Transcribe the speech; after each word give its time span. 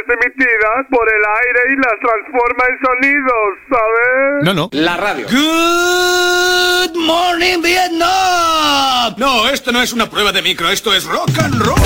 vibraciones 0.00 0.04
emitidas 0.08 0.86
por 0.90 1.08
el 1.08 1.22
aire 1.24 1.60
y 1.72 1.76
las 1.76 1.98
transforma 2.00 2.64
en 2.68 2.78
sonidos, 2.84 3.58
¿sabes? 3.68 4.44
No, 4.44 4.54
no. 4.54 4.68
La 4.72 4.96
radio. 4.96 5.26
Good 5.28 6.96
morning, 6.96 7.62
Vietnam. 7.62 9.14
No, 9.16 9.48
esto 9.48 9.72
no 9.72 9.82
es 9.82 9.92
una 9.92 10.08
prueba 10.08 10.32
de 10.32 10.42
micro, 10.42 10.70
esto 10.70 10.94
es 10.94 11.04
rock 11.04 11.30
and 11.42 11.60
roll. 11.62 11.78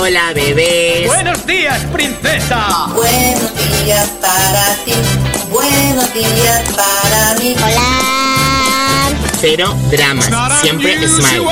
Hola, 0.00 0.32
bebés. 0.34 1.06
Buenos 1.06 1.46
días, 1.46 1.84
princesa. 1.92 2.86
Buenos 2.94 3.84
días 3.84 4.08
para 4.20 4.74
ti, 4.84 4.94
buenos 5.50 6.14
días 6.14 6.62
para 6.76 7.34
mí. 7.40 7.54
Hola. 7.58 7.82
Cero 9.40 9.74
dramas, 9.90 10.30
siempre 10.60 10.96
smile. 11.08 11.42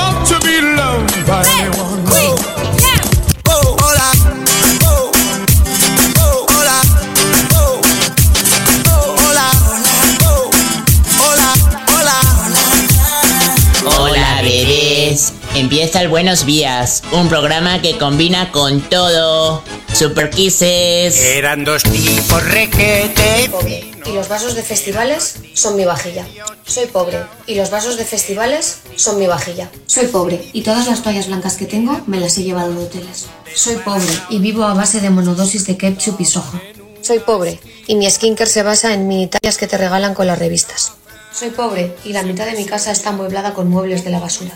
Empieza 15.70 16.00
el 16.00 16.08
Buenos 16.08 16.46
Días, 16.46 17.04
un 17.12 17.28
programa 17.28 17.80
que 17.80 17.96
combina 17.96 18.50
con 18.50 18.80
todo. 18.80 19.62
Super 19.94 20.28
Kisses. 20.28 21.16
Eran 21.16 21.62
dos 21.62 21.84
tipos 21.84 22.42
requete. 22.42 23.48
pobre 23.48 23.88
y 24.04 24.10
los 24.10 24.28
vasos 24.28 24.56
de 24.56 24.64
festivales 24.64 25.36
son 25.54 25.76
mi 25.76 25.84
vajilla. 25.84 26.26
Soy 26.66 26.86
pobre 26.86 27.24
y 27.46 27.54
los 27.54 27.70
vasos 27.70 27.96
de 27.96 28.04
festivales 28.04 28.80
son 28.96 29.16
mi 29.20 29.28
vajilla. 29.28 29.70
Soy 29.86 30.08
pobre 30.08 30.44
y 30.52 30.62
todas 30.62 30.88
las 30.88 31.04
toallas 31.04 31.28
blancas 31.28 31.56
que 31.56 31.66
tengo 31.66 32.00
me 32.08 32.18
las 32.18 32.36
he 32.36 32.42
llevado 32.42 32.74
de 32.74 32.86
hoteles. 32.86 33.26
Soy 33.54 33.76
pobre 33.76 34.12
y 34.28 34.40
vivo 34.40 34.64
a 34.64 34.74
base 34.74 35.00
de 35.00 35.10
monodosis 35.10 35.68
de 35.68 35.76
ketchup 35.76 36.20
y 36.20 36.24
soja. 36.24 36.60
Soy 37.00 37.20
pobre 37.20 37.60
y 37.86 37.94
mi 37.94 38.10
skincare 38.10 38.50
se 38.50 38.64
basa 38.64 38.92
en 38.92 39.06
mini 39.06 39.28
tallas 39.28 39.56
que 39.56 39.68
te 39.68 39.78
regalan 39.78 40.14
con 40.14 40.26
las 40.26 40.40
revistas. 40.40 40.94
Soy 41.32 41.50
pobre 41.50 41.94
y 42.04 42.12
la 42.12 42.24
mitad 42.24 42.46
de 42.46 42.56
mi 42.56 42.64
casa 42.64 42.90
está 42.90 43.10
amueblada 43.10 43.54
con 43.54 43.70
muebles 43.70 44.02
de 44.02 44.10
la 44.10 44.18
basura. 44.18 44.50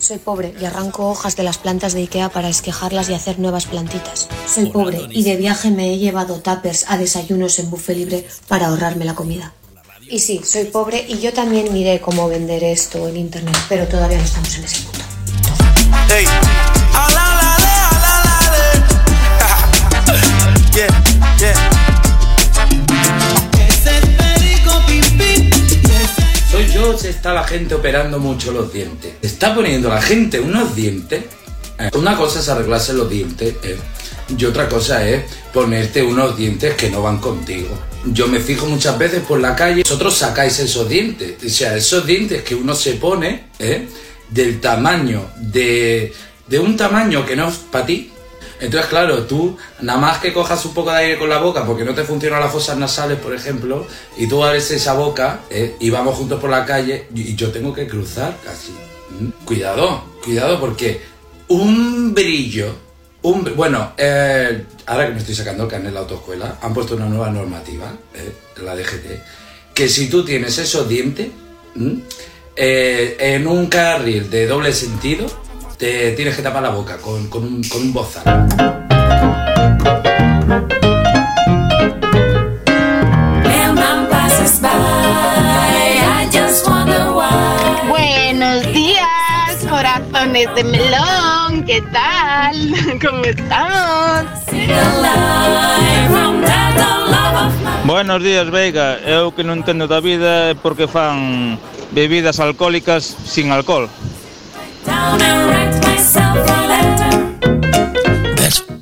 Soy 0.00 0.18
pobre 0.18 0.54
y 0.60 0.64
arranco 0.64 1.08
hojas 1.08 1.36
de 1.36 1.42
las 1.42 1.58
plantas 1.58 1.92
de 1.92 2.00
Ikea 2.00 2.28
para 2.28 2.48
esquejarlas 2.48 3.08
y 3.10 3.14
hacer 3.14 3.38
nuevas 3.38 3.66
plantitas. 3.66 4.28
Soy 4.46 4.66
pobre 4.66 5.00
y 5.10 5.24
de 5.24 5.36
viaje 5.36 5.70
me 5.70 5.92
he 5.92 5.98
llevado 5.98 6.40
tuppers 6.40 6.84
a 6.88 6.96
desayunos 6.96 7.58
en 7.58 7.70
buffet 7.70 7.96
libre 7.96 8.26
para 8.46 8.68
ahorrarme 8.68 9.04
la 9.04 9.14
comida. 9.14 9.52
Y 10.10 10.20
sí, 10.20 10.40
soy 10.44 10.64
pobre 10.64 11.04
y 11.06 11.18
yo 11.18 11.32
también 11.32 11.72
miré 11.72 12.00
cómo 12.00 12.28
vender 12.28 12.64
esto 12.64 13.08
en 13.08 13.16
internet, 13.16 13.56
pero 13.68 13.86
todavía 13.86 14.18
no 14.18 14.24
estamos 14.24 14.56
en 14.56 14.64
ese 14.64 14.82
punto. 14.82 15.00
Hey. 16.08 16.24
Alalale, 16.94 17.68
alalale. 17.90 18.84
yeah, 20.74 20.88
yeah. 21.38 21.77
Soy 26.50 26.66
yo, 26.72 26.96
se 26.96 27.10
está 27.10 27.34
la 27.34 27.44
gente 27.44 27.74
operando 27.74 28.18
mucho 28.18 28.52
los 28.52 28.72
dientes. 28.72 29.12
Está 29.22 29.54
poniendo 29.54 29.88
la 29.88 30.00
gente 30.00 30.40
unos 30.40 30.74
dientes. 30.74 31.24
Eh, 31.78 31.90
Una 31.94 32.16
cosa 32.16 32.40
es 32.40 32.48
arreglarse 32.48 32.92
los 32.94 33.08
dientes 33.08 33.54
eh, 33.62 33.76
y 34.36 34.44
otra 34.44 34.68
cosa 34.68 35.06
es 35.06 35.24
ponerte 35.52 36.02
unos 36.02 36.36
dientes 36.36 36.74
que 36.74 36.90
no 36.90 37.02
van 37.02 37.18
contigo. 37.18 37.68
Yo 38.06 38.28
me 38.28 38.40
fijo 38.40 38.66
muchas 38.66 38.96
veces 38.98 39.22
por 39.22 39.40
la 39.40 39.54
calle, 39.54 39.82
vosotros 39.82 40.14
sacáis 40.16 40.58
esos 40.58 40.88
dientes. 40.88 41.34
O 41.44 41.48
sea, 41.48 41.76
esos 41.76 42.06
dientes 42.06 42.42
que 42.42 42.54
uno 42.54 42.74
se 42.74 42.94
pone 42.94 43.48
eh, 43.58 43.86
del 44.30 44.60
tamaño 44.60 45.30
de, 45.36 46.12
de 46.46 46.58
un 46.58 46.76
tamaño 46.76 47.26
que 47.26 47.36
no 47.36 47.48
es 47.48 47.56
para 47.56 47.86
ti. 47.86 48.10
Entonces, 48.60 48.88
claro, 48.88 49.24
tú 49.24 49.56
nada 49.80 49.98
más 49.98 50.18
que 50.18 50.32
cojas 50.32 50.64
un 50.64 50.74
poco 50.74 50.90
de 50.90 50.98
aire 50.98 51.18
con 51.18 51.28
la 51.28 51.38
boca 51.38 51.64
porque 51.64 51.84
no 51.84 51.94
te 51.94 52.04
funcionan 52.04 52.40
las 52.40 52.52
fosas 52.52 52.76
nasales, 52.76 53.18
por 53.18 53.34
ejemplo, 53.34 53.86
y 54.16 54.26
tú 54.26 54.42
abres 54.44 54.70
esa 54.70 54.94
boca 54.94 55.40
eh, 55.50 55.76
y 55.78 55.90
vamos 55.90 56.16
juntos 56.16 56.40
por 56.40 56.50
la 56.50 56.64
calle 56.64 57.06
y 57.14 57.34
yo 57.36 57.50
tengo 57.50 57.72
que 57.72 57.86
cruzar 57.86 58.36
casi. 58.44 58.72
Mm, 58.72 59.44
Cuidado, 59.44 60.04
cuidado 60.24 60.60
porque 60.60 61.00
un 61.48 62.12
brillo, 62.14 62.74
un 63.22 63.54
bueno, 63.56 63.92
eh, 63.96 64.64
ahora 64.86 65.06
que 65.06 65.12
me 65.12 65.18
estoy 65.18 65.34
sacando 65.34 65.64
el 65.64 65.70
carnet 65.70 65.88
de 65.88 65.94
la 65.94 66.00
autoescuela, 66.00 66.58
han 66.60 66.74
puesto 66.74 66.96
una 66.96 67.06
nueva 67.06 67.30
normativa, 67.30 67.92
eh, 68.14 68.32
la 68.62 68.74
DGT, 68.74 69.22
que 69.72 69.88
si 69.88 70.08
tú 70.08 70.24
tienes 70.24 70.58
esos 70.58 70.88
dientes 70.88 71.28
eh, 72.56 73.16
en 73.18 73.46
un 73.46 73.66
carril 73.68 74.28
de 74.28 74.46
doble 74.46 74.72
sentido, 74.72 75.26
te 75.78 76.10
tienes 76.12 76.34
que 76.36 76.42
tapar 76.42 76.62
la 76.62 76.70
boca 76.70 76.96
con, 76.98 77.28
con 77.28 77.44
un, 77.44 77.62
con 77.62 77.80
un 77.80 77.92
bozal. 77.92 78.24
Buenos 87.88 88.72
días, 88.72 89.66
corazones 89.70 90.48
de 90.56 90.64
melón, 90.64 91.64
¿qué 91.64 91.80
tal? 91.92 92.98
¿Cómo 93.00 93.24
estamos? 93.24 94.26
Buenos 97.84 98.22
días, 98.22 98.50
Veiga. 98.50 98.98
Eu 99.06 99.32
que 99.32 99.46
non 99.46 99.62
entendo 99.62 99.86
da 99.86 100.02
vida 100.02 100.50
é 100.50 100.54
porque 100.58 100.90
fan 100.90 101.56
bebidas 101.94 102.42
alcohólicas 102.42 103.16
sin 103.24 103.48
alcohol. 103.54 103.88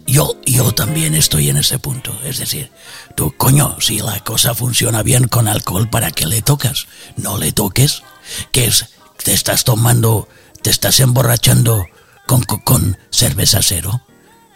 Yo, 0.06 0.34
yo 0.46 0.72
también 0.72 1.14
estoy 1.14 1.50
en 1.50 1.58
ese 1.58 1.78
punto. 1.78 2.18
Es 2.24 2.38
decir, 2.38 2.70
tú, 3.14 3.34
coño, 3.36 3.76
si 3.80 3.98
la 3.98 4.18
cosa 4.20 4.54
funciona 4.54 5.02
bien 5.02 5.28
con 5.28 5.46
alcohol, 5.46 5.90
¿para 5.90 6.10
qué 6.10 6.24
le 6.26 6.40
tocas? 6.40 6.86
No 7.16 7.36
le 7.36 7.52
toques. 7.52 8.02
¿Qué 8.50 8.64
es? 8.66 8.86
¿Te 9.22 9.34
estás 9.34 9.64
tomando, 9.64 10.26
te 10.62 10.70
estás 10.70 11.00
emborrachando 11.00 11.84
con, 12.26 12.40
con, 12.44 12.96
cerveza 13.10 13.60
cero? 13.60 14.00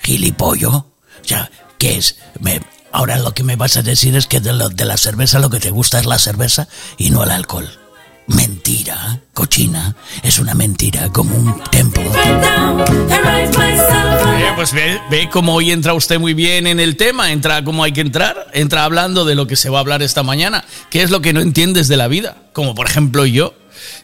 ¿Gilipollo? 0.03 0.71
O 0.71 0.87
sea, 1.25 1.51
¿qué 1.77 1.99
es? 1.99 2.17
Me- 2.39 2.63
ahora 2.91 3.19
lo 3.19 3.35
que 3.35 3.43
me 3.43 3.57
vas 3.57 3.77
a 3.77 3.83
decir 3.83 4.17
es 4.17 4.27
que 4.27 4.41
de, 4.41 4.53
de 4.73 4.85
la 4.87 4.97
cerveza 4.97 5.41
lo 5.41 5.51
que 5.51 5.61
te 5.61 5.71
gusta 5.71 5.99
es 5.99 6.07
la 6.07 6.19
cerveza 6.19 6.69
y 6.97 7.11
no 7.11 7.23
el 7.23 7.31
alcohol. 7.33 7.69
Mentira, 8.27 9.21
cochina, 9.35 9.97
es 10.23 10.39
una 10.39 10.55
mentira 10.55 11.11
como 11.11 11.35
un 11.35 11.63
templo. 11.71 12.03
Eh, 14.41 14.53
pues 14.55 14.73
ve, 14.73 15.01
ve 15.11 15.29
cómo 15.31 15.55
hoy 15.55 15.73
entra 15.73 15.95
usted 15.95 16.21
muy 16.21 16.35
bien 16.35 16.67
en 16.67 16.79
el 16.81 16.97
tema, 16.97 17.33
entra 17.33 17.65
como 17.65 17.83
hay 17.83 17.93
que 17.93 18.03
entrar, 18.03 18.49
entra 18.53 18.85
hablando 18.85 19.25
de 19.25 19.35
lo 19.35 19.47
que 19.47 19.57
se 19.57 19.69
va 19.69 19.79
a 19.79 19.81
hablar 19.81 20.03
esta 20.03 20.23
mañana, 20.23 20.65
qué 20.91 21.03
es 21.03 21.11
lo 21.11 21.21
que 21.21 21.33
no 21.33 21.41
entiendes 21.41 21.89
de 21.89 21.97
la 21.97 22.09
vida, 22.09 22.37
como 22.53 22.75
por 22.75 22.87
ejemplo 22.87 23.27
yo, 23.27 23.55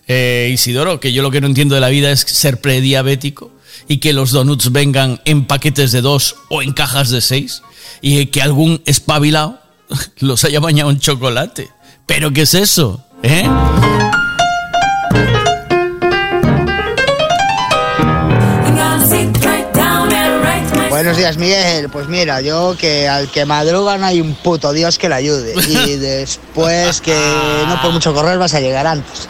eh, 0.09 0.50
Isidoro, 0.53 1.00
que 1.00 1.12
yo 1.12 1.22
lo 1.22 1.31
que 1.31 1.41
no 1.41 1.47
entiendo 1.47 1.75
de 1.75 1.81
la 1.81 1.88
vida 1.88 2.10
es 2.10 2.21
ser 2.21 2.60
prediabético 2.60 3.53
y 3.88 3.98
que 3.98 4.12
los 4.12 4.31
donuts 4.33 4.72
vengan 4.72 5.21
en 5.25 5.44
paquetes 5.44 5.93
de 5.93 6.00
dos 6.00 6.37
o 6.48 6.62
en 6.62 6.72
cajas 6.72 7.10
de 7.10 7.21
seis 7.21 7.62
y 8.00 8.27
que 8.27 8.43
algún 8.43 8.83
espabilado 8.87 9.60
los 10.19 10.44
haya 10.44 10.60
bañado 10.60 10.91
en 10.91 10.98
chocolate. 10.98 11.71
¿Pero 12.06 12.33
qué 12.33 12.43
es 12.43 12.54
eso? 12.54 13.04
¿Eh? 13.22 13.48
Buenos 20.97 21.19
días, 21.19 21.37
Miguel. 21.37 21.91
Pues 21.91 22.09
mira, 22.09 22.41
yo 22.41 22.75
que 22.79 23.07
al 23.07 23.31
que 23.31 23.45
madruga 23.45 23.99
no 23.99 24.07
hay 24.07 24.23
un 24.23 24.34
puto 24.34 24.73
Dios 24.73 24.97
que 24.99 25.11
le 25.11 25.17
ayude. 25.17 25.53
Y 25.69 25.97
después 25.97 27.03
que 27.03 27.15
no 27.69 27.83
por 27.83 27.93
mucho 27.93 28.15
correr 28.15 28.39
vas 28.39 28.55
a 28.55 28.61
llegar 28.61 28.87
antes. 28.87 29.29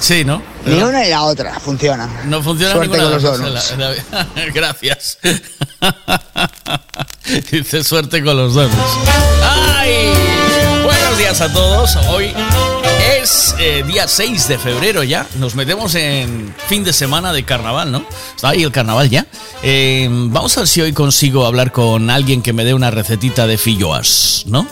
Sí, 0.00 0.24
¿no? 0.24 0.42
Ni 0.66 0.82
una 0.82 1.02
ni 1.02 1.10
la 1.10 1.22
otra 1.22 1.60
funciona. 1.60 2.08
No 2.24 2.42
funciona 2.42 2.72
Suerte 2.74 2.98
con 2.98 3.10
los 3.12 3.22
donuts. 3.22 3.74
la- 3.78 3.90
la- 3.90 3.94
Gracias. 4.54 5.18
Dice 7.52 7.84
suerte 7.84 8.24
con 8.24 8.36
los 8.36 8.54
donuts. 8.54 8.74
¡Ay! 9.42 10.63
Días 11.24 11.40
a 11.40 11.50
todos. 11.50 11.96
Hoy 12.10 12.34
es 13.22 13.54
eh, 13.58 13.82
día 13.86 14.06
6 14.06 14.46
de 14.46 14.58
febrero 14.58 15.02
ya. 15.02 15.26
Nos 15.36 15.54
metemos 15.54 15.94
en 15.94 16.54
fin 16.68 16.84
de 16.84 16.92
semana 16.92 17.32
de 17.32 17.46
carnaval, 17.46 17.90
¿no? 17.90 18.04
Está 18.36 18.50
ahí 18.50 18.62
el 18.62 18.70
carnaval 18.70 19.08
ya. 19.08 19.26
Eh, 19.62 20.06
vamos 20.10 20.54
a 20.54 20.60
ver 20.60 20.68
si 20.68 20.82
hoy 20.82 20.92
consigo 20.92 21.46
hablar 21.46 21.72
con 21.72 22.10
alguien 22.10 22.42
que 22.42 22.52
me 22.52 22.62
dé 22.62 22.74
una 22.74 22.90
recetita 22.90 23.46
de 23.46 23.56
filloas, 23.56 24.42
¿no? 24.48 24.68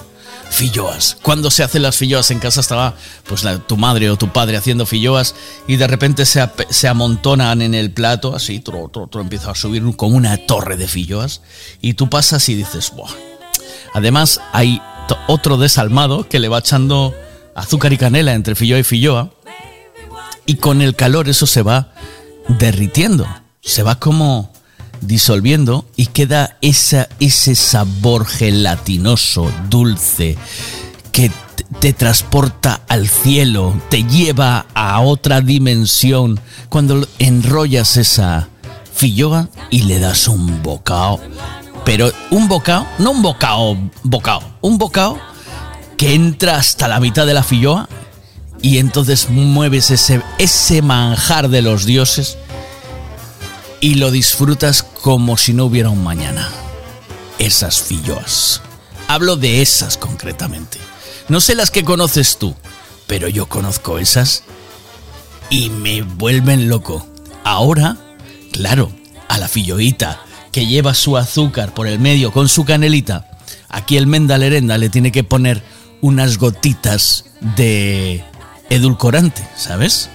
Filloas. 0.51 1.17
Cuando 1.23 1.51
se 1.51 1.63
hacen 1.63 1.81
las 1.81 1.97
filloas 1.97 2.31
en 2.31 2.39
casa 2.39 2.61
estaba 2.61 2.97
pues 3.27 3.47
tu 3.67 3.79
madre 3.79 4.11
o 4.11 4.19
tu 4.19 4.29
padre 4.29 4.59
haciendo 4.59 4.85
filloas 4.85 5.35
y 5.67 5.77
de 5.77 5.87
repente 5.87 6.27
se, 6.27 6.47
se 6.69 6.87
amontonan 6.87 7.63
en 7.63 7.73
el 7.73 7.93
plato, 7.93 8.37
así, 8.37 8.61
tro, 8.61 8.91
tro, 8.93 9.07
tro, 9.07 9.23
empieza 9.23 9.53
a 9.53 9.55
subir 9.55 9.83
como 9.97 10.19
una 10.19 10.37
torre 10.37 10.77
de 10.77 10.87
filloas 10.87 11.41
y 11.81 11.95
tú 11.95 12.11
pasas 12.11 12.47
y 12.51 12.55
dices, 12.57 12.93
Buah. 12.95 13.11
Además 13.95 14.41
hay 14.53 14.81
otro 15.29 15.57
desalmado 15.57 16.29
que 16.29 16.39
le 16.39 16.49
va 16.49 16.59
echando 16.59 17.15
azúcar 17.55 17.93
y 17.93 17.99
canela 17.99 18.33
entre 18.35 18.55
filloa 18.55 18.79
y 18.79 18.85
filloa 18.85 19.31
y 20.47 20.57
con 20.57 20.83
el 20.83 20.95
calor 20.97 21.29
eso 21.29 21.47
se 21.47 21.63
va 21.63 21.93
derritiendo, 22.49 23.27
se 23.61 23.83
va 23.83 23.97
como 23.99 24.53
disolviendo 25.01 25.85
y 25.97 26.07
queda 26.07 26.57
esa, 26.61 27.09
ese 27.21 27.55
sabor 27.55 28.27
gelatinoso, 28.27 29.51
dulce, 29.69 30.37
que 31.13 31.31
te- 31.81 31.93
transporta 31.93 32.83
al 32.89 33.09
cielo, 33.09 33.75
te 33.89 34.05
lleva 34.05 34.67
a 34.75 35.01
otra 35.01 35.41
dimensión 35.41 36.41
cuando 36.69 37.07
enrollas 37.19 37.97
esa 37.97 38.49
filloa 38.95 39.49
y 39.71 39.83
le 39.83 39.99
das 39.99 40.29
un 40.29 40.63
bocado. 40.63 41.21
Pero 41.85 42.13
un 42.31 42.49
bocado, 42.49 42.87
no 42.99 43.11
un 43.11 43.23
bocado, 43.23 43.77
bocado, 44.03 44.43
un 44.61 44.79
bocado 44.79 45.19
que 45.97 46.15
entra 46.15 46.57
hasta 46.57 46.89
la 46.89 47.01
mitad 47.01 47.27
de 47.27 47.35
la 47.35 47.43
filloa 47.43 47.89
y 48.61 48.79
entonces 48.79 49.29
mueves 49.29 49.91
ese, 49.91 50.23
ese 50.39 50.83
manjar 50.83 51.49
de 51.49 51.63
los 51.63 51.85
dioses 51.85 52.39
y 53.81 53.97
lo 53.97 54.13
disfrutas 54.13 54.85
como 54.85 55.37
si 55.37 55.53
no 55.53 55.65
hubiera 55.65 55.91
un 55.91 56.05
mañana. 56.05 56.49
Esas 57.39 57.83
filloas. 57.83 58.63
Hablo 59.09 59.37
de 59.37 59.61
esas 59.63 59.97
concretamente. 59.97 60.79
No 61.29 61.41
sé 61.41 61.57
las 61.57 61.73
que 61.73 61.85
conoces 61.85 62.39
tú, 62.39 62.55
pero 63.09 63.29
yo 63.29 63.49
conozco 63.49 63.99
esas 63.99 64.45
y 65.51 65.71
me 65.71 66.03
vuelven 66.03 66.69
loco. 66.69 67.07
Ahora, 67.43 67.97
claro, 68.53 68.93
a 69.29 69.39
la 69.39 69.49
filloita 69.49 70.21
que 70.53 70.67
lleva 70.67 70.95
su 70.95 71.17
azúcar 71.17 71.75
por 71.75 71.87
el 71.89 71.99
medio 71.99 72.31
con 72.33 72.49
su 72.49 72.65
canelita, 72.65 73.27
aquí 73.69 73.97
el 73.97 74.07
Menda 74.07 74.39
Lerenda 74.39 74.79
le 74.79 74.89
tiene 74.91 75.11
que 75.11 75.25
poner 75.25 75.63
unas 76.01 76.39
gotitas 76.39 77.25
de 77.57 78.23
edulcorante, 78.71 79.47
¿sabes? 79.57 80.11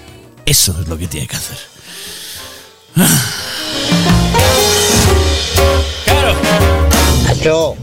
Eso 0.46 0.80
es 0.80 0.88
lo 0.88 0.98
que 0.98 1.08
tiene 1.08 1.28
que 1.28 1.36
hacer. 1.36 1.58
Nacho, 7.28 7.76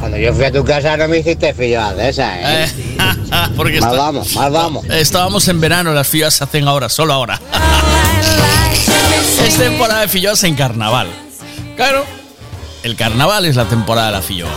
cuando 0.00 0.16
yo 0.18 0.32
fui 0.34 0.44
a 0.44 0.52
tu 0.52 0.64
casa 0.64 0.96
no 0.96 1.08
me 1.08 1.18
hiciste 1.18 1.52
filloas 1.54 1.96
de 1.96 2.08
esas, 2.08 2.36
¿eh? 2.40 2.66
Porque 3.56 3.80
Mal 3.80 3.90
está- 3.92 4.02
vamos, 4.02 4.34
mal 4.34 4.52
vamos. 4.52 4.84
Estábamos 4.86 5.48
en 5.48 5.60
verano, 5.60 5.92
las 5.92 6.08
filloas 6.08 6.34
se 6.34 6.44
hacen 6.44 6.66
ahora, 6.68 6.88
solo 6.88 7.12
ahora. 7.12 7.40
es 9.46 9.56
temporada 9.56 10.00
de 10.02 10.08
filloas 10.08 10.42
en 10.44 10.54
carnaval. 10.54 11.08
Claro, 11.76 12.06
el 12.82 12.96
carnaval 12.96 13.44
es 13.44 13.54
la 13.54 13.66
temporada 13.66 14.06
de 14.06 14.12
la 14.14 14.22
filloa. 14.22 14.50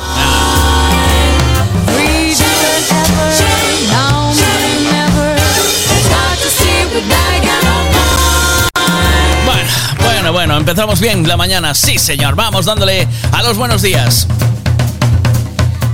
Bueno, 9.46 9.70
bueno, 10.00 10.32
bueno, 10.32 10.58
empezamos 10.58 11.02
bien 11.02 11.28
la 11.28 11.36
mañana. 11.36 11.74
Sí, 11.74 12.00
señor, 12.00 12.36
vamos 12.36 12.66
dándole 12.66 13.06
a 13.34 13.44
los 13.44 13.58
buenos 13.58 13.82
días. 13.82 14.26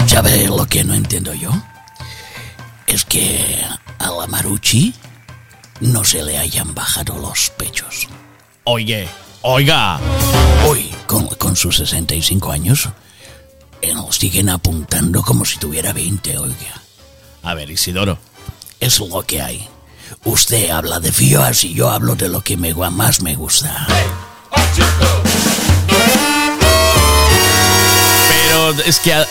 ¿Sabe 0.06 0.46
lo 0.46 0.68
que 0.68 0.84
no 0.84 0.94
entiendo 0.94 1.34
yo? 1.34 1.50
Es 2.86 3.04
que 3.04 3.66
a 3.98 4.12
la 4.12 4.28
Maruchi 4.28 4.94
no 5.80 6.04
se 6.04 6.22
le 6.22 6.38
hayan 6.38 6.76
bajado 6.76 7.18
los 7.18 7.50
pechos. 7.58 8.08
Oye, 8.64 9.08
oiga. 9.48 10.00
Hoy, 10.68 10.90
con, 11.08 11.28
con 11.28 11.56
sus 11.56 11.78
65 11.78 12.52
años, 12.52 12.90
nos 13.94 14.16
siguen 14.18 14.50
apuntando 14.50 15.22
como 15.22 15.46
si 15.46 15.58
tuviera 15.60 15.94
20, 15.94 16.38
oiga. 16.40 16.82
A 17.44 17.54
ver, 17.54 17.70
Isidoro. 17.70 18.18
Es 18.80 19.00
lo 19.00 19.22
que 19.24 19.42
hay. 19.42 19.68
Usted 20.24 20.70
habla 20.72 21.00
de 21.00 21.12
filloas 21.12 21.64
y 21.64 21.74
yo 21.74 21.90
hablo 21.92 22.16
de 22.16 22.30
lo 22.30 22.42
que 22.42 22.58
me, 22.58 22.74
más 22.74 23.22
me 23.22 23.36
gusta. 23.36 23.88
Pero 28.30 28.72
es 28.86 29.00
que 29.00 29.14
a, 29.14 29.26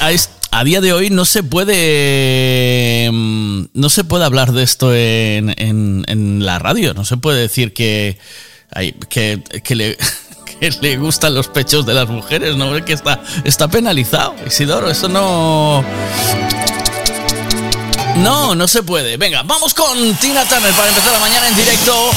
a 0.50 0.64
día 0.64 0.80
de 0.80 0.92
hoy 0.92 1.10
no 1.10 1.24
se 1.24 1.42
puede. 1.42 3.10
mm, 3.12 3.64
No 3.74 3.88
se 3.88 4.04
puede 4.04 4.24
hablar 4.24 4.52
de 4.52 4.62
esto 4.62 4.94
en, 4.94 5.52
en- 5.58 6.04
en 6.08 6.44
la 6.46 6.58
radio. 6.58 6.94
No 6.94 7.04
se 7.04 7.16
puede 7.16 7.40
decir 7.40 7.72
que. 7.74 8.18
Hay- 8.74 8.92
que, 9.08 9.42
le. 9.74 9.96
que 10.60 10.70
le 10.80 10.96
gustan 10.96 11.34
los 11.34 11.48
pechos 11.48 11.84
de 11.86 11.94
las 11.94 12.08
mujeres, 12.08 12.56
¿no? 12.56 12.72
Que 12.84 12.92
está, 12.92 13.20
está 13.44 13.68
penalizado, 13.68 14.34
Isidoro. 14.46 14.90
Eso 14.90 15.08
no. 15.08 15.84
No, 18.16 18.54
no 18.54 18.68
se 18.68 18.82
puede. 18.82 19.16
Venga, 19.16 19.42
vamos 19.42 19.74
con 19.74 20.14
Tina 20.16 20.44
Turner 20.44 20.72
para 20.72 20.88
empezar 20.88 21.12
la 21.12 21.18
mañana 21.18 21.48
en 21.48 21.56
directo. 21.56 22.10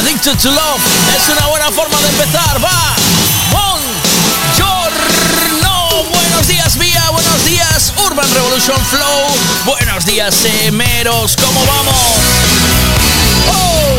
Addicted 0.00 0.36
to 0.38 0.50
Love 0.50 0.80
es 1.16 1.28
una 1.36 1.46
buena 1.48 1.70
forma 1.70 2.00
de 2.00 2.08
empezar. 2.08 2.64
Va. 2.64 2.96
Buongiorno. 4.58 6.04
Buenos 6.10 6.46
días, 6.48 6.78
Vía. 6.78 7.04
Buenos 7.10 7.44
días, 7.44 7.92
Urban 8.06 8.26
Revolution 8.34 8.76
Flow. 8.86 9.26
Buenos 9.66 10.04
días, 10.06 10.34
Emeros. 10.64 11.36
¿Cómo 11.36 11.60
vamos? 11.66 11.96
Oh, 13.50 13.98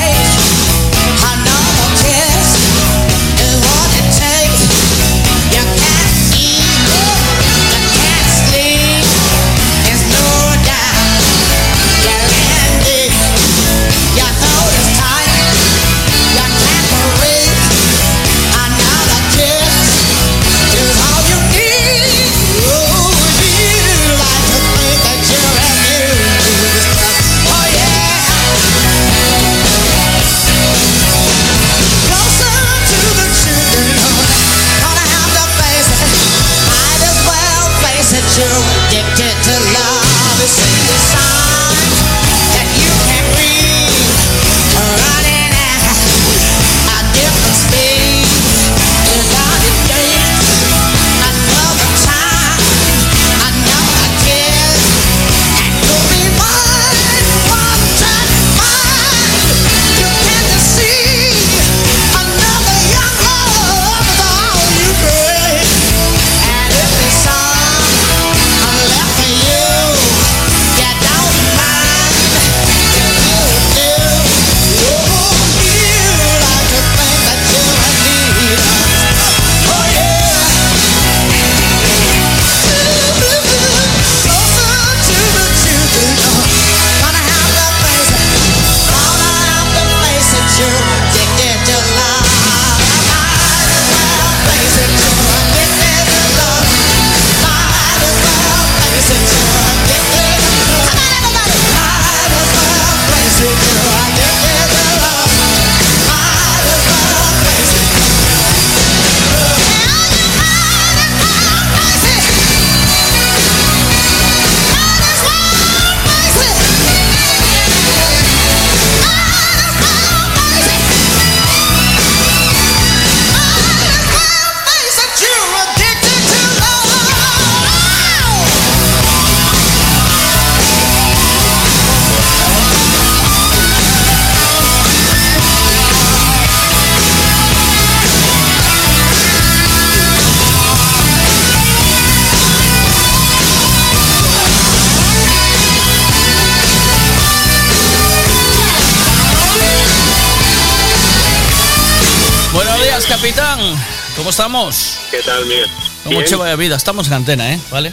estamos? 154.69 154.97
¿Qué 155.09 155.21
tal, 155.23 155.45
Miguel? 155.45 155.67
¿Cómo 156.03 156.17
Bien. 156.19 156.29
lleva 156.29 156.47
la 156.47 156.55
vida? 156.55 156.75
Estamos 156.75 157.07
en 157.07 157.13
antena, 157.13 157.53
¿eh? 157.53 157.59
¿Vale? 157.71 157.91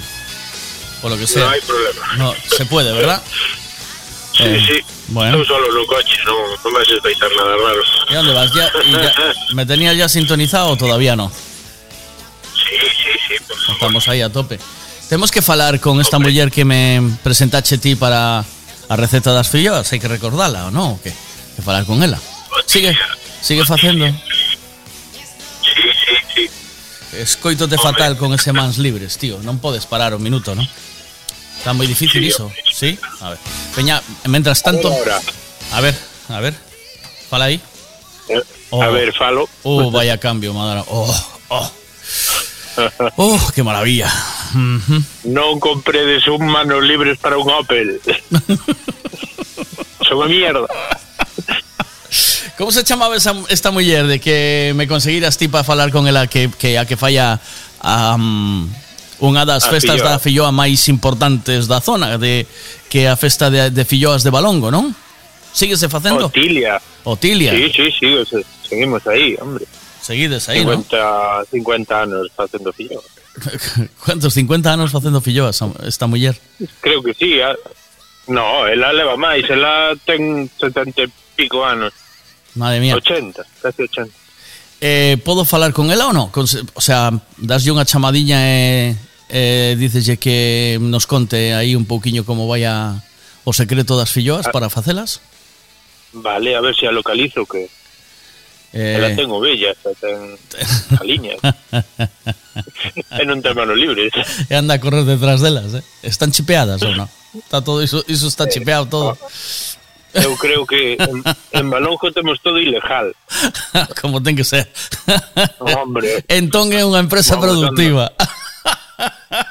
Por 1.00 1.10
lo 1.10 1.16
que 1.18 1.26
sea. 1.26 1.44
No 1.44 1.50
hay 1.50 1.60
problema. 1.60 2.14
No, 2.16 2.34
se 2.56 2.64
puede, 2.66 2.92
¿verdad? 2.92 3.22
Sí, 4.36 4.42
Eh, 4.44 4.64
sí. 4.66 4.80
Bueno. 5.08 5.38
Tú 5.38 5.44
solo 5.46 5.66
en 5.70 5.76
un 5.76 5.86
coche, 5.86 6.16
no, 6.26 6.32
no 6.32 6.70
me 6.70 6.78
vas 6.78 6.88
a 6.88 7.28
nada 7.44 7.56
raro. 7.56 7.82
¿Y 8.10 8.14
dónde 8.14 8.32
vas? 8.34 8.52
¿Ya, 8.54 8.70
y 8.84 8.92
ya- 8.92 9.14
¿Me 9.54 9.64
tenías 9.66 9.96
ya 9.96 10.08
sintonizado 10.08 10.68
o 10.70 10.76
todavía 10.76 11.16
no? 11.16 11.30
Sí, 11.30 12.76
sí, 12.80 13.18
sí. 13.28 13.34
por 13.46 13.56
favor. 13.56 13.72
Estamos 13.74 14.08
aí 14.08 14.20
a 14.22 14.30
tope. 14.30 14.58
Temos 15.08 15.30
que 15.30 15.40
falar 15.40 15.80
con 15.80 16.00
esta 16.00 16.18
muller 16.18 16.50
que 16.50 16.64
me 16.64 17.00
presentache 17.22 17.78
ti 17.78 17.94
para 17.96 18.44
a 18.90 18.96
receta 18.96 19.32
das 19.32 19.48
filloas, 19.48 19.88
hai 19.92 20.00
que 20.00 20.08
recordala 20.08 20.68
ou 20.68 20.72
non? 20.72 20.96
Que, 21.00 21.12
que 21.56 21.60
falar 21.64 21.84
con 21.88 22.00
ela. 22.04 22.20
Sigue, 22.68 22.92
sigue 23.40 23.64
facendo. 23.64 24.04
Sí. 27.10 27.16
Escoitote 27.16 27.76
fatal 27.78 28.16
con 28.16 28.32
ese 28.34 28.52
mans 28.52 28.78
libres, 28.78 29.16
tío. 29.16 29.38
Non 29.42 29.58
podes 29.58 29.86
parar 29.88 30.12
un 30.14 30.22
minuto, 30.22 30.54
non? 30.54 30.68
Está 31.58 31.72
moi 31.74 31.88
difícil 31.88 32.22
Sí, 32.22 32.28
iso, 32.30 32.46
sí? 32.70 32.94
A 33.24 33.30
ver. 33.34 33.40
Peña, 33.74 33.98
mentras 34.30 34.62
tanto, 34.62 34.92
a 35.72 35.80
ver, 35.80 35.96
a 36.28 36.38
ver. 36.40 36.54
Fala 37.28 37.46
aí. 37.50 37.58
eh, 38.28 38.42
Oh. 38.70 38.82
A 38.84 38.88
ver, 38.92 39.16
falo. 39.16 39.48
Oh, 39.64 39.88
vaya 39.90 40.20
cambio, 40.20 40.52
madara. 40.52 40.84
Oh, 40.92 41.08
oh. 41.48 41.68
Oh, 43.16 43.40
qué 43.56 43.64
maravilla. 43.64 44.06
Ujú. 44.54 45.02
Non 45.34 45.58
compredes 45.58 46.28
un 46.30 46.46
manos 46.46 46.78
libres 46.84 47.18
para 47.18 47.34
un 47.40 47.50
Opel. 47.50 47.98
Son 50.08 50.28
mierda. 50.30 50.68
¿Cómo 52.58 52.72
se 52.72 52.82
chamaba 52.82 53.14
esa, 53.16 53.34
esta 53.48 53.70
muller 53.70 54.06
de 54.06 54.18
que 54.18 54.72
me 54.74 54.88
conseguiras 54.88 55.38
ti 55.38 55.46
para 55.46 55.62
falar 55.62 55.92
con 55.92 56.08
ela 56.08 56.26
que, 56.26 56.50
que 56.58 56.76
a 56.76 56.84
que 56.84 56.98
falla 56.98 57.38
um, 57.86 58.66
unha 59.22 59.46
das 59.46 59.70
A 59.70 59.70
festas 59.70 60.02
filloa. 60.02 60.10
da 60.10 60.18
filloa 60.18 60.50
máis 60.50 60.90
importantes 60.90 61.70
da 61.70 61.78
zona 61.78 62.18
de 62.18 62.50
que 62.90 63.06
a 63.06 63.14
festa 63.14 63.46
de, 63.46 63.70
de 63.70 63.84
filloas 63.86 64.26
de 64.26 64.34
Balongo, 64.34 64.74
non? 64.74 64.90
Síguese 65.54 65.86
facendo? 65.86 66.26
Otilia. 66.26 66.82
Otilia. 67.06 67.54
Sí, 67.54 67.70
sí, 67.70 67.86
sí, 67.94 68.10
o 68.10 68.26
sea, 68.26 68.42
seguimos 68.66 69.06
aí, 69.06 69.38
hombre. 69.38 69.62
Seguides 70.02 70.50
aí, 70.50 70.66
non? 70.66 70.82
50, 70.82 71.54
50 71.54 71.94
anos 71.94 72.26
facendo 72.34 72.74
fillo. 72.74 72.98
Cuántos 74.04 74.34
50 74.34 74.66
anos 74.74 74.90
facendo 74.90 75.22
filloas 75.22 75.62
esta 75.86 76.10
muller? 76.10 76.34
Creo 76.82 77.06
que 77.06 77.14
sí. 77.14 77.38
ah. 77.38 77.54
No, 78.26 78.66
ela 78.66 78.92
leva 78.92 79.16
máis, 79.16 79.46
ela 79.46 79.94
ten 80.02 80.50
70 80.58 81.06
e 81.06 81.08
pico 81.38 81.62
anos. 81.62 81.94
Madre 82.58 82.82
mía. 82.82 82.98
80, 82.98 83.46
casi 83.62 83.82
80. 83.82 84.12
Eh, 84.80 85.16
podo 85.24 85.44
falar 85.46 85.72
con 85.72 85.90
ela 85.90 86.10
ou 86.10 86.14
non? 86.14 86.30
Con, 86.34 86.46
o 86.46 86.82
sea, 86.82 87.14
daslle 87.38 87.70
unha 87.70 87.86
chamadiña 87.86 88.42
e, 88.42 88.94
eh 89.30 89.78
dícese 89.78 90.18
que 90.18 90.78
nos 90.82 91.06
conte 91.06 91.54
aí 91.54 91.78
un 91.78 91.86
pouquiño 91.86 92.26
como 92.26 92.50
vai 92.50 92.66
a, 92.66 92.98
o 93.46 93.52
secreto 93.54 93.94
das 93.94 94.10
filloas 94.10 94.46
ah. 94.46 94.54
para 94.54 94.70
facelas? 94.70 95.22
Vale, 96.14 96.54
a 96.54 96.60
ver 96.62 96.74
se 96.74 96.86
a 96.86 96.92
localizo 96.92 97.46
que 97.46 97.70
Eh... 98.72 98.96
Ela 99.00 99.16
ten 99.16 99.30
ovellas, 99.30 99.76
ten 100.00 100.36
aliñas. 101.00 101.40
e 103.16 103.24
non 103.24 103.40
ten 103.40 103.56
manos 103.56 103.80
libres. 103.80 104.12
E 104.12 104.52
anda 104.52 104.76
a 104.76 104.82
correr 104.82 105.08
detrás 105.08 105.40
delas, 105.40 105.72
eh? 105.72 105.84
Están 106.04 106.36
chipeadas 106.36 106.84
ou 106.84 106.92
non? 106.92 107.08
Está 107.32 107.64
todo 107.64 107.80
iso, 107.80 108.04
iso 108.12 108.28
está 108.28 108.44
chipeado 108.44 108.84
todo. 108.84 109.16
Eh, 109.16 109.77
Eu 110.14 110.36
creo 110.36 110.64
que 110.64 110.96
en, 110.96 111.22
en 111.52 111.70
Balonjo 111.70 112.12
temos 112.12 112.40
todo 112.40 112.58
ilegal. 112.58 113.12
Como 114.00 114.22
ten 114.22 114.36
que 114.36 114.44
ser. 114.44 114.68
Hombre. 115.60 116.24
Entón 116.28 116.72
é 116.72 116.80
unha 116.80 117.00
empresa 117.00 117.36
Vamos 117.36 117.44
productiva. 117.44 118.12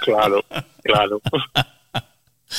Claro, 0.03 0.43
claro. 0.83 1.21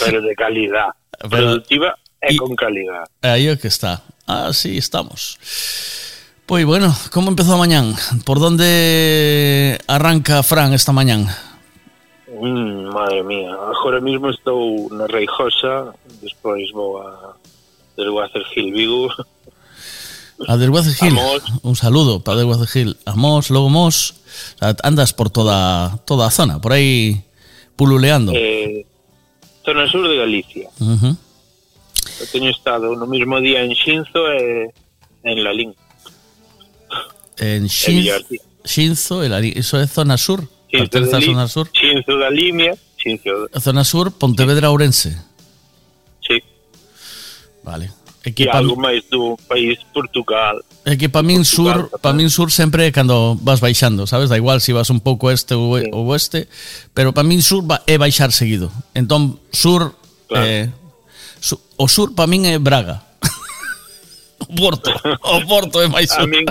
Pero 0.00 0.22
de 0.22 0.34
calidad. 0.34 0.88
Pero, 1.20 1.28
productiva 1.28 1.92
e 2.20 2.32
y, 2.32 2.36
con 2.36 2.56
calidad. 2.56 3.04
Aí 3.20 3.48
é 3.48 3.56
que 3.56 3.68
está. 3.68 4.02
Así 4.26 4.76
ah, 4.76 4.78
estamos. 4.78 5.36
Pois 6.46 6.64
bueno, 6.64 6.94
como 7.12 7.28
empezou 7.28 7.54
a 7.54 7.60
mañán? 7.60 7.92
Por 8.24 8.40
donde 8.40 9.76
arranca 9.86 10.42
Fran 10.42 10.72
esta 10.72 10.92
mañán? 10.92 11.28
Mm, 12.28 12.88
madre 12.88 13.22
mía, 13.22 13.52
agora 13.52 14.00
mismo 14.00 14.30
estou 14.30 14.88
na 14.92 15.06
Reijosa, 15.08 15.92
despois 16.22 16.70
vou 16.72 17.04
a 17.04 17.36
Desguacer 17.98 18.44
Gil 18.54 18.72
Vigo. 18.72 19.10
A. 20.46 20.54
Amos. 20.54 21.42
Un 21.62 21.74
saludo 21.74 22.20
para 22.20 22.38
Desguace 22.38 22.66
Gil. 22.66 22.96
Amos, 23.04 23.50
logo 23.50 23.68
Mos. 23.68 24.14
O 24.54 24.58
sea, 24.58 24.76
andas 24.84 25.12
por 25.12 25.30
toda 25.30 25.98
toda 26.06 26.26
a 26.26 26.30
zona, 26.30 26.60
por 26.60 26.72
aí 26.72 27.24
pululeando. 27.74 28.32
Eh, 28.34 28.86
zona 29.64 29.86
sur 29.90 30.08
de 30.08 30.16
Galicia. 30.16 30.70
Ujú. 30.78 31.16
Eu 32.20 32.26
teño 32.34 32.50
estado 32.50 32.94
no 32.98 33.06
mismo 33.06 33.38
día 33.38 33.62
en 33.62 33.74
Xinzo 33.74 34.26
e 34.30 34.70
en 35.22 35.38
Lalín. 35.42 35.74
En. 37.38 37.68
Xinzo, 37.68 39.22
el 39.22 39.32
Ari- 39.32 39.54
iso 39.56 39.78
é 39.78 39.86
zona 39.86 40.18
sur. 40.18 40.42
Xinzo 40.70 40.98
de 41.00 41.16
a 41.16 41.20
zona 41.20 41.46
sur. 41.48 41.66
Xinzo 41.74 42.18
da 42.18 42.30
Limia, 42.30 42.74
Xinzo, 42.98 43.48
Zona 43.58 43.84
sur, 43.84 44.10
Pontevedra, 44.12 44.70
Ourense. 44.70 45.18
Vale. 47.68 47.92
Equipa... 48.24 48.56
algo 48.56 48.80
máis 48.80 49.04
do 49.12 49.36
país 49.44 49.76
Portugal. 49.92 50.56
É 50.88 50.96
que 50.96 51.12
para 51.12 51.20
min 51.20 51.44
sur, 51.44 51.92
para 52.00 52.16
min 52.16 52.32
sur 52.32 52.48
sempre 52.48 52.88
é 52.88 52.90
cando 52.90 53.36
vas 53.44 53.60
baixando, 53.60 54.08
sabes? 54.08 54.32
Da 54.32 54.40
igual 54.40 54.64
se 54.64 54.72
si 54.72 54.72
vas 54.72 54.88
un 54.88 55.04
pouco 55.04 55.28
este 55.28 55.52
ou 55.52 55.76
sí. 55.76 55.84
oeste, 55.92 56.40
pero 56.96 57.12
para 57.12 57.28
min 57.28 57.44
sur 57.44 57.60
é 57.84 58.00
baixar 58.00 58.32
seguido. 58.32 58.72
Entón 58.96 59.36
sur 59.52 60.00
claro. 60.32 60.48
eh, 60.48 60.72
su, 61.44 61.60
o 61.76 61.86
sur 61.92 62.16
para 62.16 62.24
min 62.24 62.48
é 62.48 62.56
Braga. 62.56 63.04
o 64.40 64.48
Porto, 64.56 64.88
o 64.88 65.38
Porto 65.44 65.84
é 65.84 65.88
máis 65.92 66.08
sur. 66.08 66.24
A 66.24 66.26
min, 66.26 66.48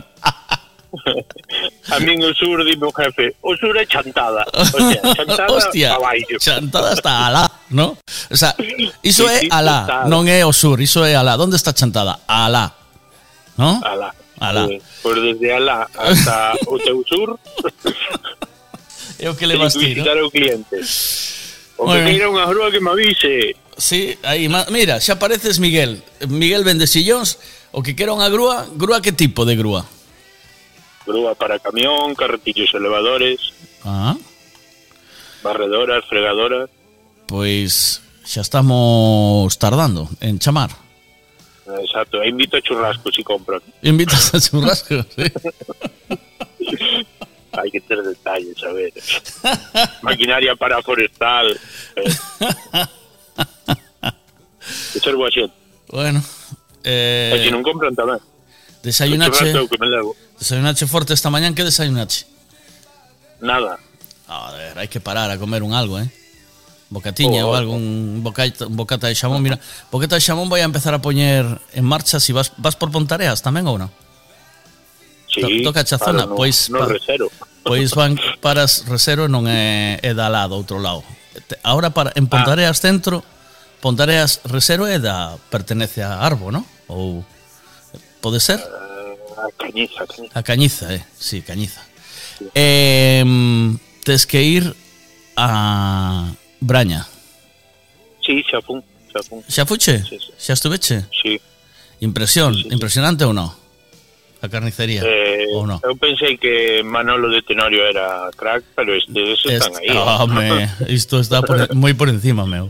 A 1.94 2.00
min 2.00 2.20
o 2.24 2.34
sur, 2.34 2.64
dime 2.64 2.86
o 2.88 2.92
jefe, 2.92 3.36
o 3.42 3.56
sur 3.56 3.76
é 3.78 3.86
chantada. 3.86 4.44
O 4.52 4.80
sea, 4.80 5.02
chantada 5.16 5.54
Hostia, 5.54 5.96
abaixo. 5.96 6.38
chantada 6.40 6.94
está 6.94 7.28
alá, 7.28 7.52
¿no? 7.70 7.98
O 8.30 8.38
sea, 8.38 8.56
iso 9.04 9.28
sí, 9.28 9.48
é 9.48 9.54
alá, 9.54 10.06
non 10.08 10.28
é 10.28 10.44
o 10.44 10.52
sur, 10.52 10.80
iso 10.80 11.04
é 11.06 11.16
alá. 11.16 11.36
Onde 11.40 11.56
está 11.56 11.72
chantada? 11.72 12.20
Alá, 12.28 12.76
¿no? 13.58 13.80
Alá. 13.84 14.14
Alá. 14.40 14.70
Eh, 14.70 14.82
pois 15.02 15.18
desde 15.18 15.50
alá 15.50 15.90
hasta 15.98 16.54
o 16.70 16.78
teu 16.78 17.02
sur... 17.10 17.40
é 19.18 19.30
o 19.30 19.34
que 19.34 19.48
le 19.50 19.58
vas 19.58 19.74
ti, 19.74 19.96
¿no? 19.98 20.06
o 20.06 20.30
cliente. 20.30 20.78
O 21.78 21.86
bueno. 21.86 22.06
que 22.06 22.12
queira 22.14 22.30
unha 22.30 22.46
grúa 22.46 22.70
que 22.70 22.82
me 22.82 22.94
avise. 22.94 23.58
Sí, 23.78 24.18
aí, 24.26 24.50
mira, 24.70 25.02
xa 25.02 25.18
pareces 25.18 25.58
Miguel. 25.58 26.02
Miguel 26.30 26.66
Vendesillóns, 26.66 27.38
o 27.74 27.82
que 27.82 27.94
quera 27.98 28.14
unha 28.14 28.30
grúa, 28.30 28.66
grúa 28.78 29.02
que 29.02 29.14
tipo 29.14 29.46
de 29.46 29.58
grúa? 29.58 29.86
Grúa 31.08 31.34
para 31.40 31.58
camión, 31.60 32.14
carretillos 32.16 32.74
elevadores, 32.76 33.40
Ah, 33.88 34.16
barredoras, 35.42 36.04
fregadoras. 36.06 36.70
pois 37.32 38.04
xa 38.28 38.42
estamos 38.44 39.56
tardando 39.58 40.10
en 40.20 40.36
chamar. 40.40 40.70
Exacto, 41.80 42.20
e 42.24 42.28
invito 42.28 42.56
a 42.58 42.62
churrasco 42.62 43.08
si 43.12 43.24
compran. 43.24 43.62
Invitas 43.84 44.36
a 44.36 44.40
churrasco, 44.40 45.00
sí. 45.16 45.26
Hai 47.58 47.72
que 47.74 47.82
ter 47.82 47.98
detalles, 48.04 48.60
a 48.64 48.72
ver. 48.76 48.94
Maquinaria 50.04 50.54
para 50.56 50.78
forestal. 50.84 51.48
Eh. 51.96 52.14
Que 54.94 55.00
ser 55.00 55.16
boa 55.16 55.32
xente. 55.32 55.56
Bueno, 55.90 56.20
E 56.84 57.34
se 57.40 57.48
eh, 57.48 57.52
non 57.52 57.64
compran 57.64 57.96
tamén. 57.96 58.20
Desayunache, 58.88 59.52
que 59.68 59.78
me 59.78 59.88
levo. 59.88 60.16
desayunache 60.40 60.88
forte 60.88 61.14
esta 61.14 61.30
mañán, 61.30 61.54
que 61.54 61.66
desayunache? 61.68 62.26
Nada. 63.42 63.76
A 64.32 64.52
ver, 64.56 64.80
hai 64.80 64.88
que 64.88 65.04
parar 65.04 65.28
a 65.28 65.36
comer 65.36 65.60
un 65.60 65.76
algo, 65.76 66.00
eh? 66.00 66.08
Bocatiña 66.88 67.44
oh, 67.44 67.52
ou 67.52 67.76
un, 67.76 68.24
bocata, 68.24 68.64
un 68.64 68.80
bocata 68.80 69.12
de 69.12 69.16
xamón, 69.20 69.44
mira, 69.44 69.60
bocata 69.92 70.16
de 70.16 70.24
xamón 70.24 70.48
vai 70.48 70.64
a 70.64 70.68
empezar 70.72 70.96
a 70.96 71.04
poñer 71.04 71.44
en 71.76 71.84
marcha 71.84 72.24
si 72.24 72.32
vas 72.32 72.56
vas 72.56 72.80
por 72.80 72.88
Pontareas 72.96 73.44
tamén 73.44 73.68
ou 73.68 73.76
non? 73.76 73.92
Sí, 75.28 75.44
to, 75.44 75.48
toca 75.68 75.84
a 75.84 76.00
zona, 76.00 76.24
no, 76.24 76.40
pois 76.40 76.72
no 76.72 76.88
pa, 76.88 76.88
resero. 76.88 77.28
Pois 77.68 77.92
van 77.92 78.16
para 78.40 78.64
Resero 78.88 79.28
non 79.28 79.44
é, 79.52 80.00
é 80.00 80.16
da 80.16 80.32
outro 80.48 80.80
lado. 80.80 81.04
Ahora 81.68 81.92
para 81.92 82.16
en 82.16 82.24
ah. 82.24 82.32
Pontareas 82.32 82.80
ah. 82.80 82.84
centro, 82.88 83.20
Pontareas 83.84 84.40
Resero 84.48 84.88
é 84.88 84.96
da 84.96 85.36
pertenece 85.52 86.00
a 86.00 86.24
Arbo, 86.24 86.56
¿no? 86.56 86.64
Ou 86.88 87.28
pode 88.22 88.40
ser? 88.40 88.60
Eh, 88.60 89.18
a 89.38 89.50
Cañiza, 89.58 90.04
a 90.04 90.08
Cañiza. 90.08 90.40
A 90.40 90.44
Cañiza, 90.44 90.86
eh, 90.94 91.04
sí, 91.18 91.42
Cañiza. 91.42 91.82
Sí. 92.38 92.46
Eh, 92.54 93.24
tes 94.04 94.26
que 94.26 94.44
ir 94.44 94.76
a 95.36 96.32
Braña. 96.60 97.08
Sí, 98.26 98.44
xa 98.44 98.62
fun, 98.62 98.84
xa 99.14 99.22
fun. 99.24 99.44
Xa 99.48 99.66
fuche? 99.66 100.04
Sí, 100.04 100.18
sí. 100.20 100.32
Xa 100.38 100.54
estuveche? 100.54 101.06
Sí. 101.12 101.40
Impresión, 102.02 102.54
sí, 102.54 102.64
sí, 102.64 102.70
sí. 102.70 102.74
impresionante 102.74 103.26
ou 103.26 103.34
non? 103.34 103.50
a 104.42 104.48
carnicería 104.50 105.02
eh, 105.02 105.50
ou 105.54 105.66
non? 105.66 105.82
Eu 105.82 105.98
pensei 105.98 106.38
que 106.38 106.86
Manolo 106.86 107.30
de 107.34 107.42
Tenorio 107.42 107.82
era 107.90 108.30
crack, 108.38 108.64
pero 108.78 108.94
estes 108.94 109.42
este, 109.42 109.58
están 109.58 109.74
aí. 109.82 109.90
Eh. 109.90 109.98
Home, 109.98 110.70
isto 110.94 111.20
está 111.20 111.42
por, 111.42 111.74
moi 111.74 111.98
por 111.98 112.10
encima, 112.10 112.46
meu. 112.46 112.70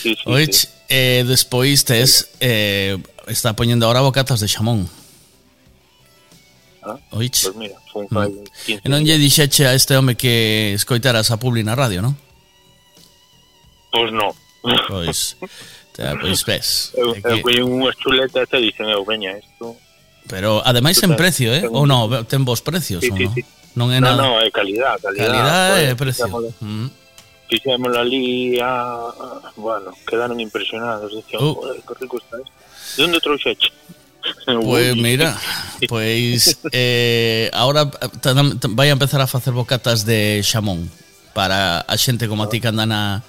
Sí, 0.00 0.16
sí, 0.16 0.24
Oich, 0.24 0.56
sí. 0.64 0.68
E 0.90 1.22
despois 1.22 1.86
tes 1.86 2.34
eh, 2.42 2.98
está 3.30 3.54
poñendo 3.54 3.86
agora 3.86 4.02
bocatas 4.02 4.42
de 4.42 4.50
xamón. 4.50 4.90
Ah, 6.82 6.98
Oich. 7.14 7.46
Pois 7.46 7.54
pues 7.54 7.56
mira, 7.56 7.76
foi 7.94 8.10
fai 8.10 8.26
mm. 8.26 8.82
E 8.82 8.86
non 8.90 9.06
lle 9.06 9.14
dixeche 9.14 9.70
a 9.70 9.78
este 9.78 9.94
home 9.94 10.18
que 10.18 10.74
escoitaras 10.74 11.30
a 11.30 11.38
Publi 11.38 11.62
na 11.62 11.78
radio, 11.78 12.02
non? 12.02 12.18
Pois 13.94 14.10
non. 14.10 14.34
Pois. 14.90 15.38
te, 15.94 16.02
eh, 16.10 16.18
pois 16.18 16.42
ves. 16.42 16.90
Eu, 16.98 17.14
eu 17.14 17.38
collín 17.38 17.70
unhas 17.70 17.94
chuletas 17.94 18.50
e 18.50 18.58
dixen 18.58 18.90
eu, 18.90 19.06
veña, 19.06 19.38
isto... 19.38 19.78
Pero 20.26 20.58
ademais 20.66 20.98
en 21.06 21.14
precio, 21.14 21.54
eh? 21.54 21.70
Ou 21.70 21.86
non, 21.86 22.10
ten 22.26 22.42
vos 22.42 22.66
precios, 22.66 22.98
sí, 22.98 23.14
ou 23.14 23.18
non? 23.18 23.30
Sí, 23.30 23.46
sí. 23.46 23.60
Non 23.78 23.94
é 23.94 24.02
nada. 24.02 24.18
Non, 24.18 24.34
non, 24.34 24.42
é 24.42 24.50
calidad, 24.50 24.98
calidad. 24.98 25.30
Calidad 25.30 25.70
e 25.86 25.94
precio. 25.94 26.26
Mm 26.58 26.99
fixémoslo 27.50 27.98
ali 27.98 28.58
a, 28.62 29.10
a, 29.10 29.52
bueno, 29.56 29.90
quedaron 30.06 30.38
impresionados, 30.38 31.10
dicían, 31.10 31.42
oh. 31.42 31.54
joder, 31.54 31.82
que 31.82 31.94
rico 32.00 32.18
está 32.18 32.38
isto. 32.38 32.52
De 32.96 33.04
onde 33.04 33.20
trouxeche? 33.20 33.70
Pois 34.46 34.64
pues 34.64 34.96
mira, 35.04 35.36
pois 35.88 36.56
pues, 36.62 36.72
eh, 36.72 37.50
ahora 37.52 37.90
vai 38.70 38.88
a 38.88 38.96
empezar 38.96 39.20
a 39.20 39.26
facer 39.26 39.52
bocatas 39.52 40.06
de 40.06 40.40
xamón 40.44 40.90
para 41.32 41.80
a 41.82 41.94
xente 41.96 42.28
como 42.28 42.44
a 42.44 42.50
ti 42.50 42.60
que 42.60 42.68
anda 42.68 42.86
na 42.86 43.22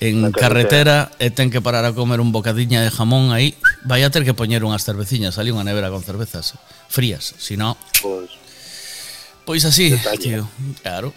en 0.00 0.20
na 0.20 0.30
carretera, 0.30 1.08
carretera 1.08 1.24
e 1.24 1.32
ten 1.32 1.48
que 1.48 1.64
parar 1.64 1.88
a 1.88 1.96
comer 1.96 2.20
un 2.20 2.28
bocadiña 2.28 2.84
de 2.84 2.92
jamón 2.92 3.32
aí, 3.32 3.56
vai 3.88 4.04
a 4.04 4.12
ter 4.12 4.28
que 4.28 4.36
poñer 4.36 4.60
unhas 4.60 4.84
cerveciñas 4.84 5.40
ali, 5.40 5.48
unha 5.48 5.64
nevera 5.64 5.88
con 5.88 6.04
cervezas 6.04 6.60
frías, 6.92 7.32
si 7.40 7.56
non... 7.56 7.72
Pois, 8.04 8.30
pois 9.48 9.64
así, 9.64 9.96
tío, 10.20 10.44
claro. 10.84 11.16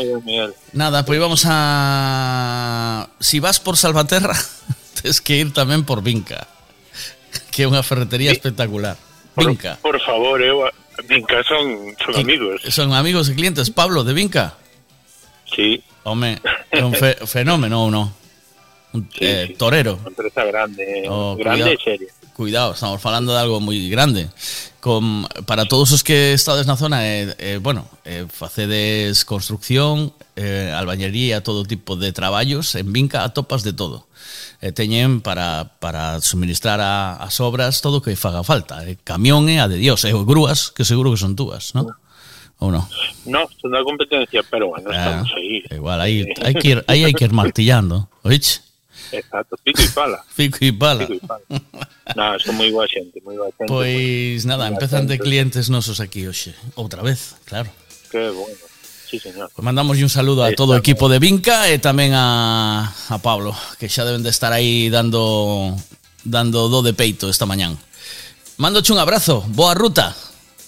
Miguel. 0.00 0.54
Nada, 0.72 1.04
pois 1.04 1.20
vamos 1.20 1.44
a 1.46 3.08
Si 3.20 3.38
vas 3.38 3.60
por 3.60 3.76
Salvaterra, 3.76 4.34
tes 5.02 5.20
que 5.20 5.38
ir 5.38 5.52
tamén 5.54 5.86
por 5.86 6.02
Vinca, 6.02 6.46
que 7.54 7.62
é 7.62 7.70
unha 7.70 7.82
ferretería 7.86 8.34
espectacular. 8.34 8.98
Vinca. 9.38 9.78
Por 9.82 9.98
favor, 10.02 10.38
eu... 10.42 10.66
Vinca 11.10 11.42
son, 11.42 11.90
son 11.98 12.14
amigos. 12.22 12.62
Son 12.70 12.94
amigos 12.94 13.26
e 13.26 13.34
clientes. 13.34 13.66
Pablo, 13.74 14.06
de 14.06 14.14
Vinca. 14.14 14.54
Sí. 15.50 15.82
Home, 16.06 16.38
é 16.70 16.82
un 16.86 16.94
fe, 16.94 17.18
fenómeno 17.26 17.82
ou 17.82 17.90
non? 17.90 18.06
Un 18.94 19.02
eh, 19.18 19.58
torero. 19.58 19.98
Unha 19.98 20.14
empresa 20.14 20.42
grande, 20.46 20.86
Oh, 21.10 21.34
grande 21.34 21.74
cuidado. 21.74 21.82
seria. 21.82 22.10
Cuidado, 22.34 22.74
estamos 22.74 23.00
falando 23.00 23.32
de 23.32 23.38
algo 23.38 23.62
moi 23.62 23.78
grande. 23.86 24.26
Con, 24.82 25.22
para 25.46 25.70
todos 25.70 25.94
os 25.94 26.02
que 26.02 26.34
estades 26.34 26.66
na 26.66 26.74
zona, 26.74 27.06
eh, 27.06 27.30
eh, 27.38 27.58
bueno, 27.62 27.86
eh, 28.02 28.26
facedes 28.26 29.22
construcción, 29.22 30.10
eh, 30.34 30.74
albañería, 30.74 31.46
todo 31.46 31.62
tipo 31.62 31.94
de 31.94 32.10
traballos, 32.10 32.74
en 32.74 32.90
Vinca 32.90 33.22
atopas 33.22 33.62
de 33.62 33.70
todo. 33.70 34.10
E 34.58 34.74
teñen 34.74 35.22
para, 35.22 35.78
para 35.78 36.18
suministrar 36.18 36.82
a, 36.82 37.14
as 37.22 37.38
obras 37.38 37.78
todo 37.78 38.00
o 38.00 38.02
que 38.02 38.18
faga 38.18 38.42
falta. 38.42 38.82
Eh, 38.82 38.98
camión 39.06 39.46
e 39.46 39.62
a 39.62 39.70
de 39.70 39.78
Dios, 39.78 40.02
e 40.02 40.10
grúas, 40.10 40.74
que 40.74 40.82
seguro 40.82 41.14
que 41.14 41.22
son 41.22 41.38
túas, 41.38 41.70
non? 41.78 41.86
Ou 42.58 42.74
non? 42.74 42.82
No, 43.30 43.46
son 43.62 43.70
da 43.70 43.86
competencia, 43.86 44.42
pero 44.42 44.74
bueno, 44.74 44.90
Ah, 44.90 45.22
estamos 45.22 45.30
aí. 45.38 45.62
Igual, 45.70 46.02
aí 46.02 46.26
hai 46.42 46.54
que 46.58 46.66
ir, 46.74 46.78
aí 46.90 47.06
hai 47.06 47.14
que 47.14 47.30
ir 47.30 47.30
martillando, 47.30 48.10
oíche? 48.26 48.63
Exacto, 49.14 49.56
pico 49.62 49.82
e 49.82 49.88
pala. 49.94 50.24
Pico 50.34 50.58
e 50.60 50.72
pala. 50.72 51.06
Pico 51.06 51.14
e 51.14 51.26
pala. 51.26 52.38
Son 52.42 52.54
moi 52.58 52.70
boa 52.70 52.86
xente, 52.86 53.22
moi 53.22 53.36
boa 53.38 53.50
xente. 53.54 53.70
Pois 53.70 54.42
pues, 54.42 54.46
nada, 54.46 54.66
empezan 54.66 55.06
de 55.06 55.18
clientes 55.18 55.70
nosos 55.70 56.02
aquí 56.02 56.26
hoxe, 56.26 56.54
outra 56.74 57.02
vez, 57.02 57.36
claro. 57.46 57.70
Que 58.10 58.30
bueno. 58.30 58.58
Sí, 59.08 59.18
señor. 59.18 59.48
Pois 59.48 59.60
pues 59.60 59.64
mandamos 59.64 59.96
un 60.02 60.10
saludo 60.10 60.42
a 60.42 60.52
todo 60.52 60.74
o 60.74 60.80
equipo 60.80 61.08
de 61.08 61.22
Vinca 61.22 61.70
e 61.70 61.78
tamén 61.78 62.12
a, 62.12 62.90
a 62.90 63.16
Pablo, 63.22 63.54
que 63.78 63.86
xa 63.86 64.02
deben 64.02 64.26
de 64.26 64.34
estar 64.34 64.50
aí 64.50 64.90
dando 64.90 65.70
dando 66.26 66.66
do 66.68 66.82
de 66.82 66.92
peito 66.92 67.30
esta 67.30 67.46
mañán. 67.46 67.78
Mándoche 68.56 68.92
un 68.92 68.98
abrazo, 68.98 69.44
boa 69.48 69.74
ruta, 69.74 70.14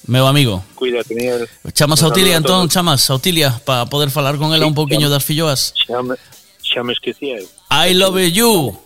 meu 0.07 0.27
amigo. 0.27 0.63
Cuídate, 0.75 1.15
Miguel. 1.15 1.49
Chamas 1.73 2.03
a 2.03 2.07
Autilia, 2.07 2.37
entón, 2.37 2.69
chamas 2.69 3.11
a 3.11 3.15
Otilia, 3.15 3.61
para 3.65 3.87
poder 3.87 4.11
falar 4.11 4.39
con 4.39 4.55
ela 4.55 4.65
sí, 4.65 4.69
un 4.69 4.75
pouquiño 4.75 5.11
das 5.11 5.25
filloas. 5.25 5.75
Chame, 5.87 6.15
me, 6.85 6.95
eu. 7.21 7.49
I 7.71 7.95
love 7.95 8.19
you. 8.33 8.77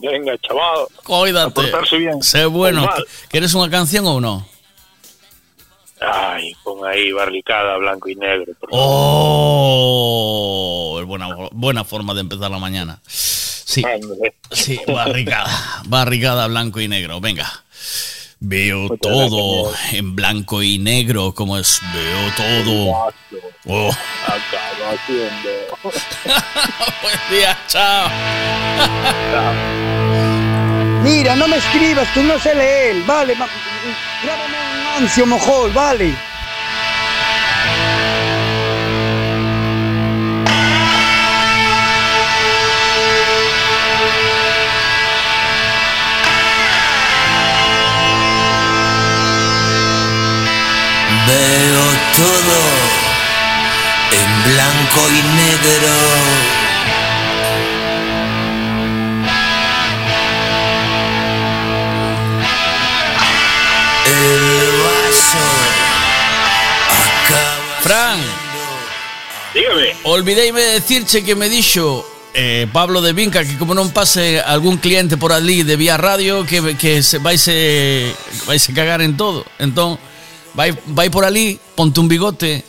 Venga, 0.00 0.36
chaval. 0.38 0.86
Cuídate. 1.04 1.60
A 1.72 1.82
bien. 1.96 2.22
Sé 2.22 2.46
bueno. 2.46 2.86
Mal. 2.86 3.04
Queres 3.28 3.54
unha 3.54 3.68
canción 3.68 4.06
ou 4.08 4.20
non? 4.20 4.40
Ay, 6.00 6.56
pon 6.64 6.80
aí 6.88 7.12
barricada 7.12 7.76
blanco 7.76 8.08
y 8.08 8.16
negro. 8.16 8.54
Por. 8.56 8.70
Oh, 8.72 9.98
es 11.00 11.06
buena, 11.06 11.28
buena 11.52 11.84
forma 11.84 12.14
de 12.14 12.20
empezar 12.24 12.50
la 12.50 12.56
mañana. 12.58 13.00
Sí, 13.04 13.84
sí, 14.50 14.80
barricada, 14.88 15.82
barricada 15.86 16.48
blanco 16.48 16.80
y 16.80 16.88
negro. 16.88 17.20
Venga. 17.20 17.46
Veo 18.42 18.88
Muchas 18.88 19.00
todo 19.00 19.68
gracias. 19.68 19.94
en 20.00 20.16
blanco 20.16 20.62
y 20.62 20.78
negro, 20.78 21.34
como 21.34 21.58
es, 21.58 21.78
veo 21.92 22.32
todo. 22.34 23.12
Oh. 23.66 23.92
Acaba 24.24 24.92
haciendo. 24.96 25.69
Buen 27.02 27.18
día, 27.30 27.56
chao. 27.66 28.10
Mira, 31.02 31.34
no 31.36 31.48
me 31.48 31.56
escribas, 31.56 32.06
que 32.10 32.22
no 32.22 32.38
sé 32.38 32.54
leer, 32.54 33.02
vale. 33.06 33.34
ma- 33.34 33.48
Grábame 34.22 34.58
un 34.98 35.02
ansia 35.04 35.24
mojol, 35.24 35.72
vale. 35.72 36.14
Veo 51.26 51.84
todo 52.16 52.79
blanco 54.52 55.00
y 55.08 55.20
negro. 55.36 57.00
El 64.06 64.82
vaso 64.82 65.38
acaba. 67.26 67.80
Fran, 67.82 68.18
Dígame. 69.54 69.96
olvideime 70.04 70.60
de 70.60 70.72
decirche 70.80 71.22
que 71.24 71.34
me 71.34 71.48
dixo 71.48 72.04
eh, 72.34 72.66
Pablo 72.72 73.00
de 73.00 73.12
Vinca 73.12 73.44
que 73.44 73.56
como 73.58 73.74
non 73.74 73.90
pase 73.90 74.40
algún 74.40 74.78
cliente 74.78 75.16
por 75.16 75.32
ali 75.32 75.62
de 75.62 75.76
vía 75.76 75.96
radio 75.96 76.46
que, 76.46 76.76
que 76.78 77.02
se 77.02 77.18
vaise 77.18 78.14
vaise 78.46 78.72
cagar 78.74 79.02
en 79.02 79.16
todo. 79.16 79.46
Entón, 79.58 79.98
vai, 80.54 80.74
vai 80.90 81.10
por 81.10 81.24
ali, 81.24 81.58
ponte 81.74 82.00
un 82.00 82.08
bigote. 82.08 82.64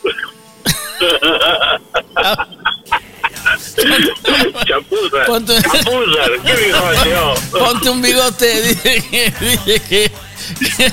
Chapuzas. 4.66 5.26
Ponte- 5.26 5.62
Chapuzas. 5.62 6.30
¿Qué 6.44 6.72
yo? 7.10 7.34
Ponte 7.50 7.90
un 7.90 8.00
bigote 8.02 8.62
dice 8.62 9.02
que, 9.10 9.32
dice 9.40 9.80
que, 9.88 10.12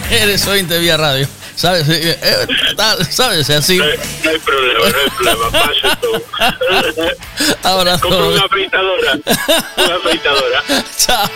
que 0.09 0.17
eres 0.23 0.47
ointe 0.47 0.77
vía 0.79 0.97
radio. 0.97 1.27
¿Sabes? 1.55 1.87
Eh, 1.89 2.17
eh, 2.21 2.47
¿Sabes? 3.09 3.49
Así. 3.49 3.77
No 3.77 3.83
hay, 3.83 3.97
no 4.23 4.29
hay 4.29 4.39
problema, 4.39 4.79
no 4.79 4.85
hay 4.85 5.09
problema. 5.09 5.51
Pasa 5.51 5.99
tú. 6.01 6.23
Abrazo. 7.63 8.01
Compra 8.07 8.25
una 8.27 8.41
afeitadora. 8.45 9.19
Una 9.77 9.95
afeitadora. 9.95 10.63
Chao. 10.97 11.29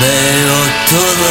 Veo 0.00 0.58
todo 0.90 1.30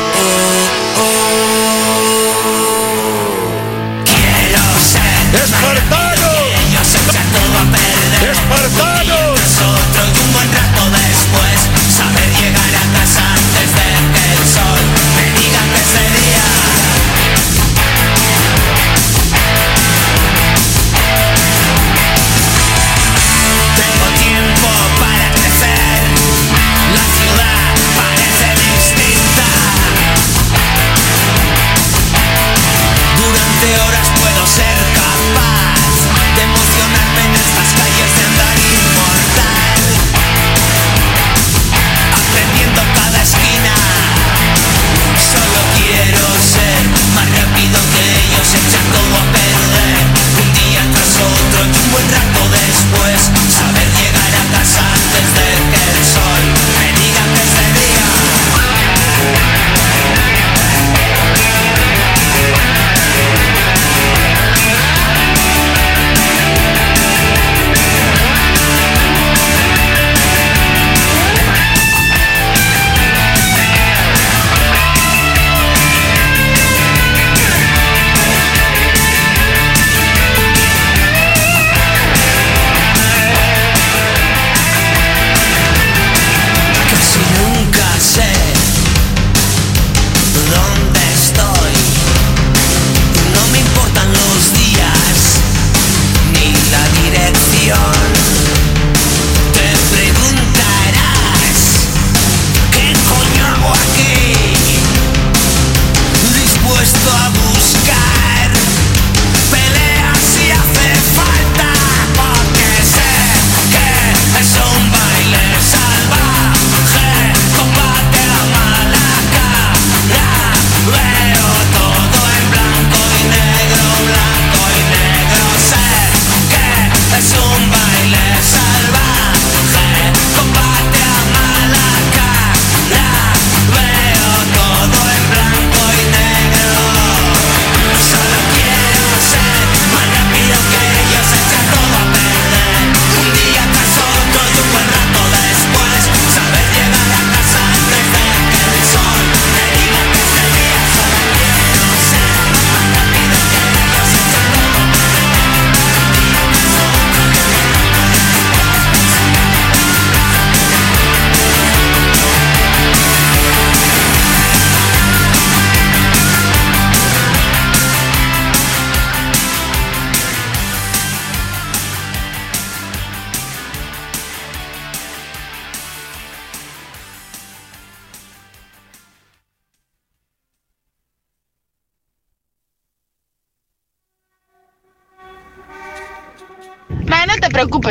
¡Espartanos! 8.29 9.10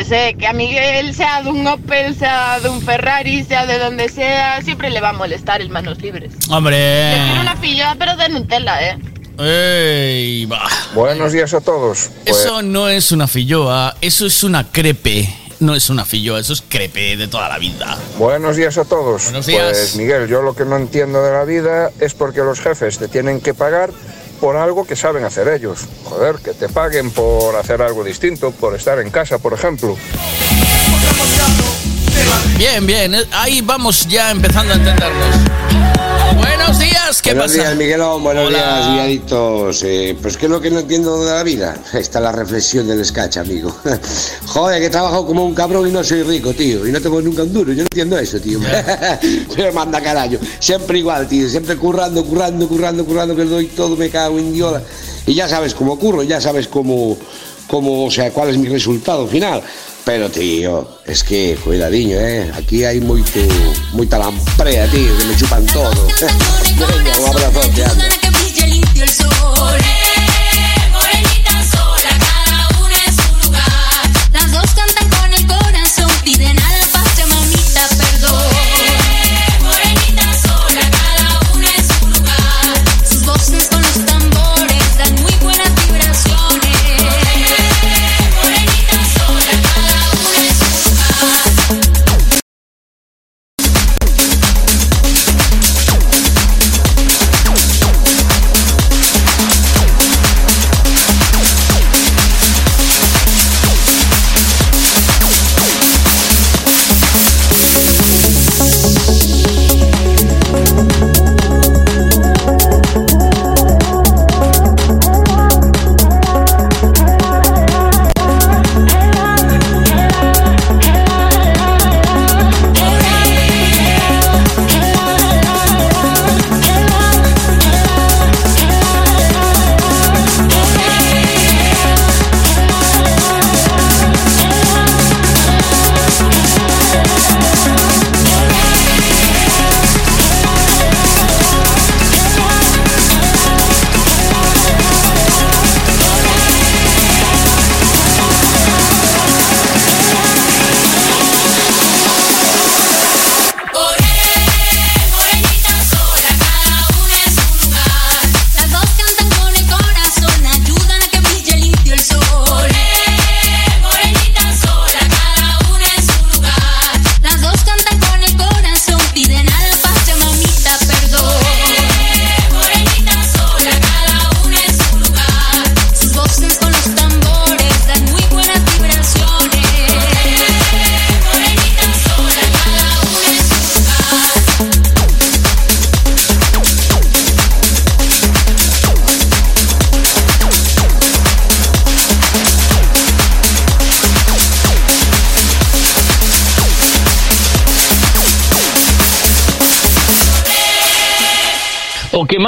Preocupes, 0.04 0.12
eh, 0.12 0.36
que 0.38 0.46
a 0.46 0.52
Miguel 0.52 1.14
sea 1.14 1.42
de 1.42 1.50
un 1.50 1.66
Opel, 1.66 2.16
sea 2.16 2.60
de 2.60 2.68
un 2.68 2.80
Ferrari, 2.82 3.44
sea 3.44 3.66
de 3.66 3.78
donde 3.78 4.08
sea, 4.08 4.62
siempre 4.62 4.90
le 4.90 5.00
va 5.00 5.10
a 5.10 5.12
molestar 5.12 5.60
el 5.60 5.70
manos 5.70 6.00
libres. 6.00 6.32
Le 6.48 6.54
Hombre. 6.54 7.12
quiero 7.26 7.40
una 7.40 7.60
pilla, 7.60 7.96
pero 7.98 8.16
de 8.16 8.28
Nutella, 8.28 8.88
eh. 8.90 8.98
Ey, 9.38 10.44
va. 10.46 10.68
Buenos 10.94 11.32
días 11.32 11.54
a 11.54 11.60
todos. 11.60 12.10
Pues, 12.24 12.36
Eso 12.36 12.62
no 12.62 12.88
es 12.88 13.10
una 13.12 13.26
filloa, 13.26 13.96
eso 14.00 14.26
es 14.26 14.42
una 14.44 14.70
crepe. 14.70 15.34
No 15.60 15.74
es 15.74 15.90
una 15.90 16.06
filloa, 16.06 16.40
eso 16.40 16.54
es 16.54 16.62
crepe 16.66 17.18
de 17.18 17.28
toda 17.28 17.48
la 17.50 17.58
vida. 17.58 17.98
buenos 18.16 18.56
días 18.56 18.78
a 18.78 18.84
todos. 18.86 19.24
Buenos 19.24 19.44
días. 19.44 19.62
Pues 19.68 19.96
Miguel, 19.96 20.26
yo 20.26 20.40
lo 20.40 20.54
que 20.54 20.64
no 20.64 20.76
entiendo 20.76 21.22
de 21.22 21.32
la 21.32 21.44
vida 21.44 21.90
es 22.00 22.14
porque 22.14 22.40
los 22.40 22.60
jefes 22.60 22.98
te 22.98 23.08
tienen 23.08 23.42
que 23.42 23.52
pagar 23.52 23.90
por 24.40 24.57
algo 24.57 24.85
que 24.87 24.96
saben 24.96 25.24
hacer 25.24 25.48
ellos. 25.48 25.87
Joder, 26.05 26.37
que 26.37 26.55
te 26.55 26.68
paguen 26.68 27.11
por 27.11 27.55
hacer 27.57 27.83
algo 27.83 28.03
distinto, 28.03 28.50
por 28.50 28.74
estar 28.74 28.98
en 28.98 29.11
casa, 29.11 29.38
por 29.38 29.53
ejemplo. 29.53 29.96
Bien, 32.61 32.87
bien, 32.87 33.14
eh, 33.14 33.25
ahí 33.33 33.62
vamos 33.62 34.07
ya 34.07 34.31
empezando 34.31 34.75
a 34.75 34.77
entendernos. 34.77 35.35
Buenos 36.37 36.79
días, 36.79 37.23
¿qué 37.23 37.31
buenos 37.33 37.53
pasa? 37.53 37.62
días, 37.62 37.77
Miguelón. 37.79 38.23
Buenos 38.23 38.49
Hola. 38.49 38.59
días, 38.59 38.92
viaditos. 38.92 39.83
Eh, 39.83 40.14
pues, 40.20 40.37
¿qué 40.37 40.44
es 40.44 40.53
lo 40.53 40.61
que 40.61 40.70
no 40.70 40.81
entiendo 40.81 41.25
de 41.25 41.33
la 41.33 41.42
vida? 41.42 41.75
Está 41.94 42.20
la 42.20 42.33
reflexión 42.33 42.87
del 42.87 43.03
sketch, 43.03 43.38
amigo. 43.38 43.75
Joder, 44.49 44.79
que 44.79 44.88
he 44.88 44.90
trabajado 44.90 45.25
como 45.25 45.46
un 45.46 45.55
cabrón 45.55 45.88
y 45.88 45.90
no 45.90 46.05
soy 46.05 46.23
rico, 46.23 46.53
tío. 46.53 46.87
Y 46.87 46.92
no 46.92 47.01
tengo 47.01 47.23
nunca 47.23 47.44
un 47.44 47.53
duro. 47.55 47.73
Yo 47.73 47.79
no 47.79 47.83
entiendo 47.85 48.18
eso, 48.18 48.38
tío. 48.38 48.61
Me 49.57 49.73
manda 49.73 50.03
carajo. 50.03 50.37
Siempre 50.59 50.99
igual, 50.99 51.27
tío. 51.29 51.49
Siempre 51.49 51.77
currando, 51.77 52.23
currando, 52.27 52.68
currando, 52.68 53.07
currando, 53.07 53.35
que 53.35 53.44
le 53.46 53.51
doy 53.51 53.66
todo, 53.68 53.96
me 53.96 54.11
cago 54.11 54.38
en 54.38 54.53
diola. 54.53 54.83
Y 55.27 55.33
ya 55.33 55.49
sabes 55.49 55.73
cómo 55.73 55.99
curro, 55.99 56.23
ya 56.25 56.42
sabes 56.42 56.68
cómo, 56.68 57.16
cómo, 57.68 58.05
o 58.05 58.11
sea, 58.11 58.31
cuál 58.31 58.51
es 58.51 58.59
mi 58.59 58.68
resultado 58.68 59.27
final. 59.27 59.62
Pero, 60.04 60.30
tío, 60.30 60.88
es 61.06 61.22
que, 61.22 61.58
cuidadiño, 61.62 62.18
eh. 62.18 62.50
Aquí 62.54 62.84
hay 62.84 63.00
moito, 63.00 63.40
moita 63.92 64.18
lamprea, 64.18 64.90
tío, 64.90 65.16
que 65.18 65.24
me 65.24 65.36
chupan 65.36 65.66
todo. 65.66 65.90
Venga, 66.78 67.18
un 67.18 67.28
abrazote, 67.28 67.84
anda. 67.84 68.08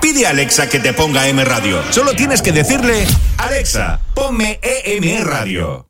Pide 0.00 0.26
a 0.26 0.30
Alexa 0.30 0.68
que 0.68 0.78
te 0.78 0.92
ponga 0.92 1.28
M 1.28 1.44
Radio. 1.44 1.82
Solo 1.90 2.14
tienes 2.14 2.42
que 2.42 2.52
decirle, 2.52 3.06
Alexa, 3.38 4.00
ponme 4.14 4.58
EME 4.62 5.24
Radio. 5.24 5.86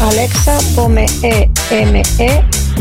Alexa, 0.00 0.58
ponme 0.74 1.06
EME 1.70 2.02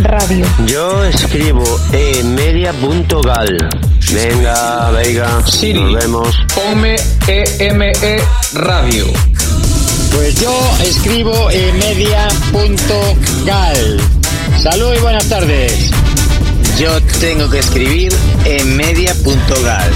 Radio. 0.03 0.45
Yo 0.65 1.03
escribo 1.03 1.63
emedia.gal. 1.91 3.69
Venga, 4.11 4.91
venga, 4.91 5.45
Siri. 5.45 5.79
nos 5.79 5.93
vemos. 5.93 6.35
Ponme 6.55 6.95
EME 7.27 7.93
Radio. 8.53 9.05
Pues 10.13 10.39
yo 10.39 10.53
escribo 10.83 11.47
media.gal. 11.79 13.21
Salud 14.61 14.93
y 14.95 14.99
buenas 14.99 15.27
tardes. 15.27 15.91
Yo 16.77 16.99
tengo 17.19 17.49
que 17.49 17.59
escribir 17.59 18.13
emedia.gal. 18.45 19.91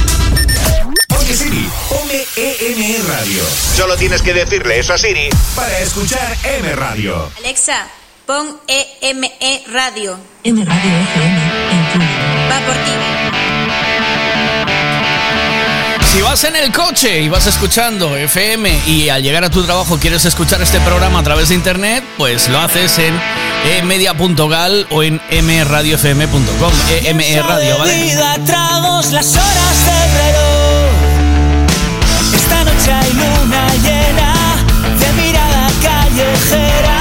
Oye 1.19 1.35
Siri, 1.35 1.67
ponme 1.89 2.25
EME 2.35 2.97
Radio. 3.07 3.43
Solo 3.75 3.97
tienes 3.97 4.21
que 4.21 4.33
decirle 4.33 4.79
eso 4.79 4.93
a 4.93 4.97
Siri 4.97 5.29
para 5.55 5.79
escuchar 5.79 6.35
M 6.43 6.75
Radio. 6.75 7.31
Alexa, 7.37 7.87
pon 8.25 8.59
EME 8.67 9.63
Radio. 9.71 10.19
M 10.43 10.63
Radio 10.63 10.91
FM. 11.13 12.49
Va 12.51 12.59
por 12.65 12.75
ti. 12.75 13.04
Si 16.15 16.21
vas 16.21 16.45
en 16.45 16.55
el 16.55 16.71
coche 16.71 17.23
y 17.23 17.27
vas 17.27 17.45
escuchando 17.45 18.15
FM 18.15 18.83
y 18.87 19.09
al 19.09 19.21
llegar 19.21 19.43
a 19.43 19.49
tu 19.49 19.65
trabajo 19.65 19.99
quieres 19.99 20.23
escuchar 20.23 20.61
este 20.61 20.79
programa 20.79 21.19
a 21.19 21.23
través 21.23 21.49
de 21.49 21.55
internet, 21.55 22.05
pues 22.17 22.47
lo 22.47 22.57
haces 22.57 22.97
en 22.99 23.19
emedia.gal 23.79 24.87
o 24.91 25.03
en 25.03 25.19
mradiofm.com. 25.29 26.71
EME 27.03 27.41
Radio, 27.41 27.79
¿vale? 27.79 28.01
vida 28.01 28.37
tragos 28.45 29.11
las 29.11 29.35
horas 29.35 29.85
del 29.87 30.11
reloj. 30.21 30.93
Esta 32.33 32.63
noche 32.63 32.93
hay 32.93 33.11
luna 33.11 33.67
llena 33.83 34.33
de 34.97 35.21
mirada 35.21 35.67
callejera. 35.83 36.99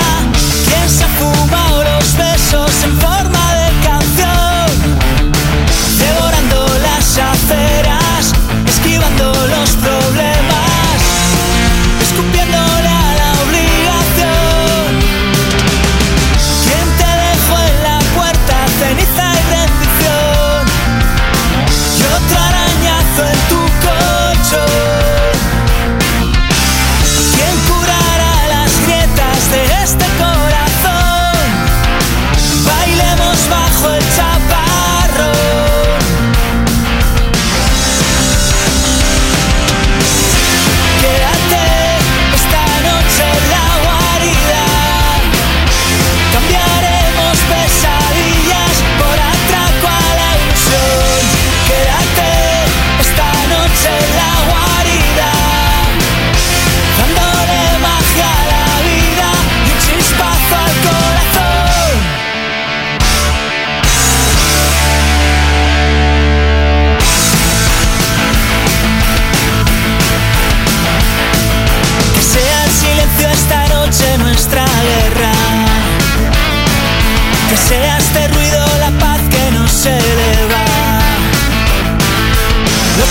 ¿Quién 0.67 0.91
se 0.91 1.05
ha 1.05 1.09
fumado 1.21 1.85
los 1.85 2.17
besos 2.17 2.83
en 2.83 3.01
forma 3.01 3.34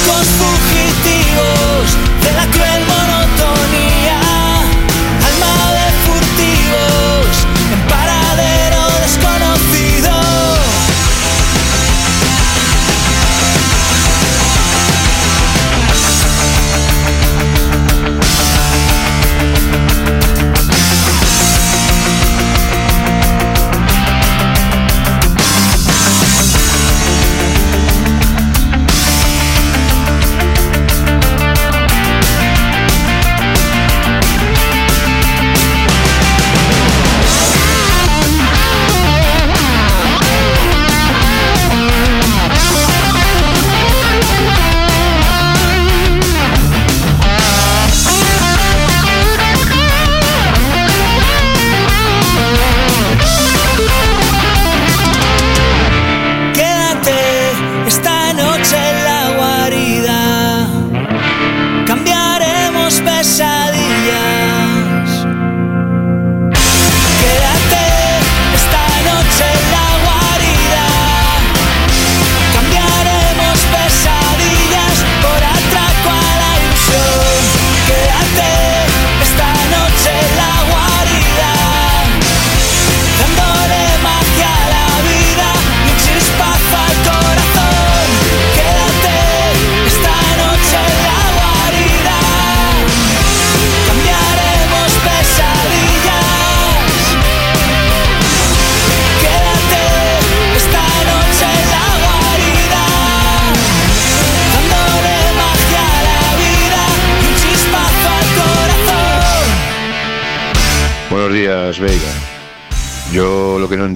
Cause 0.06 0.43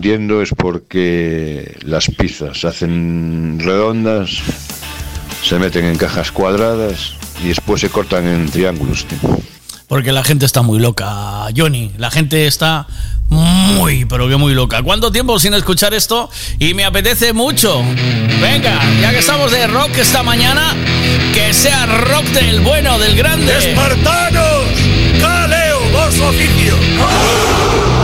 entiendo 0.08 0.42
es 0.42 0.52
por 0.52 0.84
qué 0.84 1.76
las 1.84 2.08
pizzas 2.08 2.62
se 2.62 2.68
hacen 2.68 3.60
redondas, 3.60 4.38
se 5.44 5.60
meten 5.60 5.84
en 5.84 5.98
cajas 5.98 6.32
cuadradas 6.32 7.16
y 7.44 7.50
después 7.50 7.82
se 7.82 7.90
cortan 7.90 8.26
en 8.26 8.50
triángulos. 8.50 9.06
tío. 9.06 9.20
Porque 9.90 10.14
la 10.14 10.24
gente 10.24 10.46
está 10.46 10.62
muy 10.62 10.80
loca, 10.80 11.48
Johnny. 11.56 11.92
La 11.98 12.10
gente 12.10 12.48
está 12.48 12.88
muy, 13.28 14.06
pero 14.06 14.30
que 14.30 14.38
muy 14.38 14.54
loca. 14.54 14.82
¿Cuánto 14.82 15.12
tiempo 15.12 15.40
sin 15.40 15.54
escuchar 15.56 15.94
esto? 15.94 16.30
Y 16.58 16.74
me 16.74 16.86
apetece 16.86 17.34
mucho. 17.34 17.84
Venga, 18.40 18.80
ya 19.02 19.12
que 19.12 19.20
estamos 19.20 19.52
de 19.52 19.68
rock 19.68 19.98
esta 19.98 20.24
mañana, 20.24 20.74
que 21.34 21.54
sea 21.54 21.86
rock 21.86 22.24
del 22.28 22.62
bueno, 22.62 22.98
del 22.98 23.18
grande. 23.18 23.58
¡Espartanos! 23.58 24.64
¡Caleo, 25.20 25.82
vos 25.92 26.18
oficio! 26.22 26.78
Surge 26.78 27.97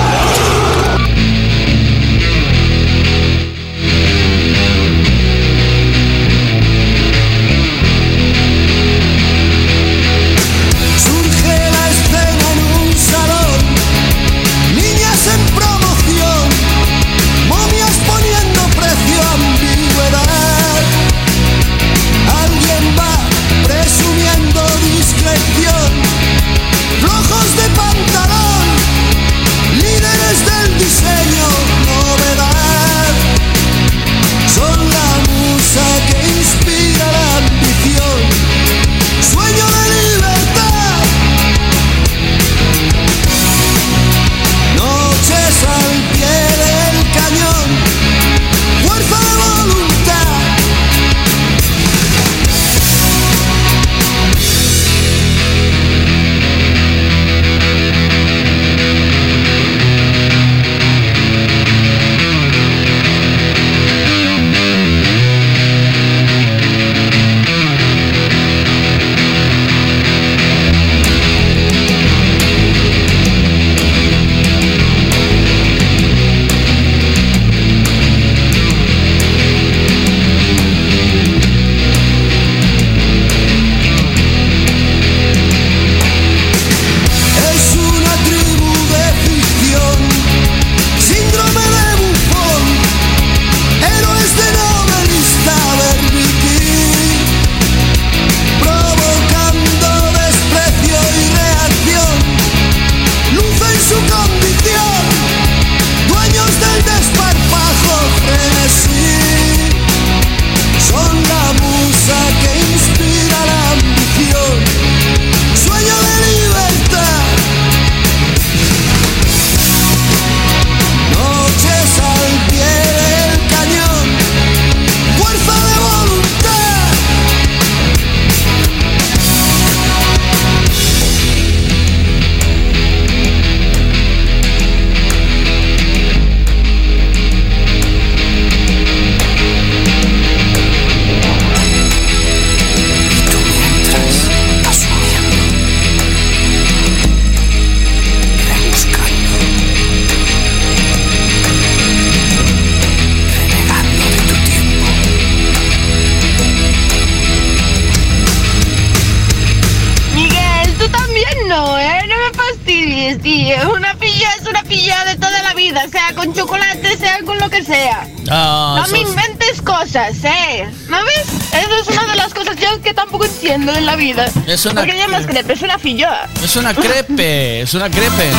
que 172.81 172.93
tampoco 172.93 173.25
entiendo 173.25 173.73
en 173.73 173.85
la 173.85 173.95
vida. 173.95 174.29
Es 174.47 174.65
una 174.65 174.85
llamas 174.85 175.25
crepe, 175.25 175.53
es 175.53 175.61
una 175.61 175.77
filloa. 175.77 176.27
Es 176.43 176.55
una 176.55 176.73
crepe, 176.73 177.61
es 177.61 177.73
una 177.73 177.89
crepe. 177.89 178.31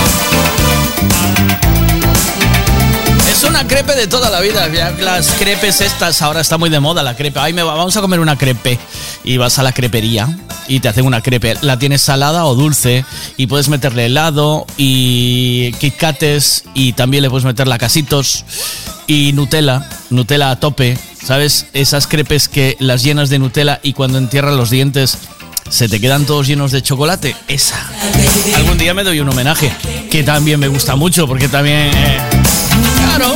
Una 3.48 3.66
crepe 3.68 3.94
de 3.94 4.06
toda 4.06 4.30
la 4.30 4.40
vida. 4.40 4.68
Las 5.00 5.32
crepes 5.32 5.80
estas 5.80 6.20
ahora 6.22 6.40
está 6.40 6.58
muy 6.58 6.70
de 6.70 6.80
moda 6.80 7.02
la 7.02 7.14
crepe. 7.14 7.38
Ay, 7.38 7.52
me 7.52 7.62
va- 7.62 7.74
vamos 7.74 7.96
a 7.96 8.00
comer 8.00 8.20
una 8.20 8.36
crepe. 8.36 8.78
Y 9.22 9.36
vas 9.36 9.58
a 9.58 9.62
la 9.62 9.72
crepería 9.72 10.28
y 10.66 10.80
te 10.80 10.88
hacen 10.88 11.06
una 11.06 11.20
crepe. 11.22 11.56
La 11.62 11.78
tienes 11.78 12.02
salada 12.02 12.44
o 12.46 12.54
dulce 12.54 13.04
y 13.36 13.46
puedes 13.46 13.68
meterle 13.68 14.06
helado 14.06 14.66
y 14.76 15.72
Kit 15.78 15.96
Kats 15.96 16.64
y 16.74 16.92
también 16.94 17.22
le 17.22 17.30
puedes 17.30 17.44
meter 17.44 17.68
lacasitos 17.68 18.44
y 19.06 19.32
Nutella, 19.34 19.88
Nutella 20.10 20.50
a 20.50 20.60
tope. 20.60 20.98
¿Sabes? 21.24 21.66
Esas 21.72 22.06
crepes 22.06 22.48
que 22.48 22.76
las 22.80 23.02
llenas 23.02 23.30
de 23.30 23.38
Nutella 23.38 23.80
y 23.82 23.94
cuando 23.94 24.18
entierran 24.18 24.56
los 24.58 24.68
dientes 24.70 25.16
se 25.70 25.88
te 25.88 25.98
quedan 26.00 26.26
todos 26.26 26.46
llenos 26.46 26.70
de 26.72 26.82
chocolate. 26.82 27.34
Esa. 27.48 27.76
Algún 28.56 28.76
día 28.76 28.92
me 28.92 29.04
doy 29.04 29.20
un 29.20 29.28
homenaje, 29.30 29.72
que 30.10 30.22
también 30.22 30.60
me 30.60 30.68
gusta 30.68 30.96
mucho, 30.96 31.26
porque 31.26 31.48
también... 31.48 31.90
eh, 31.94 32.18
claro. 33.16 33.34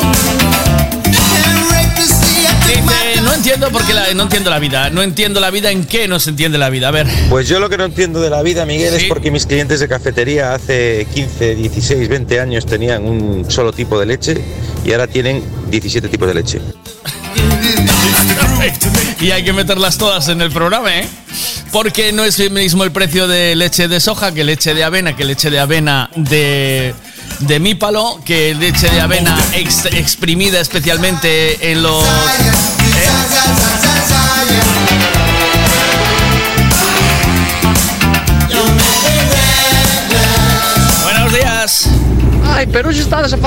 Dice, 1.96 3.22
no 3.22 3.34
entiendo 3.34 3.70
por 3.70 3.86
qué 3.86 3.94
la, 3.94 4.12
no 4.14 4.24
entiendo 4.24 4.50
la 4.50 4.58
vida. 4.58 4.90
No 4.90 5.02
entiendo 5.02 5.40
la 5.40 5.50
vida. 5.50 5.70
¿En 5.70 5.84
qué 5.84 6.08
no 6.08 6.18
se 6.18 6.30
entiende 6.30 6.58
la 6.58 6.70
vida? 6.70 6.88
A 6.88 6.90
ver. 6.90 7.06
Pues 7.28 7.48
yo 7.48 7.60
lo 7.60 7.68
que 7.68 7.78
no 7.78 7.84
entiendo 7.84 8.20
de 8.20 8.30
la 8.30 8.42
vida, 8.42 8.66
Miguel, 8.66 8.94
es 8.94 9.04
porque 9.04 9.30
mis 9.30 9.46
clientes 9.46 9.80
de 9.80 9.88
cafetería 9.88 10.54
hace 10.54 11.06
15, 11.14 11.54
16, 11.54 12.08
20 12.08 12.40
años 12.40 12.66
tenían 12.66 13.04
un 13.04 13.50
solo 13.50 13.72
tipo 13.72 13.98
de 13.98 14.06
leche 14.06 14.42
y 14.84 14.92
ahora 14.92 15.06
tienen 15.06 15.42
17 15.70 16.08
tipos 16.08 16.28
de 16.28 16.34
leche. 16.34 16.60
y 19.20 19.30
hay 19.30 19.44
que 19.44 19.52
meterlas 19.52 19.98
todas 19.98 20.28
en 20.28 20.40
el 20.40 20.50
programa, 20.50 20.98
¿eh? 20.98 21.06
Porque 21.72 22.12
no 22.12 22.24
es 22.24 22.40
el 22.40 22.50
mismo 22.50 22.84
el 22.84 22.92
precio 22.92 23.28
de 23.28 23.54
leche 23.54 23.88
de 23.88 24.00
soja 24.00 24.32
que 24.32 24.42
leche 24.42 24.74
de 24.74 24.84
avena, 24.84 25.14
que 25.14 25.24
leche 25.24 25.50
de 25.50 25.60
avena 25.60 26.10
de, 26.16 26.94
de 27.40 27.60
mípalo, 27.60 28.20
que 28.24 28.54
leche 28.54 28.88
de 28.90 29.00
avena 29.00 29.38
ex- 29.52 29.86
exprimida 29.86 30.60
especialmente 30.60 31.70
en 31.72 31.82
los... 31.82 32.04
Buenos 41.02 41.32
días. 41.32 41.88
Ai, 42.44 42.66
pero 42.66 42.88
hoxe 42.90 43.02
estades 43.02 43.32
a 43.32 43.38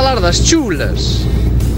chulas. 0.44 1.24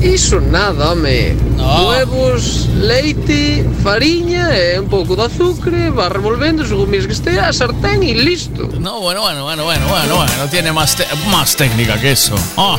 Iso 0.04 0.42
nada, 0.42 0.92
home. 0.92 1.34
Huevos, 1.58 2.68
leite, 2.76 3.66
fariña 3.82 4.52
e 4.52 4.78
un 4.78 4.90
pouco 4.90 5.16
de 5.16 5.24
azúcar, 5.24 5.72
va 5.98 6.10
revolvendo 6.10 6.66
según 6.66 6.92
mis 6.92 7.08
que 7.08 7.14
estea, 7.14 7.48
a 7.48 7.54
sartén 7.54 8.04
y 8.04 8.14
listo. 8.14 8.68
No, 8.80 9.00
bueno, 9.00 9.22
bueno, 9.22 9.44
bueno, 9.46 9.64
bueno, 9.64 9.88
bueno, 9.88 10.16
bueno. 10.18 10.48
Tiene 10.52 10.74
más, 10.74 10.98
más 11.32 11.56
técnica 11.56 11.98
que 12.02 12.12
eso. 12.12 12.36
Ah, 12.58 12.78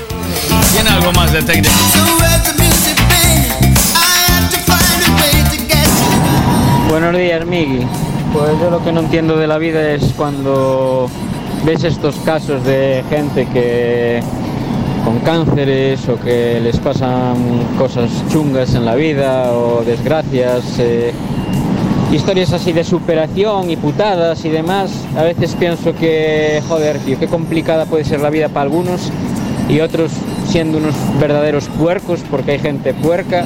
tiene 0.75 0.91
algo 0.91 1.13
más 1.13 1.33
de 1.33 1.43
técnica. 1.43 1.75
Buenos 6.91 7.17
días, 7.17 7.47
Migui. 7.47 7.87
Pues 8.35 8.51
yo 8.61 8.71
lo 8.71 8.85
que 8.85 8.93
no 8.93 9.01
entiendo 9.01 9.37
de 9.37 9.47
la 9.47 9.57
vida 9.57 9.93
es 9.93 10.13
cuando 10.15 11.09
ves 11.65 11.85
estos 11.85 12.17
casos 12.17 12.63
de 12.65 13.03
gente 13.09 13.49
que 13.49 14.23
con 15.05 15.19
cánceres 15.19 16.09
o 16.09 16.19
que 16.19 16.61
les 16.61 16.79
pasan 16.79 17.37
cosas 17.79 18.11
chungas 18.31 18.75
en 18.75 18.87
la 18.87 18.95
vida 18.95 19.53
o 19.53 19.85
desgracias, 19.85 20.79
eh, 20.79 21.13
historias 22.11 22.53
así 22.53 22.73
de 22.73 22.85
superación 22.85 23.71
y 23.71 23.77
putadas 23.77 24.45
y 24.45 24.49
demás. 24.49 24.91
A 25.17 25.23
veces 25.23 25.55
pienso 25.57 25.95
que, 25.95 26.63
joder, 26.69 26.99
tío, 27.01 27.19
qué 27.19 27.29
complicada 27.29 27.85
puede 27.85 28.05
ser 28.05 28.21
la 28.21 28.31
vida 28.31 28.49
para 28.49 28.63
algunos 28.63 29.11
y 29.69 29.81
otros 29.81 30.13
siendo 30.49 30.79
unos 30.79 30.95
verdaderos 31.21 31.69
puercos 31.69 32.21
porque 32.31 32.53
hay 32.53 32.59
gente 32.59 32.95
puerca 32.95 33.45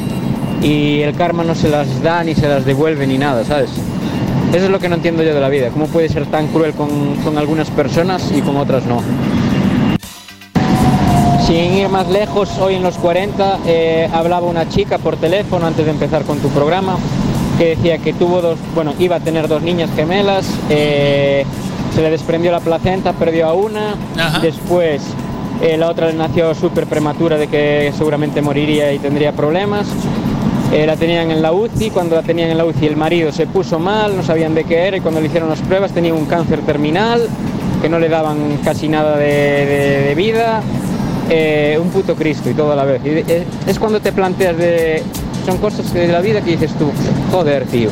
y 0.63 1.01
el 1.01 1.15
karma 1.15 1.45
no 1.45 1.55
se 1.55 1.69
las 1.69 2.03
da 2.03 2.23
ni 2.23 2.35
se 2.35 2.49
las 2.49 2.65
devuelve 2.65 3.07
ni 3.07 3.19
nada, 3.19 3.45
¿sabes? 3.45 3.71
Eso 4.53 4.65
es 4.65 4.71
lo 4.71 4.79
que 4.79 4.89
no 4.89 4.95
entiendo 4.95 5.23
yo 5.23 5.35
de 5.35 5.41
la 5.41 5.49
vida, 5.49 5.69
cómo 5.71 5.87
puede 5.87 6.09
ser 6.09 6.27
tan 6.27 6.47
cruel 6.49 6.73
con, 6.73 7.17
con 7.17 7.37
algunas 7.37 7.71
personas 7.71 8.33
y 8.35 8.41
con 8.41 8.57
otras 8.57 8.85
no. 8.87 9.03
Sin 11.49 11.75
ir 11.75 11.89
más 11.89 12.09
lejos, 12.11 12.51
hoy 12.61 12.75
en 12.75 12.83
los 12.83 12.97
40 12.99 13.61
eh, 13.67 14.09
hablaba 14.13 14.47
una 14.47 14.69
chica 14.69 14.99
por 14.99 15.17
teléfono 15.17 15.67
antes 15.67 15.85
de 15.87 15.91
empezar 15.93 16.25
con 16.25 16.39
tu 16.41 16.49
programa 16.51 16.97
que 17.57 17.71
decía 17.71 17.97
que 17.99 18.13
tuvo 18.13 18.41
dos, 18.43 18.59
bueno, 18.75 18.93
iba 18.99 19.17
a 19.17 19.21
tener 19.21 19.49
dos 19.49 19.63
niñas 19.63 19.89
gemelas, 19.97 20.47
eh, 20.71 21.45
se 21.95 22.03
le 22.03 22.11
desprendió 22.11 22.53
la 22.53 22.61
placenta, 22.61 23.15
perdió 23.15 23.49
a 23.49 23.55
una, 23.55 23.95
después 24.43 25.03
eh, 25.63 25.77
la 25.79 25.89
otra 25.89 26.07
le 26.09 26.13
nació 26.13 26.55
súper 26.55 26.87
prematura 26.87 27.37
de 27.39 27.49
que 27.49 27.93
seguramente 27.97 28.43
moriría 28.43 28.93
y 28.93 28.99
tendría 28.99 29.33
problemas. 29.33 29.89
Eh, 30.73 30.85
la 30.87 30.97
tenían 30.97 31.31
en 31.31 31.41
la 31.43 31.51
UCI, 31.53 31.91
cuando 31.91 32.15
la 32.15 32.23
tenían 32.23 32.51
en 32.51 32.59
la 32.59 32.67
UCI 32.67 32.87
el 32.87 32.97
marido 32.97 33.33
se 33.33 33.47
puso 33.47 33.79
mal, 33.79 34.15
no 34.15 34.23
sabían 34.23 34.55
de 34.55 34.65
qué 34.65 34.87
era 34.87 34.99
y 34.99 35.01
cuando 35.01 35.19
le 35.21 35.27
hicieron 35.29 35.49
las 35.49 35.61
pruebas 35.61 35.93
tenía 35.93 36.13
un 36.13 36.27
cáncer 36.27 36.61
terminal, 36.61 37.23
que 37.81 37.89
no 37.89 37.99
le 37.99 38.09
daban 38.11 38.59
casi 38.63 38.87
nada 38.87 39.17
de, 39.17 39.25
de- 39.27 40.03
de 40.09 40.15
vida, 40.15 40.61
eh, 41.29 41.79
un 41.81 41.91
puto 41.91 42.15
Cristo 42.15 42.51
y 42.51 42.55
todo 42.55 42.73
a 42.73 42.77
la 42.77 42.85
vez. 42.85 43.01
Es, 43.05 43.45
es 43.67 43.79
cuando 43.79 44.01
te 44.01 44.13
planteas 44.13 44.57
de... 44.57 45.03
Son 45.47 45.59
cosas 45.59 45.93
de 45.95 46.09
la 46.09 46.21
vida 46.21 46.43
que 46.43 46.53
dices 46.53 46.73
tú, 46.79 46.93
joder, 47.33 47.65
tío. 47.67 47.91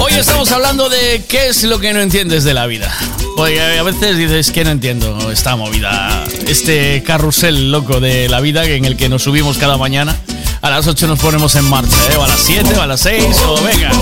Hoy 0.00 0.12
estamos 0.14 0.50
hablando 0.50 0.88
de 0.88 1.22
qué 1.28 1.48
es 1.48 1.62
lo 1.62 1.78
que 1.78 1.92
no 1.92 2.00
entiendes 2.00 2.42
de 2.42 2.54
la 2.54 2.66
vida. 2.66 2.92
Porque 3.36 3.60
a 3.60 3.82
veces 3.84 4.16
dices 4.16 4.50
que 4.50 4.64
no 4.64 4.70
entiendo 4.70 5.30
esta 5.30 5.54
movida, 5.54 6.24
este 6.48 7.04
carrusel 7.04 7.70
loco 7.70 8.00
de 8.00 8.28
la 8.28 8.40
vida 8.40 8.64
en 8.64 8.84
el 8.84 8.96
que 8.96 9.08
nos 9.08 9.22
subimos 9.22 9.58
cada 9.58 9.76
mañana. 9.76 10.16
A 10.60 10.70
las 10.70 10.88
8 10.88 11.06
nos 11.06 11.20
ponemos 11.20 11.54
en 11.54 11.64
marcha, 11.66 11.94
¿eh? 12.12 12.16
o 12.16 12.24
a 12.24 12.26
las 12.26 12.40
7, 12.40 12.74
o 12.76 12.82
a 12.82 12.86
las 12.88 13.00
6, 13.00 13.24
o 13.46 13.62
venga. 13.62 13.92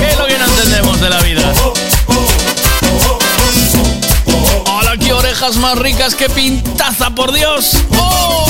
¿Qué 0.00 0.08
es 0.10 0.18
lo 0.18 0.26
que 0.26 0.36
no 0.36 0.46
entendemos 0.46 1.00
de 1.00 1.10
la 1.10 1.22
vida? 1.22 1.52
Orejas 5.36 5.56
más 5.56 5.78
ricas 5.78 6.14
que 6.14 6.30
pintaza, 6.30 7.10
por 7.10 7.30
Dios! 7.32 7.72
¡Oh! 7.98 8.46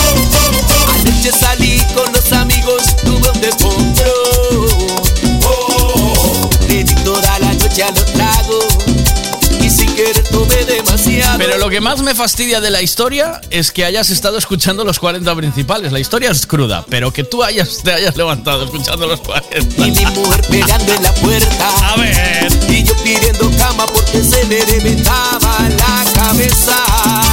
Anoche 1.01 1.33
salí 1.33 1.81
con 1.95 2.13
los 2.13 2.33
amigos, 2.33 2.83
tuve 3.05 3.29
un 3.29 3.41
descontrol. 3.41 4.69
Le 6.69 6.85
di 6.85 6.95
toda 7.03 7.39
la 7.41 7.53
noche 7.55 7.83
a 7.83 7.91
los 7.91 8.05
tragos 8.13 8.67
y 9.61 9.69
sin 9.71 9.93
querer. 9.97 10.23
Pero 11.39 11.59
lo 11.59 11.69
que 11.69 11.81
más 11.81 12.01
me 12.03 12.15
fastidia 12.15 12.61
de 12.61 12.71
la 12.71 12.83
historia 12.83 13.41
es 13.51 13.71
que 13.71 13.85
hayas 13.85 14.11
estado 14.11 14.39
escuchando 14.39 14.85
los 14.85 14.99
40 14.99 15.35
principales. 15.35 15.93
La 15.93 16.01
historia 16.01 16.31
es 16.31 16.47
cruda, 16.47 16.85
pero 16.89 17.13
que 17.13 17.25
tú 17.25 17.43
hayas, 17.43 17.83
te 17.83 17.93
hayas 17.93 18.17
levantado 18.17 18.65
escuchando 18.65 19.07
los 19.07 19.21
40. 19.21 19.87
Y 19.87 19.91
mi 19.91 20.07
mujer 20.07 20.43
peleando 20.49 20.95
en 20.95 21.03
la 21.03 21.15
puerta. 21.15 21.93
A 21.93 21.97
ver. 21.97 22.53
Y 22.69 22.83
yo 22.83 22.95
pidiendo 23.03 23.51
cama 23.59 23.87
porque 23.87 24.23
se 24.23 24.45
le 24.45 24.65
reventaba 24.65 25.69
la 25.79 26.13
cabeza. 26.13 27.26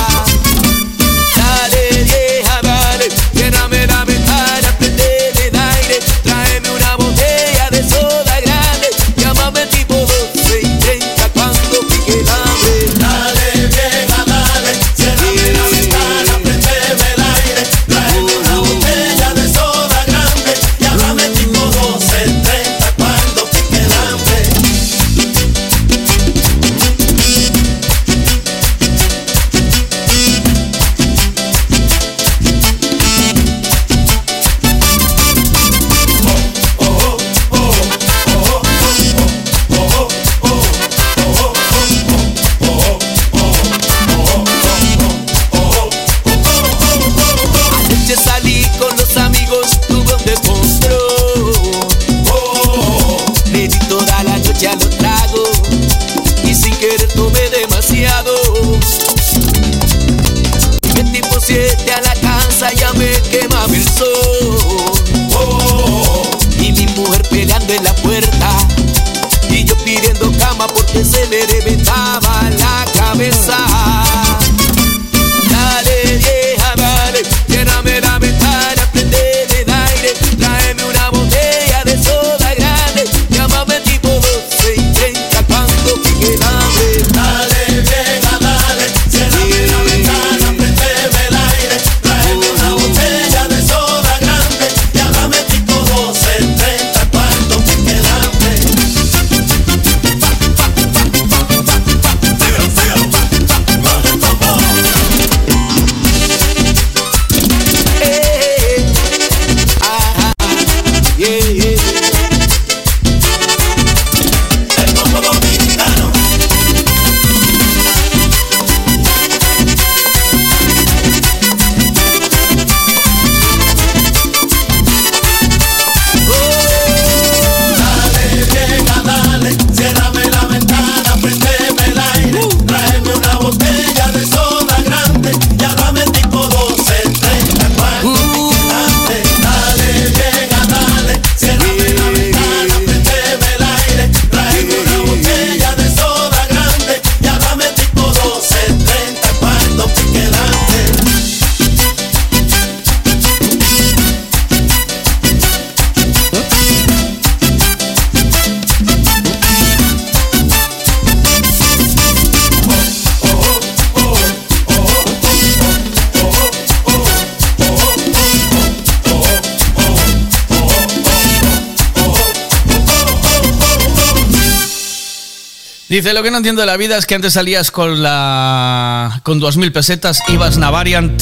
Dice, 175.94 176.12
lo 176.16 176.24
que 176.24 176.32
no 176.32 176.38
entiendo 176.38 176.62
de 176.62 176.66
la 176.66 176.76
vida 176.76 176.98
es 176.98 177.06
que 177.06 177.14
antes 177.14 177.34
salías 177.34 177.70
con 177.70 178.02
la 178.02 179.20
con 179.22 179.40
2.000 179.40 179.72
pesetas, 179.72 180.24
ibas 180.28 180.58
Navariant, 180.58 181.22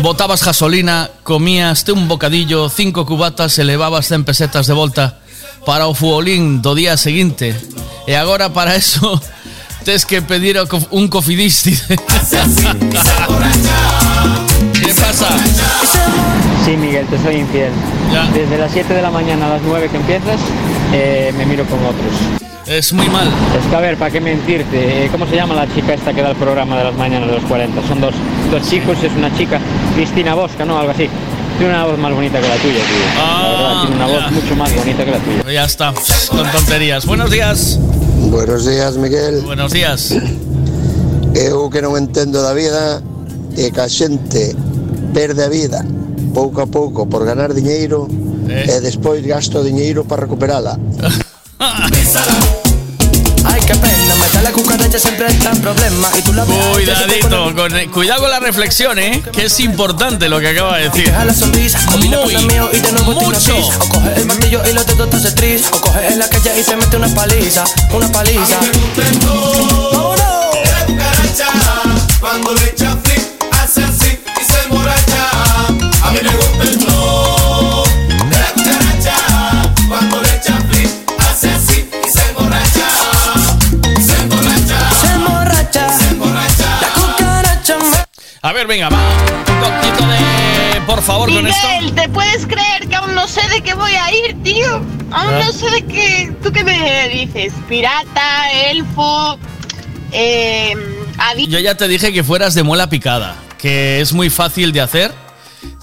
botabas 0.00 0.42
gasolina, 0.42 1.10
comías 1.22 1.84
un 1.90 2.08
bocadillo, 2.08 2.70
cinco 2.70 3.04
cubatas, 3.04 3.58
elevabas 3.58 4.08
100 4.08 4.24
pesetas 4.24 4.66
de 4.68 4.72
volta 4.72 5.18
para 5.66 5.86
o 5.86 5.92
fuolín 5.92 6.62
do 6.62 6.74
día 6.74 6.96
seguinte. 6.96 7.52
E 8.08 8.16
agora 8.16 8.48
para 8.56 8.74
eso 8.74 9.20
tienes 9.84 10.06
que 10.08 10.22
pedir 10.22 10.56
un 10.88 11.08
cofidis. 11.08 11.64
dice. 11.68 11.84
¿Qué 14.80 14.94
pasa? 14.96 15.28
Sí, 16.64 16.70
Miguel, 16.78 17.04
te 17.08 17.20
soy 17.20 17.36
infiel. 17.36 17.72
Desde 18.32 18.56
las 18.56 18.72
7 18.72 18.94
de 18.94 19.02
la 19.02 19.10
mañana 19.10 19.44
a 19.44 19.60
las 19.60 19.62
9 19.62 19.90
que 19.90 19.98
empiezas, 19.98 20.40
eh, 20.90 21.34
me 21.36 21.44
miro 21.44 21.66
con 21.66 21.84
otros. 21.84 22.43
Es 22.78 22.92
muy 22.92 23.08
mal. 23.08 23.28
Es 23.58 23.66
que 23.68 23.76
a 23.76 23.80
ver, 23.80 23.96
¿para 23.96 24.10
qué 24.10 24.20
mentirte? 24.20 25.04
Eh, 25.04 25.08
¿Cómo 25.12 25.26
se 25.26 25.36
llama 25.36 25.54
la 25.54 25.72
chica 25.72 25.94
esta 25.94 26.12
que 26.12 26.22
da 26.22 26.30
el 26.30 26.36
programa 26.36 26.76
de 26.76 26.84
las 26.84 26.94
mañanas 26.96 27.28
de 27.28 27.34
los 27.36 27.44
40? 27.44 27.86
Son 27.86 28.00
dos, 28.00 28.14
dos 28.50 28.68
chicos, 28.68 28.98
es 29.02 29.12
una 29.16 29.34
chica, 29.36 29.60
Cristina 29.94 30.34
Bosca, 30.34 30.64
¿no? 30.64 30.78
Algo 30.78 30.90
así. 30.90 31.08
Tiene 31.58 31.72
una 31.72 31.84
voz 31.84 31.98
más 31.98 32.12
bonita 32.12 32.40
que 32.40 32.48
la 32.48 32.56
tuya, 32.56 32.74
tío. 32.74 33.06
la 33.16 33.48
verdad, 33.48 33.80
tiene 33.82 33.96
una 33.96 34.06
voz 34.06 34.32
mucho 34.32 34.56
más 34.56 34.74
bonita 34.74 35.04
que 35.04 35.10
la 35.12 35.18
tuya. 35.18 35.52
Ya 35.52 35.64
está, 35.64 35.94
con 36.30 36.50
tonterías. 36.50 37.06
Buenos 37.06 37.30
días. 37.30 37.78
Buenos 38.30 38.66
días, 38.66 38.96
Miguel. 38.96 39.42
Buenos 39.42 39.72
días. 39.72 40.12
Eu 41.34 41.70
que 41.70 41.82
non 41.82 41.94
entendo 41.98 42.42
da 42.42 42.54
vida 42.54 43.02
é 43.58 43.70
que 43.70 43.80
a 43.82 43.86
xente 43.90 44.54
perde 45.14 45.42
a 45.42 45.50
vida 45.50 45.82
pouco 46.34 46.62
a 46.62 46.66
pouco 46.66 47.06
por 47.06 47.22
ganar 47.26 47.54
diñeiro 47.54 48.06
Eh. 48.50 48.76
e 48.76 48.80
despois 48.82 49.22
gasto 49.26 49.62
diñeiro 49.64 50.04
para 50.06 50.26
recuperala. 50.30 50.78
siempre 54.98 55.26
está 55.26 55.50
en 55.50 55.60
problema. 55.60 56.10
Y 56.18 56.22
tú 56.22 56.32
la. 56.32 56.44
Cuidadito, 56.44 57.54
con, 57.54 57.72
cuidado 57.90 58.22
con 58.22 58.30
la 58.30 58.40
reflexión, 58.40 58.98
¿eh? 58.98 59.22
Que 59.32 59.46
es 59.46 59.60
importante 59.60 60.28
lo 60.28 60.40
que 60.40 60.48
acaba 60.48 60.78
de 60.78 60.84
decir. 60.88 61.06
Deja 61.06 61.24
la 61.24 61.34
sonrisa, 61.34 61.80
combina 61.90 62.18
con 62.18 62.32
la 62.32 62.38
Muy, 62.40 62.52
mío 62.52 62.70
y 62.72 62.78
de 62.78 62.92
nuevo 62.92 63.18
te 63.18 63.26
mucho. 63.26 63.58
O 63.58 63.88
coge 63.88 64.14
el 64.16 64.26
martillo 64.26 64.62
y 64.68 64.72
los 64.72 64.86
dedos 64.86 65.10
te 65.10 65.16
hace 65.16 65.32
tris. 65.32 65.62
O 65.72 65.80
coge 65.80 66.06
en 66.08 66.18
la 66.18 66.28
calle 66.28 66.60
y 66.60 66.62
te 66.62 66.76
mete 66.76 66.96
una 66.96 67.08
paliza, 67.14 67.64
una 67.92 68.10
paliza. 68.12 68.58
Cuando 72.20 72.54
le 72.54 72.70
echa 72.70 72.96
ver, 88.54 88.66
venga, 88.66 88.88
va. 88.88 88.98
Un 88.98 89.60
poquito 89.60 90.06
de. 90.08 90.80
Por 90.86 91.02
favor, 91.02 91.32
con 91.32 91.46
esto. 91.46 91.68
Miguel, 91.80 91.94
¿te 91.94 92.08
puedes 92.08 92.46
creer 92.46 92.88
que 92.88 92.94
aún 92.94 93.14
no 93.14 93.26
sé 93.26 93.40
de 93.48 93.62
qué 93.62 93.74
voy 93.74 93.92
a 93.92 94.12
ir, 94.12 94.42
tío? 94.42 94.76
Aún 94.76 95.34
Ah. 95.34 95.42
no 95.46 95.52
sé 95.52 95.70
de 95.70 95.82
qué. 95.86 96.32
¿Tú 96.42 96.52
qué 96.52 96.62
me 96.64 97.08
dices? 97.08 97.52
Pirata, 97.68 98.50
elfo, 98.70 99.38
eh, 100.12 100.74
Yo 101.48 101.58
ya 101.58 101.74
te 101.74 101.88
dije 101.88 102.12
que 102.12 102.22
fueras 102.22 102.54
de 102.54 102.62
muela 102.62 102.88
picada, 102.88 103.34
que 103.58 104.00
es 104.00 104.12
muy 104.12 104.28
fácil 104.30 104.72
de 104.72 104.80
hacer 104.82 105.12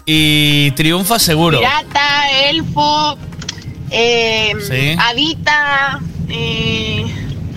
y 0.05 0.71
triunfa 0.71 1.17
seguro. 1.19 1.57
pirata, 1.59 2.29
elfo, 2.49 3.17
eh, 3.89 4.53
Sí. 4.69 4.95
adita, 4.99 5.99
eh, 6.29 7.05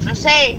no 0.03 0.15
sé. 0.15 0.59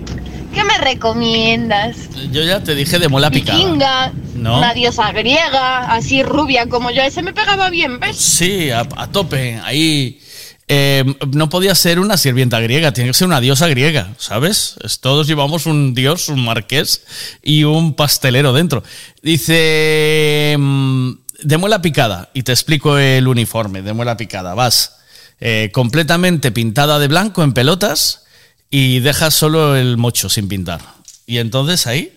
¿Qué 0.53 0.63
me 0.63 0.77
recomiendas? 0.77 1.97
Yo 2.31 2.43
ya 2.43 2.61
te 2.63 2.75
dije 2.75 2.97
de 2.99 3.09
muela 3.09 3.29
picada. 3.31 3.57
Vikinga, 3.57 4.11
No. 4.45 4.57
una 4.59 4.73
diosa 4.73 5.11
griega, 5.11 5.91
así 5.91 6.23
rubia 6.23 6.67
como 6.69 6.91
yo. 6.91 7.01
Ese 7.01 7.21
me 7.21 7.33
pegaba 7.33 7.69
bien, 7.69 7.99
¿ves? 7.99 8.15
Sí, 8.17 8.69
a, 8.71 8.87
a 8.95 9.07
tope. 9.11 9.59
Ahí. 9.63 10.19
eh, 10.67 11.03
no 11.31 11.47
podía 11.49 11.75
ser 11.75 11.99
una 11.99 12.17
sirvienta 12.17 12.59
griega, 12.59 12.91
tiene 12.91 13.09
que 13.11 13.13
ser 13.13 13.27
una 13.27 13.39
diosa 13.41 13.67
griega, 13.67 14.13
¿sabes? 14.17 14.75
Es- 14.83 14.99
Todos 14.99 15.27
llevamos 15.27 15.65
un 15.67 15.93
dios, 15.93 16.27
un 16.29 16.43
marqués 16.43 17.03
y 17.43 17.63
un 17.65 17.93
pastelero 17.95 18.51
dentro. 18.53 18.81
Dice. 19.21 20.55
mm, 20.57 21.11
De 21.43 21.57
muela 21.57 21.81
picada, 21.81 22.29
y 22.33 22.43
te 22.43 22.51
explico 22.53 22.97
el 22.97 23.27
uniforme 23.27 23.81
de 23.81 23.93
muela 23.93 24.15
picada. 24.17 24.53
Vas 24.55 24.95
eh, 25.41 25.69
completamente 25.73 26.51
pintada 26.51 26.97
de 26.97 27.07
blanco 27.09 27.43
en 27.43 27.51
pelotas 27.53 28.23
y 28.71 28.99
dejas 29.01 29.33
solo 29.33 29.75
el 29.75 29.97
mocho 29.97 30.29
sin 30.29 30.47
pintar. 30.47 30.79
Y 31.27 31.37
entonces 31.39 31.85
ahí 31.87 32.14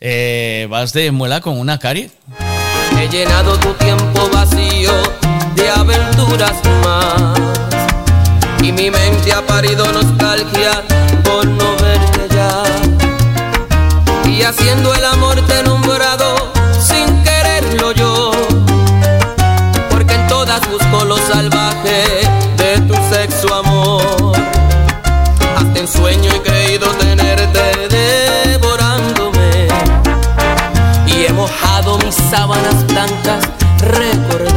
eh, 0.00 0.66
vas 0.70 0.92
de 0.92 1.10
muela 1.10 1.40
con 1.40 1.58
una 1.58 1.78
cari. 1.78 2.10
He 2.98 3.08
llenado 3.08 3.58
tu 3.58 3.72
tiempo 3.74 4.28
vacío 4.32 4.92
de 5.54 5.70
aventuras 5.70 6.54
más. 6.84 7.38
Y 8.62 8.72
mi 8.72 8.90
mente 8.90 9.32
ha 9.32 9.42
parido 9.46 9.90
nostalgia 9.92 10.82
por 11.24 11.46
no 11.46 11.76
verte 11.76 12.34
ya. 12.34 12.62
Y 14.28 14.42
haciendo 14.42 14.94
el 14.94 15.04
amor 15.04 15.46
te 15.46 15.60
he 15.60 15.62
sábanas 32.30 32.86
blancas 32.86 33.48
recordándote. 33.80 34.47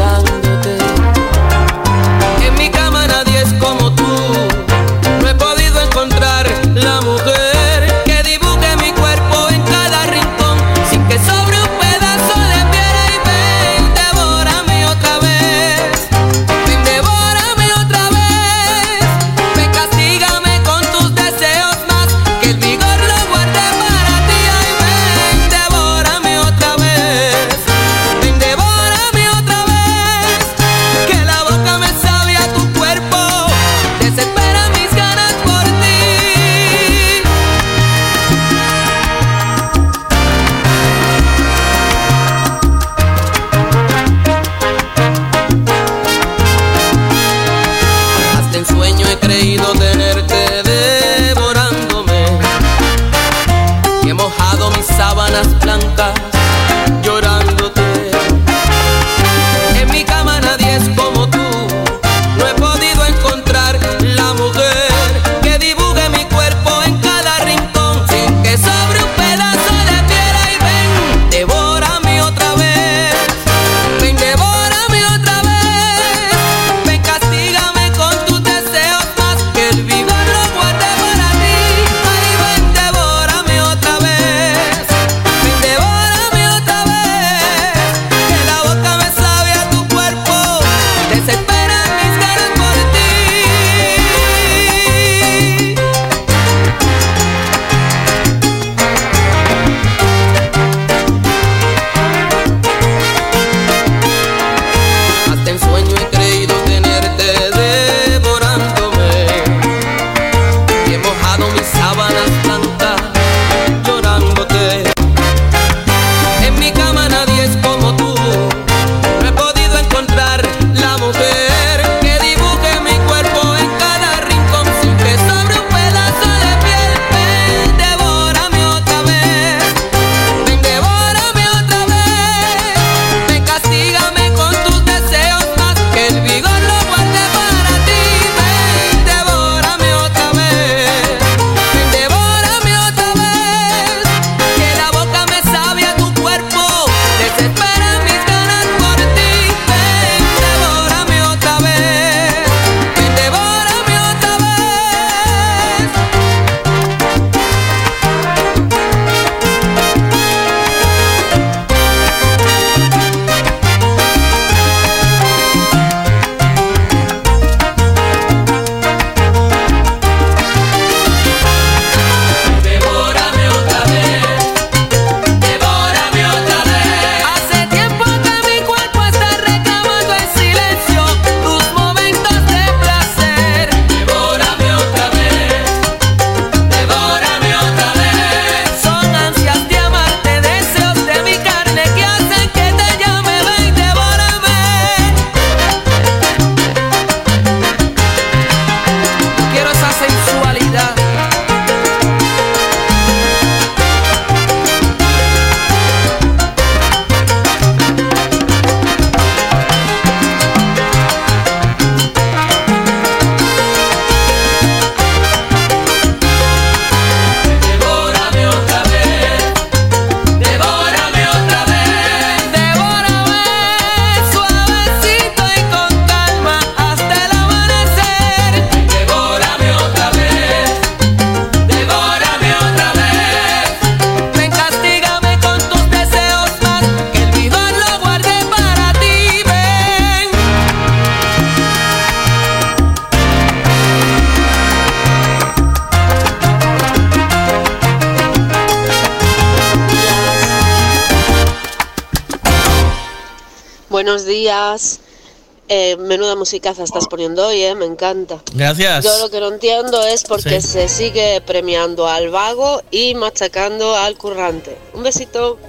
Musicaza 256.46 256.84
estás 256.84 257.06
poniendo 257.08 257.46
hoy, 257.46 257.62
¿eh? 257.62 257.76
Me 257.76 257.86
encanta. 257.86 258.40
Gracias. 258.56 259.06
Yo 259.06 259.16
lo 259.20 259.30
que 259.30 259.40
no 259.40 259.50
entiendo 259.50 260.02
es 260.08 260.24
por 260.24 260.42
qué 260.42 260.60
Sí. 260.60 260.70
se 260.70 260.90
sigue 260.90 261.40
premiando 261.46 262.08
al 262.08 262.30
vago 262.32 262.82
y 262.90 263.14
machacando 263.14 263.96
al 263.96 264.18
currante. 264.18 264.76
Un 264.96 265.04
besito. 265.04 265.60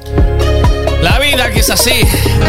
La 1.02 1.18
vida 1.18 1.50
que 1.52 1.60
es 1.60 1.68
así. 1.68 1.92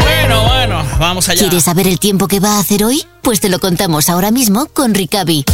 Bueno, 0.02 0.42
bueno, 0.48 0.82
vamos 0.98 1.28
allá. 1.28 1.40
¿Quieres 1.40 1.64
saber 1.64 1.86
el 1.86 1.98
tiempo 2.00 2.26
que 2.26 2.40
va 2.40 2.56
a 2.56 2.60
hacer 2.60 2.82
hoy? 2.82 3.04
Pues 3.20 3.40
te 3.40 3.50
lo 3.50 3.58
contamos 3.58 4.08
ahora 4.08 4.30
mismo 4.30 4.68
con 4.72 4.94
Ricavi. 4.94 5.44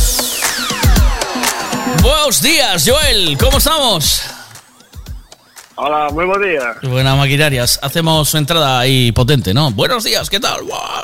Buenos 2.03 2.41
días, 2.41 2.89
Joel. 2.89 3.37
¿Cómo 3.37 3.59
estamos? 3.59 4.23
Hola, 5.75 6.09
muy 6.13 6.25
buen 6.27 6.43
día. 6.43 6.77
Buenas 6.89 7.17
maquinarias. 7.17 7.81
Hacemos 7.83 8.29
su 8.29 8.37
entrada 8.37 8.79
ahí 8.79 9.11
potente, 9.11 9.53
¿no? 9.55 9.73
Buenos 9.73 10.05
días, 10.05 10.31
¿qué 10.31 10.39
tal? 10.39 10.61
Hola. 10.61 11.00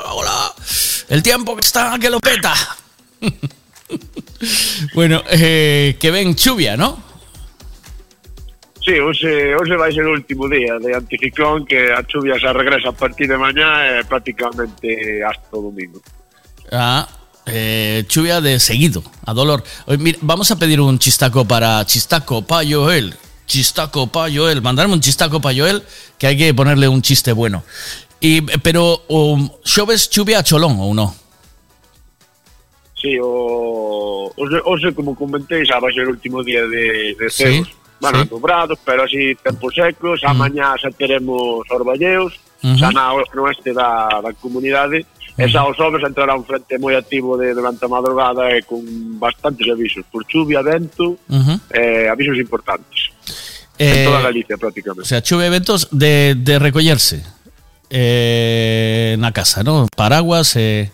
El 1.09 1.23
tiempo 1.23 1.55
que 1.55 1.65
está 1.65 1.97
que 1.99 2.09
lo 2.09 2.19
peta. 2.19 2.53
bueno, 4.93 5.23
eh, 5.29 5.95
que 5.99 6.11
ven 6.11 6.35
chuvia, 6.35 6.75
¿no? 6.75 7.07
Sí, 8.87 8.99
hoxe, 8.99 9.53
hoxe 9.55 9.75
vai 9.75 9.91
ser 9.91 10.07
o 10.07 10.15
último 10.15 10.47
día 10.47 10.79
de 10.79 10.95
anticiclón 10.95 11.67
que 11.67 11.91
a 11.91 12.07
chuvia 12.07 12.39
se 12.39 12.47
regresa 12.53 12.89
a 12.89 12.95
partir 12.95 13.27
de 13.27 13.35
mañá 13.35 13.99
e 13.99 14.07
prácticamente 14.07 15.19
hasta 15.27 15.59
o 15.59 15.67
domingo. 15.67 15.99
Ah, 16.71 17.03
eh, 17.47 18.07
chuvia 18.07 18.39
de 18.39 18.59
seguido, 18.63 19.03
a 19.27 19.33
dolor. 19.33 19.59
Mira, 19.99 20.17
vamos 20.21 20.51
a 20.51 20.55
pedir 20.55 20.79
un 20.79 20.99
chistaco 20.99 21.43
para 21.43 21.83
chistaco 21.83 22.47
pa 22.47 22.63
Joel. 22.63 23.11
Chistaco 23.45 24.07
pa 24.07 24.31
Joel. 24.31 24.61
Mandarme 24.61 24.93
un 24.95 25.01
chistaco 25.01 25.41
pa 25.43 25.51
Joel 25.51 25.83
que 26.17 26.27
hay 26.27 26.37
que 26.37 26.53
ponerle 26.53 26.87
un 26.87 27.01
chiste 27.01 27.33
bueno. 27.33 27.63
E, 28.21 28.41
pero 28.63 29.01
um, 29.09 29.49
xoves 29.63 30.09
chuvia 30.09 30.39
a 30.39 30.43
cholón 30.43 30.79
ou 30.79 30.93
non? 30.93 31.13
Sí, 32.97 33.13
o, 33.21 34.33
hoxe, 34.33 34.57
hoxe 34.65 34.89
como 34.97 35.13
comentei, 35.13 35.61
xa 35.65 35.77
vai 35.77 35.93
ser 35.93 36.09
o 36.09 36.13
último 36.17 36.41
día 36.41 36.65
de, 36.65 37.13
de 37.13 37.27
ceos. 37.29 37.67
Sí, 37.67 37.73
bueno, 38.01 38.23
sí. 38.23 38.29
nubrados, 38.31 38.79
pero 38.83 39.03
así 39.05 39.37
tempo 39.37 39.69
seco, 39.69 40.17
xa 40.17 40.33
mm. 40.33 40.37
mañá 40.37 40.73
xa 40.81 40.89
teremos 40.89 41.61
orballeos, 41.69 42.33
uh 42.65 42.73
-huh. 42.73 42.77
xa 42.77 42.89
na 42.89 43.13
oeste 43.13 43.73
da, 43.73 44.21
da 44.21 44.33
comunidade, 44.33 45.05
E 45.37 45.45
xa 45.45 45.69
os 45.69 45.77
xoves 45.77 46.01
entrará 46.01 46.33
un 46.33 46.41
frente 46.41 46.81
moi 46.81 46.97
activo 46.97 47.37
de 47.37 47.53
durante 47.53 47.85
a 47.85 47.89
madrugada 47.93 48.49
e 48.57 48.65
con 48.65 48.81
bastantes 49.21 49.69
avisos 49.69 50.01
por 50.09 50.25
chuvia, 50.25 50.65
vento, 50.65 51.13
uh 51.13 51.21
-huh. 51.29 51.57
eh, 51.77 52.09
avisos 52.09 52.41
importantes. 52.41 53.13
Eh, 53.77 54.01
en 54.01 54.05
toda 54.09 54.25
Galicia 54.25 54.57
prácticamente. 54.57 55.05
O 55.05 55.05
sea, 55.05 55.21
chuve 55.21 55.45
eventos 55.45 55.93
ventos 55.93 55.99
de, 56.01 56.33
de 56.33 56.57
recollerse 56.57 57.21
eh, 57.89 59.15
na 59.19 59.31
casa, 59.31 59.63
¿no? 59.63 59.87
Paraguas 59.95 60.55
eh, 60.55 60.91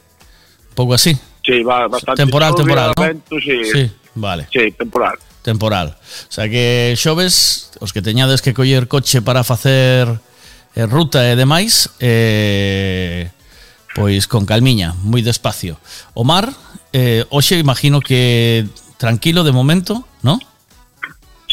un 0.70 0.76
pouco 0.76 0.94
así. 0.94 1.18
Sí, 1.44 1.64
va 1.64 1.88
bastante 1.88 2.22
temporal, 2.22 2.56
temporal, 2.56 2.94
non? 2.96 3.24
Sí. 3.42 3.58
sí, 3.66 3.92
vale. 4.16 4.48
Sí, 4.52 4.72
temporal. 4.72 5.18
Temporal. 5.44 5.98
O 6.00 6.32
sea 6.32 6.48
que 6.48 6.96
xoves 6.96 7.72
os 7.84 7.92
que 7.92 8.02
teñades 8.02 8.42
que 8.42 8.54
coller 8.56 8.88
coche 8.88 9.22
para 9.22 9.44
facer 9.44 10.08
eh, 10.76 10.86
ruta 10.88 11.20
e 11.28 11.36
demais, 11.36 11.92
eh 12.00 13.30
pois 13.94 14.26
con 14.26 14.46
calmiña, 14.50 14.98
moi 15.06 15.22
despacio. 15.22 15.78
O 16.18 16.26
mar, 16.26 16.50
eh, 16.94 17.26
hoxe 17.30 17.62
imagino 17.62 18.02
que 18.02 18.66
tranquilo 18.98 19.44
de 19.44 19.54
momento, 19.54 20.08
¿no? 20.26 20.42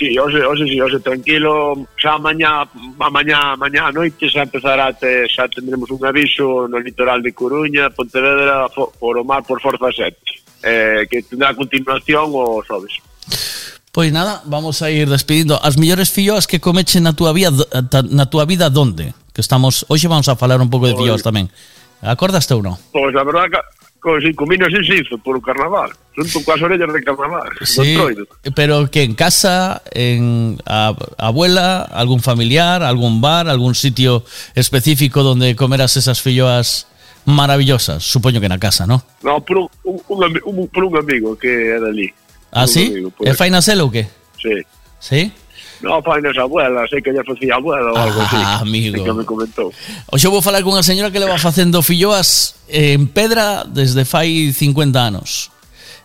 sí, 0.00 0.18
hoxe, 0.18 0.40
hoxe, 0.40 0.64
sí, 0.64 0.80
hoxe 0.80 0.98
tranquilo, 1.00 1.76
xa 2.00 2.16
mañá, 2.16 2.64
mañá, 2.96 3.54
mañá 3.60 3.88
a 3.88 3.92
noite 3.92 4.32
xa 4.32 4.48
empezará, 4.48 4.88
te, 4.96 5.28
xa 5.28 5.44
tendremos 5.52 5.92
un 5.92 6.00
aviso 6.00 6.64
no 6.64 6.80
litoral 6.80 7.20
de 7.20 7.36
Coruña, 7.36 7.92
Pontevedra, 7.92 8.72
fo, 8.72 8.88
por 8.96 9.20
o 9.20 9.24
mar 9.24 9.44
por 9.44 9.60
forza 9.60 9.92
7, 9.92 10.16
eh, 10.64 11.04
que 11.04 11.20
tendrá 11.28 11.52
continuación 11.52 12.32
o 12.32 12.64
xoves. 12.64 12.96
Pois 13.92 14.08
nada, 14.08 14.40
vamos 14.46 14.80
a 14.80 14.88
ir 14.88 15.04
despedindo. 15.10 15.60
As 15.60 15.76
millores 15.76 16.08
filloas 16.08 16.48
que 16.48 16.64
comeche 16.64 16.96
na 17.04 17.12
túa, 17.12 17.36
vida, 17.36 17.52
na 18.08 18.24
túa 18.32 18.48
vida 18.48 18.72
donde? 18.72 19.12
Que 19.36 19.44
estamos, 19.44 19.84
hoxe 19.92 20.08
vamos 20.08 20.32
a 20.32 20.38
falar 20.40 20.64
un 20.64 20.72
pouco 20.72 20.88
de 20.88 20.96
pois 20.96 21.04
filloas 21.04 21.20
tamén. 21.20 21.52
Acordaste 22.00 22.56
ou 22.56 22.64
non? 22.64 22.80
Pois 22.88 23.12
a 23.12 23.20
verdade 23.20 23.52
que 23.52 23.60
con 24.00 24.20
cinco 24.20 24.46
minas 24.46 24.68
se 24.72 24.96
hizo 24.96 25.18
por 25.18 25.36
o 25.36 25.40
carnaval, 25.40 25.92
xunto 26.16 26.42
coas 26.44 26.60
orellas 26.62 26.88
de 26.92 27.02
carnaval, 27.04 27.48
Sí, 27.62 27.94
pero 28.56 28.90
que 28.90 29.04
en 29.04 29.14
casa, 29.14 29.82
en 29.92 30.58
a, 30.66 30.96
abuela, 31.18 31.82
algún 31.82 32.20
familiar, 32.20 32.82
algún 32.82 33.20
bar, 33.20 33.48
algún 33.48 33.74
sitio 33.74 34.24
específico 34.54 35.22
donde 35.22 35.54
comeras 35.54 35.96
esas 35.96 36.20
filloas 36.20 36.88
maravillosas. 37.24 38.02
Supoño 38.02 38.40
que 38.40 38.48
na 38.48 38.58
casa, 38.58 38.86
¿no? 38.86 39.04
No, 39.22 39.44
por 39.44 39.58
un, 39.58 39.68
un, 39.84 40.40
un, 40.44 40.68
por 40.68 40.84
un 40.84 40.96
amigo 40.96 41.36
que 41.36 41.76
é 41.76 41.78
dali. 41.78 42.08
Ah, 42.50 42.66
sí? 42.66 42.88
amigo, 42.88 43.12
fainaselo 43.36 43.84
ou 43.84 43.90
que? 43.92 44.08
Sí. 44.40 44.56
Sí? 44.98 45.32
No, 45.80 46.02
fai 46.04 46.20
nas 46.20 46.36
abuelas, 46.36 46.88
sei 46.90 47.00
que 47.00 47.10
lle 47.12 47.24
facía 47.24 47.56
abuela 47.56 47.92
ou 47.92 47.96
algo 47.96 48.20
así. 48.20 48.36
Ah, 48.36 48.60
amigo. 48.60 49.00
Que 49.00 49.12
me 49.12 49.24
comentou. 49.24 49.72
Oxe, 50.12 50.28
vou 50.28 50.44
falar 50.44 50.60
cunha 50.62 50.84
señora 50.84 51.10
que 51.10 51.18
leva 51.18 51.40
facendo 51.40 51.80
filloas 51.80 52.60
en 52.68 53.08
pedra 53.08 53.64
desde 53.64 54.04
fai 54.04 54.52
50 54.52 54.98
anos 55.00 55.50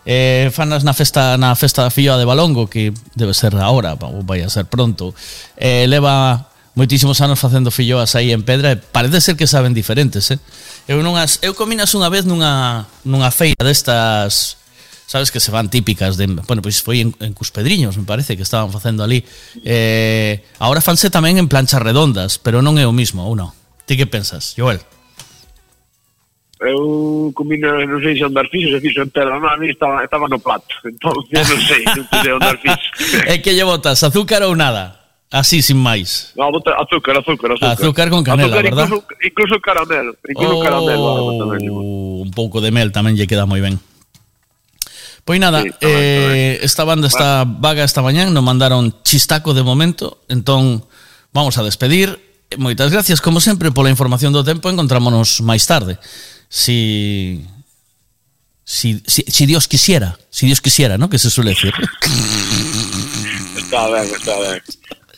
eh, 0.06 0.48
fanas 0.54 0.86
na 0.86 0.94
festa 0.94 1.34
na 1.36 1.52
festa 1.58 1.82
da 1.82 1.90
filloa 1.90 2.16
de 2.16 2.24
Balongo 2.24 2.70
que 2.70 2.94
debe 3.18 3.34
ser 3.34 3.52
agora 3.58 3.98
ou 3.98 4.22
vai 4.22 4.40
a 4.40 4.48
ser 4.48 4.64
pronto 4.70 5.12
eh, 5.58 5.84
leva 5.90 6.46
moitísimos 6.78 7.18
anos 7.20 7.42
facendo 7.42 7.74
filloas 7.74 8.14
aí 8.14 8.30
en 8.30 8.46
pedra 8.46 8.72
e 8.72 8.76
parece 8.78 9.20
ser 9.20 9.34
que 9.34 9.50
saben 9.50 9.74
diferentes 9.74 10.30
eh? 10.30 10.38
eu, 10.86 11.02
non 11.02 11.18
as, 11.18 11.42
eu 11.42 11.58
cominas 11.58 11.90
unha 11.98 12.06
vez 12.06 12.22
nunha, 12.22 12.86
nunha 13.02 13.34
feira 13.34 13.66
destas 13.66 14.62
sabes 15.06 15.30
que 15.30 15.40
se 15.40 15.54
van 15.54 15.70
típicas 15.70 16.18
de, 16.18 16.26
bueno, 16.26 16.60
pois 16.60 16.82
foi 16.82 17.00
en, 17.00 17.14
en 17.22 17.32
Cuspedriños, 17.32 17.96
me 17.96 18.04
parece 18.04 18.36
que 18.36 18.42
estaban 18.42 18.74
facendo 18.74 19.06
ali. 19.06 19.24
Eh, 19.62 20.42
agora 20.58 20.82
fanse 20.82 21.08
tamén 21.08 21.38
en 21.38 21.46
planchas 21.46 21.80
redondas, 21.80 22.42
pero 22.42 22.60
non 22.60 22.76
é 22.76 22.84
o 22.84 22.92
mismo, 22.92 23.24
ou 23.24 23.38
non? 23.38 23.54
Ti 23.86 23.94
que 23.94 24.10
pensas, 24.10 24.52
Joel? 24.58 24.82
eu 26.60 27.32
comina, 27.36 27.84
non 27.84 28.00
sei 28.00 28.16
se 28.16 28.24
andar 28.24 28.48
fixo, 28.48 28.72
se 28.72 28.80
fixo 28.80 29.04
entero, 29.04 29.28
non, 29.36 29.44
a 29.44 29.60
mí 29.60 29.68
estaba, 29.68 30.00
estaba 30.00 30.24
no 30.24 30.40
plato, 30.40 30.72
entonces 30.88 31.44
non 31.52 31.60
sei, 31.60 31.82
non 31.84 32.06
sei 32.08 32.32
andar 32.32 32.56
fixo. 32.56 32.88
e 33.28 33.44
que 33.44 33.52
lle 33.52 33.64
botas, 33.68 34.00
azúcar 34.00 34.40
ou 34.48 34.56
nada? 34.56 35.04
Así, 35.28 35.60
sin 35.60 35.76
máis. 35.76 36.32
No, 36.38 36.48
bota 36.48 36.72
azúcar, 36.78 37.18
azúcar, 37.18 37.52
azúcar. 37.52 37.76
Azúcar 37.76 38.08
con 38.08 38.24
canela, 38.24 38.56
azúcar, 38.56 38.64
verdad? 38.64 38.86
Incluso, 38.88 39.04
incluso 39.20 39.54
caramelo, 39.60 40.12
incluso 40.22 40.54
oh, 40.56 40.62
caramelo. 40.62 41.08
Un 42.24 42.30
pouco 42.32 42.64
de 42.64 42.70
mel 42.72 42.88
tamén 42.88 43.18
lle 43.18 43.28
queda 43.28 43.44
moi 43.44 43.60
ben. 43.60 43.76
Pois 45.26 45.42
nada, 45.42 45.58
sí, 45.66 45.74
tamén, 45.82 45.90
eh, 45.90 46.62
esta 46.62 46.86
banda 46.86 47.10
está 47.10 47.42
vaga 47.42 47.82
esta 47.82 47.98
mañán, 47.98 48.30
nos 48.30 48.46
mandaron 48.46 48.94
chistaco 49.02 49.58
de 49.58 49.66
momento, 49.66 50.22
entón 50.30 50.86
vamos 51.34 51.58
a 51.58 51.66
despedir. 51.66 52.14
Moitas 52.54 52.94
gracias, 52.94 53.18
como 53.18 53.42
sempre, 53.42 53.74
pola 53.74 53.90
información 53.90 54.30
do 54.30 54.46
tempo, 54.46 54.70
encontrámonos 54.70 55.42
máis 55.42 55.66
tarde. 55.66 55.98
Si 56.46 57.42
si, 58.62 59.02
si, 59.02 59.26
si 59.26 59.46
Dios 59.50 59.66
quisiera, 59.66 60.14
si 60.30 60.46
Dios 60.46 60.62
quisiera, 60.62 60.94
¿no? 60.94 61.10
Que 61.10 61.18
se 61.18 61.26
suele 61.26 61.58
decir. 61.58 61.74
está 63.58 63.90
ben, 63.90 64.06
está 64.06 64.38
ben. 64.38 64.62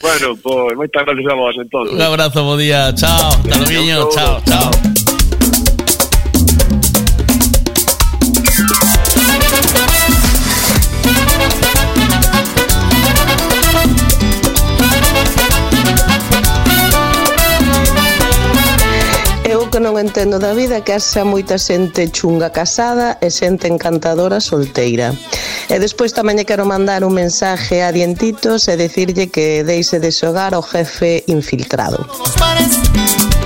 Bueno, 0.01 0.41
pois, 0.41 0.73
moitas 0.73 1.05
gracias 1.05 1.29
a 1.29 1.37
vos, 1.37 1.53
entón. 1.61 1.85
Un 1.93 2.01
abrazo, 2.01 2.49
bo 2.49 2.57
día, 2.57 2.97
chao, 2.97 3.29
Carmiño, 3.45 4.09
chao, 4.09 4.41
chao. 4.49 4.73
Que 19.79 19.87
non 19.87 19.95
entendo 19.95 20.43
da 20.43 20.59
vida 20.59 20.83
que 20.83 20.91
haxa 20.91 21.23
moita 21.23 21.55
xente 21.55 22.11
chunga 22.11 22.51
casada 22.51 23.15
e 23.23 23.31
xente 23.31 23.71
encantadora 23.71 24.43
solteira. 24.43 25.15
E 25.71 25.79
despois 25.79 26.11
tamén 26.11 26.35
lle 26.35 26.43
quero 26.43 26.67
mandar 26.67 27.07
un 27.07 27.15
mensaje 27.15 27.87
a 27.87 27.95
Dientitos 27.95 28.67
e 28.67 28.75
decirlle 28.75 29.31
que 29.31 29.63
deixe 29.63 30.03
de 30.03 30.11
xogar 30.11 30.51
ao 30.59 30.67
jefe 30.67 31.23
infiltrado. 31.31 32.11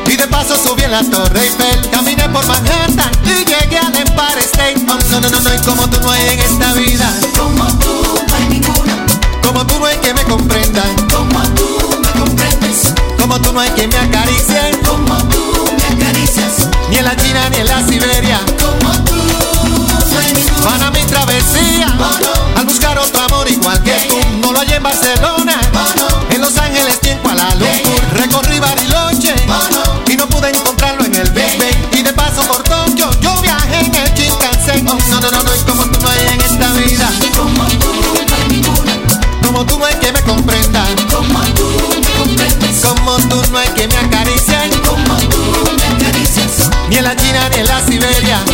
Y 0.08 0.16
de 0.16 0.24
paso 0.32 0.56
subí 0.56 0.80
en 0.88 0.96
la 0.96 1.04
Torre 1.04 1.36
Eiffel, 1.36 1.78
caminé 1.92 2.24
por 2.32 2.48
Manhattan 2.48 3.12
y 3.28 3.44
llegué 3.44 3.76
al 3.76 3.92
Empire 3.92 4.40
State. 4.40 4.80
Oh, 4.88 4.96
no, 5.12 5.20
no, 5.20 5.28
no, 5.28 5.36
no, 5.36 5.50
y 5.52 5.60
como 5.68 5.84
tú 5.92 6.00
no 6.00 6.16
hay 6.16 6.32
en 6.32 6.40
esta 6.48 6.72
vida. 6.72 7.12
Como 7.36 7.68
tú 7.76 7.92
no 7.92 8.34
hay 8.40 8.46
ninguna. 8.56 8.96
Como 9.44 9.60
tú 9.68 9.76
no 9.76 9.84
hay 9.84 10.00
que 10.00 10.16
me 10.16 10.24
comprenda. 10.24 10.80
Como 11.12 11.40
tú 11.52 11.68
me 12.00 12.10
comprendes. 12.16 12.88
Como 13.20 13.36
tú 13.36 13.52
no 13.52 13.60
hay 13.60 13.70
que 13.76 13.84
me 13.84 14.00
acaricie. 14.00 14.80
Como 14.80 14.96
tú 14.96 14.96
me 14.96 14.96
acaricias 14.96 15.11
ni 16.93 16.99
en 16.99 17.05
la 17.07 17.16
China 17.16 17.49
ni 17.49 17.57
en 17.57 17.66
la 17.66 17.82
Siberia. 17.86 18.40
Como 18.61 18.93
tú, 19.05 19.14
Van 20.62 20.82
a 20.82 20.90
mi 20.90 21.01
travesía, 21.05 21.88
al 22.57 22.66
buscar 22.66 22.99
otro 22.99 23.22
amor 23.22 23.51
igual 23.51 23.82
que 23.82 23.90
yeah, 23.90 24.09
tú. 24.09 24.20
No 24.40 24.53
lo 24.53 24.61
hallé 24.61 24.76
en 24.76 24.82
Barcelona, 24.82 25.59
en 26.30 26.40
Los 26.40 26.57
Ángeles 26.57 27.01
tiempo 27.01 27.30
a 27.30 27.34
la 27.34 27.55
luz. 27.55 27.68
Recorrí 28.12 28.61
Bariloche 28.61 29.34
y 30.07 30.16
no 30.16 30.28
pude 30.28 30.51
encontrarlo 30.51 31.05
en 31.05 31.14
el 31.14 31.30
Big 31.30 31.59
Y 31.93 32.03
de 32.03 32.12
paso 32.12 32.43
por 32.43 32.62
Tokio, 32.62 33.11
yo 33.20 33.34
viajé 33.40 33.86
en 33.86 33.95
el 33.95 34.14
Shinkansen. 34.14 34.88
Oh, 34.88 34.99
no, 35.09 35.20
no, 35.20 35.30
no, 35.30 35.43
no, 35.43 35.57
y 35.57 35.61
como 35.61 35.84
tú 35.86 35.99
no 36.01 36.09
hay 36.11 36.34
en 36.34 36.40
esta 36.43 36.72
vida. 36.74 37.11
Como 37.36 37.64
tú, 37.64 37.93
no 38.28 38.36
hay. 38.36 38.62
Como 39.45 39.66
tú 39.66 39.78
no 39.78 39.84
hay 39.86 39.95
que 39.95 40.12
me 40.12 40.20
comprenda. 40.22 40.84
Como 41.11 41.40
tú. 41.55 41.93
Como 42.82 43.16
tú 43.28 43.43
no 43.51 43.59
hay 43.59 43.68
que 43.68 43.88
me 43.88 44.01
ni 46.93 46.99
en 46.99 47.05
la 47.05 47.16
China 47.16 47.49
ni 47.49 47.61
en 47.61 47.66
la 47.66 47.80
Siberia. 47.80 48.51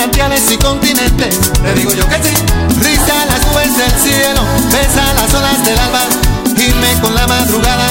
Manantiales 0.00 0.50
y 0.50 0.56
continentes. 0.56 1.38
Te 1.62 1.74
digo 1.74 1.92
yo 1.92 2.08
que 2.08 2.14
sí. 2.14 2.34
Risa 2.80 3.26
las 3.26 3.46
nubes 3.46 3.76
del 3.76 3.90
cielo, 4.00 4.40
besa 4.72 5.12
las 5.12 5.34
olas 5.34 5.62
del 5.62 5.78
alba. 5.78 6.00
Dime 6.56 6.98
con 7.02 7.14
la 7.14 7.26
madrugada. 7.26 7.84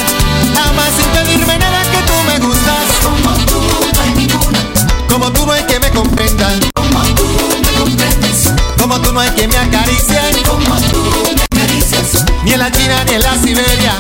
Amas 0.58 0.90
sin 0.98 1.06
pedirme 1.12 1.60
nada 1.60 1.82
que 1.84 2.02
tú 2.08 2.14
me 2.26 2.40
gustas. 2.40 2.86
Como 3.04 3.36
tú 3.46 3.62
no 3.94 4.02
hay 4.02 4.12
ninguna. 4.16 4.60
Como 5.08 5.32
tú 5.32 5.46
no 5.46 5.52
hay 5.52 5.64
que 5.64 5.80
me 5.80 5.90
comprenda. 5.92 6.50
Como 6.74 7.00
tú 7.14 7.28
me 7.62 7.80
comprendes. 7.80 8.54
Como 8.80 9.00
tú 9.02 9.14
no 9.14 9.20
hay 9.20 9.30
que 9.30 9.48
me 9.48 9.58
acaricie. 9.58 10.20
Como 10.48 10.76
tú 10.92 11.04
me 11.36 11.44
acaricias. 11.44 12.26
Ni 12.44 12.54
en 12.54 12.60
la 12.60 12.72
China 12.72 13.04
ni 13.06 13.14
en 13.14 13.22
la 13.22 13.36
Siberia. 13.36 13.94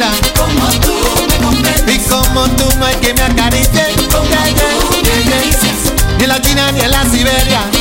Comprenda. 0.00 0.10
Como 0.36 0.66
tú 0.80 0.92
me 1.28 1.44
comprendes. 1.44 1.96
Y 1.96 2.08
como 2.08 2.48
tú 2.50 2.64
no 2.78 2.86
hay 2.86 2.96
que 2.96 3.14
me 3.14 3.22
acaricie. 3.22 3.84
Como 3.96 4.08
tú 4.08 4.30
me 4.30 4.36
acaricias. 4.36 5.92
Ni 6.18 6.24
en 6.24 6.28
la 6.28 6.40
China 6.40 6.72
ni 6.72 6.80
en 6.80 6.90
la 6.90 7.04
Siberia. 7.04 7.79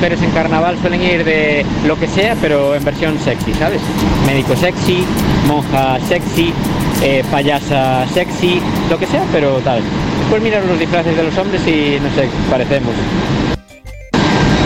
Mujeres 0.00 0.22
en 0.22 0.30
carnaval 0.30 0.78
suelen 0.80 1.02
ir 1.02 1.24
de 1.26 1.62
lo 1.86 1.94
que 1.94 2.08
sea, 2.08 2.34
pero 2.40 2.74
en 2.74 2.82
versión 2.82 3.18
sexy, 3.18 3.52
¿sabes? 3.52 3.82
Médico 4.26 4.56
sexy, 4.56 5.04
monja 5.46 6.00
sexy, 6.08 6.54
eh, 7.02 7.22
payasa 7.30 8.08
sexy, 8.08 8.62
lo 8.88 8.98
que 8.98 9.06
sea, 9.06 9.22
pero 9.30 9.58
tal. 9.58 9.82
Después 10.20 10.42
miras 10.42 10.64
los 10.64 10.78
disfraces 10.78 11.14
de 11.14 11.22
los 11.22 11.36
hombres 11.36 11.60
y 11.66 11.98
no 12.00 12.08
sé, 12.14 12.30
parecemos. 12.48 12.94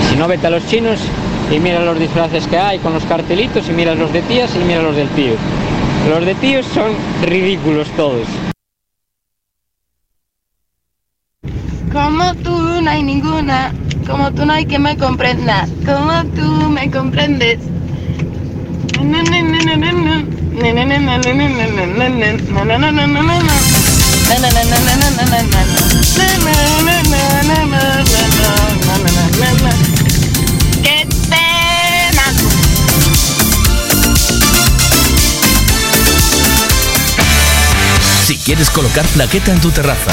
Si 0.08 0.16
no, 0.16 0.28
vete 0.28 0.46
a 0.46 0.50
los 0.50 0.64
chinos 0.68 1.00
y 1.50 1.58
mira 1.58 1.80
los 1.80 1.98
disfraces 1.98 2.46
que 2.46 2.56
hay 2.56 2.78
con 2.78 2.92
los 2.92 3.02
cartelitos 3.02 3.68
y 3.68 3.72
mira 3.72 3.96
los 3.96 4.12
de 4.12 4.22
tías 4.22 4.54
y 4.54 4.60
mira 4.60 4.82
los 4.82 4.94
del 4.94 5.08
tío. 5.08 5.34
Los 6.10 6.24
de 6.24 6.36
tíos 6.36 6.64
son 6.66 6.92
ridículos 7.22 7.88
todos. 7.96 8.28
Como 11.92 12.34
tú 12.36 12.80
no 12.82 12.88
hay 12.88 13.02
ninguna, 13.02 13.72
como 14.06 14.32
tú 14.32 14.44
no 14.44 14.52
hay 14.52 14.66
que 14.66 14.78
me 14.78 14.96
comprenda, 14.96 15.66
como 15.84 16.24
tú 16.34 16.70
me 16.70 16.90
comprendes. 16.90 17.58
¡Qué 30.82 31.06
pena! 31.28 32.22
Si 38.26 38.36
quieres 38.38 38.70
colocar 38.70 39.04
plaqueta 39.06 39.52
en 39.52 39.60
tu 39.60 39.70
terraza, 39.70 40.12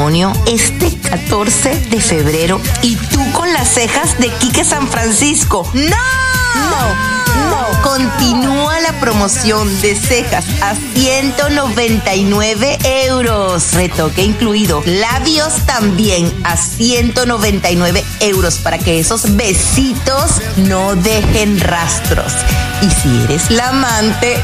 Matrimonio 0.00 0.32
este 0.46 0.96
14 1.10 1.88
de 1.90 2.00
febrero 2.00 2.58
y 2.80 2.96
tú 2.96 3.20
con 3.32 3.52
las 3.52 3.68
cejas 3.68 4.18
de 4.18 4.30
Quique 4.30 4.64
San 4.64 4.88
Francisco. 4.88 5.68
¡No! 5.74 6.30
No, 6.54 6.94
no. 7.50 7.82
Continúa 7.82 8.80
la 8.80 8.98
promoción 8.98 9.68
de 9.82 9.94
cejas 9.94 10.46
a 10.62 10.74
199 10.94 12.78
euros. 13.06 13.74
Retoque 13.74 14.22
incluido. 14.22 14.82
Labios 14.86 15.66
también 15.66 16.32
a 16.44 16.56
199 16.56 18.02
euros 18.20 18.58
para 18.58 18.78
que 18.78 18.98
esos 19.00 19.36
besitos 19.36 20.40
no 20.56 20.96
dejen 20.96 21.60
rastros. 21.60 22.32
Y 22.82 22.90
si 22.90 23.24
eres 23.24 23.50
la 23.50 23.68
amante, 23.68 24.38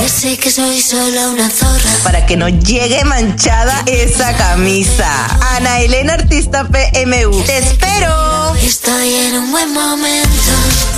Yo 0.00 0.08
sé 0.08 0.36
que 0.36 0.50
soy 0.50 0.80
solo 0.80 1.30
una 1.32 1.48
zorra. 1.50 1.90
para 2.02 2.26
que 2.26 2.36
no 2.36 2.48
llegue 2.48 3.04
manchada 3.04 3.82
esa 3.86 4.36
camisa. 4.36 5.08
Ana 5.56 5.80
Elena 5.80 6.14
Artista 6.14 6.64
PMU. 6.64 7.42
Te 7.44 7.58
espero. 7.58 8.54
Estoy 8.56 9.14
en 9.14 9.36
un 9.36 9.50
buen 9.52 9.72
momento. 9.72 10.91